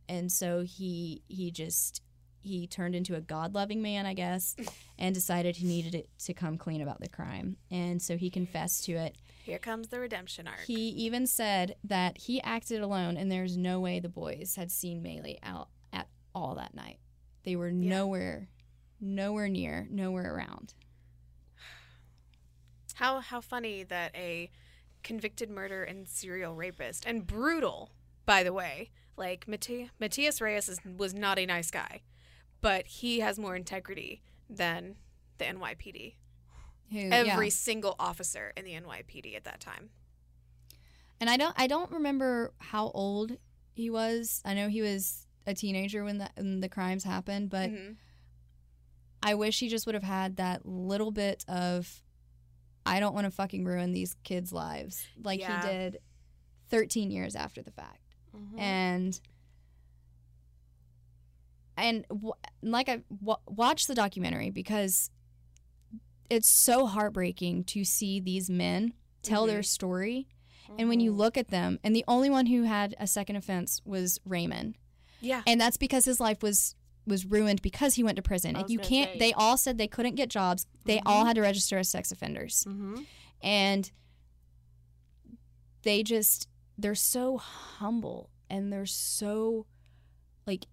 and 0.09 0.31
so 0.31 0.63
he 0.63 1.21
he 1.27 1.51
just 1.51 2.01
he 2.41 2.67
turned 2.67 2.93
into 2.93 3.15
a 3.15 3.21
God 3.21 3.53
loving 3.55 3.81
man, 3.81 4.05
I 4.05 4.13
guess, 4.13 4.55
and 4.99 5.15
decided 5.15 5.55
he 5.55 5.65
needed 5.67 5.95
it 5.95 6.09
to 6.25 6.33
come 6.33 6.57
clean 6.57 6.81
about 6.81 6.99
the 6.99 7.09
crime, 7.09 7.57
and 7.71 8.01
so 8.01 8.17
he 8.17 8.29
confessed 8.29 8.85
to 8.85 8.93
it. 8.93 9.17
Here 9.43 9.59
comes 9.59 9.89
the 9.89 9.99
redemption 9.99 10.47
arc. 10.47 10.61
He 10.61 10.87
even 10.89 11.27
said 11.27 11.75
that 11.83 12.17
he 12.17 12.41
acted 12.43 12.79
alone, 12.79 13.17
and 13.17 13.29
there's 13.29 13.57
no 13.57 13.81
way 13.81 13.99
the 13.99 14.07
boys 14.07 14.55
had 14.55 14.71
seen 14.71 15.03
Meili 15.03 15.37
out 15.43 15.67
at 15.91 16.07
all 16.33 16.55
that 16.55 16.73
night. 16.73 16.99
They 17.43 17.57
were 17.57 17.69
nowhere, 17.69 18.47
nowhere 19.01 19.49
near, 19.49 19.85
nowhere 19.91 20.33
around. 20.33 20.75
How 22.93 23.19
how 23.19 23.41
funny 23.41 23.83
that 23.83 24.15
a 24.15 24.49
convicted 25.03 25.49
murder 25.49 25.83
and 25.83 26.07
serial 26.07 26.55
rapist 26.55 27.03
and 27.05 27.27
brutal, 27.27 27.91
by 28.25 28.43
the 28.43 28.53
way, 28.53 28.91
like 29.17 29.45
Mati- 29.45 29.89
Matias 29.99 30.39
Reyes 30.39 30.69
is, 30.69 30.79
was 30.97 31.13
not 31.13 31.37
a 31.37 31.45
nice 31.45 31.69
guy, 31.69 32.03
but 32.61 32.87
he 32.87 33.19
has 33.19 33.37
more 33.37 33.57
integrity 33.57 34.21
than 34.49 34.95
the 35.37 35.43
NYPD. 35.43 36.13
Who, 36.93 37.09
Every 37.11 37.47
yeah. 37.47 37.49
single 37.51 37.95
officer 37.99 38.53
in 38.55 38.63
the 38.65 38.71
NYPD 38.73 39.35
at 39.35 39.43
that 39.43 39.59
time. 39.59 39.89
And 41.19 41.29
I 41.29 41.35
don't 41.37 41.53
I 41.57 41.67
don't 41.67 41.91
remember 41.91 42.53
how 42.59 42.89
old 42.93 43.37
he 43.73 43.89
was. 43.89 44.41
I 44.45 44.53
know 44.53 44.67
he 44.69 44.81
was 44.81 45.25
a 45.45 45.53
teenager 45.53 46.03
when 46.03 46.19
the 46.19 46.29
when 46.35 46.59
the 46.61 46.69
crimes 46.69 47.03
happened, 47.03 47.49
but 47.49 47.69
Mhm. 47.69 47.95
I 49.21 49.35
wish 49.35 49.59
he 49.59 49.69
just 49.69 49.85
would 49.85 49.95
have 49.95 50.03
had 50.03 50.35
that 50.37 50.65
little 50.65 51.11
bit 51.11 51.43
of 51.47 52.01
I 52.85 52.99
don't 52.99 53.13
want 53.13 53.25
to 53.25 53.31
fucking 53.31 53.63
ruin 53.65 53.93
these 53.93 54.15
kids' 54.23 54.51
lives 54.53 55.05
like 55.23 55.39
Yeah. 55.39 55.61
he 55.61 55.67
did 55.67 55.97
13 56.69 57.09
years 57.11 57.35
after 57.35 57.61
the 57.61 57.71
fact. 57.71 57.99
And 58.57 59.19
and 61.77 62.05
w- 62.09 62.33
like 62.61 62.89
I 62.89 63.03
w- 63.21 63.37
watched 63.47 63.87
the 63.87 63.95
documentary 63.95 64.49
because 64.51 65.09
it's 66.29 66.49
so 66.49 66.85
heartbreaking 66.85 67.63
to 67.65 67.83
see 67.83 68.19
these 68.19 68.49
men 68.49 68.93
tell 69.21 69.45
their 69.45 69.63
story 69.63 70.27
and 70.79 70.89
when 70.89 70.99
you 70.99 71.11
look 71.11 71.37
at 71.37 71.49
them 71.49 71.77
and 71.83 71.95
the 71.95 72.03
only 72.07 72.29
one 72.29 72.47
who 72.47 72.63
had 72.63 72.95
a 72.99 73.05
second 73.07 73.35
offense 73.35 73.81
was 73.85 74.19
Raymond 74.25 74.75
Yeah. 75.21 75.41
and 75.45 75.59
that's 75.61 75.77
because 75.77 76.05
his 76.05 76.19
life 76.19 76.41
was 76.41 76.75
was 77.05 77.25
ruined 77.25 77.61
because 77.61 77.95
he 77.95 78.03
went 78.03 78.15
to 78.15 78.21
prison. 78.21 78.55
You 78.69 78.79
can't. 78.79 79.11
say. 79.11 79.19
They 79.19 79.33
all 79.33 79.57
said 79.57 79.77
they 79.77 79.89
couldn't 79.89 80.15
get 80.15 80.29
jobs. 80.29 80.65
They 80.85 81.01
all 81.05 81.25
had 81.25 81.35
to 81.35 81.41
register 81.41 81.77
as 81.77 81.89
sex 81.89 82.13
offenders, 82.13 82.63
Mm-hmm. 82.65 83.01
and 83.41 83.91
they 85.81 86.01
just 86.03 86.47
they're 86.77 86.95
so 86.95 87.37
humble 87.37 88.29
and 88.49 88.71
they're 88.71 88.85
so 88.85 89.65
like. 90.47 90.65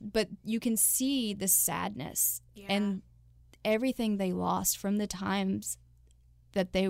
But 0.00 0.28
you 0.44 0.60
can 0.60 0.76
see 0.76 1.34
the 1.34 1.48
sadness 1.48 2.40
Yeah. 2.54 2.66
and 2.68 3.02
everything 3.66 4.16
they 4.16 4.32
lost 4.32 4.78
from 4.78 4.96
the 4.96 5.06
times 5.06 5.76
that 6.52 6.72
they 6.72 6.88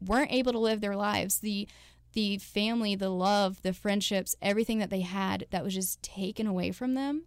weren't 0.00 0.30
able 0.30 0.52
to 0.52 0.58
live 0.58 0.80
their 0.80 0.94
lives. 0.94 1.40
The 1.40 1.66
the 2.12 2.38
family 2.38 2.94
the 2.94 3.10
love 3.10 3.60
the 3.62 3.72
friendships 3.72 4.34
everything 4.40 4.78
that 4.78 4.88
they 4.88 5.02
had 5.02 5.46
that 5.50 5.62
was 5.62 5.74
just 5.74 6.02
taken 6.02 6.46
away 6.46 6.70
from 6.70 6.94
them. 6.94 7.24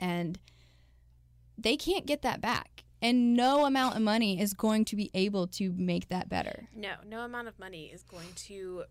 And 0.00 0.38
they 1.56 1.76
can't 1.76 2.06
get 2.06 2.22
that 2.22 2.40
back. 2.40 2.84
And 3.00 3.36
no 3.36 3.66
amount 3.66 3.96
of 3.96 4.02
money 4.02 4.40
is 4.40 4.54
going 4.54 4.86
to 4.86 4.96
be 4.96 5.10
able 5.12 5.46
to 5.48 5.72
make 5.76 6.08
that 6.08 6.28
better. 6.28 6.68
No, 6.74 6.94
no 7.06 7.20
amount 7.20 7.48
of 7.48 7.58
money 7.58 7.90
is 7.92 8.02
going 8.02 8.32
to 8.46 8.84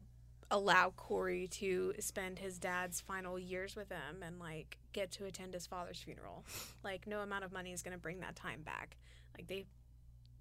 allow 0.51 0.93
Korey 0.97 1.49
to 1.51 1.93
spend 1.99 2.39
his 2.39 2.57
dad's 2.57 3.01
final 3.01 3.37
years 3.39 3.75
with 3.75 3.89
him 3.89 4.23
and 4.25 4.39
like 4.39 4.77
get 4.93 5.11
to 5.13 5.25
attend 5.25 5.53
his 5.53 5.67
father's 5.67 5.99
funeral. 5.99 6.43
Like 6.83 7.07
no 7.07 7.19
amount 7.19 7.43
of 7.43 7.51
money 7.51 7.71
is 7.71 7.81
going 7.81 7.93
to 7.93 7.99
bring 7.99 8.19
that 8.21 8.35
time 8.35 8.61
back. 8.61 8.97
Like 9.37 9.47
they 9.47 9.65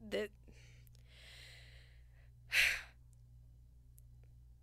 the 0.08 0.28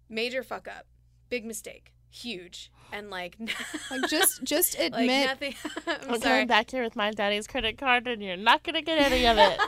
major 0.09 0.43
fuck 0.43 0.67
up. 0.67 0.85
Big 1.29 1.45
mistake. 1.45 1.93
Huge. 2.11 2.71
And 2.91 3.09
like 3.09 3.37
like 3.91 4.09
just 4.09 4.43
just 4.43 4.77
like 4.77 4.93
admit 4.93 5.27
nothing 5.27 5.55
I'm, 5.87 6.13
I'm 6.15 6.19
going 6.19 6.47
back 6.47 6.71
here 6.71 6.83
with 6.83 6.95
my 6.95 7.11
daddy's 7.11 7.47
credit 7.47 7.77
card, 7.77 8.07
and 8.07 8.21
you're 8.21 8.37
not 8.37 8.63
gonna 8.63 8.81
get 8.81 8.99
any 8.99 9.27
of 9.27 9.37
it. 9.37 9.59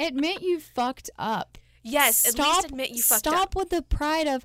admit 0.06 0.42
you 0.42 0.58
fucked 0.58 1.10
up 1.18 1.58
Yes, 1.82 2.26
at 2.28 2.38
least 2.38 2.64
admit 2.66 2.90
you 2.90 3.02
fucked 3.02 3.20
stop 3.20 3.42
up. 3.42 3.56
with 3.56 3.70
the 3.70 3.82
pride 3.82 4.26
of 4.26 4.44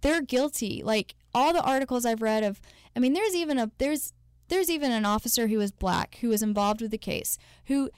they're 0.00 0.22
guilty. 0.22 0.82
Like 0.84 1.14
all 1.34 1.52
the 1.52 1.62
articles 1.62 2.04
I've 2.04 2.22
read 2.22 2.44
of 2.44 2.60
I 2.94 3.00
mean 3.00 3.12
there's 3.12 3.34
even 3.34 3.58
a 3.58 3.70
there's 3.78 4.12
there's 4.48 4.70
even 4.70 4.92
an 4.92 5.04
officer 5.04 5.48
who 5.48 5.58
was 5.58 5.72
black 5.72 6.18
who 6.20 6.28
was 6.28 6.42
involved 6.42 6.80
with 6.80 6.90
the 6.90 6.98
case 6.98 7.38
who 7.66 7.90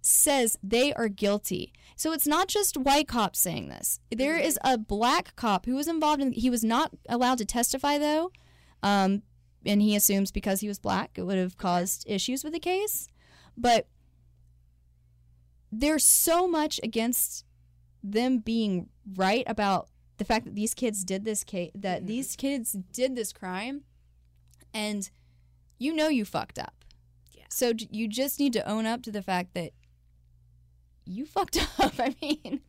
says 0.00 0.58
they 0.62 0.92
are 0.94 1.08
guilty. 1.08 1.72
So 1.96 2.12
it's 2.12 2.26
not 2.26 2.48
just 2.48 2.76
white 2.76 3.06
cops 3.06 3.38
saying 3.38 3.68
this. 3.68 4.00
There 4.10 4.38
is 4.38 4.58
a 4.64 4.78
black 4.78 5.36
cop 5.36 5.66
who 5.66 5.74
was 5.74 5.88
involved 5.88 6.22
in 6.22 6.32
he 6.32 6.50
was 6.50 6.64
not 6.64 6.92
allowed 7.08 7.38
to 7.38 7.44
testify 7.44 7.98
though. 7.98 8.32
Um 8.82 9.22
and 9.66 9.82
he 9.82 9.94
assumes 9.94 10.30
because 10.30 10.60
he 10.60 10.68
was 10.68 10.78
black 10.78 11.12
it 11.16 11.22
would 11.22 11.38
have 11.38 11.58
caused 11.58 12.08
issues 12.08 12.44
with 12.44 12.52
the 12.52 12.60
case. 12.60 13.08
But 13.56 13.86
there's 15.72 16.04
so 16.04 16.48
much 16.48 16.80
against 16.82 17.44
them 18.02 18.38
being 18.38 18.88
right 19.14 19.44
about 19.46 19.88
the 20.18 20.24
fact 20.24 20.44
that 20.44 20.54
these 20.54 20.74
kids 20.74 21.04
did 21.04 21.24
this 21.24 21.44
case 21.44 21.70
that 21.74 22.02
Mhm. 22.02 22.06
these 22.06 22.36
kids 22.36 22.76
did 22.92 23.14
this 23.16 23.32
crime 23.32 23.84
and 24.74 25.10
you 25.78 25.92
know 25.94 26.08
you 26.08 26.24
fucked 26.24 26.58
up 26.58 26.84
Yeah. 27.32 27.44
so 27.50 27.72
j- 27.72 27.88
you 27.90 28.06
just 28.08 28.38
need 28.38 28.52
to 28.54 28.68
own 28.68 28.86
up 28.86 29.02
to 29.02 29.10
the 29.12 29.22
fact 29.22 29.54
that 29.54 29.72
you 31.04 31.26
fucked 31.26 31.56
up 31.80 31.94
i 31.98 32.14
mean 32.20 32.60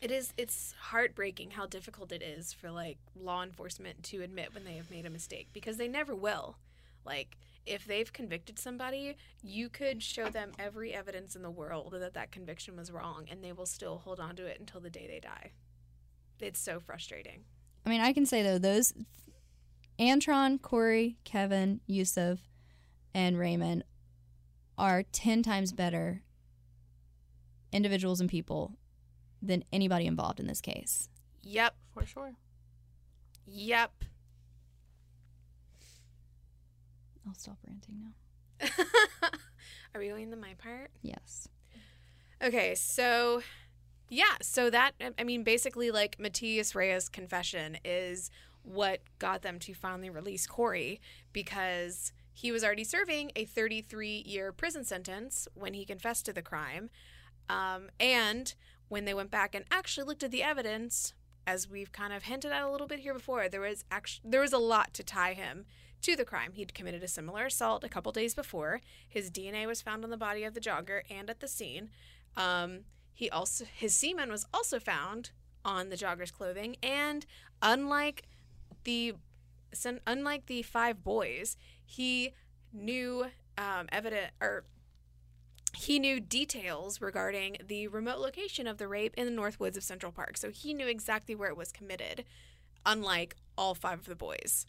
It 0.00 0.10
is 0.10 0.32
it's 0.36 0.74
heartbreaking 0.90 1.52
how 1.52 1.66
difficult 1.66 2.12
it 2.12 2.22
is 2.22 2.52
for 2.52 2.70
like 2.70 2.98
law 3.18 3.42
enforcement 3.42 4.02
to 4.04 4.22
admit 4.22 4.52
when 4.54 4.64
they 4.64 4.74
have 4.76 4.90
made 4.90 5.06
a 5.06 5.10
mistake 5.10 5.48
because 5.54 5.78
they 5.78 5.88
never 5.88 6.14
will. 6.14 6.58
Like 7.06 7.38
if 7.66 7.84
they've 7.86 8.12
convicted 8.12 8.58
somebody, 8.58 9.16
you 9.42 9.68
could 9.68 10.02
show 10.02 10.28
them 10.28 10.52
every 10.58 10.92
evidence 10.92 11.34
in 11.36 11.42
the 11.42 11.50
world 11.50 11.94
that 11.98 12.14
that 12.14 12.30
conviction 12.30 12.76
was 12.76 12.90
wrong 12.92 13.26
and 13.30 13.42
they 13.42 13.52
will 13.52 13.66
still 13.66 13.98
hold 14.04 14.20
on 14.20 14.36
to 14.36 14.46
it 14.46 14.60
until 14.60 14.80
the 14.80 14.90
day 14.90 15.06
they 15.06 15.20
die. 15.20 15.52
It's 16.40 16.60
so 16.60 16.78
frustrating. 16.80 17.44
i 17.86 17.88
mean 17.88 18.00
i 18.00 18.12
can 18.12 18.26
say 18.26 18.42
though 18.42 18.58
those 18.58 18.92
antron 19.98 20.58
korey 20.60 21.16
kevin 21.24 21.80
yusef 21.86 22.38
and 23.14 23.38
raymond 23.38 23.84
are 24.76 25.02
10 25.04 25.42
times 25.42 25.72
better 25.72 26.22
individuals 27.72 28.20
and 28.20 28.28
people 28.28 28.72
than 29.40 29.64
anybody 29.72 30.06
involved 30.06 30.40
in 30.40 30.46
this 30.46 30.60
case 30.60 31.08
Yep. 31.46 31.74
For 31.92 32.06
sure. 32.06 32.32
Yep. 33.46 33.92
I'll 37.26 37.34
stop 37.34 37.58
ranting 37.66 38.00
now 38.00 38.68
Are 39.94 40.00
we 40.00 40.08
going 40.08 40.30
to 40.30 40.36
my 40.36 40.54
part? 40.58 40.90
yes 41.02 41.48
Okay, 42.42 42.74
so 42.74 43.42
yeah, 44.10 44.36
so 44.42 44.68
that 44.68 44.92
I 45.18 45.24
mean 45.24 45.44
basically 45.44 45.90
like 45.90 46.18
Matias 46.18 46.74
Reyes' 46.74 47.08
confession 47.08 47.78
is 47.84 48.30
what 48.62 49.00
got 49.18 49.42
them 49.42 49.58
to 49.60 49.74
finally 49.74 50.10
release 50.10 50.46
Korey 50.46 51.00
because 51.32 52.12
he 52.32 52.52
was 52.52 52.62
already 52.62 52.84
serving 52.84 53.30
a 53.36 53.44
33 53.44 54.24
year 54.26 54.52
prison 54.52 54.84
sentence 54.84 55.48
when 55.54 55.74
he 55.74 55.84
confessed 55.84 56.26
to 56.26 56.32
the 56.32 56.42
crime. 56.42 56.90
Um, 57.48 57.88
and 57.98 58.54
when 58.88 59.04
they 59.04 59.14
went 59.14 59.30
back 59.30 59.54
and 59.54 59.64
actually 59.70 60.06
looked 60.06 60.22
at 60.22 60.30
the 60.30 60.42
evidence, 60.42 61.14
as 61.46 61.68
we've 61.68 61.92
kind 61.92 62.12
of 62.12 62.24
hinted 62.24 62.52
at 62.52 62.62
a 62.62 62.70
little 62.70 62.86
bit 62.86 63.00
here 63.00 63.14
before, 63.14 63.48
there 63.48 63.60
was 63.60 63.84
actually 63.90 64.30
there 64.30 64.40
was 64.40 64.52
a 64.52 64.58
lot 64.58 64.92
to 64.94 65.02
tie 65.02 65.34
him 65.34 65.64
to 66.04 66.16
the 66.16 66.24
crime. 66.24 66.52
He'd 66.52 66.74
committed 66.74 67.02
a 67.02 67.08
similar 67.08 67.46
assault 67.46 67.82
a 67.82 67.88
couple 67.88 68.12
days 68.12 68.34
before. 68.34 68.80
His 69.08 69.30
DNA 69.30 69.66
was 69.66 69.80
found 69.80 70.04
on 70.04 70.10
the 70.10 70.16
body 70.16 70.44
of 70.44 70.54
the 70.54 70.60
jogger 70.60 71.00
and 71.10 71.30
at 71.30 71.40
the 71.40 71.48
scene. 71.48 71.88
Um, 72.36 72.80
he 73.14 73.30
also 73.30 73.64
his 73.64 73.96
semen 73.96 74.30
was 74.30 74.44
also 74.52 74.78
found 74.78 75.30
on 75.64 75.88
the 75.88 75.96
jogger's 75.96 76.30
clothing, 76.30 76.76
and 76.82 77.24
unlike 77.62 78.24
the 78.84 79.14
unlike 80.06 80.46
the 80.46 80.62
five 80.62 81.02
boys, 81.02 81.56
he 81.84 82.32
knew 82.72 83.26
um, 83.56 83.86
evident 83.90 84.32
or 84.40 84.64
he 85.74 85.98
knew 85.98 86.20
details 86.20 87.00
regarding 87.00 87.56
the 87.66 87.88
remote 87.88 88.18
location 88.18 88.66
of 88.66 88.78
the 88.78 88.88
rape 88.88 89.14
in 89.16 89.24
the 89.24 89.32
North 89.32 89.58
Woods 89.58 89.76
of 89.76 89.82
Central 89.82 90.12
Park. 90.12 90.36
So 90.36 90.50
he 90.50 90.74
knew 90.74 90.86
exactly 90.86 91.34
where 91.34 91.48
it 91.48 91.56
was 91.56 91.72
committed, 91.72 92.24
unlike 92.84 93.36
all 93.56 93.74
five 93.74 94.00
of 94.00 94.06
the 94.06 94.14
boys. 94.14 94.66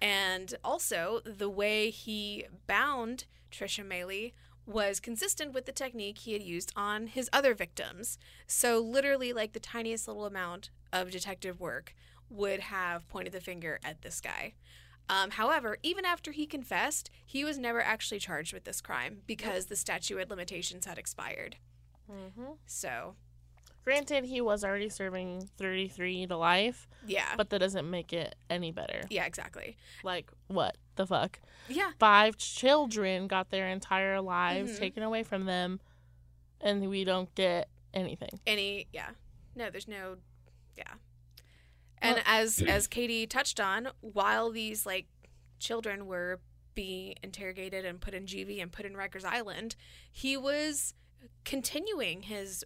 And 0.00 0.54
also, 0.64 1.20
the 1.24 1.48
way 1.48 1.90
he 1.90 2.46
bound 2.66 3.24
Trisha 3.50 3.86
Meili 3.86 4.32
was 4.66 4.98
consistent 4.98 5.52
with 5.52 5.64
the 5.64 5.72
technique 5.72 6.18
he 6.18 6.32
had 6.32 6.42
used 6.42 6.72
on 6.76 7.06
his 7.06 7.30
other 7.32 7.54
victims. 7.54 8.18
So, 8.46 8.78
literally, 8.80 9.32
like 9.32 9.52
the 9.52 9.60
tiniest 9.60 10.08
little 10.08 10.26
amount 10.26 10.70
of 10.92 11.10
detective 11.10 11.60
work 11.60 11.94
would 12.28 12.60
have 12.60 13.08
pointed 13.08 13.32
the 13.32 13.40
finger 13.40 13.78
at 13.84 14.02
this 14.02 14.20
guy. 14.20 14.54
Um, 15.08 15.30
however, 15.30 15.78
even 15.84 16.04
after 16.04 16.32
he 16.32 16.46
confessed, 16.46 17.10
he 17.24 17.44
was 17.44 17.58
never 17.58 17.80
actually 17.80 18.18
charged 18.18 18.52
with 18.52 18.64
this 18.64 18.80
crime 18.80 19.22
because 19.26 19.66
the 19.66 19.76
statute 19.76 20.18
of 20.18 20.30
limitations 20.30 20.84
had 20.86 20.98
expired. 20.98 21.56
hmm 22.10 22.52
So, 22.66 23.14
Granted, 23.86 24.24
he 24.24 24.40
was 24.40 24.64
already 24.64 24.88
serving 24.88 25.48
33 25.58 26.26
to 26.26 26.36
life, 26.36 26.88
yeah. 27.06 27.34
but 27.36 27.50
that 27.50 27.60
doesn't 27.60 27.88
make 27.88 28.12
it 28.12 28.34
any 28.50 28.72
better. 28.72 29.02
yeah, 29.10 29.24
exactly. 29.24 29.76
Like, 30.02 30.30
what 30.48 30.76
the 30.96 31.06
fuck? 31.06 31.38
Yeah. 31.68 31.92
Five 32.00 32.36
children 32.36 33.28
got 33.28 33.50
their 33.50 33.68
entire 33.68 34.20
lives 34.20 34.72
Mhm. 34.72 34.78
taken 34.78 35.02
away 35.04 35.22
from 35.22 35.44
them, 35.44 35.78
and 36.60 36.90
we 36.90 37.04
don't 37.04 37.32
get 37.36 37.68
anything. 37.94 38.40
any 38.46 38.88
yeah 38.92 39.10
no 39.54 39.70
there's 39.70 39.88
no 39.88 40.16
yeah 40.76 40.94
and 41.98 42.16
Well- 42.16 42.24
as 42.26 42.60
as 42.60 42.86
katie 42.86 43.26
touched 43.26 43.58
on 43.58 43.88
while 44.02 44.50
these 44.50 44.84
like 44.84 45.06
children 45.58 46.06
were 46.06 46.40
being 46.74 47.14
interrogated 47.22 47.86
and 47.86 47.98
put 47.98 48.12
in 48.12 48.26
gv 48.26 48.60
and 48.60 48.70
put 48.70 48.84
in 48.84 48.92
rikers 48.92 49.24
island 49.24 49.76
he 50.12 50.36
was 50.36 50.92
continuing 51.44 52.22
his 52.22 52.64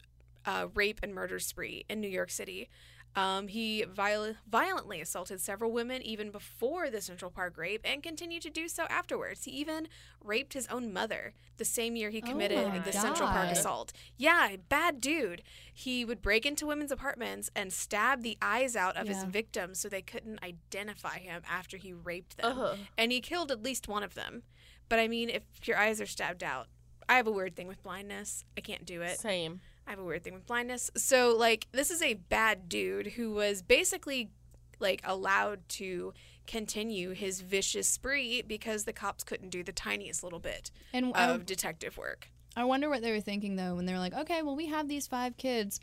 uh, 0.51 0.67
rape 0.75 1.01
and 1.03 1.15
murder 1.15 1.39
spree 1.39 1.85
in 1.89 2.01
new 2.01 2.09
york 2.09 2.31
city 2.31 2.69
um, 3.17 3.49
he 3.49 3.85
viol- 3.93 4.37
violently 4.49 5.01
assaulted 5.01 5.41
several 5.41 5.73
women 5.73 6.01
even 6.03 6.31
before 6.31 6.91
the 6.91 7.01
Central 7.01 7.31
Park 7.31 7.59
rape 7.59 7.81
and 7.85 8.03
continued 8.03 8.43
to 8.43 8.51
do 8.51 8.69
so 8.69 8.85
afterwards. 8.85 9.45
He 9.45 9.51
even 9.53 9.89
raped 10.23 10.53
his 10.53 10.69
own 10.69 10.93
mother 10.93 11.35
the 11.57 11.65
same 11.65 11.97
year 11.97 12.11
he 12.11 12.23
Oh 12.25 12.27
committed 12.29 12.69
my 12.69 12.79
the 12.79 12.93
Central 12.93 13.29
Park 13.29 13.51
assault. 13.51 13.93
Yeah, 14.17 14.55
bad 14.69 15.01
dude. 15.01 15.43
He 15.75 16.05
would 16.05 16.23
break 16.23 16.47
into 16.47 16.67
women's 16.67 16.93
apartments 16.93 17.51
and 17.57 17.73
stab 17.73 18.23
the 18.23 18.39
eyes 18.41 18.77
out 18.77 18.97
of 18.97 19.09
his 19.09 19.25
victims 19.25 19.81
so 19.81 19.89
they 19.89 20.03
couldn't 20.03 20.43
identify 20.45 21.19
him 21.19 21.43
after 21.51 21.77
he 21.79 21.93
raped 21.93 22.37
them. 22.37 22.59
Ugh. 22.59 22.79
And 22.97 23.11
he 23.11 23.21
killed 23.21 23.51
at 23.51 23.63
least 23.63 23.89
one 23.89 24.05
of 24.05 24.15
them. 24.15 24.45
But 24.89 25.01
I 25.01 25.09
mean, 25.09 25.31
if 25.31 25.43
your 25.67 25.79
eyes 25.79 26.01
are 26.01 26.07
stabbed 26.07 26.45
out, 26.45 26.69
I 27.09 27.17
have 27.17 27.27
a 27.27 27.33
weird 27.33 27.57
thing 27.57 27.67
with 27.67 27.83
blindness. 27.83 28.45
I 28.57 28.61
can't 28.61 28.85
do 28.87 29.03
it. 29.03 29.19
Same. 29.19 29.61
I 29.91 29.95
have 29.95 29.99
a 29.99 30.05
weird 30.05 30.23
thing 30.23 30.35
with 30.35 30.47
blindness. 30.47 30.89
So, 30.97 31.35
like, 31.37 31.67
this 31.73 31.91
is 31.91 32.01
a 32.01 32.15
bad 32.15 32.69
dude 32.69 33.09
who 33.09 33.33
was 33.33 33.61
basically, 33.61 34.31
like, 34.79 35.01
allowed 35.03 35.69
to 35.71 36.15
continue 36.47 37.11
his 37.11 37.41
vicious 37.41 37.89
spree 37.89 38.41
because 38.41 38.85
the 38.85 38.93
cops 38.93 39.25
couldn't 39.25 39.49
do 39.51 39.65
the 39.65 39.73
tiniest 39.73 40.23
little 40.23 40.39
bit 40.39 40.71
And 40.93 41.11
I, 41.17 41.25
of 41.31 41.45
detective 41.45 41.99
work. 41.99 42.29
I 42.57 42.63
wonder 42.63 42.89
what 42.89 43.03
they 43.03 43.11
were 43.11 43.21
thinking 43.21 43.57
though 43.57 43.75
when 43.75 43.85
they 43.87 43.93
were 43.93 43.99
like, 43.99 44.15
okay, 44.15 44.43
well 44.43 44.55
we 44.55 44.67
have 44.67 44.87
these 44.87 45.09
five 45.09 45.37
kids. 45.37 45.81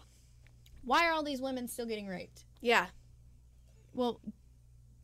Why 0.85 1.05
are 1.05 1.11
all 1.11 1.23
these 1.23 1.41
women 1.41 1.67
still 1.67 1.85
getting 1.85 2.07
raped? 2.07 2.45
Yeah. 2.61 2.87
Well, 3.93 4.21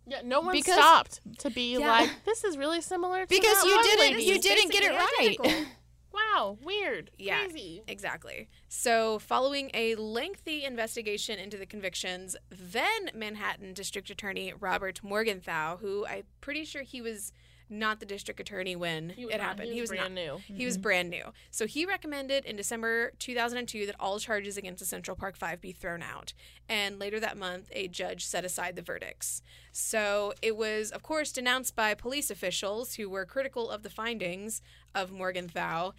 Yeah, 0.08 0.22
no 0.24 0.40
one 0.40 0.54
Because- 0.54 0.76
stopped 0.76 1.20
to 1.40 1.50
be 1.50 1.74
Yeah. 1.78 1.92
like, 1.92 2.10
this 2.26 2.46
is 2.46 2.58
really 2.58 2.80
similar 2.82 3.22
to 3.22 3.28
because 3.28 3.62
that 3.62 3.66
you 3.68 3.76
one 3.76 3.84
didn't 3.84 4.00
lady." 4.18 4.24
you 4.24 4.40
didn't 4.40 4.72
get 4.72 4.84
it 4.84 4.92
right. 4.92 5.66
Wow, 6.14 6.58
weird. 6.62 7.12
Yeah. 7.18 7.46
Crazy. 7.46 7.84
Exactly. 7.88 8.48
So, 8.70 9.20
following 9.20 9.72
a 9.74 9.96
lengthy 9.96 10.64
investigation 10.64 11.40
into 11.40 11.58
the 11.58 11.66
convictions, 11.66 12.36
then 12.50 13.10
Manhattan 13.14 13.74
District 13.74 14.10
Attorney 14.10 14.54
Robert 14.60 15.02
Morgenthau, 15.04 15.78
who 15.78 16.06
I'm 16.06 16.24
pretty 16.40 16.66
sure 16.66 16.84
he 16.84 17.02
was 17.02 17.34
not 17.70 18.00
the 18.00 18.06
district 18.06 18.40
attorney 18.40 18.76
when 18.76 19.12
it 19.12 19.30
not- 19.32 19.42
happened. 19.42 19.74
He 19.74 19.82
was, 19.82 19.90
brand 19.90 20.16
not. 20.16 20.22
new. 20.22 20.42
He 20.46 20.66
was 20.66 20.76
mm-hmm. 20.76 20.82
brand 20.82 21.10
new. 21.10 21.24
So 21.52 21.66
he 21.66 21.86
recommended 21.86 22.46
in 22.46 22.56
December 22.56 23.12
2002 23.20 23.86
that 23.88 23.96
all 24.00 24.20
charges 24.20 24.58
against 24.58 24.80
the 24.80 24.86
Central 24.86 25.16
Park 25.16 25.36
Five 25.36 25.60
be 25.60 25.72
thrown 25.72 26.04
out. 26.04 26.34
And 26.70 27.00
later 27.00 27.20
that 27.20 27.38
month, 27.38 27.70
a 27.72 27.88
judge 27.88 28.26
set 28.26 28.46
aside 28.46 28.76
the 28.76 28.82
verdicts. 28.82 29.42
So 29.72 30.34
it 30.42 30.56
was, 30.56 30.92
of 30.92 31.04
course, 31.04 31.32
denounced 31.32 31.76
by 31.76 31.94
police 31.94 32.30
officials 32.30 32.96
who 32.96 33.10
were 33.10 33.26
critical 33.26 33.70
of 33.70 33.84
the 33.84 33.90
findings 33.90 34.62
of 34.96 35.12
Morgenthau 35.12 35.92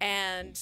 and 0.00 0.58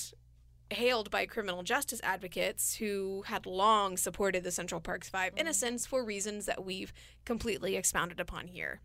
hailed 0.70 1.10
by 1.10 1.26
criminal 1.26 1.62
justice 1.62 2.00
advocates 2.02 2.76
who 2.76 3.22
had 3.26 3.46
long 3.46 3.96
supported 3.96 4.42
the 4.42 4.50
Central 4.50 4.80
Parks 4.80 5.08
Five 5.08 5.32
innocents 5.36 5.86
for 5.86 6.04
reasons 6.04 6.46
that 6.46 6.64
we've 6.64 6.92
completely 7.24 7.76
expounded 7.76 8.20
upon 8.20 8.48
here. 8.48 8.80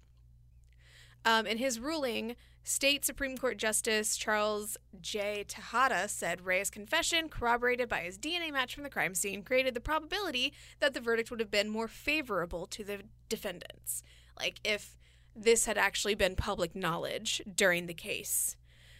Um, 1.26 1.46
in 1.46 1.58
his 1.58 1.80
ruling, 1.80 2.36
State 2.64 3.04
Supreme 3.04 3.38
Court 3.38 3.58
Justice 3.58 4.16
Charles 4.16 4.78
J. 5.02 5.44
Tejada 5.48 6.08
said 6.08 6.46
Reyes' 6.46 6.70
confession, 6.70 7.30
corroborated 7.30 7.90
by 7.90 8.02
his 8.02 8.18
DNA 8.18 8.52
match 8.52 8.76
from 8.76 8.84
the 8.84 8.90
crime 8.90 9.16
scene, 9.16 9.44
created 9.44 9.74
the 9.74 9.82
probability 9.82 10.54
that 10.80 10.94
the 10.94 11.02
verdict 11.02 11.32
would 11.32 11.40
have 11.40 11.52
been 11.52 11.70
more 11.70 11.88
favorable 11.88 12.68
to 12.68 12.84
the 12.84 13.00
defendants. 13.28 14.04
Like 14.38 14.60
if 14.64 14.96
this 15.36 15.66
had 15.66 15.78
actually 15.78 16.16
been 16.16 16.36
public 16.36 16.76
knowledge 16.76 17.42
during 17.56 17.86
the 17.88 17.94
case. 17.94 18.56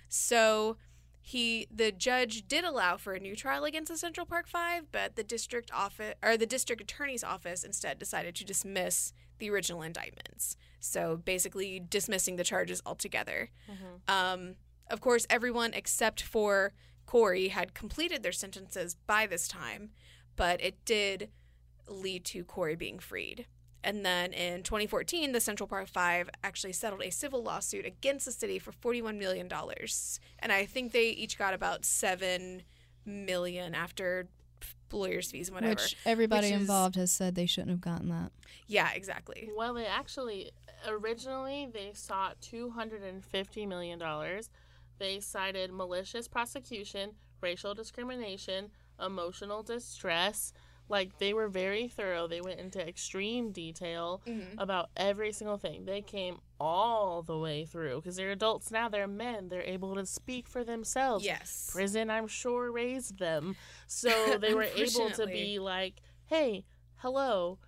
So 0.10 0.78
he 1.22 1.68
the 1.74 1.92
judge 1.92 2.48
did 2.48 2.64
allow 2.66 2.98
for 2.98 3.14
a 3.14 3.20
new 3.20 3.36
trial 3.36 3.64
against 3.64 3.92
the 3.92 3.98
Central 3.98 4.26
Park 4.26 4.48
5, 4.48 4.92
but 4.92 5.16
the 5.16 5.24
district 5.24 5.72
office 5.74 6.16
or 6.24 6.36
the 6.38 6.46
district 6.46 6.82
attorney's 6.82 7.24
office 7.24 7.64
instead 7.64 8.00
decided 8.00 8.36
to 8.36 8.44
dismiss 8.44 9.14
the 9.38 9.50
original 9.50 9.82
indictments. 9.82 10.58
So 10.80 11.18
basically 11.18 11.80
dismissing 11.80 12.36
the 12.36 12.44
charges 12.44 12.82
altogether. 12.86 13.52
Um, 14.08 14.56
of 14.90 15.02
course, 15.02 15.28
everyone 15.30 15.74
except 15.74 16.22
for 16.22 16.74
Korey 17.08 17.52
had 17.52 17.74
completed 17.74 18.24
their 18.24 18.32
sentences 18.32 18.96
by 19.08 19.28
this 19.28 19.48
time, 19.48 19.92
but 20.36 20.62
it 20.64 20.84
did 20.86 21.30
lead 21.88 22.26
to 22.26 22.44
Korey 22.44 22.78
being 22.78 23.00
freed. 23.00 23.46
And 23.84 24.06
then 24.06 24.34
in 24.34 24.64
2014, 24.64 25.32
the 25.32 25.40
Central 25.40 25.68
Park 25.68 25.88
Five 25.88 26.30
actually 26.44 26.74
settled 26.74 27.02
a 27.02 27.12
civil 27.12 27.42
lawsuit 27.42 27.86
against 27.86 28.26
the 28.26 28.32
city 28.32 28.60
for 28.60 28.72
41 28.74 29.18
million 29.18 29.48
dollars, 29.48 30.20
and 30.40 30.52
I 30.52 30.66
think 30.66 30.92
they 30.92 31.10
each 31.10 31.38
got 31.38 31.54
about 31.54 31.86
7 31.86 32.64
million 33.06 33.74
after 33.74 34.28
lawyers' 34.92 35.32
fees 35.32 35.48
and 35.48 35.56
whatever. 35.56 35.76
Which 35.82 35.96
everybody 36.06 36.48
Which 36.48 36.56
is- 36.56 36.62
involved 36.62 36.96
has 36.96 37.12
said 37.12 37.36
they 37.36 37.46
shouldn't 37.46 37.72
have 37.72 37.82
gotten 37.82 38.10
that. 38.10 38.32
yeah, 38.68 38.90
exactly. 38.94 39.50
Well, 39.56 39.74
they 39.74 39.86
actually 39.86 40.52
originally 40.88 41.70
they 41.74 41.92
sought 41.94 42.42
two 42.42 42.70
hundred 42.72 43.04
and 43.04 43.24
fifty 43.24 43.66
million 43.66 43.98
dollars. 44.00 44.50
They 44.98 45.22
cited 45.22 45.72
malicious 45.72 46.28
prosecution, 46.28 47.12
racial 47.42 47.74
discrimination, 47.74 48.72
emotional 49.02 49.64
distress. 49.64 50.52
Like 50.90 51.20
they 51.20 51.34
were 51.34 51.48
very 51.48 51.88
thorough. 51.88 52.28
They 52.28 52.42
went 52.42 52.60
into 52.60 52.86
extreme 52.86 53.52
detail 53.52 54.22
about 54.58 54.90
every 54.98 55.32
single 55.32 55.58
thing. 55.58 55.86
They 55.86 56.02
came 56.02 56.40
all 56.60 57.22
the 57.22 57.38
way 57.38 57.64
through 57.66 57.98
because 58.02 58.16
they're 58.16 58.32
adults 58.32 58.72
now. 58.72 58.90
They're 58.90 59.08
men. 59.08 59.50
They're 59.50 59.62
able 59.62 59.94
to 59.96 60.06
speak 60.06 60.48
for 60.48 60.64
themselves. 60.64 61.24
Yes. 61.24 61.70
Prison, 61.72 62.10
I'm 62.10 62.28
sure, 62.28 62.72
raised 62.72 63.20
them. 63.20 63.56
So 63.88 64.10
they 64.42 64.54
were 64.54 64.64
able 64.64 65.12
to 65.12 65.28
be 65.28 65.60
like, 65.60 66.02
hey, 66.26 66.66
hello, 66.98 67.60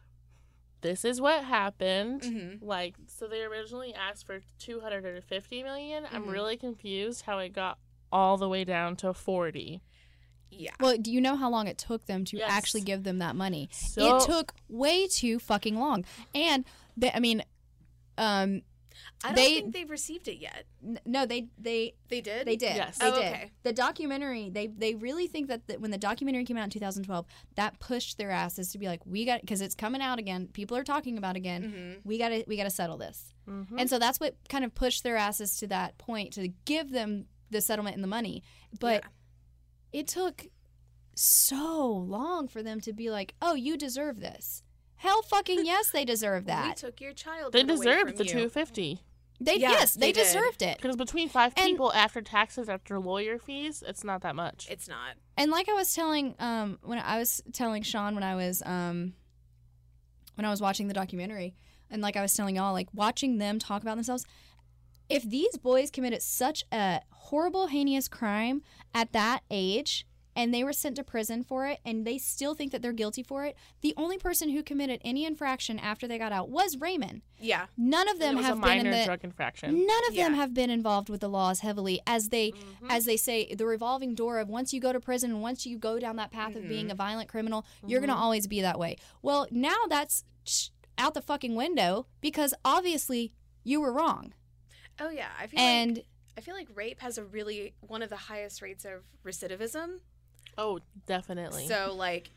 this 0.82 1.06
is 1.06 1.22
what 1.22 1.44
happened. 1.44 2.22
Mhm. 2.24 2.58
Like, 2.62 2.96
so 3.08 3.28
they 3.28 3.44
originally 3.44 3.94
asked 3.94 4.26
for 4.26 4.42
250 4.58 5.62
million. 5.64 6.06
I'm 6.12 6.26
Mhm. 6.26 6.32
really 6.32 6.58
confused 6.58 7.22
how 7.22 7.38
it 7.38 7.50
got 7.54 7.78
all 8.12 8.36
the 8.38 8.50
way 8.50 8.64
down 8.64 8.96
to 8.98 9.14
40. 9.14 9.82
Yeah. 10.52 10.72
Well, 10.80 10.98
do 10.98 11.12
you 11.12 11.22
know 11.22 11.36
how 11.36 11.50
long 11.50 11.68
it 11.68 11.78
took 11.78 12.06
them 12.06 12.26
to 12.26 12.38
Yes. 12.38 12.52
actually 12.52 12.82
give 12.82 13.04
them 13.04 13.20
that 13.20 13.36
money? 13.36 13.70
So 13.72 14.18
it 14.18 14.26
took 14.26 14.54
way 14.70 15.08
too 15.08 15.40
fucking 15.40 15.80
long. 15.80 16.06
And 16.36 16.66
they, 16.98 17.10
I 17.12 17.20
mean, 17.20 17.44
um, 18.18 18.62
I 19.24 19.28
don't 19.30 19.36
they- 19.36 19.56
think 19.62 19.74
they've 19.74 19.90
received 19.90 20.28
it 20.28 20.38
yet. 20.40 20.66
n- 20.84 21.00
no, 21.06 21.26
they 21.26 21.48
they 21.58 21.94
They 22.10 22.22
did. 22.22 22.46
They 22.46 22.56
did. 22.56 22.76
Yes. 22.76 22.98
They 22.98 23.06
Oh, 23.06 23.16
did. 23.16 23.34
okay. 23.34 23.52
The 23.64 23.72
documentary, 23.74 24.50
they 24.50 24.68
they 24.68 24.96
really 24.96 25.28
think 25.28 25.48
that 25.48 25.68
the, 25.68 25.80
when 25.80 25.92
the 25.92 25.98
documentary 25.98 26.44
came 26.44 26.58
out 26.58 26.66
in 26.66 26.70
2012, 26.72 27.26
that 27.56 27.80
pushed 27.80 28.18
their 28.18 28.32
asses 28.32 28.72
to 28.74 28.78
be 28.80 28.88
like, 28.88 29.06
we 29.06 29.26
got 29.26 29.42
because 29.42 29.62
it's 29.62 29.76
coming 29.76 30.02
out 30.02 30.20
again. 30.20 30.50
People 30.54 30.76
are 30.78 30.84
talking 30.84 31.18
about 31.18 31.36
it 31.36 31.40
again. 31.40 31.64
Mhm. 32.02 32.06
We 32.06 32.18
got 32.18 32.30
to 32.30 32.44
we 32.48 32.58
got 32.58 32.64
to 32.66 32.70
settle 32.72 32.98
this. 32.98 33.34
Mhm. 33.48 33.68
And 33.78 33.90
so 33.90 33.98
that's 34.00 34.20
what 34.20 34.36
kind 34.50 34.66
of 34.66 34.74
pushed 34.76 35.04
their 35.04 35.16
asses 35.18 35.56
to 35.58 35.68
that 35.68 35.98
point 35.98 36.34
to 36.34 36.50
give 36.66 36.90
them 36.92 37.28
the 37.52 37.62
settlement 37.62 37.96
and 37.96 38.04
the 38.04 38.08
money. 38.10 38.44
But 38.80 39.04
Yeah. 39.04 39.10
It 39.92 40.08
took 40.08 40.48
so 41.16 41.92
long 41.92 42.48
for 42.48 42.64
them 42.64 42.80
to 42.82 42.94
be 42.94 43.10
like, 43.10 43.36
"Oh, 43.42 43.54
you 43.56 43.78
deserve 43.78 44.20
this." 44.20 44.64
Hell 44.98 45.22
fucking 45.24 45.66
yes, 45.66 45.90
they 45.90 46.06
deserve 46.06 46.46
that. 46.54 46.68
We 46.68 46.74
took 46.74 47.02
your 47.02 47.14
child. 47.14 47.54
they 47.54 47.62
away 47.62 47.76
deserved 47.76 48.18
the 48.18 48.24
250 48.26 49.02
They 49.40 49.56
Yeah, 49.56 49.72
yes, 49.72 49.96
they, 49.96 50.08
they 50.08 50.12
did. 50.12 50.24
deserved 50.26 50.62
it. 50.62 50.78
because 50.78 50.96
between 50.96 51.28
five 51.28 51.54
And- 51.58 51.66
people 51.66 51.92
after 51.94 52.22
taxes, 52.22 52.70
after 52.70 53.00
lawyer 53.00 53.40
fees, 53.40 53.84
it's 53.88 54.04
not 54.04 54.22
that 54.22 54.36
much. 54.36 54.68
It's 54.70 54.88
not. 54.88 55.16
And 55.38 55.50
like 55.52 55.68
I 55.70 55.74
was 55.74 55.94
telling 55.94 56.36
um 56.40 56.78
when 56.84 57.00
I 57.00 57.18
was 57.18 57.42
telling 57.52 57.82
Sean 57.84 58.14
when 58.16 58.24
I 58.24 58.36
was 58.36 58.62
um 58.66 59.14
when 60.36 60.46
I 60.46 60.50
was 60.50 60.62
watching 60.62 60.88
the 60.88 60.94
documentary 60.94 61.56
and 61.90 62.02
like 62.02 62.16
I 62.16 62.22
was 62.22 62.34
telling 62.34 62.56
y'all 62.56 62.74
like 62.74 62.88
watching 62.94 63.38
them 63.40 63.58
talk 63.60 63.82
about 63.82 63.96
themselves 63.96 64.26
if 65.12 65.24
these 65.30 65.58
boys 65.58 65.92
committed 65.92 66.22
such 66.22 66.64
a 66.72 67.02
horrible 67.12 67.68
heinous 67.68 68.08
crime 68.08 68.62
at 68.94 69.12
that 69.14 69.42
age 69.50 70.06
and 70.34 70.54
they 70.54 70.64
were 70.64 70.72
sent 70.72 70.96
to 70.96 71.04
prison 71.04 71.44
for 71.44 71.68
it 71.68 71.80
and 71.84 72.08
they 72.08 72.18
still 72.18 72.54
think 72.56 72.72
that 72.72 72.82
they're 72.82 72.94
guilty 72.94 73.22
for 73.22 73.44
it 73.46 73.56
the 73.82 73.94
only 73.98 74.18
person 74.18 74.50
who 74.50 74.64
committed 74.64 75.00
any 75.04 75.26
infraction 75.26 75.78
after 75.78 76.08
they 76.08 76.18
got 76.18 76.32
out 76.32 76.50
was 76.50 76.78
Raymond 76.78 77.22
Yeah. 77.38 77.66
none 77.76 78.08
of 78.08 78.18
them 78.20 78.38
have 78.38 78.54
a 78.54 78.56
been 78.56 78.62
minor 78.62 78.92
in 78.92 78.98
the 79.00 79.06
drug 79.06 79.24
infraction. 79.26 79.86
None 79.86 80.08
of 80.08 80.16
them 80.16 80.34
have 80.36 80.54
been 80.54 80.70
involved 80.70 81.10
with 81.10 81.20
the 81.20 81.28
laws 81.30 81.60
heavily 81.60 82.00
as 82.08 82.30
they 82.30 82.52
Mhm. 82.52 82.90
as 82.90 83.04
they 83.06 83.18
say 83.18 83.54
the 83.54 83.66
revolving 83.66 84.16
door 84.16 84.40
of 84.40 84.48
once 84.48 84.74
you 84.74 84.80
go 84.80 84.94
to 84.94 85.00
prison 85.02 85.32
and 85.32 85.42
once 85.42 85.66
you 85.66 85.78
go 85.78 86.00
down 86.00 86.16
that 86.16 86.32
path 86.32 86.56
of 86.56 86.66
being 86.68 86.90
a 86.90 86.96
violent 86.96 87.28
criminal, 87.28 87.66
you're 87.86 88.00
going 88.00 88.10
to 88.10 88.16
always 88.16 88.48
be 88.48 88.62
that 88.62 88.80
way. 88.80 88.96
Well, 89.22 89.48
now 89.52 89.76
that's 89.90 90.24
out 90.98 91.14
the 91.14 91.22
fucking 91.22 91.56
window 91.56 92.08
because 92.22 92.54
obviously 92.64 93.34
you 93.64 93.82
were 93.82 93.92
wrong. 93.92 94.34
Oh 95.02 95.10
yeah. 95.10 95.30
I 95.40 95.48
feel 95.48 95.60
like 95.60 95.68
And 95.70 96.04
I 96.38 96.42
feel 96.42 96.54
like 96.56 96.70
rape 96.76 97.02
has 97.02 97.18
a 97.18 97.24
really 97.26 97.74
one 97.82 98.02
of 98.02 98.10
the 98.10 98.16
highest 98.16 98.62
rates 98.62 98.86
of 98.86 99.02
recidivism. 99.26 99.98
Oh, 100.58 100.80
definitely. 101.08 101.68
So 101.68 101.94
like 101.98 102.30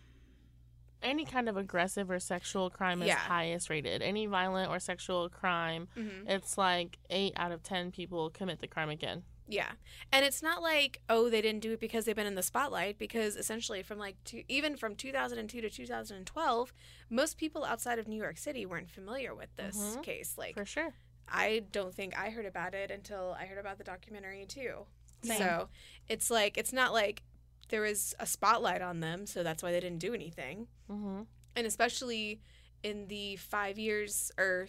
any 1.02 1.26
kind 1.26 1.48
of 1.50 1.56
aggressive 1.58 2.10
or 2.10 2.18
sexual 2.18 2.70
crime 2.70 3.02
is 3.02 3.08
Yeah. 3.08 3.16
highest 3.18 3.68
rated. 3.68 4.00
Any 4.00 4.24
violent 4.26 4.70
or 4.70 4.78
sexual 4.80 5.28
crime, 5.28 5.88
mhm. 5.96 6.28
it's 6.28 6.56
like 6.56 6.98
eight 7.10 7.34
out 7.36 7.52
of 7.52 7.62
ten 7.62 7.90
people 7.92 8.30
commit 8.30 8.60
the 8.60 8.66
crime 8.66 8.88
again. 8.88 9.22
yeah. 9.46 9.72
And 10.10 10.24
it's 10.24 10.42
not 10.42 10.62
like 10.62 11.02
oh 11.10 11.28
they 11.28 11.42
didn't 11.42 11.60
do 11.60 11.72
it 11.72 11.80
because 11.80 12.06
they've 12.06 12.16
been 12.16 12.26
in 12.26 12.34
the 12.34 12.42
spotlight 12.42 12.98
because 12.98 13.36
essentially 13.36 13.82
from 13.82 13.98
like 13.98 14.16
two, 14.24 14.42
even 14.48 14.74
from 14.78 14.96
2002 14.96 15.60
to 15.60 15.68
2012 15.68 16.72
most 17.10 17.36
people 17.36 17.62
outside 17.62 17.98
of 17.98 18.08
New 18.08 18.16
York 18.16 18.38
City 18.38 18.64
weren't 18.64 18.90
familiar 18.90 19.34
with 19.34 19.54
this 19.56 19.76
Mhm. 19.76 20.02
case 20.02 20.38
like 20.38 20.54
For 20.54 20.64
sure. 20.64 20.94
I 21.28 21.62
don't 21.72 21.94
think 21.94 22.18
I 22.18 22.30
heard 22.30 22.46
about 22.46 22.74
it 22.74 22.90
until 22.90 23.36
I 23.38 23.46
heard 23.46 23.58
about 23.58 23.78
the 23.78 23.84
documentary 23.84 24.44
too. 24.46 24.86
Same. 25.22 25.38
So 25.38 25.68
it's 26.08 26.30
like 26.30 26.56
it's 26.58 26.72
not 26.72 26.92
like 26.92 27.22
there 27.70 27.80
was 27.80 28.14
a 28.20 28.26
spotlight 28.26 28.82
on 28.82 29.00
them, 29.00 29.26
so 29.26 29.42
that's 29.42 29.62
why 29.62 29.72
they 29.72 29.80
didn't 29.80 29.98
do 29.98 30.12
anything. 30.14 30.66
hmm 30.88 31.22
And 31.56 31.66
especially 31.66 32.40
in 32.82 33.08
the 33.08 33.36
five 33.36 33.78
years 33.78 34.30
or 34.38 34.68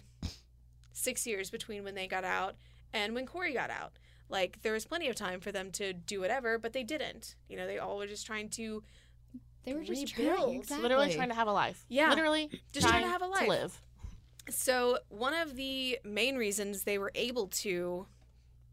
six 0.92 1.26
years 1.26 1.50
between 1.50 1.84
when 1.84 1.94
they 1.94 2.06
got 2.06 2.24
out 2.24 2.56
and 2.92 3.14
when 3.14 3.26
Korey 3.26 3.52
got 3.52 3.70
out. 3.70 3.92
Like 4.28 4.62
there 4.62 4.72
was 4.72 4.86
plenty 4.86 5.08
of 5.08 5.14
time 5.14 5.40
for 5.40 5.52
them 5.52 5.70
to 5.72 5.92
do 5.92 6.20
whatever, 6.20 6.58
but 6.58 6.72
they 6.72 6.82
didn't. 6.82 7.36
You 7.48 7.56
know, 7.58 7.66
they 7.66 7.78
all 7.78 7.98
were 7.98 8.06
just 8.06 8.26
trying 8.26 8.48
to 8.50 8.82
they 9.64 9.74
were 9.74 9.82
just 9.84 10.16
Rebuild. 10.16 10.38
trying 10.38 10.54
exactly. 10.60 10.82
Literally 10.82 11.14
trying 11.14 11.28
to 11.28 11.34
have 11.34 11.48
a 11.48 11.52
life. 11.52 11.84
Yeah. 11.88 12.08
Literally 12.10 12.48
Just 12.72 12.86
trying 12.88 13.02
to 13.02 13.08
have 13.10 13.20
a 13.22 13.26
life. 13.26 13.40
to 13.44 13.48
live. 13.48 13.82
So, 14.48 14.98
one 15.08 15.34
of 15.34 15.56
the 15.56 15.98
main 16.04 16.36
reasons 16.36 16.82
they 16.82 16.98
were 16.98 17.10
able 17.14 17.48
to 17.48 18.06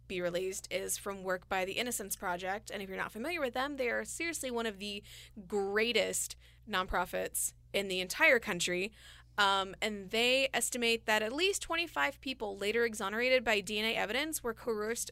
be 0.07 0.21
released 0.21 0.67
is 0.69 0.97
from 0.97 1.23
work 1.23 1.49
by 1.49 1.65
the 1.65 1.73
Innocence 1.73 2.15
Project. 2.15 2.69
And 2.71 2.83
if 2.83 2.89
you're 2.89 2.97
not 2.97 3.11
familiar 3.11 3.41
with 3.41 3.53
them, 3.53 3.77
they 3.77 3.89
are 3.89 4.05
seriously 4.05 4.51
one 4.51 4.65
of 4.65 4.79
the 4.79 5.01
greatest 5.47 6.35
nonprofits 6.69 7.53
in 7.73 7.87
the 7.87 7.99
entire 8.01 8.39
country. 8.39 8.91
Um, 9.37 9.75
and 9.81 10.11
they 10.11 10.49
estimate 10.53 11.07
that 11.07 11.23
at 11.23 11.33
least 11.33 11.63
25 11.63 12.21
people 12.21 12.55
later 12.57 12.85
exonerated 12.85 13.43
by 13.43 13.61
DNA 13.61 13.95
evidence 13.95 14.43
were 14.43 14.53
coerced. 14.53 15.11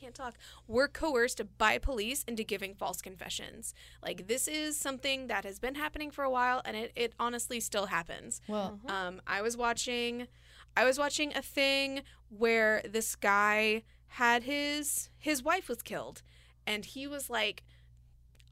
Can't 0.00 0.14
talk. 0.14 0.34
Were 0.66 0.88
coerced 0.88 1.40
by 1.58 1.78
police 1.78 2.24
into 2.24 2.42
giving 2.44 2.74
false 2.74 3.00
confessions. 3.02 3.74
Like 4.02 4.26
this 4.26 4.48
is 4.48 4.76
something 4.76 5.26
that 5.26 5.44
has 5.44 5.58
been 5.58 5.74
happening 5.74 6.10
for 6.10 6.24
a 6.24 6.30
while, 6.30 6.62
and 6.64 6.76
it, 6.76 6.92
it 6.96 7.12
honestly 7.18 7.60
still 7.60 7.86
happens. 7.86 8.40
Well, 8.48 8.80
Um, 8.86 9.20
I 9.26 9.42
was 9.42 9.56
watching, 9.56 10.26
I 10.76 10.84
was 10.84 10.98
watching 10.98 11.36
a 11.36 11.42
thing 11.42 12.02
where 12.30 12.82
this 12.88 13.14
guy 13.16 13.82
had 14.14 14.44
his 14.44 15.10
his 15.18 15.42
wife 15.42 15.68
was 15.68 15.82
killed, 15.82 16.22
and 16.66 16.84
he 16.84 17.06
was 17.06 17.28
like 17.30 17.62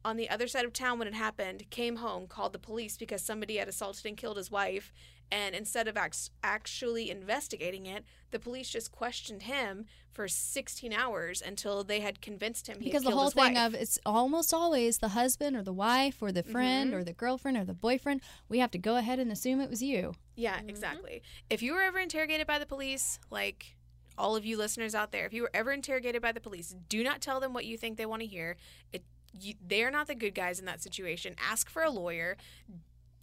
on 0.05 0.17
the 0.17 0.29
other 0.31 0.47
side 0.47 0.65
of 0.65 0.73
town 0.73 0.99
when 0.99 1.09
it 1.09 1.15
happened. 1.15 1.69
Came 1.71 1.97
home, 1.97 2.27
called 2.27 2.53
the 2.53 2.59
police 2.59 2.97
because 2.97 3.23
somebody 3.23 3.57
had 3.57 3.69
assaulted 3.69 4.07
and 4.07 4.17
killed 4.17 4.37
his 4.37 4.51
wife. 4.51 4.93
And 5.31 5.55
instead 5.55 5.89
of 5.89 5.97
act- 5.99 6.31
actually 6.43 7.11
investigating 7.11 7.85
it, 7.85 8.05
the 8.31 8.39
police 8.39 8.71
just 8.71 8.91
questioned 8.93 9.43
him 9.43 9.85
for 10.11 10.27
16 10.27 10.91
hours 10.93 11.43
until 11.45 11.85
they 11.85 12.01
had 12.01 12.23
convinced 12.23 12.67
him 12.67 12.79
he 12.81 12.87
because 12.87 13.03
had 13.05 13.13
the 13.13 13.15
whole 13.17 13.27
his 13.27 13.35
thing 13.35 13.55
wife. 13.55 13.67
of 13.67 13.75
it's 13.75 13.99
almost 14.07 14.55
always 14.55 14.99
the 14.99 15.09
husband 15.09 15.55
or 15.55 15.63
the 15.63 15.73
wife 15.73 16.23
or 16.23 16.33
the 16.33 16.43
friend 16.43 16.93
Mhm. 16.93 16.97
or 16.97 17.05
the 17.05 17.13
girlfriend 17.13 17.59
or 17.59 17.65
the 17.65 17.75
boyfriend. 17.75 18.23
We 18.49 18.59
have 18.61 18.71
to 18.71 18.79
go 18.79 18.97
ahead 18.97 19.19
and 19.19 19.31
assume 19.31 19.61
it 19.61 19.69
was 19.69 19.83
you. 19.83 20.15
Yeah, 20.35 20.61
exactly. 20.67 21.23
If 21.51 21.63
you 21.63 21.75
were 21.75 21.83
ever 21.83 21.99
interrogated 21.99 22.47
by 22.47 22.59
the 22.59 22.67
police, 22.67 23.19
like 23.31 23.77
all 24.17 24.35
of 24.35 24.47
you 24.47 24.57
listeners 24.57 24.95
out 24.95 25.13
there, 25.13 25.27
if 25.27 25.35
you 25.35 25.43
were 25.43 25.51
ever 25.53 25.73
interrogated 25.73 26.23
by 26.23 26.33
the 26.33 26.41
police, 26.41 26.75
do 26.89 27.05
not 27.05 27.21
tell 27.21 27.39
them 27.39 27.53
what 27.53 27.67
you 27.67 27.77
think 27.77 27.99
they 27.99 28.07
want 28.07 28.21
to 28.23 28.27
hear. 28.27 28.57
It, 28.93 29.05
you, 29.33 29.55
they 29.67 29.83
are 29.85 29.91
not 29.91 30.07
the 30.07 30.15
good 30.15 30.35
guys 30.35 30.59
in 30.59 30.67
that 30.67 30.83
situation. 30.83 31.35
Ask 31.39 31.69
for 31.69 31.83
a 31.83 31.91
lawyer. 31.91 32.37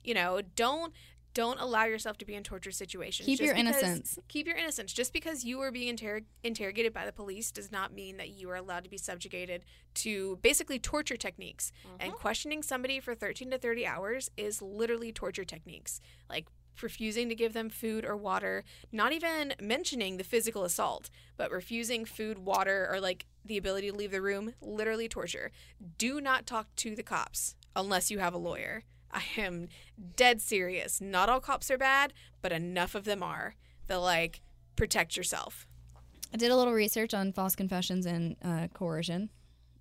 You 0.03 0.13
know, 0.13 0.41
don't 0.55 0.93
don't 1.35 1.59
allow 1.59 1.83
yourself 1.83 2.17
to 2.17 2.25
be 2.25 2.33
in 2.33 2.43
torture 2.43 2.71
situations. 2.71 3.25
Keep 3.25 3.39
Just 3.39 3.45
your 3.45 3.55
because- 3.55 3.81
innocence. 3.83 4.19
Keep 4.29 4.47
your 4.47 4.55
innocence. 4.55 4.93
Just 4.93 5.11
because 5.11 5.43
you 5.43 5.59
are 5.59 5.69
being 5.69 5.95
interrog- 5.95 6.23
interrogated 6.43 6.93
by 6.93 7.05
the 7.05 7.11
police 7.11 7.51
does 7.51 7.73
not 7.73 7.93
mean 7.93 8.15
that 8.17 8.29
you 8.29 8.49
are 8.49 8.55
allowed 8.55 8.85
to 8.85 8.89
be 8.89 8.97
subjugated 8.97 9.65
to 9.95 10.39
basically 10.41 10.79
torture 10.79 11.17
techniques. 11.17 11.73
And 11.99 12.11
mm-hmm. 12.11 12.21
questioning 12.21 12.63
somebody 12.63 13.01
for 13.01 13.13
13 13.13 13.51
to 13.51 13.57
30 13.57 13.85
hours 13.85 14.31
is 14.37 14.61
literally 14.61 15.11
torture 15.11 15.43
techniques. 15.43 15.99
Like 16.29 16.47
refusing 16.83 17.29
to 17.29 17.35
give 17.35 17.53
them 17.53 17.69
food 17.69 18.05
or 18.05 18.15
water, 18.17 18.63
not 18.91 19.11
even 19.13 19.53
mentioning 19.61 20.17
the 20.17 20.23
physical 20.23 20.63
assault, 20.63 21.09
but 21.37 21.51
refusing 21.51 22.05
food, 22.05 22.39
water, 22.39 22.87
or 22.91 22.99
like 22.99 23.25
the 23.43 23.57
ability 23.57 23.89
to 23.91 23.95
leave 23.95 24.11
the 24.11 24.21
room, 24.21 24.53
literally 24.61 25.07
torture. 25.07 25.51
Do 25.97 26.19
not 26.21 26.45
talk 26.45 26.67
to 26.77 26.95
the 26.95 27.03
cops 27.03 27.55
unless 27.75 28.09
you 28.11 28.19
have 28.19 28.33
a 28.33 28.37
lawyer. 28.37 28.83
I 29.11 29.23
am 29.37 29.67
dead 30.15 30.41
serious. 30.41 30.99
Not 30.99 31.29
all 31.29 31.39
cops 31.39 31.69
are 31.71 31.77
bad, 31.77 32.11
but 32.41 32.51
enough 32.51 32.95
of 32.95 33.05
them 33.05 33.21
are. 33.23 33.55
They'll 33.87 34.01
like 34.01 34.41
protect 34.75 35.15
yourself. 35.15 35.67
I 36.33 36.37
did 36.37 36.51
a 36.51 36.55
little 36.57 36.73
research 36.73 37.13
on 37.13 37.31
false 37.31 37.55
confessions 37.55 38.05
and 38.05 38.35
uh, 38.43 38.67
coercion. 38.73 39.29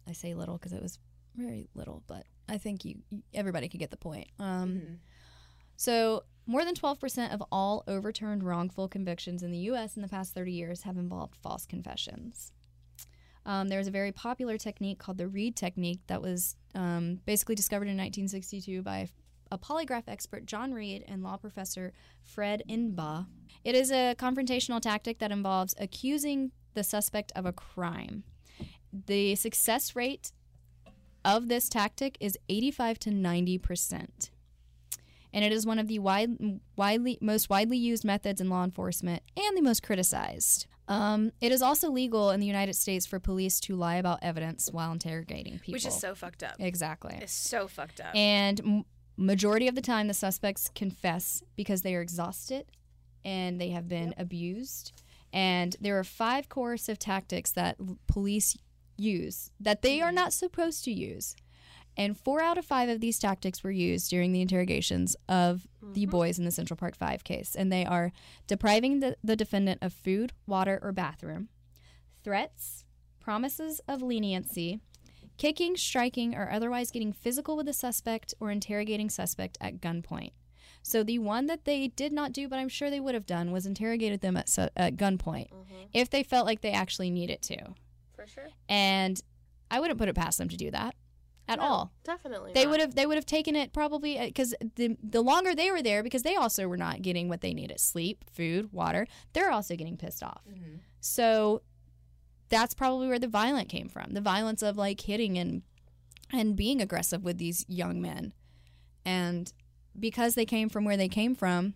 I 0.06 0.12
say 0.12 0.34
little 0.34 0.56
because 0.58 0.72
it 0.72 0.82
was 0.82 0.98
very 1.34 1.66
little, 1.74 2.02
but 2.06 2.26
I 2.48 2.58
think 2.58 2.84
you 2.84 2.96
you- 3.10 3.22
everybody 3.32 3.68
could 3.68 3.80
get 3.80 3.90
the 3.90 3.96
point. 3.96 4.28
Um, 4.38 5.00
So, 5.76 6.22
more 6.46 6.64
than 6.64 6.74
12% 6.74 7.32
of 7.32 7.42
all 7.50 7.84
overturned 7.88 8.42
wrongful 8.42 8.88
convictions 8.88 9.42
in 9.42 9.50
the 9.50 9.58
U.S. 9.58 9.96
in 9.96 10.02
the 10.02 10.08
past 10.08 10.34
30 10.34 10.52
years 10.52 10.82
have 10.82 10.96
involved 10.96 11.36
false 11.36 11.66
confessions. 11.66 12.52
Um, 13.46 13.70
a 13.70 13.82
very 13.90 14.12
popular 14.12 14.56
technique 14.56 14.98
called 14.98 15.18
the 15.18 15.28
Reid 15.28 15.56
technique 15.56 16.00
that 16.06 16.22
was 16.22 16.56
um, 16.74 17.20
basically 17.26 17.54
discovered 17.54 17.88
in 17.88 17.96
1962 17.96 18.82
by 18.82 19.08
a 19.50 19.58
polygraph 19.58 20.04
expert, 20.08 20.46
John 20.46 20.72
Reid, 20.72 21.04
and 21.06 21.22
law 21.22 21.36
professor 21.36 21.92
Fred 22.22 22.62
Inbau. 22.68 23.26
It 23.62 23.74
is 23.74 23.90
a 23.90 24.14
confrontational 24.18 24.80
tactic 24.80 25.18
that 25.18 25.30
involves 25.30 25.74
accusing 25.78 26.52
the 26.72 26.82
suspect 26.82 27.32
of 27.36 27.44
a 27.44 27.52
crime. 27.52 28.24
The 29.06 29.34
success 29.34 29.94
rate 29.94 30.32
of 31.24 31.48
this 31.48 31.68
tactic 31.68 32.16
is 32.20 32.38
85 32.48 32.98
to 33.00 33.10
90 33.10 33.58
percent 33.58 34.30
and 35.34 35.44
it 35.44 35.52
is 35.52 35.66
one 35.66 35.78
of 35.78 35.88
the 35.88 35.98
wide, 35.98 36.30
widely 36.76 37.18
most 37.20 37.50
widely 37.50 37.76
used 37.76 38.04
methods 38.04 38.40
in 38.40 38.48
law 38.48 38.64
enforcement 38.64 39.22
and 39.36 39.54
the 39.56 39.60
most 39.60 39.82
criticized. 39.82 40.66
Um, 40.86 41.32
it 41.40 41.50
is 41.50 41.60
also 41.62 41.90
legal 41.90 42.30
in 42.30 42.40
the 42.40 42.46
United 42.46 42.74
States 42.74 43.04
for 43.06 43.18
police 43.18 43.58
to 43.60 43.74
lie 43.74 43.96
about 43.96 44.18
evidence 44.22 44.68
while 44.70 44.92
interrogating 44.92 45.58
people. 45.58 45.72
Which 45.72 45.86
is 45.86 45.98
so 45.98 46.14
fucked 46.14 46.42
up. 46.42 46.56
exactly. 46.58 47.18
It's 47.20 47.32
so 47.32 47.66
fucked 47.68 48.00
up. 48.00 48.14
And 48.14 48.60
m- 48.60 48.84
majority 49.16 49.66
of 49.66 49.74
the 49.74 49.80
time, 49.80 50.08
the 50.08 50.14
suspects 50.14 50.70
confess 50.74 51.42
because 51.56 51.82
they 51.82 51.94
are 51.94 52.02
exhausted 52.02 52.66
and 53.24 53.60
they 53.60 53.70
have 53.70 53.88
been 53.88 54.14
abused. 54.18 54.92
And 55.32 55.74
there 55.80 55.98
are 55.98 56.04
five 56.04 56.48
coercive 56.48 56.98
tactics 56.98 57.50
that 57.52 57.76
l- 57.80 57.98
police 58.06 58.56
use 58.96 59.50
that 59.58 59.82
they 59.82 60.00
are 60.02 60.12
not 60.12 60.32
supposed 60.34 60.84
to 60.84 60.92
use. 60.92 61.34
And 61.96 62.18
four 62.18 62.42
out 62.42 62.58
of 62.58 62.64
five 62.64 62.88
of 62.88 63.00
these 63.00 63.18
tactics 63.18 63.62
were 63.62 63.70
used 63.70 64.10
during 64.10 64.32
the 64.32 64.40
interrogations 64.40 65.16
of 65.28 65.68
the 65.80 66.02
mm-hmm. 66.02 66.10
boys 66.10 66.38
in 66.38 66.44
the 66.44 66.50
Central 66.50 66.76
Park 66.76 66.96
Five 66.96 67.24
case. 67.24 67.54
And 67.54 67.70
they 67.70 67.84
are 67.84 68.12
depriving 68.46 69.00
the, 69.00 69.16
the 69.22 69.36
defendant 69.36 69.80
of 69.82 69.92
food, 69.92 70.32
water, 70.46 70.78
or 70.82 70.92
bathroom, 70.92 71.48
threats, 72.22 72.84
promises 73.20 73.80
of 73.86 74.02
leniency, 74.02 74.80
kicking, 75.38 75.76
striking, 75.76 76.34
or 76.34 76.50
otherwise 76.50 76.90
getting 76.90 77.12
physical 77.12 77.56
with 77.56 77.66
the 77.66 77.72
suspect 77.72 78.34
or 78.40 78.50
interrogating 78.50 79.08
suspect 79.08 79.56
at 79.60 79.80
gunpoint. 79.80 80.32
So 80.82 81.02
the 81.02 81.18
one 81.18 81.46
that 81.46 81.64
they 81.64 81.88
did 81.88 82.12
not 82.12 82.32
do, 82.32 82.48
but 82.48 82.58
I'm 82.58 82.68
sure 82.68 82.90
they 82.90 83.00
would 83.00 83.14
have 83.14 83.24
done, 83.24 83.52
was 83.52 83.64
interrogated 83.64 84.20
them 84.20 84.36
at, 84.36 84.48
su- 84.48 84.68
at 84.76 84.96
gunpoint 84.96 85.50
mm-hmm. 85.50 85.84
if 85.94 86.10
they 86.10 86.22
felt 86.22 86.44
like 86.44 86.60
they 86.60 86.72
actually 86.72 87.10
needed 87.10 87.40
to. 87.42 87.56
For 88.14 88.26
sure. 88.26 88.48
And 88.68 89.20
I 89.70 89.80
wouldn't 89.80 89.98
put 89.98 90.08
it 90.08 90.14
past 90.14 90.38
them 90.38 90.48
to 90.50 90.56
do 90.56 90.70
that 90.72 90.94
at 91.48 91.58
No, 91.58 91.64
all. 91.64 91.92
Definitely. 92.04 92.52
They 92.54 92.64
not. 92.64 92.70
would 92.70 92.80
have 92.80 92.94
they 92.94 93.06
would 93.06 93.16
have 93.16 93.26
taken 93.26 93.54
it 93.56 93.72
probably 93.72 94.18
uh, 94.18 94.26
because 94.26 94.54
the 94.76 94.96
the 95.02 95.22
longer 95.22 95.54
they 95.54 95.70
were 95.70 95.82
there 95.82 96.02
because 96.02 96.22
they 96.22 96.36
also 96.36 96.66
were 96.68 96.76
not 96.76 97.02
getting 97.02 97.28
what 97.28 97.40
they 97.40 97.52
needed 97.54 97.80
sleep, 97.80 98.24
food, 98.32 98.72
water. 98.72 99.06
They're 99.32 99.50
also 99.50 99.76
getting 99.76 99.96
pissed 99.96 100.22
off. 100.22 100.42
Mm-hmm. 100.48 100.76
So 101.00 101.62
that's 102.48 102.74
probably 102.74 103.08
where 103.08 103.18
the 103.18 103.28
violence 103.28 103.68
came 103.68 103.88
from. 103.88 104.12
The 104.12 104.20
violence 104.20 104.62
of 104.62 104.76
like 104.76 105.00
hitting 105.00 105.38
and 105.38 105.62
and 106.32 106.56
being 106.56 106.80
aggressive 106.80 107.22
with 107.22 107.38
these 107.38 107.64
young 107.68 108.00
men. 108.00 108.32
And 109.04 109.52
because 109.98 110.34
they 110.34 110.46
came 110.46 110.68
from 110.68 110.84
where 110.84 110.96
they 110.96 111.08
came 111.08 111.34
from, 111.34 111.74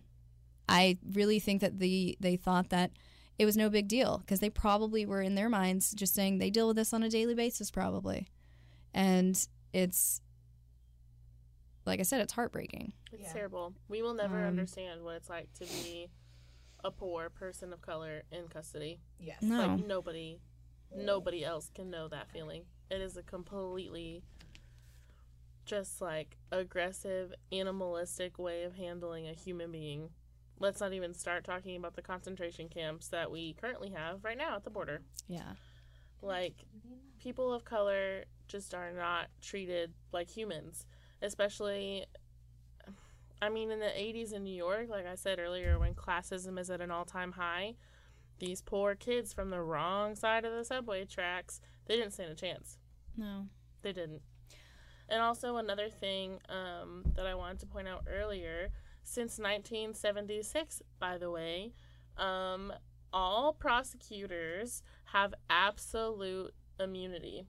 I 0.67 0.97
really 1.13 1.39
think 1.39 1.61
that 1.61 1.79
the 1.79 2.17
they 2.19 2.35
thought 2.35 2.69
that 2.69 2.91
it 3.37 3.45
was 3.45 3.55
no 3.55 3.69
big 3.69 3.87
deal 3.87 4.17
because 4.17 4.39
they 4.39 4.49
probably 4.49 5.05
were 5.05 5.21
in 5.21 5.35
their 5.35 5.47
minds 5.47 5.93
just 5.93 6.13
saying 6.13 6.37
they 6.39 6.49
deal 6.49 6.67
with 6.67 6.75
this 6.75 6.93
on 6.93 7.03
a 7.03 7.09
daily 7.09 7.35
basis 7.35 7.71
probably. 7.71 8.27
And 8.93 9.47
it's 9.73 10.21
like 11.85 11.99
I 11.99 12.03
said, 12.03 12.21
it's 12.21 12.33
heartbreaking. 12.33 12.93
It's 13.11 13.23
Yeah. 13.23 13.33
terrible. 13.33 13.73
We 13.87 14.01
will 14.03 14.13
never 14.13 14.39
Um, 14.41 14.47
understand 14.49 15.03
what 15.03 15.15
it's 15.15 15.29
like 15.29 15.51
to 15.53 15.65
be 15.65 16.09
a 16.83 16.91
poor 16.91 17.29
person 17.29 17.73
of 17.73 17.81
color 17.81 18.23
in 18.31 18.47
custody. 18.47 18.99
yes. 19.19 19.41
No. 19.41 19.57
Like 19.65 19.85
nobody, 19.85 20.39
nobody 20.95 21.43
else 21.43 21.69
can 21.73 21.89
know 21.89 22.07
that 22.07 22.29
feeling. 22.29 22.65
It 22.91 23.01
is 23.01 23.17
a 23.17 23.23
completely, 23.23 24.23
just 25.65 26.01
like 26.01 26.37
aggressive, 26.51 27.33
animalistic 27.51 28.37
way 28.39 28.63
of 28.63 28.75
handling 28.75 29.27
a 29.27 29.33
human 29.33 29.71
being. 29.71 30.09
Let's 30.59 30.79
not 30.81 30.93
even 30.93 31.13
start 31.13 31.43
talking 31.43 31.75
about 31.75 31.95
the 31.95 32.01
concentration 32.01 32.69
camps 32.69 33.07
that 33.09 33.31
we 33.31 33.53
currently 33.53 33.89
have 33.91 34.23
right 34.23 34.37
now 34.37 34.55
at 34.55 34.63
the 34.63 34.69
border. 34.69 35.01
Yeah. 35.27 35.53
Like, 36.21 36.65
people 37.19 37.53
of 37.53 37.63
color 37.63 38.25
just 38.49 38.73
are 38.73 38.91
not 38.91 39.27
treated 39.41 39.93
like 40.11 40.29
humans, 40.29 40.85
especially. 41.21 42.05
I 43.41 43.47
mean, 43.47 43.71
in 43.71 43.79
the 43.79 43.85
80s 43.85 44.33
in 44.33 44.43
New 44.43 44.53
York, 44.53 44.89
like 44.89 45.05
I 45.05 45.15
said 45.15 45.39
earlier, 45.39 45.79
when 45.79 45.93
classism 45.93 46.59
is 46.59 46.69
at 46.69 46.81
an 46.81 46.91
all 46.91 47.05
time 47.05 47.31
high, 47.31 47.75
these 48.39 48.61
poor 48.61 48.95
kids 48.95 49.31
from 49.31 49.49
the 49.49 49.61
wrong 49.61 50.15
side 50.15 50.43
of 50.43 50.51
the 50.51 50.65
subway 50.65 51.05
tracks, 51.05 51.61
they 51.85 51.95
didn't 51.95 52.11
stand 52.11 52.31
a 52.31 52.35
chance. 52.35 52.77
No. 53.15 53.47
They 53.81 53.93
didn't. 53.93 54.21
And 55.07 55.21
also, 55.21 55.55
another 55.55 55.89
thing 55.89 56.39
um, 56.49 57.03
that 57.15 57.25
I 57.25 57.33
wanted 57.33 57.59
to 57.59 57.65
point 57.65 57.87
out 57.87 58.05
earlier 58.07 58.69
since 59.03 59.39
1976, 59.39 60.81
by 60.99 61.17
the 61.17 61.31
way, 61.31 61.73
um, 62.17 62.71
all 63.11 63.53
prosecutors 63.53 64.83
have 65.05 65.33
absolute 65.49 66.53
immunity. 66.79 67.47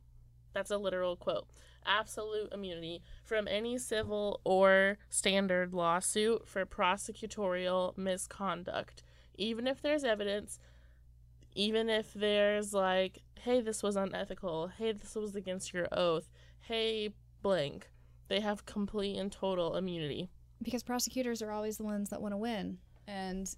That's 0.53 0.71
a 0.71 0.79
literal 0.79 1.17
quote. 1.17 1.47
absolute 1.87 2.53
immunity 2.53 3.03
from 3.25 3.49
any 3.49 3.79
civil 3.79 4.41
or 4.45 4.99
standard 5.09 5.73
lawsuit 5.73 6.47
for 6.47 6.67
prosecutorial 6.67 7.97
misconduct. 7.97 9.03
Even 9.37 9.67
if 9.67 9.81
there's 9.81 10.05
evidence, 10.05 10.59
even 11.55 11.89
if 11.89 12.13
there's 12.13 12.75
like, 12.75 13.23
hey, 13.41 13.61
this 13.63 13.83
was 13.83 13.97
unethical, 13.97 14.69
hey, 14.77 14.93
this 14.93 15.15
was 15.15 15.35
against 15.35 15.73
your 15.73 15.89
oath, 15.93 16.29
hey, 16.61 17.15
blank, 17.43 17.89
they 18.29 18.41
have 18.41 18.67
complete 18.67 19.17
and 19.17 19.33
total 19.33 19.77
immunity. 19.77 20.29
Because 20.63 20.83
prosecutors 20.83 21.41
are 21.41 21.51
always 21.51 21.79
the 21.79 21.85
ones 21.85 22.11
that 22.11 22.21
want 22.21 22.33
to 22.33 22.39
win. 22.39 22.79
And 23.07 23.49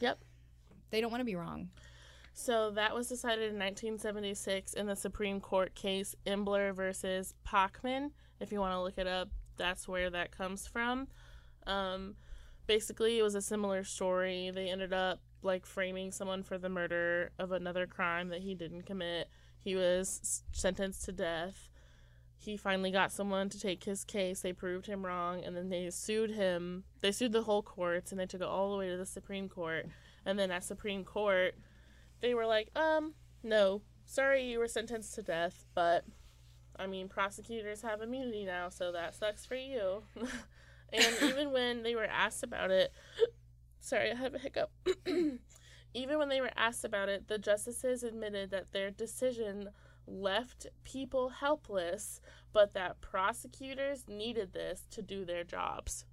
Yep. 0.00 0.18
they 0.90 1.00
don't 1.00 1.10
want 1.10 1.22
to 1.22 1.24
be 1.24 1.34
wrong. 1.36 1.70
So 2.40 2.70
that 2.70 2.94
was 2.94 3.08
decided 3.08 3.50
in 3.50 3.58
1976 3.58 4.72
in 4.74 4.86
the 4.86 4.94
Supreme 4.94 5.40
Court 5.40 5.74
case 5.74 6.14
Imbler 6.24 6.72
versus 6.72 7.34
Pachman. 7.44 8.12
If 8.38 8.52
you 8.52 8.60
want 8.60 8.74
to 8.74 8.80
look 8.80 8.96
it 8.96 9.08
up, 9.08 9.28
that's 9.56 9.88
where 9.88 10.08
that 10.10 10.30
comes 10.30 10.64
from. 10.64 11.08
Um, 11.66 12.14
basically, 12.68 13.18
it 13.18 13.24
was 13.24 13.34
a 13.34 13.42
similar 13.42 13.82
story. 13.82 14.52
They 14.54 14.70
ended 14.70 14.92
up 14.92 15.20
like 15.42 15.66
framing 15.66 16.12
someone 16.12 16.44
for 16.44 16.58
the 16.58 16.68
murder 16.68 17.32
of 17.40 17.50
another 17.50 17.88
crime 17.88 18.28
that 18.28 18.42
he 18.42 18.54
didn't 18.54 18.82
commit. 18.82 19.28
He 19.58 19.74
was 19.74 20.44
sentenced 20.52 21.06
to 21.06 21.12
death. 21.12 21.68
He 22.36 22.56
finally 22.56 22.92
got 22.92 23.10
someone 23.10 23.48
to 23.48 23.58
take 23.58 23.82
his 23.82 24.04
case. 24.04 24.42
They 24.42 24.52
proved 24.52 24.86
him 24.86 25.04
wrong, 25.04 25.42
and 25.42 25.56
then 25.56 25.70
they 25.70 25.90
sued 25.90 26.30
him. 26.30 26.84
They 27.00 27.10
sued 27.10 27.32
the 27.32 27.42
whole 27.42 27.64
courts, 27.64 28.12
and 28.12 28.20
they 28.20 28.26
took 28.26 28.42
it 28.42 28.46
all 28.46 28.70
the 28.70 28.78
way 28.78 28.88
to 28.88 28.96
the 28.96 29.04
Supreme 29.04 29.48
Court. 29.48 29.86
And 30.24 30.38
then 30.38 30.52
at 30.52 30.62
Supreme 30.62 31.02
Court, 31.02 31.56
they 32.20 32.34
were 32.34 32.46
like, 32.46 32.70
um, 32.76 33.14
no, 33.42 33.82
sorry 34.04 34.44
you 34.44 34.58
were 34.58 34.68
sentenced 34.68 35.14
to 35.14 35.22
death, 35.22 35.64
but 35.74 36.04
I 36.78 36.86
mean, 36.86 37.08
prosecutors 37.08 37.82
have 37.82 38.00
immunity 38.00 38.44
now, 38.44 38.68
so 38.68 38.92
that 38.92 39.14
sucks 39.14 39.44
for 39.44 39.56
you. 39.56 40.04
and 40.92 41.06
even 41.22 41.52
when 41.52 41.82
they 41.82 41.94
were 41.94 42.04
asked 42.04 42.42
about 42.42 42.70
it, 42.70 42.92
sorry, 43.80 44.12
I 44.12 44.14
have 44.14 44.34
a 44.34 44.38
hiccup. 44.38 44.70
even 45.94 46.18
when 46.18 46.28
they 46.28 46.40
were 46.40 46.52
asked 46.56 46.84
about 46.84 47.08
it, 47.08 47.28
the 47.28 47.38
justices 47.38 48.02
admitted 48.02 48.50
that 48.50 48.72
their 48.72 48.90
decision 48.90 49.70
left 50.06 50.66
people 50.84 51.28
helpless, 51.28 52.20
but 52.52 52.74
that 52.74 53.00
prosecutors 53.00 54.04
needed 54.08 54.52
this 54.52 54.86
to 54.90 55.02
do 55.02 55.24
their 55.24 55.44
jobs. 55.44 56.04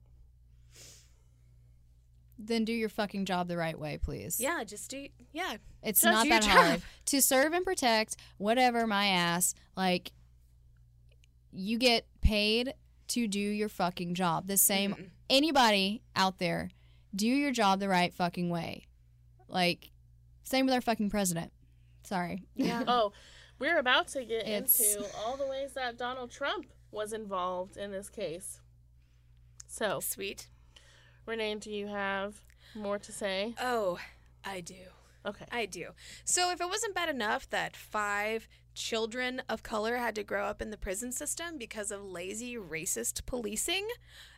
Then 2.37 2.65
do 2.65 2.73
your 2.73 2.89
fucking 2.89 3.25
job 3.25 3.47
the 3.47 3.57
right 3.57 3.79
way, 3.79 3.97
please. 3.97 4.39
Yeah, 4.39 4.63
just 4.63 4.89
do. 4.91 5.07
Yeah, 5.31 5.55
It's 5.81 6.01
Just 6.01 6.13
not 6.13 6.23
do 6.23 6.29
your 6.29 6.39
that 6.39 6.49
hard. 6.49 6.81
To 7.05 7.21
serve 7.21 7.53
and 7.53 7.63
protect, 7.65 8.17
whatever 8.37 8.85
my 8.85 9.07
ass, 9.07 9.53
like 9.77 10.11
you 11.51 11.77
get 11.77 12.05
paid 12.21 12.73
to 13.09 13.27
do 13.27 13.39
your 13.39 13.69
fucking 13.69 14.15
job. 14.15 14.47
The 14.47 14.57
same 14.57 14.93
mm-hmm. 14.93 15.03
anybody 15.29 16.01
out 16.15 16.39
there, 16.39 16.71
do 17.15 17.27
your 17.27 17.51
job 17.51 17.79
the 17.79 17.87
right 17.87 18.13
fucking 18.13 18.49
way. 18.49 18.87
Like 19.47 19.91
same 20.43 20.65
with 20.65 20.75
our 20.75 20.81
fucking 20.81 21.09
president. 21.09 21.51
Sorry. 22.03 22.43
yeah. 22.55 22.83
Oh, 22.87 23.13
we're 23.57 23.77
about 23.79 24.09
to 24.09 24.25
get 24.25 24.47
It's- 24.47 24.95
into 24.95 25.07
all 25.17 25.37
the 25.37 25.47
ways 25.47 25.73
that 25.73 25.97
Donald 25.97 26.31
Trump 26.31 26.67
was 26.91 27.13
involved 27.13 27.77
in 27.77 27.91
this 27.91 28.09
case. 28.09 28.59
So, 29.67 29.99
Sweet. 29.99 30.47
Renee, 31.25 31.55
do 31.55 31.71
you 31.71 31.87
have 31.87 32.35
more 32.75 32.99
to 32.99 33.11
say? 33.11 33.55
Oh, 33.59 33.99
I 34.43 34.61
do. 34.61 34.75
Okay. 35.25 35.45
I 35.51 35.65
do. 35.65 35.89
So, 36.23 36.51
if 36.51 36.61
it 36.61 36.69
wasn't 36.69 36.93
bad 36.93 37.09
enough 37.09 37.49
that 37.49 37.75
five 37.75 38.47
children 38.75 39.41
of 39.49 39.63
color 39.63 39.95
had 39.97 40.13
to 40.15 40.23
grow 40.23 40.45
up 40.45 40.61
in 40.61 40.69
the 40.69 40.77
prison 40.77 41.11
system 41.11 41.57
because 41.57 41.89
of 41.89 42.03
lazy, 42.03 42.57
racist 42.57 43.25
policing, 43.25 43.87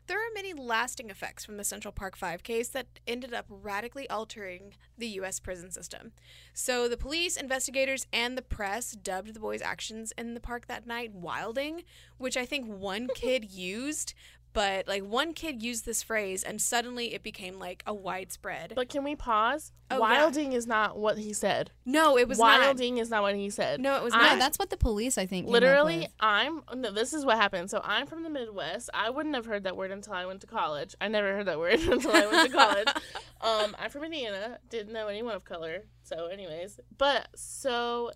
there 0.06 0.20
are 0.20 0.34
many 0.34 0.54
lasting 0.54 1.10
effects 1.10 1.44
from 1.44 1.58
the 1.58 1.66
Central 1.66 1.92
Park 1.92 2.16
Five 2.16 2.42
case 2.44 2.70
that 2.70 2.88
ended 3.06 3.34
up 3.34 3.46
radically 3.50 4.10
altering 4.10 4.76
the 4.98 5.08
U.S. 5.08 5.42
prison 5.42 5.72
system. 5.72 6.14
So, 6.54 6.88
the 6.88 6.96
police, 6.96 7.36
investigators, 7.36 8.08
and 8.14 8.38
the 8.38 8.42
press 8.42 8.94
dubbed 8.94 9.34
the 9.34 9.42
boys' 9.42 9.62
actions 9.62 10.14
in 10.18 10.36
the 10.36 10.40
park 10.40 10.68
that 10.68 10.88
night 10.88 11.14
wilding, 11.14 11.84
which 12.18 12.38
I 12.38 12.46
think 12.46 12.66
one 12.66 13.10
kid 13.16 13.52
used. 13.52 14.14
But 14.54 14.88
like 14.88 15.04
one 15.04 15.34
kid 15.34 15.62
used 15.62 15.86
this 15.86 16.02
phrase, 16.02 16.44
and 16.44 16.60
suddenly 16.62 17.14
it 17.14 17.22
became 17.22 17.60
like 17.60 17.84
a 17.86 17.94
widespread. 17.94 18.74
But 18.76 18.90
can 18.90 19.04
we 19.04 19.16
pause? 19.16 19.72
Oh, 19.90 19.96
yeah. 19.96 20.00
Wilding 20.00 20.54
is 20.54 20.66
not 20.68 20.98
what 20.98 21.18
he 21.18 21.32
said. 21.32 21.72
no, 21.86 22.18
it 22.18 22.28
was 22.28 22.40
not. 22.40 22.60
Wilding 22.60 22.98
is 22.98 23.10
not 23.10 23.22
what 23.22 23.36
he 23.36 23.50
said. 23.50 23.80
No, 23.80 23.96
it 23.98 24.04
was 24.04 24.14
I- 24.14 24.18
not. 24.18 24.34
No, 24.34 24.40
that's 24.40 24.58
what 24.60 24.70
the 24.70 24.78
police 24.78 25.18
I 25.18 25.26
think 25.26 25.46
came 25.46 25.54
up 25.56 25.62
Literally, 25.62 26.00
with. 26.00 26.12
I'm. 26.20 26.62
No, 26.76 26.92
this 26.92 27.14
is 27.14 27.24
what 27.24 27.38
happened. 27.38 27.70
So 27.70 27.82
I'm 27.84 28.08
from 28.08 28.24
the 28.24 28.30
Midwest. 28.30 28.90
I 28.94 29.10
wouldn't 29.10 29.36
have 29.36 29.46
heard 29.46 29.64
that 29.64 29.78
word 29.78 29.92
until 29.92 30.14
I 30.14 30.26
went 30.26 30.42
to 30.42 30.48
college. 30.48 30.96
I 31.00 31.08
never 31.08 31.34
heard 31.36 31.46
that 31.46 31.60
word 31.60 31.80
until 31.80 32.12
I 32.12 32.26
went 32.26 32.52
to 32.52 32.58
college. 32.58 32.88
um, 33.42 33.76
I'm 33.80 33.90
from 33.90 34.04
Indiana. 34.04 34.58
Didn't 34.70 34.92
know 34.92 35.08
anyone 35.08 35.36
of 35.36 35.46
color. 35.46 35.84
So, 36.04 36.28
anyways, 36.28 36.80
but 36.98 37.28
so 37.36 38.12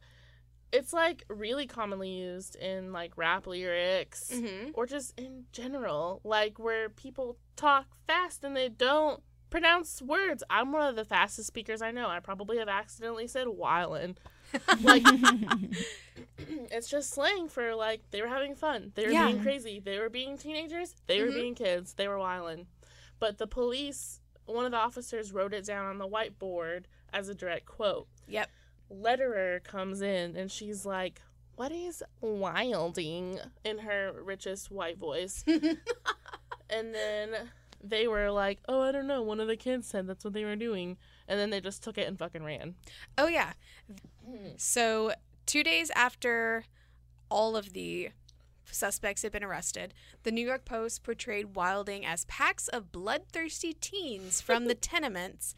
it's 0.71 0.93
like 0.93 1.23
really 1.29 1.67
commonly 1.67 2.09
used 2.09 2.55
in 2.55 2.91
like 2.93 3.17
rap 3.17 3.45
lyrics 3.47 4.31
Mm-hmm. 4.33 4.71
or 4.73 4.85
just 4.85 5.19
in 5.19 5.45
general, 5.51 6.21
like 6.23 6.59
where 6.59 6.89
people 6.89 7.37
talk 7.55 7.85
fast 8.07 8.43
and 8.43 8.55
they 8.55 8.69
don't 8.69 9.21
pronounce 9.49 10.01
words. 10.01 10.43
I'm 10.49 10.71
one 10.71 10.87
of 10.87 10.95
the 10.95 11.03
fastest 11.05 11.47
speakers 11.47 11.81
I 11.81 11.91
know. 11.91 12.07
I 12.07 12.19
probably 12.21 12.57
have 12.59 12.69
accidentally 12.69 13.27
said 13.27 13.47
wildin'. 13.47 14.15
Like 14.81 15.03
it's 16.37 16.89
just 16.89 17.11
slang 17.13 17.47
for 17.49 17.75
like 17.75 18.01
they 18.11 18.21
were 18.21 18.27
having 18.27 18.55
fun. 18.55 18.91
They 18.95 19.05
were 19.05 19.11
Yeah. 19.11 19.27
being 19.27 19.41
crazy. 19.41 19.79
They 19.83 19.99
were 19.99 20.09
being 20.09 20.37
teenagers. 20.37 20.95
They 21.07 21.21
were 21.21 21.27
Mhm. 21.31 21.35
being 21.35 21.55
kids. 21.55 21.93
They 21.93 22.07
were 22.07 22.17
wildin'. 22.17 22.65
But 23.19 23.37
the 23.37 23.47
police, 23.47 24.19
one 24.45 24.65
of 24.65 24.71
the 24.71 24.77
officers 24.77 25.31
wrote 25.31 25.53
it 25.53 25.65
down 25.65 25.85
on 25.85 25.97
the 25.99 26.07
whiteboard 26.07 26.85
as 27.13 27.29
a 27.29 27.35
direct 27.35 27.65
quote. 27.65 28.07
Yep. 28.27 28.49
Lederer 28.91 29.59
comes 29.61 30.01
in 30.01 30.35
and 30.35 30.51
she's 30.51 30.85
like, 30.85 31.21
"What 31.55 31.71
is 31.71 32.03
wilding?" 32.19 33.39
in 33.63 33.79
her 33.79 34.11
richest 34.21 34.71
white 34.71 34.97
voice. 34.97 35.43
and 36.69 36.93
then 36.93 37.29
they 37.83 38.07
were 38.07 38.31
like, 38.31 38.59
"Oh, 38.67 38.81
I 38.81 38.91
don't 38.91 39.07
know. 39.07 39.21
One 39.21 39.39
of 39.39 39.47
the 39.47 39.55
kids 39.55 39.87
said 39.87 40.07
that's 40.07 40.23
what 40.23 40.33
they 40.33 40.45
were 40.45 40.55
doing." 40.55 40.97
And 41.27 41.39
then 41.39 41.49
they 41.49 41.61
just 41.61 41.83
took 41.83 41.97
it 41.97 42.07
and 42.07 42.19
fucking 42.19 42.43
ran. 42.43 42.75
Oh 43.17 43.27
yeah. 43.27 43.53
So 44.57 45.13
two 45.45 45.63
days 45.63 45.91
after 45.95 46.65
all 47.29 47.55
of 47.55 47.73
the 47.73 48.09
suspects 48.65 49.21
had 49.21 49.31
been 49.31 49.43
arrested, 49.43 49.93
the 50.23 50.31
New 50.31 50.45
York 50.45 50.65
Post 50.65 51.03
portrayed 51.03 51.55
Wilding 51.55 52.05
as 52.05 52.25
packs 52.25 52.67
of 52.67 52.91
bloodthirsty 52.91 53.73
teens 53.73 54.41
from 54.41 54.65
the 54.65 54.75
tenements, 54.91 55.55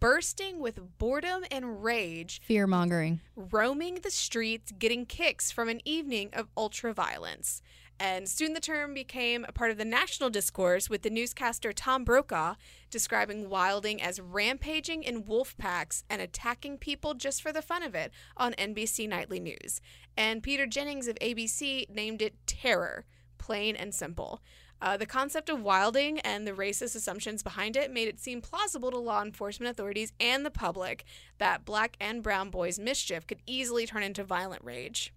bursting 0.00 0.60
with 0.60 0.98
boredom 0.98 1.44
and 1.50 1.82
rage, 1.82 2.40
Fear 2.44 2.66
mongering. 2.66 3.20
roaming 3.36 3.96
the 3.96 4.10
streets, 4.10 4.72
getting 4.78 5.06
kicks 5.06 5.50
from 5.50 5.68
an 5.68 5.80
evening 5.84 6.30
of 6.32 6.48
ultra 6.56 6.92
violence. 6.92 7.62
And 8.02 8.26
soon 8.30 8.54
the 8.54 8.60
term 8.60 8.94
became 8.94 9.44
a 9.46 9.52
part 9.52 9.70
of 9.70 9.76
the 9.76 9.84
national 9.84 10.30
discourse 10.30 10.88
with 10.88 11.02
the 11.02 11.10
newscaster 11.10 11.70
Tom 11.70 12.02
Brokaw 12.02 12.54
describing 12.88 13.50
Wilding 13.50 14.00
as 14.00 14.18
rampaging 14.18 15.02
in 15.02 15.26
wolf 15.26 15.54
packs 15.58 16.02
and 16.08 16.22
attacking 16.22 16.78
people 16.78 17.12
just 17.12 17.42
for 17.42 17.52
the 17.52 17.60
fun 17.60 17.82
of 17.82 17.94
it 17.94 18.10
on 18.38 18.54
NBC 18.54 19.06
Nightly 19.06 19.38
News. 19.38 19.82
And 20.16 20.42
Peter 20.42 20.66
Jennings 20.66 21.08
of 21.08 21.16
ABC 21.16 21.90
named 21.90 22.22
it 22.22 22.34
Terror, 22.46 23.04
plain 23.36 23.76
and 23.76 23.94
simple. 23.94 24.40
Uh, 24.82 24.96
the 24.96 25.06
concept 25.06 25.48
of 25.50 25.60
wilding 25.62 26.18
and 26.20 26.46
the 26.46 26.52
racist 26.52 26.96
assumptions 26.96 27.42
behind 27.42 27.76
it 27.76 27.92
made 27.92 28.08
it 28.08 28.18
seem 28.18 28.40
plausible 28.40 28.90
to 28.90 28.98
law 28.98 29.22
enforcement 29.22 29.70
authorities 29.70 30.12
and 30.18 30.44
the 30.44 30.50
public 30.50 31.04
that 31.38 31.64
black 31.66 31.96
and 32.00 32.22
brown 32.22 32.48
boys' 32.48 32.78
mischief 32.78 33.26
could 33.26 33.40
easily 33.46 33.86
turn 33.86 34.02
into 34.02 34.24
violent 34.24 34.64
rage. 34.64 35.12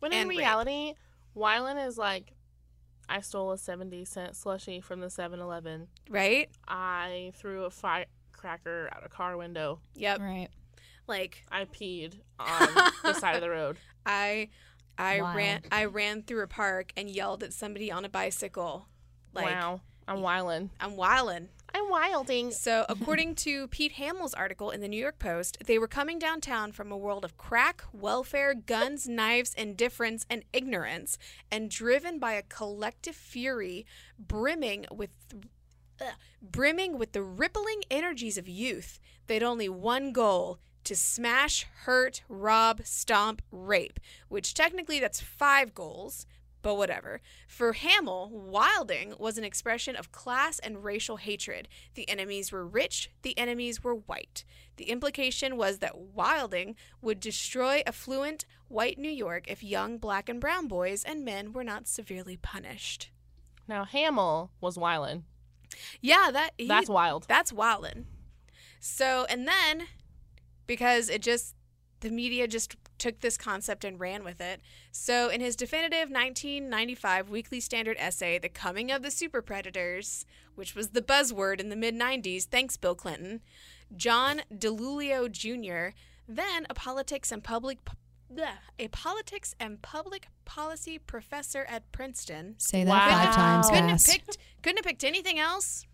When 0.00 0.12
in 0.12 0.18
And 0.18 0.28
rape. 0.28 0.38
reality, 0.40 0.94
Wyland 1.36 1.86
is 1.86 1.96
like, 1.96 2.32
I 3.08 3.20
stole 3.20 3.52
a 3.52 3.58
70 3.58 4.04
cent 4.04 4.32
slushie 4.34 4.82
from 4.82 5.00
the 5.00 5.08
7 5.10 5.40
Eleven. 5.40 5.88
Right? 6.10 6.50
I 6.68 7.32
threw 7.36 7.64
a 7.64 7.70
firecracker 7.70 8.90
out 8.94 9.02
a 9.04 9.08
car 9.08 9.36
window. 9.36 9.80
Yep. 9.96 10.20
Right. 10.20 10.48
Like 11.08 11.44
I 11.50 11.64
peed 11.64 12.14
on 12.38 12.68
the 13.02 13.14
side 13.14 13.34
of 13.34 13.40
the 13.40 13.50
road. 13.50 13.78
I 14.06 14.48
I 14.98 15.20
Wild. 15.20 15.36
ran 15.36 15.62
I 15.70 15.84
ran 15.86 16.22
through 16.22 16.42
a 16.42 16.48
park 16.48 16.92
and 16.96 17.08
yelled 17.08 17.42
at 17.42 17.52
somebody 17.52 17.90
on 17.90 18.04
a 18.04 18.08
bicycle. 18.08 18.88
Like 19.32 19.46
wow. 19.46 19.80
I'm 20.06 20.18
wildin'. 20.18 20.70
I'm 20.80 20.92
wildin'. 20.92 21.48
I'm 21.74 21.88
wilding. 21.88 22.50
So, 22.50 22.84
according 22.88 23.36
to 23.36 23.68
Pete 23.68 23.92
Hamill's 23.92 24.34
article 24.34 24.70
in 24.70 24.80
the 24.80 24.88
New 24.88 25.00
York 25.00 25.18
Post, 25.18 25.58
they 25.66 25.78
were 25.78 25.88
coming 25.88 26.18
downtown 26.18 26.72
from 26.72 26.92
a 26.92 26.96
world 26.98 27.24
of 27.24 27.38
crack, 27.38 27.84
welfare, 27.92 28.52
guns, 28.52 29.08
knives, 29.08 29.54
indifference, 29.54 30.26
and 30.28 30.44
ignorance, 30.52 31.18
and 31.50 31.70
driven 31.70 32.18
by 32.18 32.32
a 32.32 32.42
collective 32.42 33.16
fury 33.16 33.86
brimming 34.18 34.86
with 34.90 35.10
ugh, 36.00 36.14
brimming 36.42 36.98
with 36.98 37.12
the 37.12 37.22
rippling 37.22 37.82
energies 37.90 38.36
of 38.36 38.48
youth. 38.48 38.98
They'd 39.28 39.42
only 39.42 39.68
one 39.68 40.12
goal: 40.12 40.58
to 40.84 40.96
smash, 40.96 41.66
hurt, 41.84 42.22
rob, 42.28 42.82
stomp, 42.84 43.42
rape, 43.50 43.98
which 44.28 44.54
technically 44.54 44.98
that's 45.00 45.20
five 45.20 45.74
goals, 45.74 46.26
but 46.62 46.76
whatever. 46.76 47.20
For 47.48 47.72
Hamill, 47.72 48.30
wilding 48.32 49.14
was 49.18 49.36
an 49.36 49.44
expression 49.44 49.96
of 49.96 50.12
class 50.12 50.58
and 50.60 50.84
racial 50.84 51.16
hatred. 51.16 51.68
The 51.94 52.08
enemies 52.08 52.52
were 52.52 52.66
rich, 52.66 53.10
the 53.22 53.36
enemies 53.36 53.82
were 53.82 53.94
white. 53.94 54.44
The 54.76 54.84
implication 54.90 55.56
was 55.56 55.78
that 55.78 55.98
wilding 55.98 56.76
would 57.00 57.20
destroy 57.20 57.82
affluent 57.86 58.44
white 58.68 58.98
New 58.98 59.10
York 59.10 59.44
if 59.48 59.62
young 59.62 59.98
black 59.98 60.28
and 60.28 60.40
brown 60.40 60.68
boys 60.68 61.04
and 61.04 61.24
men 61.24 61.52
were 61.52 61.64
not 61.64 61.88
severely 61.88 62.36
punished. 62.36 63.10
Now 63.68 63.84
Hamill 63.84 64.50
was 64.60 64.76
wildin'. 64.76 65.22
Yeah, 66.00 66.30
that 66.32 66.50
he- 66.58 66.68
That's 66.68 66.88
wild. 66.88 67.26
That's 67.28 67.52
wildin'. 67.52 68.04
So, 68.80 69.26
and 69.28 69.46
then 69.46 69.84
because 70.66 71.08
it 71.08 71.22
just 71.22 71.54
the 72.00 72.10
media 72.10 72.48
just 72.48 72.74
took 72.98 73.20
this 73.20 73.36
concept 73.36 73.84
and 73.84 73.98
ran 74.00 74.24
with 74.24 74.40
it. 74.40 74.60
So, 74.90 75.28
in 75.28 75.40
his 75.40 75.54
definitive 75.56 76.10
1995 76.10 77.30
Weekly 77.30 77.60
Standard 77.60 77.96
essay, 77.98 78.38
The 78.38 78.48
Coming 78.48 78.90
of 78.90 79.02
the 79.02 79.10
Super 79.10 79.40
Predators, 79.40 80.26
which 80.56 80.74
was 80.74 80.88
the 80.90 81.00
buzzword 81.00 81.60
in 81.60 81.68
the 81.68 81.76
mid 81.76 81.94
90s, 81.94 82.44
thanks 82.44 82.76
Bill 82.76 82.94
Clinton, 82.96 83.40
John 83.96 84.42
DiIulio 84.52 85.30
Jr., 85.30 85.94
then 86.28 86.66
a 86.68 86.74
politics 86.74 87.30
and 87.32 87.42
public 87.42 87.78
a 88.78 88.88
politics 88.88 89.54
and 89.60 89.82
public 89.82 90.26
policy 90.46 90.98
professor 90.98 91.66
at 91.68 91.90
Princeton, 91.92 92.54
Say 92.58 92.82
that 92.82 92.90
Wow. 92.90 93.08
five 93.24 93.34
times 93.34 93.68
couldn't 93.68 93.88
have 93.90 94.04
picked 94.04 94.38
couldn't 94.62 94.78
have 94.78 94.86
picked 94.86 95.04
anything 95.04 95.38
else 95.38 95.84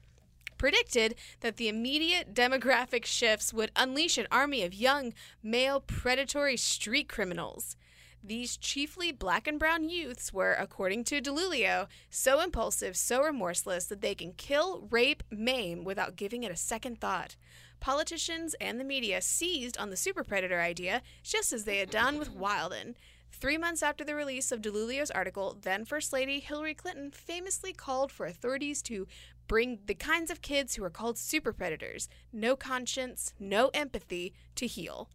predicted 0.59 1.14
that 1.40 1.56
the 1.56 1.68
immediate 1.68 2.35
demographic 2.35 3.05
shifts 3.05 3.55
would 3.55 3.70
unleash 3.76 4.18
an 4.18 4.26
army 4.30 4.62
of 4.62 4.74
young 4.74 5.14
male 5.43 5.80
predatory 5.80 6.56
street 6.56 7.09
criminals. 7.09 7.76
These 8.22 8.56
chiefly 8.56 9.12
black 9.12 9.47
and 9.47 9.59
brown 9.59 9.89
youths 9.89 10.32
were 10.32 10.55
according 10.55 11.05
to 11.05 11.22
DiIulio 11.22 11.86
so 12.10 12.40
impulsive 12.40 12.97
so 12.97 13.22
remorseless 13.22 13.86
that 13.86 14.01
they 14.01 14.14
can 14.14 14.32
kill 14.32 14.89
rape 14.90 15.22
maim 15.30 15.85
without 15.85 16.16
giving 16.16 16.43
it 16.43 16.51
a 16.51 16.56
second 16.56 17.01
thought. 17.01 17.36
Politicians 17.80 18.55
and 18.60 18.80
the 18.80 18.85
media 18.85 19.22
seized 19.22 19.78
on 19.78 19.90
the 19.90 19.97
super 19.97 20.24
predator 20.24 20.60
idea 20.60 21.01
just 21.22 21.52
as 21.52 21.62
they 21.64 21.78
had 21.78 21.90
done 21.90 22.18
with 22.18 22.30
wilding 22.30 22.97
Three 23.32 23.59
months 23.59 23.82
after 23.82 24.05
the 24.05 24.16
release 24.16 24.51
of 24.51 24.60
DiIulio's 24.60 25.12
article, 25.12 25.56
then 25.62 25.85
First 25.85 26.12
Lady 26.12 26.40
Hillary 26.40 26.74
Clinton 26.74 27.12
famously 27.12 27.72
called 27.72 28.10
for 28.10 28.26
authorities 28.26 28.82
to 28.82 29.06
bring 29.49 29.81
the 29.87 29.95
kinds 29.95 30.31
of 30.31 30.43
kids 30.43 30.77
who 30.77 30.85
are 30.85 30.91
called 30.91 31.19
super 31.19 31.53
predators, 31.53 32.09
no 32.33 32.55
conscience, 32.55 33.33
no 33.41 33.70
empathy, 33.75 34.35
to 34.55 34.66
heal. 34.66 35.09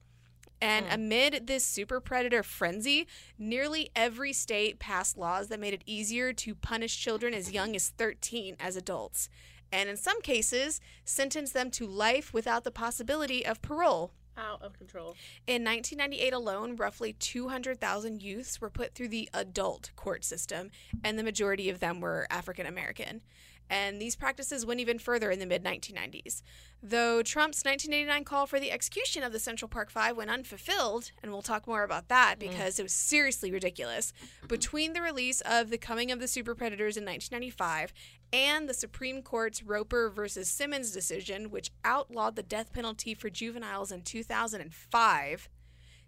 And 0.62 0.86
hmm. 0.86 0.94
amid 0.94 1.48
this 1.48 1.64
super 1.64 2.00
predator 2.00 2.44
frenzy, 2.44 3.08
nearly 3.38 3.92
every 3.96 4.34
state 4.34 4.80
passed 4.80 5.18
laws 5.18 5.48
that 5.48 5.60
made 5.60 5.74
it 5.74 5.84
easier 5.86 6.34
to 6.34 6.56
punish 6.56 7.00
children 7.00 7.34
as 7.34 7.52
young 7.52 7.76
as 7.76 7.90
13 7.90 8.58
as 8.60 8.76
adults, 8.76 9.30
and 9.74 9.90
in 9.90 9.98
some 9.98 10.22
cases, 10.22 10.80
sentenced 11.04 11.54
them 11.56 11.72
to 11.72 11.88
life 11.88 12.32
without 12.32 12.64
the 12.64 12.72
possibility 12.72 13.44
of 13.44 13.62
parole. 13.62 14.12
Out 14.38 14.62
of 14.62 14.78
control. 14.78 15.16
In 15.48 15.64
1998 15.64 16.32
alone, 16.32 16.76
roughly 16.76 17.14
200,000 17.14 18.22
youths 18.22 18.62
were 18.62 18.70
put 18.70 18.94
through 18.94 19.08
the 19.10 19.30
adult 19.34 19.92
court 19.96 20.24
system, 20.24 20.70
and 21.04 21.18
the 21.18 21.24
majority 21.24 21.70
of 21.70 21.80
them 21.80 22.00
were 22.00 22.28
African 22.30 22.68
American. 22.68 23.22
And 23.70 24.00
these 24.00 24.16
practices 24.16 24.66
went 24.66 24.80
even 24.80 25.00
further 25.00 25.32
in 25.32 25.40
the 25.40 25.46
mid 25.46 25.64
1990s. 25.64 26.44
Though 26.82 27.24
Trump's 27.24 27.64
1989 27.64 28.26
call 28.26 28.46
for 28.46 28.60
the 28.60 28.72
execution 28.72 29.24
of 29.24 29.32
the 29.32 29.40
Central 29.40 29.70
Park 29.70 29.90
Five 29.90 30.18
went 30.18 30.30
unfulfilled, 30.30 31.12
and 31.22 31.32
we'll 31.32 31.42
talk 31.42 31.66
more 31.66 31.84
about 31.84 32.10
that 32.10 32.36
mm. 32.36 32.50
because 32.50 32.78
it 32.78 32.84
was 32.84 32.94
seriously 32.94 33.52
ridiculous, 33.52 34.12
between 34.48 34.94
the 34.94 35.02
release 35.02 35.42
of 35.42 35.70
The 35.70 35.78
Coming 35.78 36.12
of 36.12 36.20
the 36.20 36.28
Super 36.28 36.56
Predators 36.56 36.98
in 36.98 37.06
1995 37.06 37.94
and 38.34 38.68
the 38.68 38.74
Supreme 38.74 39.22
Court's 39.22 39.64
Roper 39.64 40.10
versus 40.10 40.50
Simmons 40.50 40.92
decision, 40.92 41.50
which 41.50 41.72
outlawed 41.86 42.36
the 42.36 42.44
death 42.44 42.74
penalty 42.74 43.14
for 43.14 43.30
juveniles 43.30 43.92
in 43.92 44.02
2005, 44.02 45.50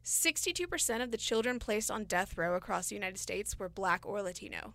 62% 0.03 1.03
of 1.03 1.11
the 1.11 1.17
children 1.17 1.57
placed 1.57 1.89
on 1.89 2.03
death 2.03 2.37
row 2.37 2.55
across 2.55 2.89
the 2.89 2.95
United 2.95 3.17
States 3.17 3.57
were 3.57 3.69
black 3.69 4.05
or 4.05 4.21
Latino 4.21 4.73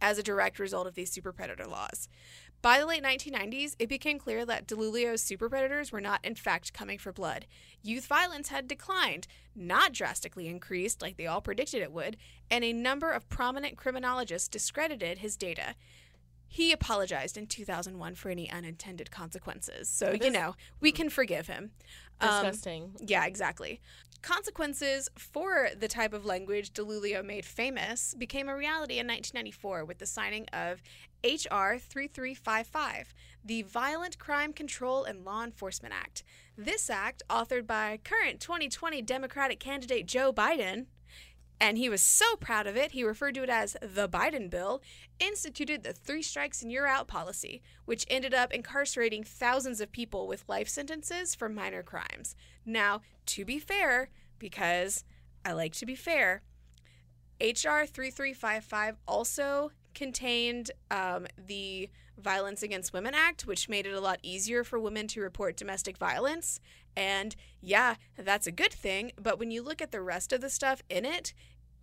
as 0.00 0.18
a 0.18 0.22
direct 0.22 0.58
result 0.58 0.86
of 0.86 0.94
these 0.94 1.10
super 1.10 1.32
predator 1.32 1.66
laws. 1.66 2.08
By 2.62 2.78
the 2.78 2.86
late 2.86 3.02
1990s, 3.02 3.74
it 3.78 3.88
became 3.88 4.18
clear 4.18 4.44
that 4.44 4.66
DiIulio's 4.66 5.22
super 5.22 5.48
predators 5.48 5.92
were 5.92 6.00
not, 6.00 6.22
in 6.22 6.34
fact, 6.34 6.74
coming 6.74 6.98
for 6.98 7.10
blood. 7.10 7.46
Youth 7.82 8.06
violence 8.06 8.48
had 8.48 8.68
declined, 8.68 9.26
not 9.56 9.92
drastically 9.94 10.46
increased 10.46 11.00
like 11.00 11.16
they 11.16 11.26
all 11.26 11.40
predicted 11.40 11.80
it 11.80 11.90
would, 11.92 12.18
and 12.50 12.62
a 12.62 12.74
number 12.74 13.10
of 13.10 13.28
prominent 13.30 13.78
criminologists 13.78 14.48
discredited 14.48 15.18
his 15.18 15.38
data. 15.38 15.74
He 16.48 16.72
apologized 16.72 17.38
in 17.38 17.46
2001 17.46 18.16
for 18.16 18.28
any 18.28 18.50
unintended 18.50 19.10
consequences. 19.10 19.88
So, 19.88 20.10
That 20.10 20.24
you 20.24 20.30
know, 20.30 20.54
we 20.80 20.92
can 20.92 21.08
forgive 21.08 21.46
him. 21.46 21.70
Um, 22.20 22.28
Disgusting. 22.44 22.96
yeah, 22.98 23.24
exactly. 23.24 23.80
Consequences 24.22 25.08
for 25.16 25.70
the 25.78 25.88
type 25.88 26.12
of 26.12 26.26
language 26.26 26.74
DiIulio 26.74 27.24
made 27.24 27.44
famous 27.44 28.14
became 28.18 28.50
a 28.50 28.56
reality 28.56 28.98
in 28.98 29.06
1994 29.06 29.86
with 29.86 29.98
the 29.98 30.06
signing 30.06 30.46
of 30.52 30.82
H.R. 31.24 31.78
3355, 31.78 33.14
the 33.42 33.62
Violent 33.62 34.18
Crime 34.18 34.52
Control 34.52 35.04
and 35.04 35.24
Law 35.24 35.42
Enforcement 35.42 35.94
Act. 35.94 36.22
This 36.56 36.90
act, 36.90 37.22
authored 37.30 37.66
by 37.66 37.98
current 38.04 38.40
2020 38.40 39.00
Democratic 39.02 39.58
candidate 39.58 40.06
Joe 40.06 40.34
Biden, 40.34 40.86
and 41.60 41.76
he 41.76 41.90
was 41.90 42.00
so 42.00 42.36
proud 42.36 42.66
of 42.66 42.76
it, 42.76 42.92
he 42.92 43.04
referred 43.04 43.34
to 43.34 43.42
it 43.42 43.50
as 43.50 43.76
the 43.82 44.08
Biden 44.08 44.48
Bill, 44.48 44.80
instituted 45.18 45.82
the 45.82 45.92
three 45.92 46.22
strikes 46.22 46.62
and 46.62 46.72
you're 46.72 46.86
out 46.86 47.06
policy, 47.06 47.60
which 47.84 48.06
ended 48.08 48.32
up 48.32 48.52
incarcerating 48.52 49.22
thousands 49.22 49.80
of 49.80 49.92
people 49.92 50.26
with 50.26 50.48
life 50.48 50.68
sentences 50.68 51.34
for 51.34 51.48
minor 51.48 51.82
crimes. 51.82 52.34
Now, 52.64 53.02
to 53.26 53.44
be 53.44 53.58
fair, 53.58 54.08
because 54.38 55.04
I 55.44 55.52
like 55.52 55.74
to 55.74 55.86
be 55.86 55.94
fair, 55.94 56.42
H.R. 57.40 57.86
3355 57.86 58.96
also 59.06 59.72
contained 59.94 60.70
um, 60.90 61.26
the 61.36 61.90
Violence 62.18 62.62
Against 62.62 62.92
Women 62.92 63.14
Act, 63.14 63.46
which 63.46 63.68
made 63.68 63.86
it 63.86 63.94
a 63.94 64.00
lot 64.00 64.18
easier 64.22 64.62
for 64.62 64.78
women 64.78 65.06
to 65.08 65.20
report 65.20 65.56
domestic 65.56 65.96
violence. 65.96 66.60
And 66.96 67.34
yeah, 67.60 67.94
that's 68.16 68.46
a 68.46 68.52
good 68.52 68.72
thing. 68.72 69.12
But 69.20 69.38
when 69.38 69.50
you 69.50 69.62
look 69.62 69.80
at 69.80 69.90
the 69.90 70.02
rest 70.02 70.32
of 70.32 70.40
the 70.40 70.50
stuff 70.50 70.82
in 70.88 71.04
it, 71.04 71.32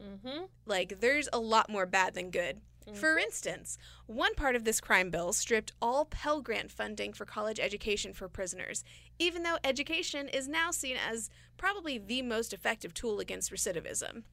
Mm-hmm. 0.01 0.45
like 0.65 0.99
there's 0.99 1.27
a 1.33 1.39
lot 1.39 1.69
more 1.69 1.85
bad 1.85 2.13
than 2.13 2.29
good. 2.31 2.61
For 2.93 3.17
instance, 3.17 3.77
one 4.05 4.33
part 4.35 4.55
of 4.55 4.63
this 4.63 4.79
crime 4.79 5.09
bill 5.09 5.33
stripped 5.33 5.73
all 5.81 6.05
Pell 6.05 6.41
Grant 6.41 6.71
funding 6.71 7.11
for 7.11 7.25
college 7.25 7.59
education 7.59 8.13
for 8.13 8.29
prisoners, 8.29 8.83
even 9.19 9.43
though 9.43 9.57
education 9.63 10.29
is 10.29 10.47
now 10.47 10.71
seen 10.71 10.95
as 10.95 11.29
probably 11.57 11.97
the 11.97 12.21
most 12.21 12.53
effective 12.53 12.93
tool 12.93 13.19
against 13.19 13.51
recidivism. 13.51 14.23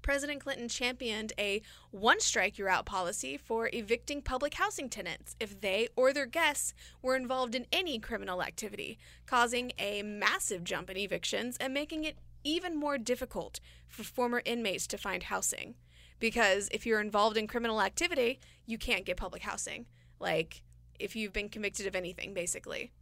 President 0.00 0.40
Clinton 0.40 0.68
championed 0.68 1.32
a 1.38 1.60
one 1.90 2.20
strike 2.20 2.56
you're 2.56 2.68
out 2.68 2.86
policy 2.86 3.36
for 3.36 3.68
evicting 3.72 4.22
public 4.22 4.54
housing 4.54 4.88
tenants 4.88 5.36
if 5.40 5.60
they 5.60 5.88
or 5.96 6.12
their 6.12 6.26
guests 6.26 6.72
were 7.02 7.16
involved 7.16 7.54
in 7.54 7.66
any 7.72 7.98
criminal 7.98 8.42
activity, 8.42 8.98
causing 9.26 9.72
a 9.78 10.02
massive 10.02 10.64
jump 10.64 10.88
in 10.88 10.96
evictions 10.96 11.56
and 11.58 11.74
making 11.74 12.04
it 12.04 12.16
even 12.44 12.76
more 12.76 12.98
difficult 12.98 13.60
for 13.86 14.02
former 14.02 14.42
inmates 14.44 14.86
to 14.88 14.98
find 14.98 15.24
housing. 15.24 15.74
Because 16.20 16.68
if 16.72 16.84
you're 16.84 17.00
involved 17.00 17.36
in 17.36 17.46
criminal 17.46 17.80
activity, 17.80 18.40
you 18.66 18.76
can't 18.76 19.04
get 19.04 19.16
public 19.16 19.42
housing. 19.42 19.86
Like, 20.18 20.62
if 20.98 21.14
you've 21.14 21.32
been 21.32 21.48
convicted 21.48 21.86
of 21.86 21.94
anything, 21.94 22.34
basically. 22.34 22.92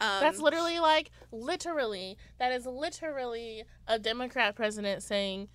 Um, 0.00 0.20
That's 0.20 0.40
literally 0.40 0.78
like 0.78 1.10
literally. 1.32 2.18
That 2.38 2.52
is 2.52 2.66
literally 2.66 3.64
a 3.86 3.98
Democrat 3.98 4.54
president 4.56 5.02
saying 5.02 5.48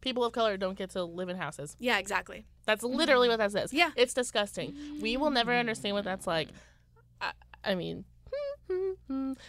people 0.00 0.24
of 0.24 0.32
color 0.32 0.56
don't 0.56 0.76
get 0.76 0.90
to 0.90 1.04
live 1.04 1.28
in 1.28 1.36
houses. 1.36 1.76
yeah, 1.78 1.98
exactly. 1.98 2.46
That's 2.66 2.82
literally 2.82 3.28
what 3.28 3.38
that 3.38 3.52
says. 3.52 3.72
Yeah. 3.72 3.90
It's 3.96 4.14
disgusting. 4.14 4.74
We 5.00 5.16
will 5.16 5.30
never 5.30 5.52
understand 5.52 5.94
what 5.94 6.04
that's 6.04 6.26
like. 6.26 6.48
I, 7.20 7.32
I 7.62 7.74
mean, 7.74 8.04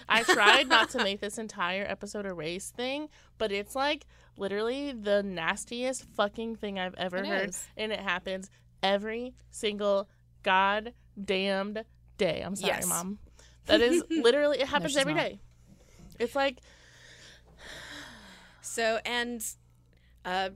I 0.10 0.24
tried 0.24 0.68
not 0.68 0.90
to 0.90 0.98
make 1.04 1.22
this 1.22 1.38
entire 1.38 1.86
episode 1.88 2.26
a 2.26 2.34
race 2.34 2.70
thing, 2.72 3.10
but 3.38 3.52
it's 3.52 3.76
like 3.76 4.06
literally 4.38 4.92
the 4.92 5.24
nastiest 5.24 6.04
fucking 6.16 6.56
thing 6.58 6.78
I've 6.80 6.96
ever 6.96 7.18
It 7.18 7.26
heard. 7.28 7.50
is. 7.50 7.68
And 7.78 7.92
it 7.92 8.00
happens 8.00 8.50
every 8.84 9.34
single 9.52 10.08
goddamned 10.44 11.84
day. 12.18 12.42
I'm 12.42 12.56
sorry, 12.56 12.74
Yes. 12.76 12.88
mom. 12.88 13.20
That 13.68 13.82
is 13.82 14.04
literally, 14.10 14.60
it 14.60 14.68
happens 14.68 14.92
she's 14.92 14.98
every 14.98 15.14
not. 15.14 15.24
day. 15.24 15.40
It's 16.20 16.36
like, 16.36 16.60
So, 18.62 19.00
and 19.06 19.42
uh, 20.24 20.50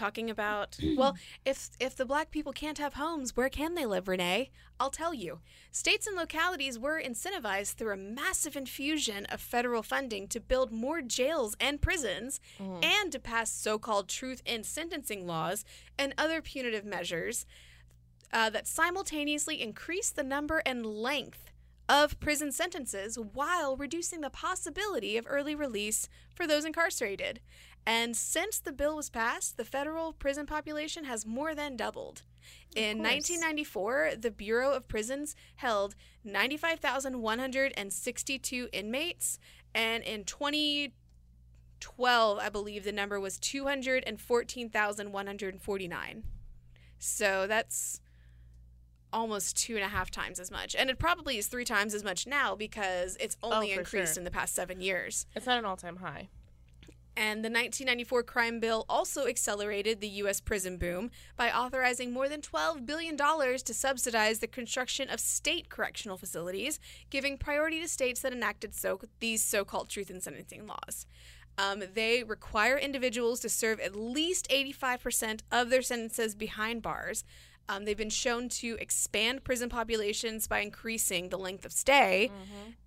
talking 0.00 0.30
about 0.30 0.78
well 0.96 1.14
if 1.44 1.70
if 1.78 1.94
the 1.94 2.06
black 2.06 2.30
people 2.30 2.52
can't 2.52 2.78
have 2.78 2.94
homes 2.94 3.36
where 3.36 3.50
can 3.50 3.74
they 3.74 3.86
live 3.86 4.08
renee? 4.08 4.50
I'll 4.80 4.90
tell 4.90 5.12
you. 5.12 5.40
States 5.70 6.06
and 6.06 6.16
localities 6.16 6.78
were 6.78 7.00
incentivized 7.00 7.74
through 7.74 7.92
a 7.92 7.96
massive 7.98 8.56
infusion 8.56 9.26
of 9.26 9.40
federal 9.40 9.82
funding 9.82 10.26
to 10.28 10.40
build 10.40 10.72
more 10.72 11.02
jails 11.02 11.54
and 11.60 11.82
prisons 11.82 12.40
and 12.82 13.12
to 13.12 13.18
pass 13.18 13.50
so-called 13.52 14.08
truth 14.08 14.40
in 14.46 14.64
sentencing 14.64 15.26
laws 15.26 15.64
and 15.98 16.14
other 16.16 16.40
punitive 16.40 16.86
measures 16.86 17.44
uh, 18.32 18.48
that 18.48 18.66
simultaneously 18.66 19.60
increase 19.60 20.10
the 20.10 20.22
number 20.22 20.62
and 20.64 20.86
length 20.86 21.50
of 21.90 22.18
prison 22.20 22.52
sentences 22.52 23.18
while 23.18 23.76
reducing 23.76 24.20
the 24.20 24.30
possibility 24.30 25.16
of 25.16 25.26
early 25.28 25.56
release 25.56 26.08
for 26.34 26.46
those 26.46 26.64
incarcerated. 26.64 27.40
And 27.86 28.16
since 28.16 28.58
the 28.58 28.72
bill 28.72 28.96
was 28.96 29.08
passed, 29.10 29.56
the 29.56 29.64
federal 29.64 30.12
prison 30.12 30.46
population 30.46 31.04
has 31.04 31.24
more 31.26 31.54
than 31.54 31.76
doubled. 31.76 32.22
In 32.74 32.98
course. 32.98 33.30
1994, 33.30 34.12
the 34.18 34.30
Bureau 34.30 34.72
of 34.72 34.88
Prisons 34.88 35.36
held 35.56 35.94
95,162 36.24 38.68
inmates, 38.72 39.38
and 39.74 40.02
in 40.04 40.24
2012, 40.24 42.38
I 42.38 42.48
believe 42.48 42.84
the 42.84 42.92
number 42.92 43.20
was 43.20 43.38
214,149. 43.38 46.24
So 46.98 47.46
that's 47.46 48.00
almost 49.12 49.56
two 49.56 49.74
and 49.74 49.84
a 49.84 49.88
half 49.88 50.10
times 50.10 50.38
as 50.38 50.50
much. 50.50 50.76
And 50.76 50.88
it 50.90 50.98
probably 50.98 51.38
is 51.38 51.46
three 51.48 51.64
times 51.64 51.94
as 51.94 52.04
much 52.04 52.26
now 52.26 52.54
because 52.54 53.16
it's 53.18 53.36
oh, 53.42 53.52
only 53.54 53.74
Oh, 53.74 53.78
increased 53.78 54.14
sure. 54.14 54.20
in 54.20 54.24
the 54.24 54.30
past 54.30 54.54
seven 54.54 54.80
years. 54.80 55.26
It's 55.34 55.48
at 55.48 55.58
an 55.58 55.64
all-time 55.64 55.96
high. 55.96 56.28
And 57.20 57.44
the 57.44 57.50
1994 57.50 58.22
crime 58.22 58.60
bill 58.60 58.86
also 58.88 59.26
accelerated 59.26 60.00
the 60.00 60.08
U.S. 60.08 60.40
prison 60.40 60.78
boom 60.78 61.10
by 61.36 61.52
authorizing 61.52 62.14
more 62.14 62.30
than 62.30 62.40
$12 62.40 62.86
billion 62.86 63.14
to 63.14 63.74
subsidize 63.74 64.38
the 64.38 64.46
construction 64.46 65.10
of 65.10 65.20
state 65.20 65.68
correctional 65.68 66.16
facilities, 66.16 66.80
giving 67.10 67.36
priority 67.36 67.78
to 67.82 67.88
states 67.88 68.22
that 68.22 68.32
enacted 68.32 68.74
so- 68.74 69.02
these 69.20 69.44
so 69.44 69.66
called 69.66 69.90
truth 69.90 70.10
in 70.10 70.22
sentencing 70.22 70.66
laws. 70.66 71.04
Um, 71.58 71.82
they 71.92 72.24
require 72.24 72.78
individuals 72.78 73.40
to 73.40 73.50
serve 73.50 73.80
at 73.80 73.94
least 73.94 74.48
85% 74.48 75.40
of 75.52 75.68
their 75.68 75.82
sentences 75.82 76.34
behind 76.34 76.80
bars. 76.80 77.24
Um, 77.70 77.84
they've 77.84 77.96
been 77.96 78.10
shown 78.10 78.48
to 78.48 78.76
expand 78.80 79.44
prison 79.44 79.68
populations 79.68 80.48
by 80.48 80.58
increasing 80.58 81.28
the 81.28 81.38
length 81.38 81.64
of 81.64 81.70
stay. 81.70 82.28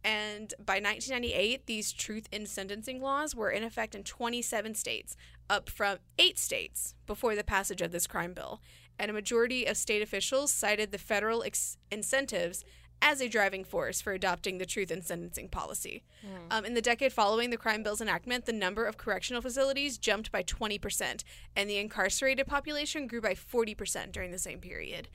And 0.03 0.53
by 0.59 0.73
1998, 0.73 1.67
these 1.67 1.93
truth 1.93 2.27
in 2.33 2.45
sentencing 2.45 3.01
laws 3.01 3.33
were 3.33 3.49
in 3.49 3.63
effect 3.63 3.95
in 3.95 4.03
27 4.03 4.75
states, 4.75 5.15
up 5.49 5.69
from 5.69 5.99
eight 6.19 6.37
states 6.37 6.95
before 7.07 7.33
the 7.33 7.45
passage 7.45 7.81
of 7.81 7.93
this 7.93 8.07
crime 8.07 8.33
bill. 8.33 8.59
And 8.99 9.09
a 9.09 9.13
majority 9.13 9.65
of 9.65 9.77
state 9.77 10.01
officials 10.01 10.51
cited 10.51 10.91
the 10.91 10.97
federal 10.97 11.43
ex- 11.43 11.77
incentives 11.89 12.65
as 13.03 13.19
a 13.19 13.27
driving 13.27 13.65
force 13.65 14.01
for 14.01 14.13
adopting 14.13 14.57
the 14.57 14.65
truth 14.65 14.89
in 14.89 15.01
sentencing 15.01 15.49
policy. 15.49 16.03
Um, 16.49 16.63
in 16.63 16.73
the 16.73 16.81
decade 16.81 17.11
following 17.11 17.49
the 17.49 17.57
crime 17.57 17.83
bill's 17.83 17.99
enactment, 17.99 18.45
the 18.45 18.53
number 18.53 18.85
of 18.85 18.95
correctional 18.97 19.41
facilities 19.41 19.97
jumped 19.97 20.31
by 20.31 20.41
20%, 20.41 21.23
and 21.55 21.69
the 21.69 21.77
incarcerated 21.77 22.47
population 22.47 23.05
grew 23.05 23.19
by 23.19 23.33
40% 23.33 24.13
during 24.13 24.31
the 24.31 24.39
same 24.39 24.59
period. 24.59 25.09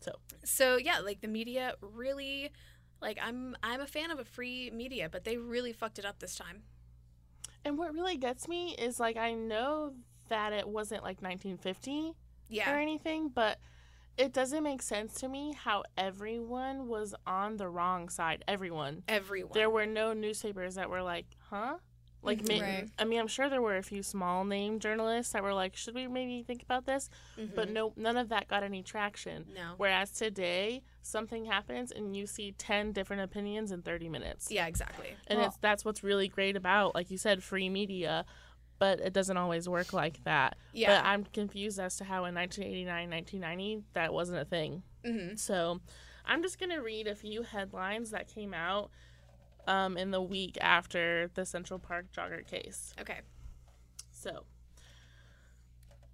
So 0.00 0.12
So 0.44 0.76
yeah, 0.76 0.98
like 0.98 1.22
the 1.22 1.28
media 1.28 1.76
really 1.80 2.50
like 3.00 3.18
I'm 3.22 3.56
I'm 3.62 3.80
a 3.80 3.86
fan 3.86 4.10
of 4.10 4.18
a 4.18 4.24
free 4.24 4.70
media, 4.70 5.08
but 5.10 5.24
they 5.24 5.38
really 5.38 5.72
fucked 5.72 5.98
it 5.98 6.04
up 6.04 6.18
this 6.18 6.36
time. 6.36 6.64
And 7.64 7.78
what 7.78 7.94
really 7.94 8.18
gets 8.18 8.46
me 8.48 8.74
is 8.78 9.00
like 9.00 9.16
I 9.16 9.32
know 9.32 9.94
that 10.28 10.52
it 10.52 10.68
wasn't 10.68 11.02
like 11.02 11.22
1950 11.22 12.12
or 12.70 12.78
anything, 12.78 13.30
but 13.30 13.58
it 14.16 14.32
doesn't 14.32 14.62
make 14.62 14.82
sense 14.82 15.14
to 15.14 15.28
me 15.28 15.54
how 15.54 15.82
everyone 15.96 16.88
was 16.88 17.14
on 17.26 17.56
the 17.56 17.68
wrong 17.68 18.08
side. 18.08 18.44
Everyone. 18.46 19.02
Everyone. 19.08 19.52
There 19.54 19.70
were 19.70 19.86
no 19.86 20.12
newspapers 20.12 20.76
that 20.76 20.88
were 20.90 21.02
like, 21.02 21.26
"Huh?" 21.50 21.76
Like, 22.22 22.42
mm-hmm. 22.42 22.58
ma- 22.58 22.64
Right. 22.66 22.88
I 22.98 23.04
mean, 23.04 23.20
I'm 23.20 23.26
sure 23.28 23.50
there 23.50 23.60
were 23.60 23.76
a 23.76 23.82
few 23.82 24.02
small 24.02 24.44
name 24.44 24.78
journalists 24.78 25.32
that 25.34 25.42
were 25.42 25.52
like, 25.52 25.76
"Should 25.76 25.94
we 25.94 26.06
maybe 26.08 26.42
think 26.42 26.62
about 26.62 26.86
this?" 26.86 27.10
But 27.36 27.66
mm-hmm. 27.66 27.72
no, 27.74 27.92
none 27.96 28.16
of 28.16 28.30
that 28.30 28.48
got 28.48 28.62
any 28.62 28.82
traction. 28.82 29.44
No. 29.54 29.74
Whereas 29.76 30.10
today, 30.10 30.82
something 31.02 31.44
happens 31.44 31.90
and 31.92 32.16
you 32.16 32.26
see 32.26 32.52
ten 32.52 32.92
different 32.92 33.22
opinions 33.22 33.72
in 33.72 33.82
30 33.82 34.08
minutes. 34.08 34.50
yeah, 34.50 34.66
exactly. 34.66 35.16
and 35.26 35.38
Well- 35.38 35.48
it's 35.48 35.58
that's 35.58 35.84
what's 35.84 36.02
really 36.02 36.28
great 36.28 36.56
about 36.56 36.94
like 36.94 37.10
you 37.10 37.18
said 37.18 37.42
free 37.42 37.68
media 37.68 38.24
but 38.84 39.00
it 39.00 39.14
doesn't 39.14 39.38
always 39.38 39.66
work 39.66 39.94
like 39.94 40.22
that 40.24 40.56
Yeah. 40.74 41.00
but 41.00 41.06
i'm 41.08 41.24
confused 41.24 41.78
as 41.80 41.96
to 41.96 42.04
how 42.04 42.26
in 42.26 42.34
1989 42.34 43.08
1990 43.08 43.84
that 43.94 44.12
wasn't 44.12 44.40
a 44.40 44.44
thing 44.44 44.82
Mhm. 45.06 45.38
so 45.38 45.80
i'm 46.26 46.42
just 46.42 46.58
going 46.58 46.68
to 46.70 46.80
read 46.80 47.06
a 47.06 47.14
few 47.14 47.42
headlines 47.42 48.10
that 48.10 48.28
came 48.28 48.52
out 48.52 48.90
um, 49.66 49.96
in 49.96 50.10
the 50.10 50.20
week 50.20 50.58
after 50.60 51.30
the 51.32 51.46
central 51.46 51.78
park 51.78 52.06
jogger 52.14 52.46
case 52.46 52.92
Okay. 53.00 53.20
so 54.12 54.44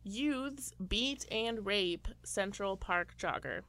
youths 0.05 0.73
beat 0.89 1.27
and 1.33 1.67
rape 1.67 2.07
central 2.25 2.77
park 2.77 3.15
jogger 3.19 3.63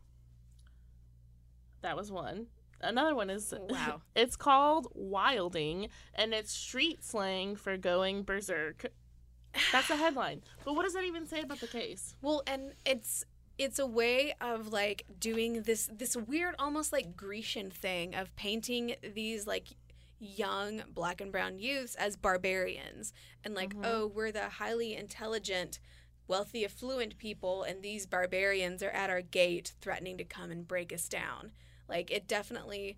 that 1.81 1.95
was 1.97 2.11
one 2.11 2.45
another 2.83 3.15
one 3.15 3.29
is 3.29 3.53
oh, 3.53 3.65
Wow. 3.69 4.01
it's 4.15 4.35
called 4.35 4.87
wilding 4.93 5.89
and 6.15 6.33
it's 6.33 6.51
street 6.51 7.03
slang 7.03 7.55
for 7.55 7.77
going 7.77 8.23
berserk. 8.23 8.87
That's 9.71 9.87
the 9.87 9.95
headline. 9.97 10.41
But 10.63 10.75
what 10.75 10.83
does 10.83 10.93
that 10.93 11.03
even 11.03 11.25
say 11.25 11.41
about 11.41 11.59
the 11.59 11.67
case? 11.67 12.15
Well, 12.21 12.43
and 12.47 12.73
it's 12.85 13.25
it's 13.57 13.79
a 13.79 13.85
way 13.85 14.33
of 14.41 14.71
like 14.71 15.05
doing 15.19 15.63
this 15.63 15.89
this 15.93 16.15
weird 16.15 16.55
almost 16.57 16.91
like 16.91 17.15
Grecian 17.15 17.69
thing 17.69 18.15
of 18.15 18.35
painting 18.35 18.95
these 19.13 19.45
like 19.45 19.67
young 20.19 20.83
black 20.93 21.19
and 21.19 21.31
brown 21.31 21.59
youths 21.59 21.95
as 21.95 22.15
barbarians. 22.15 23.13
And 23.43 23.53
like 23.53 23.73
mm-hmm. 23.73 23.85
oh 23.85 24.07
we're 24.07 24.31
the 24.31 24.49
highly 24.49 24.95
intelligent 24.95 25.79
wealthy 26.27 26.63
affluent 26.63 27.17
people 27.17 27.63
and 27.63 27.83
these 27.83 28.05
barbarians 28.05 28.81
are 28.81 28.91
at 28.91 29.09
our 29.09 29.21
gate 29.21 29.73
threatening 29.81 30.17
to 30.17 30.23
come 30.23 30.49
and 30.49 30.65
break 30.65 30.93
us 30.93 31.09
down 31.09 31.51
like 31.91 32.09
it 32.09 32.27
definitely 32.27 32.97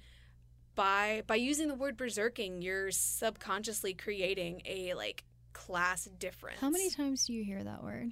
by 0.76 1.24
by 1.28 1.36
using 1.36 1.68
the 1.68 1.76
word 1.76 1.98
berserking 1.98 2.64
you're 2.64 2.90
subconsciously 2.92 3.94
creating 3.94 4.62
a 4.66 4.94
like 4.94 5.24
class 5.52 6.06
difference 6.18 6.60
How 6.62 6.70
many 6.70 6.90
times 6.90 7.26
do 7.28 7.34
you 7.34 7.44
hear 7.44 7.62
that 7.64 7.84
word? 7.84 8.12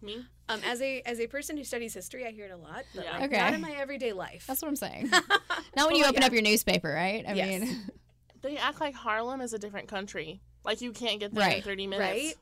me 0.00 0.24
um, 0.48 0.60
as 0.64 0.80
a 0.82 1.00
as 1.02 1.20
a 1.20 1.26
person 1.26 1.56
who 1.56 1.64
studies 1.64 1.94
history, 1.94 2.26
I 2.26 2.30
hear 2.30 2.44
it 2.46 2.50
a 2.50 2.56
lot, 2.56 2.84
but 2.94 3.04
Yeah. 3.04 3.12
like, 3.16 3.24
Okay. 3.24 3.38
not 3.38 3.54
in 3.54 3.60
my 3.62 3.70
everyday 3.72 4.12
life. 4.12 4.44
That's 4.46 4.60
what 4.60 4.68
I'm 4.68 4.76
saying. 4.76 5.08
Not 5.74 5.86
when 5.86 5.96
you 5.96 6.02
Well, 6.02 6.10
open 6.10 6.20
yeah. 6.20 6.26
up 6.26 6.32
your 6.34 6.42
newspaper, 6.42 6.92
right? 6.92 7.24
I 7.26 7.32
Yes. 7.32 7.60
mean, 7.62 7.78
they 8.42 8.58
act 8.58 8.78
like 8.80 8.94
harlem 8.94 9.40
is 9.40 9.54
a 9.54 9.58
different 9.58 9.88
country 9.88 10.42
like 10.64 10.82
you 10.82 10.92
can't 10.92 11.18
get 11.20 11.32
there 11.34 11.48
in 11.48 11.62
30 11.62 11.86
minutes 11.86 12.06
right? 12.10 12.34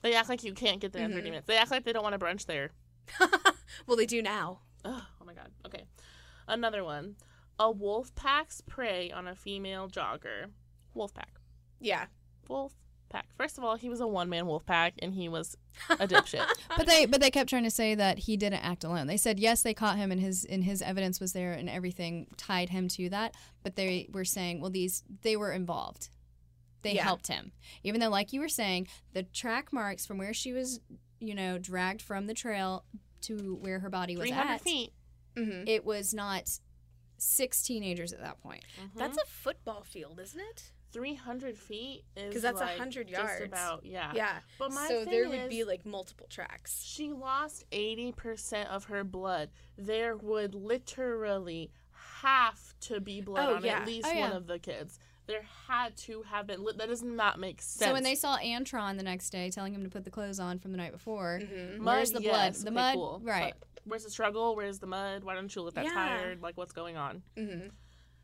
they 0.00 0.14
act 0.14 0.28
like 0.30 0.42
you 0.42 0.54
can't 0.54 0.80
get 0.80 0.92
there 0.92 1.04
in 1.04 1.10
30 1.12 1.20
Mhm. 1.20 1.30
minutes 1.30 1.46
they 1.46 1.56
act 1.58 1.70
like 1.70 1.84
they 1.84 1.92
don't 1.92 2.02
want 2.02 2.18
to 2.18 2.24
brunch 2.24 2.46
there 2.46 2.70
well, 3.86 3.96
they 3.96 4.06
do 4.06 4.22
now. 4.22 4.60
Ugh, 4.84 5.02
oh 5.20 5.24
my 5.24 5.34
god 5.34 5.50
okay 5.66 5.84
another 6.48 6.84
one 6.84 7.16
a 7.58 7.70
wolf 7.70 8.14
pack's 8.14 8.60
prey 8.62 9.10
on 9.10 9.26
a 9.28 9.34
female 9.34 9.88
jogger 9.88 10.46
wolf 10.94 11.12
pack 11.14 11.34
Yeah, 11.80 12.06
wolf 12.48 12.72
pack 13.08 13.26
first 13.36 13.58
of 13.58 13.64
all 13.64 13.76
he 13.76 13.90
was 13.90 14.00
a 14.00 14.06
one-man 14.06 14.46
wolf 14.46 14.64
pack 14.64 14.94
and 15.00 15.12
he 15.14 15.28
was 15.28 15.56
a 15.90 16.08
dipshit 16.08 16.46
but 16.76 16.86
they 16.86 17.04
but 17.06 17.20
they 17.20 17.30
kept 17.30 17.48
trying 17.50 17.64
to 17.64 17.70
say 17.70 17.94
that 17.94 18.18
he 18.20 18.36
didn't 18.36 18.64
act 18.64 18.84
alone. 18.84 19.06
They 19.06 19.16
said 19.18 19.38
yes, 19.38 19.62
they 19.62 19.74
caught 19.74 19.96
him 19.98 20.10
and 20.10 20.20
his 20.20 20.44
and 20.46 20.64
his 20.64 20.80
evidence 20.82 21.20
was 21.20 21.32
there 21.32 21.52
and 21.52 21.68
everything 21.68 22.26
tied 22.36 22.68
him 22.70 22.88
to 22.88 23.08
that. 23.10 23.34
But 23.62 23.76
they 23.76 24.08
were 24.12 24.24
saying, 24.24 24.60
well, 24.60 24.70
these 24.70 25.02
they 25.22 25.36
were 25.36 25.52
involved. 25.52 26.08
They 26.82 26.94
Yeah. 26.94 27.04
helped 27.04 27.28
him, 27.28 27.52
even 27.84 28.00
though, 28.00 28.08
like 28.08 28.32
you 28.32 28.40
were 28.40 28.48
saying, 28.48 28.88
the 29.12 29.22
track 29.22 29.72
marks 29.72 30.04
from 30.04 30.18
where 30.18 30.34
she 30.34 30.52
was, 30.52 30.80
you 31.20 31.34
know, 31.34 31.56
dragged 31.58 32.02
from 32.02 32.26
the 32.26 32.34
trail 32.34 32.84
to 33.22 33.56
where 33.60 33.78
her 33.80 33.88
body 33.90 34.16
was 34.16 34.28
300 34.28 34.52
at, 34.54 34.60
feet 34.62 34.92
hmm 35.36 35.64
it 35.66 35.84
was 35.84 36.12
not 36.14 36.58
six 37.18 37.62
teenagers 37.62 38.12
at 38.12 38.20
that 38.20 38.40
point. 38.42 38.64
that's 38.96 39.16
a 39.16 39.26
football 39.26 39.82
field, 39.82 40.18
isn't 40.20 40.40
it? 40.40 40.72
300 40.92 41.56
feet 41.56 42.04
is 42.16 42.28
because 42.28 42.42
that's 42.42 42.60
like 42.60 42.68
100 42.70 43.08
just 43.08 43.18
yards. 43.18 43.44
about 43.46 43.82
yeah 43.86 44.12
Yeah. 44.14 44.40
but 44.58 44.70
my 44.72 44.88
so 44.88 45.04
thing 45.04 45.10
there 45.10 45.28
would 45.30 45.40
is, 45.44 45.48
be 45.48 45.64
like 45.64 45.86
multiple 45.86 46.26
tracks. 46.28 46.82
she 46.84 47.10
lost 47.10 47.64
80% 47.72 48.66
of 48.66 48.84
her 48.84 49.02
blood 49.02 49.48
there 49.78 50.14
would 50.18 50.54
literally 50.54 51.70
have 52.20 52.74
to 52.80 53.00
be 53.00 53.22
blood 53.22 53.48
Oh, 53.48 53.54
on 53.54 53.64
yeah. 53.64 53.80
at 53.80 53.86
least 53.86 54.08
Oh, 54.12 54.18
one 54.20 54.30
yeah. 54.32 54.36
of 54.36 54.46
the 54.46 54.58
kids 54.58 54.98
there 55.26 55.42
had 55.68 55.96
to 55.96 56.22
have 56.24 56.46
been 56.48 56.62
that 56.76 56.88
does 56.88 57.02
not 57.02 57.38
make 57.38 57.62
sense 57.62 57.86
So 57.88 57.92
when 57.94 58.02
they 58.02 58.14
saw 58.16 58.36
Antron 58.38 58.96
the 58.98 59.04
next 59.04 59.30
day, 59.30 59.48
telling 59.50 59.72
him 59.72 59.84
to 59.84 59.88
put 59.88 60.04
the 60.04 60.10
clothes 60.10 60.40
on 60.40 60.58
from 60.58 60.72
the 60.72 60.78
night 60.78 60.92
before, 60.92 61.40
Mm-hmm. 61.42 61.82
mud, 61.82 61.94
where's 61.94 62.10
the 62.12 62.20
yes, 62.20 62.32
blood? 62.32 62.54
The 62.54 62.70
okay, 62.70 62.74
mud, 62.74 62.94
cool. 62.94 63.20
right? 63.24 63.54
But 63.58 63.68
where's 63.84 64.04
the 64.04 64.10
struggle 64.10 64.54
where's 64.56 64.78
the 64.78 64.86
mud 64.86 65.24
why 65.24 65.34
don't 65.34 65.54
you 65.54 65.62
look 65.62 65.74
that 65.74 65.84
Yeah. 65.84 65.92
tired 65.94 66.40
like 66.42 66.56
what's 66.56 66.72
going 66.72 66.96
on 66.96 67.22
hmm 67.36 67.68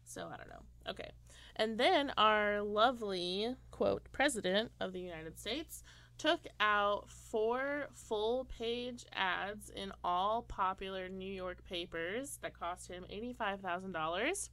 So 0.05 0.23
I 0.33 0.37
don't 0.39 0.49
know. 0.49 0.63
Okay. 0.91 1.11
And 1.57 1.77
then 1.79 2.13
our 2.17 2.63
lovely, 2.63 3.55
quote, 3.73 4.05
president 4.13 4.71
of 4.81 4.93
the 4.93 5.01
United 5.01 5.39
States 5.39 5.83
took 6.17 6.47
out 6.61 7.11
four 7.11 7.89
full 7.93 8.45
page 8.47 9.05
ads 9.13 9.69
in 9.71 9.93
all 10.03 10.43
popular 10.43 11.09
New 11.09 11.31
York 11.31 11.63
papers 11.65 12.39
that 12.43 12.59
cost 12.59 12.89
him 12.89 13.05
$85,000. 13.13 14.49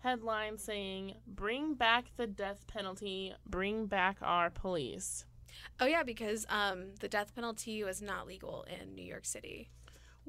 Headline 0.00 0.58
saying, 0.58 1.14
Bring 1.26 1.74
back 1.74 2.12
the 2.16 2.26
death 2.26 2.66
penalty, 2.68 3.34
bring 3.46 3.86
back 3.86 4.18
our 4.22 4.48
police. 4.50 5.24
Oh 5.80 5.86
yeah, 5.86 6.04
because 6.04 6.46
um, 6.50 6.94
the 7.00 7.08
death 7.08 7.34
penalty 7.34 7.82
was 7.82 8.00
not 8.00 8.26
legal 8.28 8.64
in 8.80 8.94
New 8.94 9.02
York 9.04 9.24
City. 9.24 9.70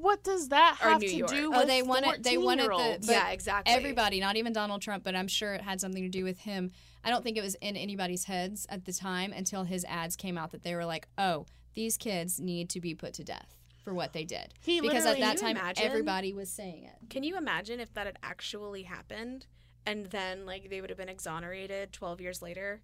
What 0.02 0.24
does 0.24 0.50
that 0.50 0.78
have 0.80 1.00
to 1.02 1.08
York. 1.16 1.32
do 1.32 1.52
Oh, 1.54 1.60
with 1.60 1.68
they 1.68 1.82
wanted- 1.82 2.24
they 2.24 2.38
wanted 2.38 2.66
the- 2.66 2.70
14-year-olds? 2.70 3.08
But 3.08 3.14
yeah, 3.14 3.30
exactly. 3.30 3.74
Everybody, 3.74 4.20
not 4.20 4.36
even 4.38 4.54
Donald 4.54 4.82
Trump, 4.82 5.04
but 5.04 5.16
I'm 5.16 5.28
sure 5.28 5.54
it 5.54 5.62
had 5.62 5.82
something 5.82 6.04
to 6.04 6.10
do 6.10 6.24
with 6.24 6.40
him. 6.40 6.72
I 7.04 7.10
don't 7.10 7.24
think 7.24 7.38
it 7.38 7.42
was 7.42 7.56
in 7.56 7.76
anybody's 7.78 8.26
heads 8.26 8.66
at 8.70 8.86
the 8.86 8.94
time 8.94 9.32
until 9.34 9.64
his 9.64 9.86
ads 9.86 10.16
came 10.16 10.38
out 10.38 10.52
that 10.52 10.64
they 10.64 10.76
were 10.76 10.86
like, 10.86 11.08
oh, 11.18 11.46
these 11.74 11.98
kids 11.98 12.40
need 12.40 12.70
to 12.72 12.82
be 12.82 12.94
put 12.96 13.14
to 13.16 13.24
death 13.24 13.56
for 13.84 13.94
what 13.94 14.12
they 14.14 14.26
did. 14.26 14.54
He 14.62 14.82
because 14.82 15.06
at 15.06 15.20
that 15.20 15.38
time, 15.38 15.56
imagine? 15.58 15.86
everybody 15.86 16.34
was 16.34 16.50
saying 16.50 16.84
it. 16.84 17.10
Can 17.10 17.24
you 17.24 17.38
imagine 17.38 17.80
if 17.80 17.94
that 17.94 18.06
had 18.06 18.20
actually 18.22 18.84
happened, 18.84 19.46
and 19.86 20.08
then 20.08 20.46
like 20.46 20.70
they 20.70 20.82
would 20.82 20.90
have 20.90 20.98
been 20.98 21.10
exonerated 21.10 21.94
twelve 21.94 22.20
years 22.22 22.42
later? 22.42 22.82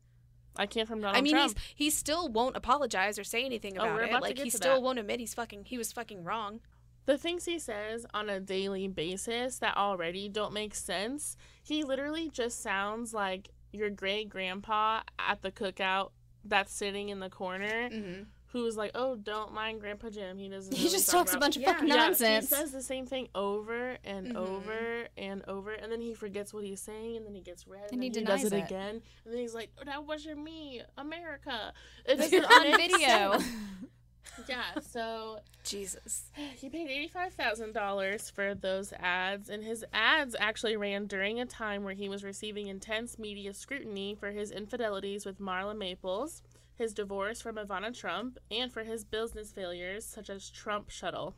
I 0.58 0.66
can't 0.68 0.88
from 0.88 1.02
Donald 1.02 1.18
I 1.18 1.22
mean, 1.22 1.34
Trump. 1.34 1.58
he's 1.76 1.76
he 1.76 1.90
still 1.90 2.30
won't 2.30 2.56
apologize 2.56 3.20
or 3.20 3.26
say 3.26 3.44
anything 3.44 3.78
Oh, 3.78 3.84
about 3.84 3.96
we're 3.96 4.04
it. 4.04 4.12
to 4.12 4.20
Like 4.20 4.36
get 4.38 4.46
he 4.46 4.52
to 4.52 4.56
still 4.58 4.76
that. 4.76 4.82
won't 4.82 4.98
admit 5.00 5.20
he's 5.20 5.34
fucking 5.34 5.66
he 5.66 5.78
was 5.78 5.92
fucking 5.92 6.24
wrong. 6.24 6.62
The 7.06 7.18
things 7.18 7.46
he 7.46 7.60
says 7.60 8.06
on 8.14 8.30
a 8.30 8.40
daily 8.40 8.88
basis 8.88 9.60
that 9.60 9.78
already 9.78 10.28
don't 10.30 10.54
make 10.54 10.74
sense. 10.76 11.38
He 11.64 11.84
literally 11.84 12.30
just 12.30 12.62
sounds 12.64 13.14
like 13.14 13.50
your 13.72 13.90
great 13.90 14.30
grandpa 14.30 15.02
at 15.20 15.42
the 15.42 15.52
cookout 15.52 16.12
that's 16.44 16.74
sitting 16.74 17.10
in 17.10 17.20
the 17.20 17.30
corner 17.30 17.90
Mm-hmm. 17.90 18.24
who's 18.48 18.78
like, 18.78 18.92
"Oh, 18.96 19.16
don't 19.16 19.54
mind 19.54 19.82
Grandpa 19.82 20.10
Jim. 20.10 20.38
He 20.38 20.48
doesn't." 20.48 20.74
He 20.74 20.84
what 20.86 20.92
just 20.92 20.96
he's 20.96 21.06
talking 21.08 21.20
talks 21.26 21.34
a 21.36 21.40
bunch 21.40 21.56
of 21.58 21.62
Yeah. 21.64 21.74
fucking 21.74 21.88
Yeah, 21.90 21.96
nonsense. 21.96 22.50
he 22.50 22.56
says 22.56 22.72
the 22.72 22.82
same 22.82 23.06
thing 23.06 23.28
over 23.36 23.98
and 24.04 24.28
Mhm. 24.34 24.36
over 24.38 25.08
and 25.18 25.44
over, 25.48 25.74
and 25.74 25.92
then 25.92 26.02
he 26.02 26.14
forgets 26.14 26.54
what 26.54 26.64
he's 26.64 26.80
saying, 26.82 27.18
and 27.18 27.26
then 27.26 27.36
he 27.36 27.42
gets 27.42 27.68
red, 27.68 27.84
and, 27.86 27.94
And 27.94 28.04
he 28.04 28.10
then 28.10 28.24
denies 28.24 28.44
does 28.44 28.54
it, 28.54 28.58
it. 28.58 28.66
again, 28.66 29.02
and 29.26 29.34
then 29.34 29.38
he's 29.42 29.54
like, 29.54 29.72
oh, 29.80 29.84
"That 29.86 30.06
wasn't 30.06 30.42
me, 30.44 30.82
America." 30.98 31.74
It 32.06 32.18
this 32.18 32.32
is 32.34 32.46
on 32.46 32.64
video. 32.78 33.38
Yeah, 34.48 34.80
so 34.82 35.40
Jesus. 35.64 36.30
he 36.58 36.70
paid 36.70 37.12
$85,000 37.14 38.32
for 38.32 38.54
those 38.54 38.94
ads, 39.00 39.50
and 39.50 39.64
his 39.64 39.86
ads 39.94 40.36
actually 40.40 40.78
ran 40.78 41.08
during 41.08 41.40
a 41.40 41.46
time 41.46 41.84
where 41.84 41.94
he 41.94 42.10
was 42.10 42.24
receiving 42.24 42.68
intense 42.68 43.18
media 43.18 43.54
scrutiny 43.54 44.16
for 44.16 44.32
his 44.32 44.52
infidelities 44.52 45.26
with 45.26 45.40
Marla 45.40 45.78
Maples, 45.78 46.42
his 46.76 46.94
divorce 46.94 47.42
from 47.42 47.56
Ivana 47.56 47.98
Trump, 47.98 48.38
and 48.52 48.72
for 48.72 48.84
his 48.84 49.04
business 49.04 49.52
failures 49.52 50.06
such 50.06 50.30
as 50.30 50.50
Trump 50.50 50.90
Shuttle. 50.90 51.36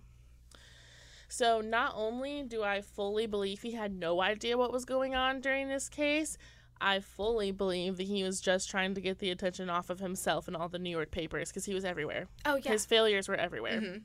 So, 1.29 1.59
not 1.59 1.93
only 1.95 2.43
do 2.43 2.63
I 2.63 2.81
fully 2.81 3.27
believe 3.27 3.61
he 3.61 3.73
had 3.73 3.93
no 3.93 4.21
idea 4.21 4.57
what 4.57 4.71
was 4.71 4.85
going 4.85 5.13
on 5.13 5.41
during 5.41 5.67
this 5.67 5.89
case, 5.89 6.37
I 6.79 6.99
fully 6.99 7.51
believe 7.51 7.97
that 7.97 8.03
he 8.07 8.23
was 8.23 8.39
just 8.41 8.69
trying 8.69 8.93
to 8.95 9.01
get 9.01 9.19
the 9.19 9.29
attention 9.31 9.69
off 9.69 9.89
of 9.89 9.99
himself 9.99 10.47
and 10.47 10.55
all 10.55 10.69
the 10.69 10.79
New 10.79 10.89
York 10.89 11.11
papers 11.11 11.49
because 11.49 11.65
he 11.65 11.73
was 11.73 11.85
everywhere. 11.85 12.27
Oh 12.45 12.55
yeah. 12.55 12.71
His 12.71 12.85
failures 12.85 13.27
were 13.27 13.35
everywhere. 13.35 13.81
Mhm. 13.81 14.01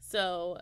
So, 0.00 0.58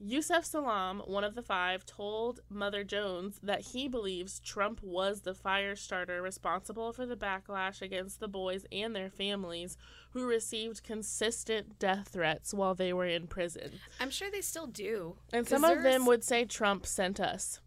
Yusef 0.00 0.44
Salaam, 0.44 1.00
one 1.06 1.24
of 1.24 1.34
the 1.34 1.42
five, 1.42 1.86
told 1.86 2.40
Mother 2.50 2.84
Jones 2.84 3.38
that 3.42 3.60
he 3.60 3.88
believes 3.88 4.40
Trump 4.40 4.82
was 4.82 5.22
the 5.22 5.34
fire 5.34 5.76
starter 5.76 6.20
responsible 6.20 6.92
for 6.92 7.06
the 7.06 7.16
backlash 7.16 7.80
against 7.80 8.20
the 8.20 8.28
boys 8.28 8.66
and 8.72 8.94
their 8.94 9.08
families 9.08 9.76
who 10.10 10.26
received 10.26 10.82
consistent 10.82 11.78
death 11.78 12.08
threats 12.08 12.52
while 12.52 12.74
they 12.74 12.92
were 12.92 13.06
in 13.06 13.26
prison. 13.28 13.80
I'm 14.00 14.10
sure 14.10 14.30
they 14.30 14.40
still 14.42 14.66
do. 14.66 15.16
And 15.32 15.48
some 15.48 15.64
of 15.64 15.82
them 15.82 16.04
would 16.06 16.24
say 16.24 16.44
Trump 16.44 16.84
sent 16.86 17.18
us. 17.20 17.60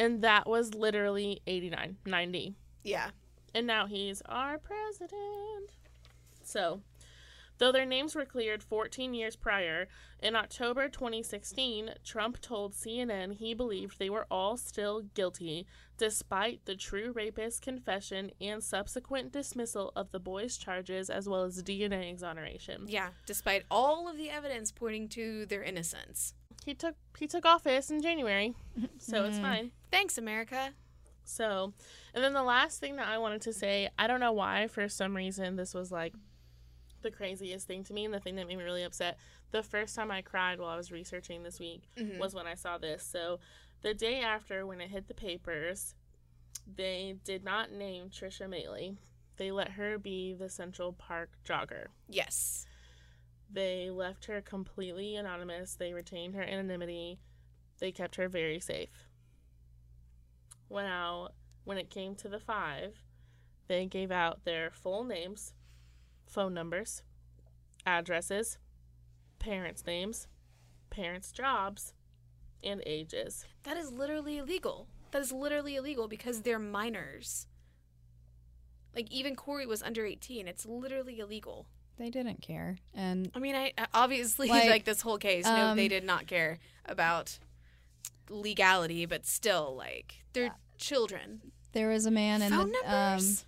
And 0.00 0.22
that 0.22 0.48
was 0.48 0.72
literally 0.72 1.42
89, 1.46 1.98
90 2.06 2.54
Yeah. 2.82 3.10
and 3.54 3.66
now 3.66 3.86
he's 3.86 4.22
our 4.22 4.56
president. 4.56 5.72
So, 6.42 6.80
though 7.58 7.70
their 7.70 7.84
names 7.84 8.14
were 8.14 8.24
cleared 8.24 8.62
14 8.62 9.12
years 9.12 9.36
prior, 9.36 9.88
in 10.22 10.34
October 10.36 10.88
2016, 10.88 11.90
Trump 12.02 12.40
told 12.40 12.72
CNN 12.72 13.34
he 13.34 13.52
believed 13.52 13.98
they 13.98 14.08
were 14.08 14.26
all 14.30 14.56
still 14.56 15.02
guilty, 15.02 15.66
despite 15.98 16.64
the 16.64 16.74
true 16.76 17.12
rapist 17.12 17.60
confession 17.60 18.30
and 18.40 18.64
subsequent 18.64 19.32
dismissal 19.32 19.92
of 19.94 20.12
the 20.12 20.18
boys' 20.18 20.56
charges 20.56 21.10
as 21.10 21.28
well 21.28 21.44
as 21.44 21.62
DNA 21.62 22.10
exoneration. 22.10 22.86
Yeah. 22.88 23.10
Despite 23.26 23.64
all 23.70 24.08
of 24.08 24.16
the 24.16 24.30
evidence 24.30 24.72
pointing 24.72 25.10
to 25.10 25.44
their 25.44 25.62
innocence. 25.62 26.32
He 26.64 26.74
took 26.74 26.94
he 27.18 27.26
took 27.26 27.44
office 27.46 27.90
in 27.90 28.00
January, 28.02 28.54
so 28.98 29.24
it's 29.24 29.38
Mm. 29.38 29.42
fine. 29.42 29.72
Thanks, 29.90 30.16
America. 30.18 30.72
So, 31.24 31.72
and 32.14 32.24
then 32.24 32.32
the 32.32 32.42
last 32.42 32.80
thing 32.80 32.96
that 32.96 33.06
I 33.08 33.18
wanted 33.18 33.42
to 33.42 33.52
say, 33.52 33.88
I 33.98 34.06
don't 34.06 34.20
know 34.20 34.32
why, 34.32 34.66
for 34.66 34.88
some 34.88 35.14
reason, 35.16 35.56
this 35.56 35.74
was 35.74 35.92
like 35.92 36.14
the 37.02 37.10
craziest 37.10 37.66
thing 37.66 37.82
to 37.84 37.92
me 37.94 38.04
and 38.04 38.12
the 38.12 38.20
thing 38.20 38.34
that 38.36 38.46
made 38.46 38.58
me 38.58 38.64
really 38.64 38.82
upset. 38.82 39.16
The 39.52 39.62
first 39.62 39.94
time 39.96 40.10
I 40.10 40.22
cried 40.22 40.58
while 40.58 40.68
I 40.70 40.76
was 40.76 40.90
researching 40.92 41.42
this 41.42 41.58
week 41.60 41.82
Mhm. 41.96 42.18
was 42.18 42.34
when 42.34 42.46
I 42.46 42.54
saw 42.54 42.78
this. 42.78 43.02
So, 43.04 43.38
the 43.82 43.94
day 43.94 44.20
after, 44.20 44.66
when 44.66 44.80
it 44.80 44.90
hit 44.90 45.08
the 45.08 45.14
papers, 45.14 45.94
they 46.66 47.16
did 47.24 47.42
not 47.44 47.70
name 47.72 48.10
Trisha 48.10 48.46
Meili. 48.48 48.96
They 49.36 49.50
let 49.50 49.70
her 49.72 49.98
be 49.98 50.34
the 50.34 50.48
Central 50.50 50.92
Park 50.92 51.30
jogger. 51.44 51.86
Yes. 52.08 52.66
They 53.52 53.90
left 53.90 54.26
her 54.26 54.40
completely 54.40 55.16
anonymous. 55.16 55.74
They 55.74 55.92
retained 55.92 56.34
her 56.34 56.42
anonymity. 56.42 57.18
They 57.78 57.90
kept 57.90 58.16
her 58.16 58.28
very 58.28 58.60
safe. 58.60 59.08
Now, 60.70 61.30
when 61.64 61.78
it 61.78 61.90
came 61.90 62.14
to 62.16 62.28
the 62.28 62.38
five, 62.38 63.02
they 63.66 63.86
gave 63.86 64.10
out 64.10 64.44
their 64.44 64.70
full 64.70 65.04
names, 65.04 65.52
phone 66.26 66.54
numbers, 66.54 67.02
addresses, 67.86 68.58
parents' 69.38 69.86
names, 69.86 70.28
parents' 70.90 71.32
jobs, 71.32 71.94
and 72.62 72.82
ages. 72.86 73.46
That 73.64 73.76
is 73.76 73.92
literally 73.92 74.38
illegal. 74.38 74.86
That 75.10 75.22
is 75.22 75.32
literally 75.32 75.76
illegal 75.76 76.08
because 76.08 76.42
they're 76.42 76.58
minors. 76.58 77.46
Like 78.94 79.10
even 79.10 79.36
Korey 79.36 79.66
was 79.66 79.82
under 79.82 80.04
18. 80.04 80.46
It's 80.46 80.66
literally 80.66 81.18
illegal. 81.18 81.66
They 82.00 82.08
didn't 82.08 82.40
care. 82.40 82.78
And 82.94 83.30
I 83.34 83.38
mean, 83.40 83.54
I 83.54 83.72
I- 83.76 83.86
obviously 83.92 84.48
Like, 84.50 84.70
like, 84.70 84.84
this 84.86 85.02
whole 85.02 85.18
case, 85.18 85.44
no, 85.44 85.66
um, 85.66 85.76
they 85.76 85.86
did 85.86 86.02
not 86.02 86.26
care 86.26 86.58
about 86.86 87.38
legality, 88.30 89.04
but 89.04 89.26
still, 89.26 89.74
like 89.76 90.14
they're 90.32 90.56
children. 90.78 91.52
there 91.72 91.90
was 91.90 92.06
a 92.06 92.10
man 92.10 92.40
in 92.40 92.50
Phone 92.52 92.72
the 92.72 92.78
um, 92.86 92.92
numbers. 92.94 93.44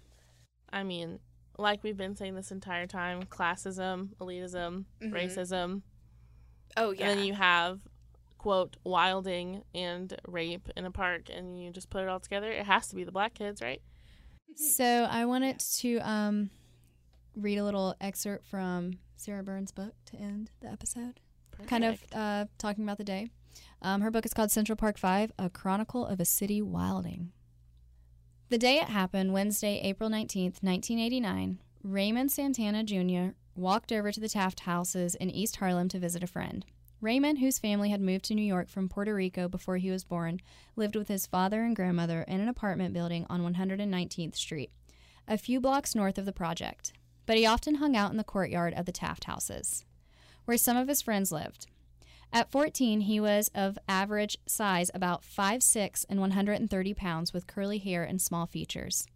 I 0.71 0.83
mean, 0.83 1.19
like 1.57 1.83
we've 1.83 1.97
been 1.97 2.15
saying 2.15 2.35
this 2.35 2.51
entire 2.53 2.87
time 2.87 3.23
classism, 3.23 4.11
elitism, 4.21 4.85
Mhm. 5.01 5.13
racism. 5.13 5.83
oh 6.77 6.91
yeah. 6.91 7.09
And 7.09 7.19
then 7.21 7.27
you 7.27 7.33
have 7.35 7.81
quote 8.37 8.77
wilding 8.85 9.63
and 9.75 10.15
rape 10.29 10.69
in 10.77 10.85
a 10.85 10.91
park 10.91 11.31
and 11.35 11.59
you 11.59 11.71
just 11.71 11.89
put 11.89 12.03
it 12.03 12.09
all 12.09 12.21
together. 12.21 12.51
It 12.53 12.67
has 12.67 12.89
to 12.89 12.97
be 12.97 13.05
the 13.05 13.13
black 13.13 13.33
kids, 13.35 13.63
right? 13.63 13.81
So 14.57 14.85
I 14.85 15.25
wanted 15.25 15.59
to 15.79 15.99
um, 16.01 16.51
read 17.37 17.59
a 17.59 17.65
little 17.65 17.95
excerpt 18.01 18.45
from 18.47 18.99
Sarah 19.17 19.43
Burns' 19.43 19.73
book 19.73 19.95
to 20.07 20.17
end 20.17 20.51
the 20.61 20.69
episode, 20.69 21.21
kind 21.67 21.85
of 21.85 22.03
uh, 22.13 22.47
talking 22.59 22.85
about 22.85 22.99
the 22.99 23.05
day. 23.05 23.29
Um, 23.81 24.01
her 24.01 24.11
book 24.11 24.25
is 24.27 24.35
called 24.35 24.51
Central 24.51 24.77
Park 24.77 24.99
Five: 24.99 25.33
A 25.39 25.51
Chronicle 25.51 26.07
of 26.07 26.21
a 26.21 26.25
City 26.25 26.61
Wilding. 26.63 27.33
The 28.49 28.59
day 28.59 28.77
it 28.77 28.89
happened, 28.89 29.33
Wednesday, 29.33 29.81
April 29.83 30.11
nineteenth, 30.11 30.63
nineteen 30.63 30.99
eighty-nine, 30.99 31.59
Raymond 31.83 32.31
Santana 32.31 32.85
Jr. 32.85 33.35
walked 33.57 33.93
over 33.93 34.13
to 34.13 34.21
the 34.21 34.29
Taft 34.29 34.61
houses 34.61 35.15
in 35.15 35.31
East 35.31 35.57
Harlem 35.57 35.89
to 35.89 35.99
visit 35.99 36.23
a 36.23 36.29
friend. 36.29 36.65
Raymond, 37.01 37.39
whose 37.39 37.59
family 37.59 37.91
had 37.91 38.01
moved 38.01 38.25
to 38.27 38.35
New 38.35 38.45
York 38.45 38.69
from 38.69 38.89
Puerto 38.89 39.13
Rico 39.13 39.49
before 39.49 39.79
he 39.79 39.91
was 39.91 40.05
born, 40.05 40.41
lived 40.77 40.95
with 40.95 41.09
his 41.09 41.27
father 41.27 41.65
and 41.65 41.75
grandmother 41.75 42.23
in 42.29 42.41
an 42.41 42.49
apartment 42.49 42.95
building 42.95 43.27
on 43.29 43.43
119th 43.43 44.37
Street, 44.37 44.71
a 45.27 45.37
few 45.37 45.61
blocks 45.61 45.97
north 45.97 46.17
of 46.17 46.27
the 46.27 46.33
project. 46.33 46.93
But 47.27 47.37
he 47.37 47.47
often 47.47 47.77
hung 47.77 47.97
out 47.97 48.11
in 48.11 48.17
the 48.17 48.25
courtyard 48.25 48.75
of 48.75 48.87
the 48.87 48.93
Taft 48.93 49.25
houses, 49.25 49.85
where 50.45 50.57
some 50.57 50.77
of 50.77 50.89
his 50.89 51.03
friends 51.03 51.31
lived. 51.33 51.67
At 52.33 52.51
14, 52.51 53.03
he 53.03 53.21
was 53.21 53.51
of 53.55 53.79
average 53.89 54.39
size, 54.47 54.91
about 54.95 55.23
5'6 55.23 56.07
and 56.09 56.19
130 56.19 56.95
pounds, 56.95 57.33
with 57.33 57.47
curly 57.47 57.79
hair 57.79 58.05
and 58.05 58.21
small 58.21 58.47
features. 58.47 59.07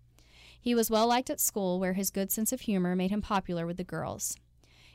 He 0.60 0.74
was 0.74 0.90
well 0.90 1.06
liked 1.06 1.30
at 1.30 1.40
school, 1.40 1.80
where 1.80 1.94
his 1.94 2.10
good 2.10 2.30
sense 2.30 2.52
of 2.52 2.62
humor 2.62 2.94
made 2.94 3.10
him 3.10 3.22
popular 3.22 3.66
with 3.66 3.78
the 3.78 3.84
girls. 3.84 4.36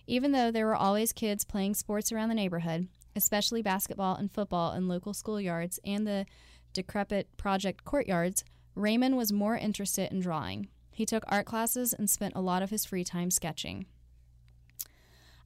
Even 0.06 0.34
though 0.34 0.52
there 0.52 0.66
were 0.66 0.76
always 0.76 1.14
kids 1.14 1.44
playing 1.44 1.74
sports 1.74 2.12
around 2.12 2.30
the 2.30 2.36
neighborhood, 2.36 2.88
especially 3.16 3.62
basketball 3.62 4.16
and 4.16 4.32
football 4.32 4.74
in 4.74 4.88
local 4.88 5.14
schoolyards 5.14 5.80
and 5.84 6.06
the 6.06 6.26
decrepit 6.74 7.36
project 7.38 7.84
courtyards, 7.86 8.44
Raymond 8.76 9.18
was 9.18 9.34
more 9.34 9.58
interested 9.58 10.12
in 10.12 10.20
drawing. 10.20 10.68
He 11.02 11.06
took 11.08 11.24
art 11.28 11.48
classes 11.48 11.94
and 11.94 12.08
spent 12.08 12.36
a 12.36 12.42
lot 12.42 12.62
of 12.62 12.70
his 12.70 12.86
free 12.86 13.04
time 13.04 13.32
sketching. 13.32 13.88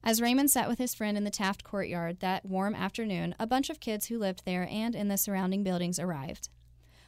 As 0.04 0.20
Raymond 0.20 0.50
sat 0.50 0.68
with 0.68 0.78
his 0.78 0.94
friend 0.94 1.16
in 1.16 1.24
the 1.24 1.30
Taft 1.30 1.64
courtyard 1.64 2.20
that 2.20 2.44
warm 2.44 2.74
afternoon, 2.74 3.34
a 3.40 3.46
bunch 3.46 3.70
of 3.70 3.80
kids 3.80 4.08
who 4.08 4.18
lived 4.18 4.42
there 4.44 4.68
and 4.70 4.94
in 4.94 5.08
the 5.08 5.16
surrounding 5.16 5.62
buildings 5.62 5.98
arrived. 5.98 6.50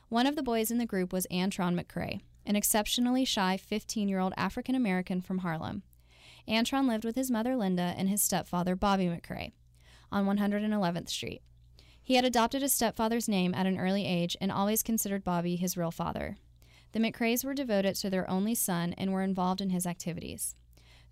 One 0.08 0.26
of 0.26 0.34
the 0.34 0.42
boys 0.42 0.70
in 0.70 0.78
the 0.78 0.86
group 0.86 1.12
was 1.12 1.26
Antron 1.30 1.78
McCray, 1.78 2.22
an 2.46 2.56
exceptionally 2.56 3.26
shy 3.26 3.58
15 3.58 4.08
year 4.08 4.18
old 4.18 4.32
African 4.38 4.74
American 4.74 5.20
from 5.20 5.40
Harlem. 5.40 5.82
Antron 6.48 6.88
lived 6.88 7.04
with 7.04 7.16
his 7.16 7.30
mother 7.30 7.54
Linda 7.54 7.92
and 7.98 8.08
his 8.08 8.22
stepfather 8.22 8.74
Bobby 8.74 9.08
McCray 9.08 9.52
on 10.10 10.24
111th 10.24 11.10
Street. 11.10 11.42
He 12.02 12.14
had 12.14 12.24
adopted 12.24 12.62
his 12.62 12.72
stepfather's 12.72 13.28
name 13.28 13.52
at 13.52 13.66
an 13.66 13.78
early 13.78 14.06
age 14.06 14.38
and 14.40 14.50
always 14.50 14.82
considered 14.82 15.22
Bobby 15.22 15.56
his 15.56 15.76
real 15.76 15.90
father. 15.90 16.38
The 16.92 17.00
McCrays 17.00 17.44
were 17.44 17.54
devoted 17.54 17.96
to 17.96 18.10
their 18.10 18.28
only 18.30 18.54
son 18.54 18.94
and 18.94 19.12
were 19.12 19.22
involved 19.22 19.60
in 19.60 19.70
his 19.70 19.86
activities. 19.86 20.54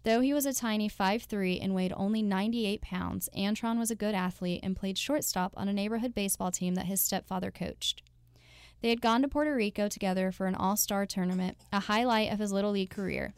Though 0.04 0.20
he 0.20 0.32
was 0.32 0.46
a 0.46 0.54
tiny 0.54 0.88
5'3 0.88 1.58
and 1.62 1.74
weighed 1.74 1.92
only 1.96 2.22
98 2.22 2.80
pounds, 2.80 3.28
Antron 3.36 3.78
was 3.78 3.90
a 3.90 3.96
good 3.96 4.14
athlete 4.14 4.60
and 4.62 4.76
played 4.76 4.96
shortstop 4.96 5.52
on 5.56 5.68
a 5.68 5.72
neighborhood 5.72 6.14
baseball 6.14 6.52
team 6.52 6.76
that 6.76 6.86
his 6.86 7.00
stepfather 7.00 7.50
coached. 7.50 8.02
They 8.82 8.90
had 8.90 9.00
gone 9.00 9.22
to 9.22 9.28
Puerto 9.28 9.54
Rico 9.54 9.88
together 9.88 10.30
for 10.30 10.46
an 10.46 10.54
all 10.54 10.76
star 10.76 11.06
tournament, 11.06 11.56
a 11.72 11.80
highlight 11.80 12.32
of 12.32 12.38
his 12.38 12.52
Little 12.52 12.70
League 12.70 12.90
career. 12.90 13.34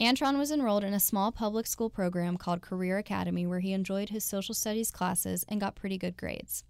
Antron 0.00 0.38
was 0.38 0.52
enrolled 0.52 0.84
in 0.84 0.94
a 0.94 1.00
small 1.00 1.32
public 1.32 1.66
school 1.66 1.90
program 1.90 2.36
called 2.36 2.60
Career 2.60 2.98
Academy 2.98 3.46
where 3.46 3.60
he 3.60 3.72
enjoyed 3.72 4.10
his 4.10 4.24
social 4.24 4.54
studies 4.54 4.90
classes 4.90 5.44
and 5.48 5.60
got 5.60 5.74
pretty 5.74 5.98
good 5.98 6.16
grades. 6.16 6.64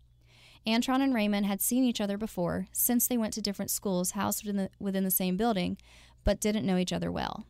Antron 0.68 1.00
and 1.00 1.14
Raymond 1.14 1.46
had 1.46 1.62
seen 1.62 1.82
each 1.82 2.00
other 2.00 2.18
before, 2.18 2.66
since 2.72 3.08
they 3.08 3.16
went 3.16 3.32
to 3.32 3.40
different 3.40 3.70
schools 3.70 4.10
housed 4.10 4.44
within 4.44 4.56
the, 4.56 4.70
within 4.78 5.02
the 5.02 5.10
same 5.10 5.38
building, 5.38 5.78
but 6.24 6.40
didn't 6.40 6.66
know 6.66 6.76
each 6.76 6.92
other 6.92 7.10
well. 7.10 7.46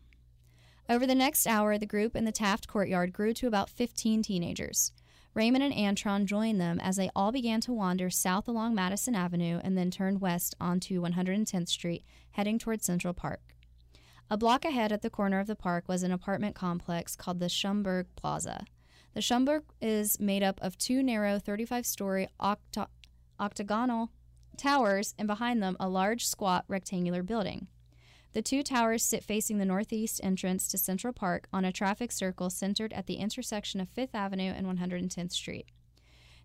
Over 0.88 1.04
the 1.04 1.16
next 1.16 1.46
hour, 1.46 1.76
the 1.76 1.84
group 1.84 2.14
in 2.14 2.24
the 2.24 2.32
Taft 2.32 2.68
courtyard 2.68 3.12
grew 3.12 3.34
to 3.34 3.48
about 3.48 3.70
15 3.70 4.22
teenagers. 4.22 4.92
Raymond 5.34 5.64
and 5.64 5.74
Antron 5.74 6.26
joined 6.26 6.60
them 6.60 6.78
as 6.78 6.94
they 6.94 7.10
all 7.14 7.32
began 7.32 7.60
to 7.62 7.72
wander 7.72 8.08
south 8.08 8.46
along 8.46 8.76
Madison 8.76 9.16
Avenue 9.16 9.60
and 9.64 9.76
then 9.76 9.90
turned 9.90 10.20
west 10.20 10.54
onto 10.60 11.02
110th 11.02 11.68
Street, 11.68 12.04
heading 12.32 12.58
toward 12.58 12.82
Central 12.82 13.12
Park. 13.12 13.40
A 14.30 14.36
block 14.36 14.64
ahead 14.64 14.92
at 14.92 15.02
the 15.02 15.10
corner 15.10 15.40
of 15.40 15.48
the 15.48 15.56
park 15.56 15.88
was 15.88 16.04
an 16.04 16.12
apartment 16.12 16.54
complex 16.54 17.16
called 17.16 17.40
the 17.40 17.46
Schomburg 17.46 18.06
Plaza. 18.14 18.64
The 19.14 19.20
Schomburg 19.20 19.62
is 19.80 20.20
made 20.20 20.42
up 20.42 20.60
of 20.62 20.78
two 20.78 21.02
narrow 21.02 21.38
35 21.38 21.84
story 21.84 22.28
octo- 22.38 22.88
octagonal 23.40 24.10
towers 24.56 25.14
and 25.18 25.26
behind 25.26 25.62
them 25.62 25.76
a 25.78 25.88
large, 25.88 26.26
squat, 26.26 26.64
rectangular 26.68 27.22
building. 27.22 27.68
The 28.32 28.42
two 28.42 28.62
towers 28.62 29.02
sit 29.02 29.24
facing 29.24 29.58
the 29.58 29.64
northeast 29.64 30.20
entrance 30.22 30.68
to 30.68 30.78
Central 30.78 31.12
Park 31.12 31.48
on 31.52 31.64
a 31.64 31.72
traffic 31.72 32.12
circle 32.12 32.50
centered 32.50 32.92
at 32.92 33.06
the 33.06 33.14
intersection 33.14 33.80
of 33.80 33.88
5th 33.94 34.14
Avenue 34.14 34.52
and 34.54 34.66
110th 34.66 35.32
Street. 35.32 35.66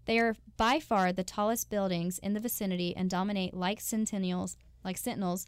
They 0.06 0.20
are 0.20 0.36
by 0.58 0.80
far 0.80 1.12
the 1.12 1.24
tallest 1.24 1.70
buildings 1.70 2.20
in 2.20 2.34
the 2.34 2.40
vicinity 2.40 2.96
and 2.96 3.10
dominate 3.10 3.54
like 3.54 3.82
sentinels, 3.82 4.58
like 4.84 4.98
sentinels, 4.98 5.46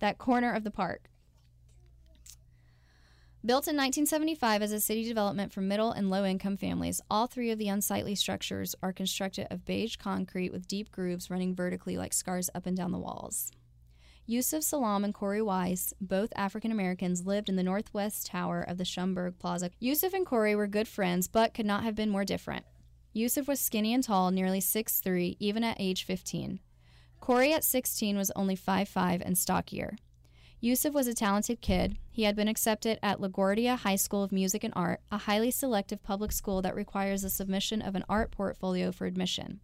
that 0.00 0.18
corner 0.18 0.52
of 0.52 0.64
the 0.64 0.70
park. 0.70 1.08
Built 3.46 3.68
in 3.68 3.76
1975 3.76 4.60
as 4.60 4.72
a 4.72 4.80
city 4.80 5.04
development 5.04 5.52
for 5.52 5.60
middle 5.60 5.92
and 5.92 6.10
low 6.10 6.24
income 6.24 6.56
families, 6.56 7.00
all 7.08 7.28
three 7.28 7.52
of 7.52 7.60
the 7.60 7.68
unsightly 7.68 8.16
structures 8.16 8.74
are 8.82 8.92
constructed 8.92 9.46
of 9.52 9.64
beige 9.64 9.94
concrete 9.94 10.50
with 10.50 10.66
deep 10.66 10.90
grooves 10.90 11.30
running 11.30 11.54
vertically 11.54 11.96
like 11.96 12.12
scars 12.12 12.50
up 12.56 12.66
and 12.66 12.76
down 12.76 12.90
the 12.90 12.98
walls. 12.98 13.52
Yusef 14.26 14.64
Salaam 14.64 15.04
and 15.04 15.14
Korey 15.14 15.44
Wise, 15.44 15.94
both 16.00 16.32
African 16.34 16.72
Americans, 16.72 17.24
lived 17.24 17.48
in 17.48 17.54
the 17.54 17.62
northwest 17.62 18.26
tower 18.26 18.62
of 18.62 18.78
the 18.78 18.84
Schomburg 18.84 19.38
Plaza. 19.38 19.70
Yusef 19.78 20.12
and 20.12 20.26
Korey 20.26 20.56
were 20.56 20.66
good 20.66 20.88
friends, 20.88 21.28
but 21.28 21.54
could 21.54 21.66
not 21.66 21.84
have 21.84 21.94
been 21.94 22.10
more 22.10 22.24
different. 22.24 22.64
Yusef 23.12 23.46
was 23.46 23.60
skinny 23.60 23.94
and 23.94 24.02
tall, 24.02 24.32
nearly 24.32 24.60
6'3, 24.60 25.36
even 25.38 25.62
at 25.62 25.76
age 25.78 26.02
15. 26.02 26.58
Korey 27.22 27.52
at 27.52 27.62
16 27.62 28.16
was 28.16 28.32
only 28.34 28.56
5'5 28.56 29.22
and 29.24 29.38
stockier. 29.38 29.96
Yusef 30.60 30.94
was 30.94 31.06
a 31.06 31.14
talented 31.14 31.60
kid. 31.60 31.98
He 32.10 32.22
had 32.22 32.34
been 32.34 32.48
accepted 32.48 32.98
at 33.02 33.20
LaGuardia 33.20 33.76
High 33.78 33.96
School 33.96 34.22
of 34.22 34.32
Music 34.32 34.64
and 34.64 34.72
Art, 34.74 35.00
a 35.12 35.18
highly 35.18 35.50
selective 35.50 36.02
public 36.02 36.32
school 36.32 36.62
that 36.62 36.74
requires 36.74 37.22
the 37.22 37.30
submission 37.30 37.82
of 37.82 37.94
an 37.94 38.04
art 38.08 38.30
portfolio 38.30 38.90
for 38.90 39.06
admission. 39.06 39.60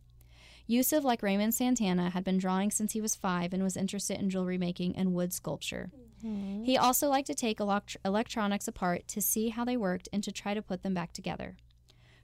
Yusef, 0.67 1.03
like 1.03 1.23
Raymond 1.23 1.55
Santana, 1.55 2.11
had 2.11 2.25
been 2.25 2.39
drawing 2.39 2.71
since 2.71 2.93
he 2.93 3.01
was 3.01 3.17
five 3.17 3.53
and 3.53 3.63
was 3.63 3.77
interested 3.77 4.21
in 4.21 4.31
jewelry 4.31 4.59
making 4.59 4.95
and 4.95 5.15
wood 5.15 5.33
sculpture. 5.33 5.91
Mm-hmm. 6.25 6.65
He 6.65 6.77
also 6.77 7.09
liked 7.09 7.27
to 7.29 7.35
take 7.35 7.59
elect- 7.59 7.97
electronics 8.05 8.69
apart 8.69 9.09
to 9.09 9.21
see 9.21 9.49
how 9.49 9.65
they 9.65 9.77
worked 9.77 10.09
and 10.13 10.23
to 10.23 10.31
try 10.31 10.55
to 10.55 10.63
put 10.63 10.83
them 10.83 10.95
back 10.95 11.13
together. 11.13 11.57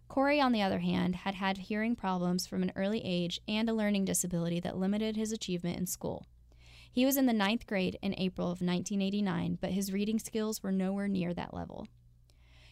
Korey, 0.09 0.43
on 0.43 0.53
the 0.53 0.63
other 0.63 0.79
hand, 0.79 1.17
had 1.17 1.35
had 1.35 1.59
hearing 1.59 1.97
problems 1.97 2.47
from 2.47 2.63
an 2.63 2.73
early 2.77 3.03
age 3.05 3.41
and 3.49 3.69
a 3.69 3.75
learning 3.75 4.05
disability 4.05 4.61
that 4.61 4.79
limited 4.79 5.17
his 5.17 5.33
achievement 5.33 5.79
in 5.79 5.87
school. 5.87 6.27
He 6.99 7.07
was 7.07 7.17
in 7.17 7.27
the 7.27 7.33
ninth 7.33 7.65
grade 7.69 7.97
in 8.03 8.13
April 8.19 8.49
of 8.49 8.61
1989, 8.61 9.59
but 9.61 9.71
his 9.71 9.93
reading 9.93 10.19
skills 10.19 10.65
were 10.65 10.73
nowhere 10.73 11.07
near 11.07 11.33
that 11.33 11.55
level. 11.55 11.87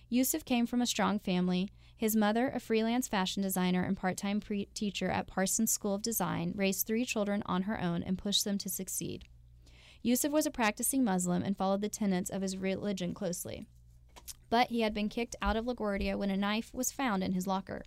Yusef 0.08 0.44
came 0.44 0.66
from 0.66 0.82
a 0.82 0.86
strong 0.86 1.20
family. 1.20 1.70
His 1.96 2.16
mother, 2.16 2.48
a 2.48 2.58
freelance 2.58 3.06
fashion 3.06 3.40
designer 3.40 3.84
and 3.84 3.96
part 3.96 4.16
time 4.16 4.40
pre- 4.40 4.64
teacher 4.74 5.08
at 5.08 5.28
Parsons 5.28 5.70
School 5.70 5.94
of 5.94 6.02
Design, 6.02 6.52
raised 6.56 6.88
three 6.88 7.04
children 7.04 7.44
on 7.46 7.62
her 7.62 7.80
own 7.80 8.02
and 8.02 8.18
pushed 8.18 8.44
them 8.44 8.58
to 8.58 8.68
succeed. 8.68 9.26
Yusef 10.02 10.32
was 10.32 10.44
a 10.44 10.50
practicing 10.50 11.04
Muslim 11.04 11.44
and 11.44 11.56
followed 11.56 11.80
the 11.80 11.88
tenets 11.88 12.28
of 12.28 12.42
his 12.42 12.56
religion 12.56 13.14
closely. 13.14 13.68
But 14.50 14.70
he 14.70 14.80
had 14.80 14.92
been 14.92 15.08
kicked 15.08 15.36
out 15.40 15.54
of 15.54 15.66
LaGuardia 15.66 16.18
when 16.18 16.30
a 16.30 16.36
knife 16.36 16.74
was 16.74 16.90
found 16.90 17.22
in 17.22 17.30
his 17.30 17.46
locker. 17.46 17.84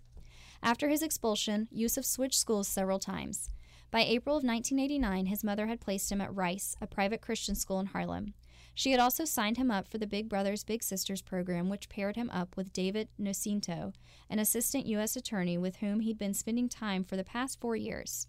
After 0.64 0.88
his 0.88 1.02
expulsion, 1.02 1.68
Yusef 1.70 2.06
switched 2.06 2.40
schools 2.40 2.70
several 2.70 3.00
times. 3.00 3.50
By 3.92 4.02
April 4.02 4.38
of 4.38 4.44
1989, 4.44 5.26
his 5.26 5.44
mother 5.44 5.66
had 5.66 5.82
placed 5.82 6.12
him 6.12 6.22
at 6.22 6.36
Rice, 6.36 6.76
a 6.80 6.86
private 6.86 7.22
Christian 7.22 7.56
school 7.56 7.80
in 7.80 7.88
Harlem. 7.88 8.36
She 8.76 8.92
had 8.92 9.00
also 9.00 9.26
signed 9.26 9.58
him 9.58 9.72
up 9.72 9.88
for 9.88 9.98
the 9.98 10.06
Big 10.06 10.30
Brothers 10.30 10.64
Big 10.64 10.84
Sisters 10.84 11.24
program, 11.24 11.70
which 11.70 11.90
paired 11.90 12.16
him 12.16 12.30
up 12.30 12.56
with 12.56 12.72
David 12.72 13.10
Nocenti, 13.20 13.94
an 14.30 14.40
assistant 14.40 14.86
U.S. 14.86 15.16
attorney 15.16 15.58
with 15.58 15.78
whom 15.78 16.02
he'd 16.02 16.20
been 16.20 16.36
spending 16.36 16.70
time 16.70 17.04
for 17.04 17.18
the 17.18 17.24
past 17.24 17.60
four 17.60 17.76
years. 17.76 18.28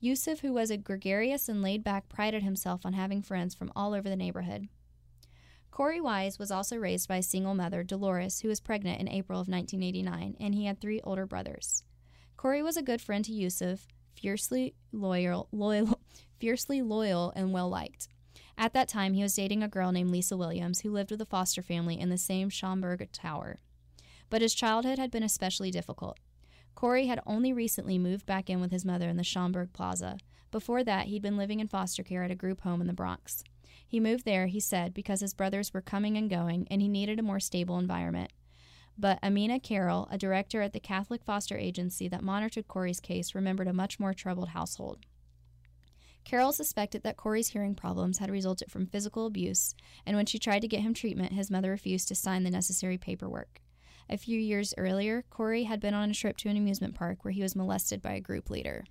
Yusef, 0.00 0.40
who 0.40 0.52
was 0.52 0.70
a 0.70 0.76
gregarious 0.76 1.48
and 1.48 1.62
laid 1.62 1.82
back, 1.82 2.08
prided 2.10 2.42
himself 2.42 2.84
on 2.84 2.92
having 2.92 3.22
friends 3.22 3.54
from 3.54 3.72
all 3.74 3.94
over 3.94 4.08
the 4.08 4.16
neighborhood. 4.16 4.68
Korey 5.72 6.02
Wise 6.02 6.38
was 6.38 6.50
also 6.50 6.76
raised 6.76 7.08
by 7.08 7.16
a 7.16 7.22
single 7.22 7.54
mother, 7.54 7.82
Dolores, 7.82 8.40
who 8.40 8.48
was 8.48 8.60
pregnant 8.60 9.00
in 9.00 9.08
April 9.08 9.40
of 9.40 9.48
1989, 9.48 10.36
and 10.38 10.54
he 10.54 10.66
had 10.66 10.78
three 10.78 11.00
older 11.04 11.26
brothers. 11.26 11.84
Korey 12.36 12.62
was 12.62 12.76
a 12.76 12.82
good 12.82 13.00
friend 13.00 13.24
to 13.24 13.32
Yusef, 13.32 13.86
fiercely 14.20 14.74
loyal, 14.92 15.48
loyal, 15.52 15.98
fiercely 16.38 16.82
loyal 16.82 17.32
and 17.34 17.52
well 17.52 17.68
liked. 17.68 18.08
At 18.58 18.74
that 18.74 18.88
time, 18.88 19.14
he 19.14 19.22
was 19.22 19.34
dating 19.34 19.62
a 19.62 19.68
girl 19.68 19.90
named 19.90 20.10
Lisa 20.10 20.36
Williams 20.36 20.80
who 20.80 20.92
lived 20.92 21.10
with 21.10 21.20
a 21.22 21.26
foster 21.26 21.62
family 21.62 21.98
in 21.98 22.10
the 22.10 22.18
same 22.18 22.50
Schomburg 22.50 23.08
Tower. 23.12 23.58
But 24.28 24.42
his 24.42 24.54
childhood 24.54 24.98
had 24.98 25.10
been 25.10 25.22
especially 25.22 25.70
difficult. 25.70 26.18
Korey 26.76 27.06
had 27.06 27.20
only 27.26 27.52
recently 27.52 27.98
moved 27.98 28.26
back 28.26 28.50
in 28.50 28.60
with 28.60 28.70
his 28.70 28.84
mother 28.84 29.08
in 29.08 29.16
the 29.16 29.22
Schomburg 29.22 29.72
Plaza. 29.72 30.18
Before 30.50 30.84
that, 30.84 31.06
he'd 31.06 31.22
been 31.22 31.36
living 31.36 31.60
in 31.60 31.68
foster 31.68 32.02
care 32.02 32.22
at 32.22 32.30
a 32.30 32.36
group 32.36 32.60
home 32.60 32.80
in 32.80 32.86
the 32.86 32.92
Bronx. 32.92 33.42
He 33.86 33.98
moved 33.98 34.24
there, 34.24 34.46
he 34.46 34.60
said, 34.60 34.94
because 34.94 35.20
his 35.20 35.34
brothers 35.34 35.72
were 35.72 35.80
coming 35.80 36.16
and 36.16 36.30
going 36.30 36.68
and 36.70 36.80
he 36.80 36.88
needed 36.88 37.18
a 37.18 37.24
more 37.24 37.40
stable 37.40 37.78
environment. 37.78 38.30
But 39.00 39.18
Amina 39.22 39.58
Carroll, 39.60 40.06
a 40.10 40.18
director 40.18 40.60
at 40.60 40.74
the 40.74 40.78
Catholic 40.78 41.24
foster 41.24 41.56
agency 41.56 42.06
that 42.08 42.22
monitored 42.22 42.68
Korey's 42.68 43.00
case, 43.00 43.34
remembered 43.34 43.66
a 43.66 43.72
much 43.72 43.98
more 43.98 44.12
troubled 44.12 44.50
household. 44.50 44.98
Carroll 46.22 46.52
suspected 46.52 47.02
that 47.02 47.16
Korey's 47.16 47.48
hearing 47.48 47.74
problems 47.74 48.18
had 48.18 48.30
resulted 48.30 48.70
from 48.70 48.84
physical 48.84 49.24
abuse, 49.24 49.74
and 50.04 50.18
when 50.18 50.26
she 50.26 50.38
tried 50.38 50.60
to 50.60 50.68
get 50.68 50.82
him 50.82 50.92
treatment, 50.92 51.32
his 51.32 51.50
mother 51.50 51.70
refused 51.70 52.08
to 52.08 52.14
sign 52.14 52.44
the 52.44 52.50
necessary 52.50 52.98
paperwork. 52.98 53.62
A 54.10 54.18
few 54.18 54.38
years 54.38 54.74
earlier, 54.76 55.24
Korey 55.30 55.64
had 55.64 55.80
been 55.80 55.94
on 55.94 56.10
a 56.10 56.14
trip 56.14 56.36
to 56.38 56.50
an 56.50 56.58
amusement 56.58 56.94
park 56.94 57.24
where 57.24 57.32
he 57.32 57.42
was 57.42 57.56
molested 57.56 58.02
by 58.02 58.12
a 58.12 58.20
group 58.20 58.50
leader. 58.50 58.84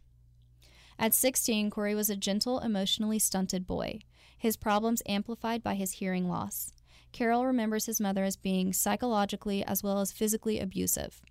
At 0.97 1.13
16, 1.13 1.69
Korey 1.69 1.95
was 1.95 2.09
a 2.09 2.15
gentle, 2.15 2.57
emotionally 2.59 3.19
stunted 3.19 3.67
boy, 3.67 3.99
his 4.35 4.57
problems 4.57 5.03
amplified 5.07 5.61
by 5.61 5.75
his 5.75 5.93
hearing 5.93 6.27
loss. 6.27 6.73
Carroll 7.11 7.45
remembers 7.45 7.85
his 7.85 7.99
mother 7.99 8.23
as 8.23 8.37
being 8.37 8.73
psychologically 8.73 9.63
as 9.63 9.83
well 9.83 9.99
as 9.99 10.11
physically 10.11 10.59
abusive. 10.59 11.21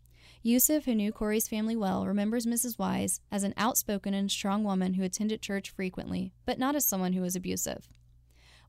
Yusef, 0.42 0.84
who 0.84 0.94
knew 0.94 1.12
Korey's 1.12 1.48
family 1.48 1.76
well, 1.76 2.06
remembers 2.06 2.46
Mrs. 2.46 2.78
Wise 2.78 3.20
as 3.30 3.42
an 3.42 3.54
outspoken 3.56 4.14
and 4.14 4.30
strong 4.30 4.62
woman 4.62 4.94
who 4.94 5.02
attended 5.02 5.42
church 5.42 5.70
frequently, 5.70 6.32
but 6.46 6.58
not 6.58 6.76
as 6.76 6.84
someone 6.84 7.12
who 7.12 7.22
was 7.22 7.34
abusive. 7.34 7.88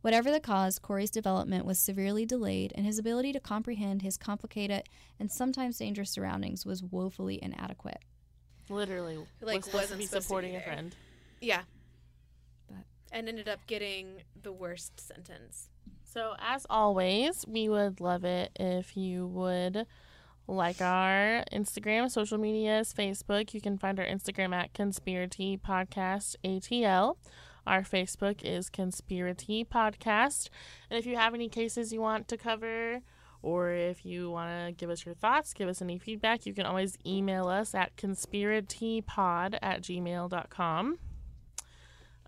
Whatever 0.02 0.32
the 0.32 0.40
cause, 0.40 0.80
Korey's 0.80 1.12
development 1.12 1.66
was 1.66 1.78
severely 1.78 2.26
delayed, 2.26 2.72
and 2.76 2.86
his 2.86 2.98
ability 2.98 3.34
to 3.34 3.40
comprehend 3.40 4.02
his 4.02 4.18
complicated 4.18 4.84
and 5.20 5.32
sometimes 5.32 5.78
dangerous 5.78 6.10
surroundings 6.10 6.66
was 6.66 6.82
woefully 6.84 7.38
inadequate. 7.42 8.00
Literally, 8.70 9.18
Like, 9.42 9.58
was 9.58 9.66
supposed 9.66 9.74
wasn't 9.74 10.00
be 10.00 10.06
supposed 10.06 10.12
to 10.12 10.18
be 10.18 10.22
supporting 10.22 10.56
a 10.56 10.62
friend. 10.62 10.96
Yeah. 11.42 11.64
But- 12.68 12.86
and 13.12 13.28
ended 13.28 13.50
up 13.50 13.60
getting 13.68 14.24
the 14.42 14.54
worst 14.54 15.00
sentence. 15.02 15.70
So, 16.12 16.34
as 16.40 16.66
always, 16.72 17.46
we 17.48 17.70
would 17.70 18.02
love 18.02 18.24
it 18.24 18.52
if 18.60 18.98
you 18.98 19.28
would 19.28 19.86
like 20.48 20.82
our 20.82 21.44
Instagram, 21.54 22.10
social 22.10 22.40
medias, 22.40 22.92
Facebook. 22.98 23.54
You 23.54 23.62
can 23.62 23.78
find 23.78 24.00
our 24.00 24.06
Instagram 24.06 24.56
at 24.56 24.74
Conspiracy 24.74 25.56
Podcast 25.56 26.36
ATL. 26.44 27.18
Our 27.68 27.84
Facebook 27.84 28.44
is 28.44 28.72
Conspiracy 28.72 29.64
Podcast. 29.64 30.50
And 30.90 30.98
if 30.98 31.06
you 31.06 31.16
have 31.16 31.36
any 31.36 31.48
cases 31.48 31.94
you 31.94 32.02
want 32.02 32.28
to 32.30 32.38
cover, 32.38 33.02
or 33.44 33.70
if 33.70 34.04
you 34.04 34.32
want 34.32 34.66
to 34.66 34.72
give 34.72 34.90
us 34.90 35.06
your 35.06 35.14
thoughts, 35.14 35.54
give 35.54 35.70
us 35.70 35.80
any 35.80 36.00
feedback, 36.00 36.48
you 36.48 36.56
can 36.56 36.66
always 36.66 36.98
email 37.06 37.48
us 37.48 37.76
at 37.76 37.96
conspiracypod 37.98 39.60
at 39.62 39.84
gmail.com. 39.84 40.98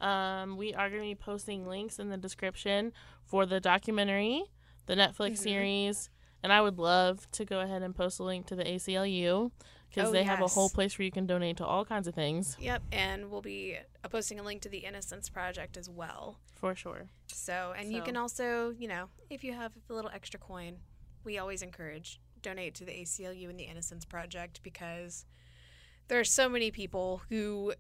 Um, 0.02 0.58
we 0.58 0.74
are 0.74 0.90
going 0.90 1.02
to 1.02 1.08
be 1.08 1.16
posting 1.16 1.68
links 1.68 2.00
in 2.00 2.10
the 2.10 2.18
description 2.18 2.92
for 3.24 3.46
the 3.46 3.60
documentary, 3.60 4.44
the 4.88 4.96
Netflix 4.96 5.38
series, 5.38 6.10
and 6.44 6.52
I 6.52 6.60
would 6.62 6.80
love 6.80 7.30
to 7.34 7.46
go 7.46 7.60
ahead 7.62 7.84
and 7.84 7.96
post 7.96 8.20
a 8.20 8.24
link 8.24 8.48
to 8.48 8.56
the 8.56 8.64
ACLU 8.64 9.52
because 9.90 10.10
Oh, 10.10 10.12
they 10.12 10.24
have 10.24 10.42
a 10.42 10.48
whole 10.48 10.70
place 10.70 10.98
where 10.98 11.06
you 11.06 11.12
can 11.12 11.28
donate 11.28 11.58
to 11.58 11.66
all 11.66 11.84
kinds 11.86 12.08
of 12.08 12.16
things 12.16 12.56
Yep, 12.60 12.82
and 12.94 13.30
we'll 13.30 13.42
be 13.42 13.78
uh, 14.04 14.08
posting 14.08 14.40
a 14.40 14.44
link 14.44 14.62
to 14.64 14.70
the 14.70 14.80
Innocence 14.80 15.30
Project 15.30 15.78
as 15.78 15.90
well. 15.90 16.40
for 16.56 16.74
sure. 16.76 17.10
So, 17.28 17.74
and 17.78 17.92
you 17.92 18.02
can 18.02 18.16
also, 18.18 18.72
you 18.78 18.88
know, 18.88 19.10
if 19.30 19.44
you 19.44 19.54
have 19.54 19.74
a 19.90 19.94
little 19.94 20.12
extra 20.14 20.40
coin, 20.40 20.78
we 21.24 21.38
always 21.38 21.62
encourage 21.62 22.20
donate 22.42 22.74
to 22.76 22.86
the 22.86 22.92
ACLU 22.92 23.50
and 23.50 23.60
the 23.60 23.66
Innocence 23.66 24.04
Project 24.06 24.62
because 24.64 25.26
there 26.08 26.20
are 26.20 26.24
so 26.24 26.50
many 26.50 26.72
people 26.72 27.22
who 27.30 27.74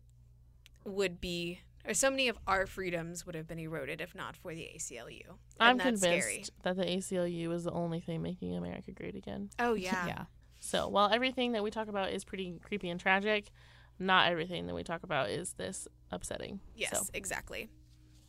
would 0.85 1.19
be, 1.19 1.61
or 1.87 1.93
so 1.93 2.09
many 2.09 2.27
of 2.27 2.37
our 2.47 2.65
freedoms 2.65 3.25
would 3.25 3.35
have 3.35 3.47
been 3.47 3.59
eroded 3.59 4.01
if 4.01 4.13
not 4.15 4.35
for 4.35 4.53
the 4.53 4.69
ACLU. 4.75 5.21
And 5.27 5.37
I'm 5.59 5.79
convinced 5.79 6.03
scary. 6.03 6.45
that 6.63 6.75
the 6.77 6.83
ACLU 6.85 7.51
is 7.53 7.63
the 7.63 7.71
only 7.71 7.99
thing 7.99 8.21
making 8.21 8.55
America 8.55 8.91
great 8.91 9.15
again. 9.15 9.49
Oh 9.59 9.73
yeah. 9.75 10.07
yeah. 10.07 10.23
So, 10.59 10.87
while 10.87 11.09
everything 11.11 11.53
that 11.53 11.63
we 11.63 11.71
talk 11.71 11.87
about 11.87 12.11
is 12.11 12.23
pretty 12.23 12.59
creepy 12.63 12.89
and 12.89 12.99
tragic, 12.99 13.49
not 13.97 14.31
everything 14.31 14.67
that 14.67 14.75
we 14.75 14.83
talk 14.83 15.01
about 15.03 15.29
is 15.31 15.53
this 15.53 15.87
upsetting. 16.11 16.59
Yes, 16.75 16.91
So, 16.91 17.05
exactly. 17.15 17.69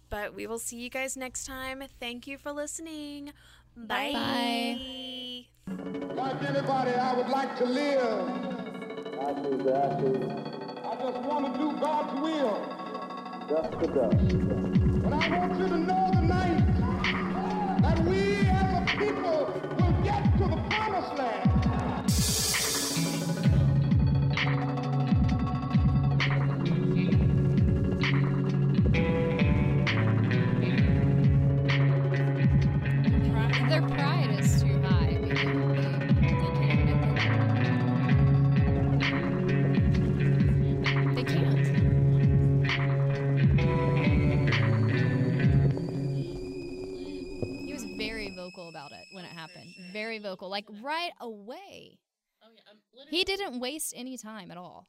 But 0.09 0.35
we 0.35 0.47
will 0.47 0.59
see 0.59 0.77
you 0.77 0.89
guys 0.89 1.17
next 1.17 1.47
time. 1.47 1.83
Thank 2.01 2.27
you 2.27 2.39
for 2.39 2.53
listening. 2.53 3.33
Bye. 3.77 4.13
Bye. 4.13 5.75
Like 6.15 6.43
anybody, 6.43 6.93
I 6.93 7.15
would 7.17 7.29
like 7.29 7.57
to 7.59 7.65
live. 7.65 8.29
I 9.21 9.33
do 9.43 9.63
that. 9.65 9.93
I 10.85 10.97
just 10.97 11.23
want 11.27 11.53
to 11.53 11.59
do 11.59 11.81
God's 11.81 12.21
will. 12.21 12.82
Dust 13.49 13.73
to 13.81 13.87
dust. 13.89 15.03
But 15.03 15.13
I 15.15 15.39
want 15.39 15.59
you 15.59 15.69
to 15.69 15.79
know 15.79 16.11
tonight 16.15 16.65
that 17.83 17.99
we 18.05 18.37
as 18.49 18.83
a 18.83 18.97
people 18.99 19.53
will 19.79 20.03
get 20.05 20.39
to 20.39 20.45
the 20.49 20.57
promised 20.71 21.15
land. 21.19 21.52
Right 50.83 51.13
away. 51.21 51.99
Oh, 52.43 52.49
yeah, 52.93 53.05
He 53.11 53.25
didn't 53.25 53.61
waste 53.61 53.95
any 53.97 54.17
time 54.19 54.51
at 54.51 54.57
all. 54.57 54.89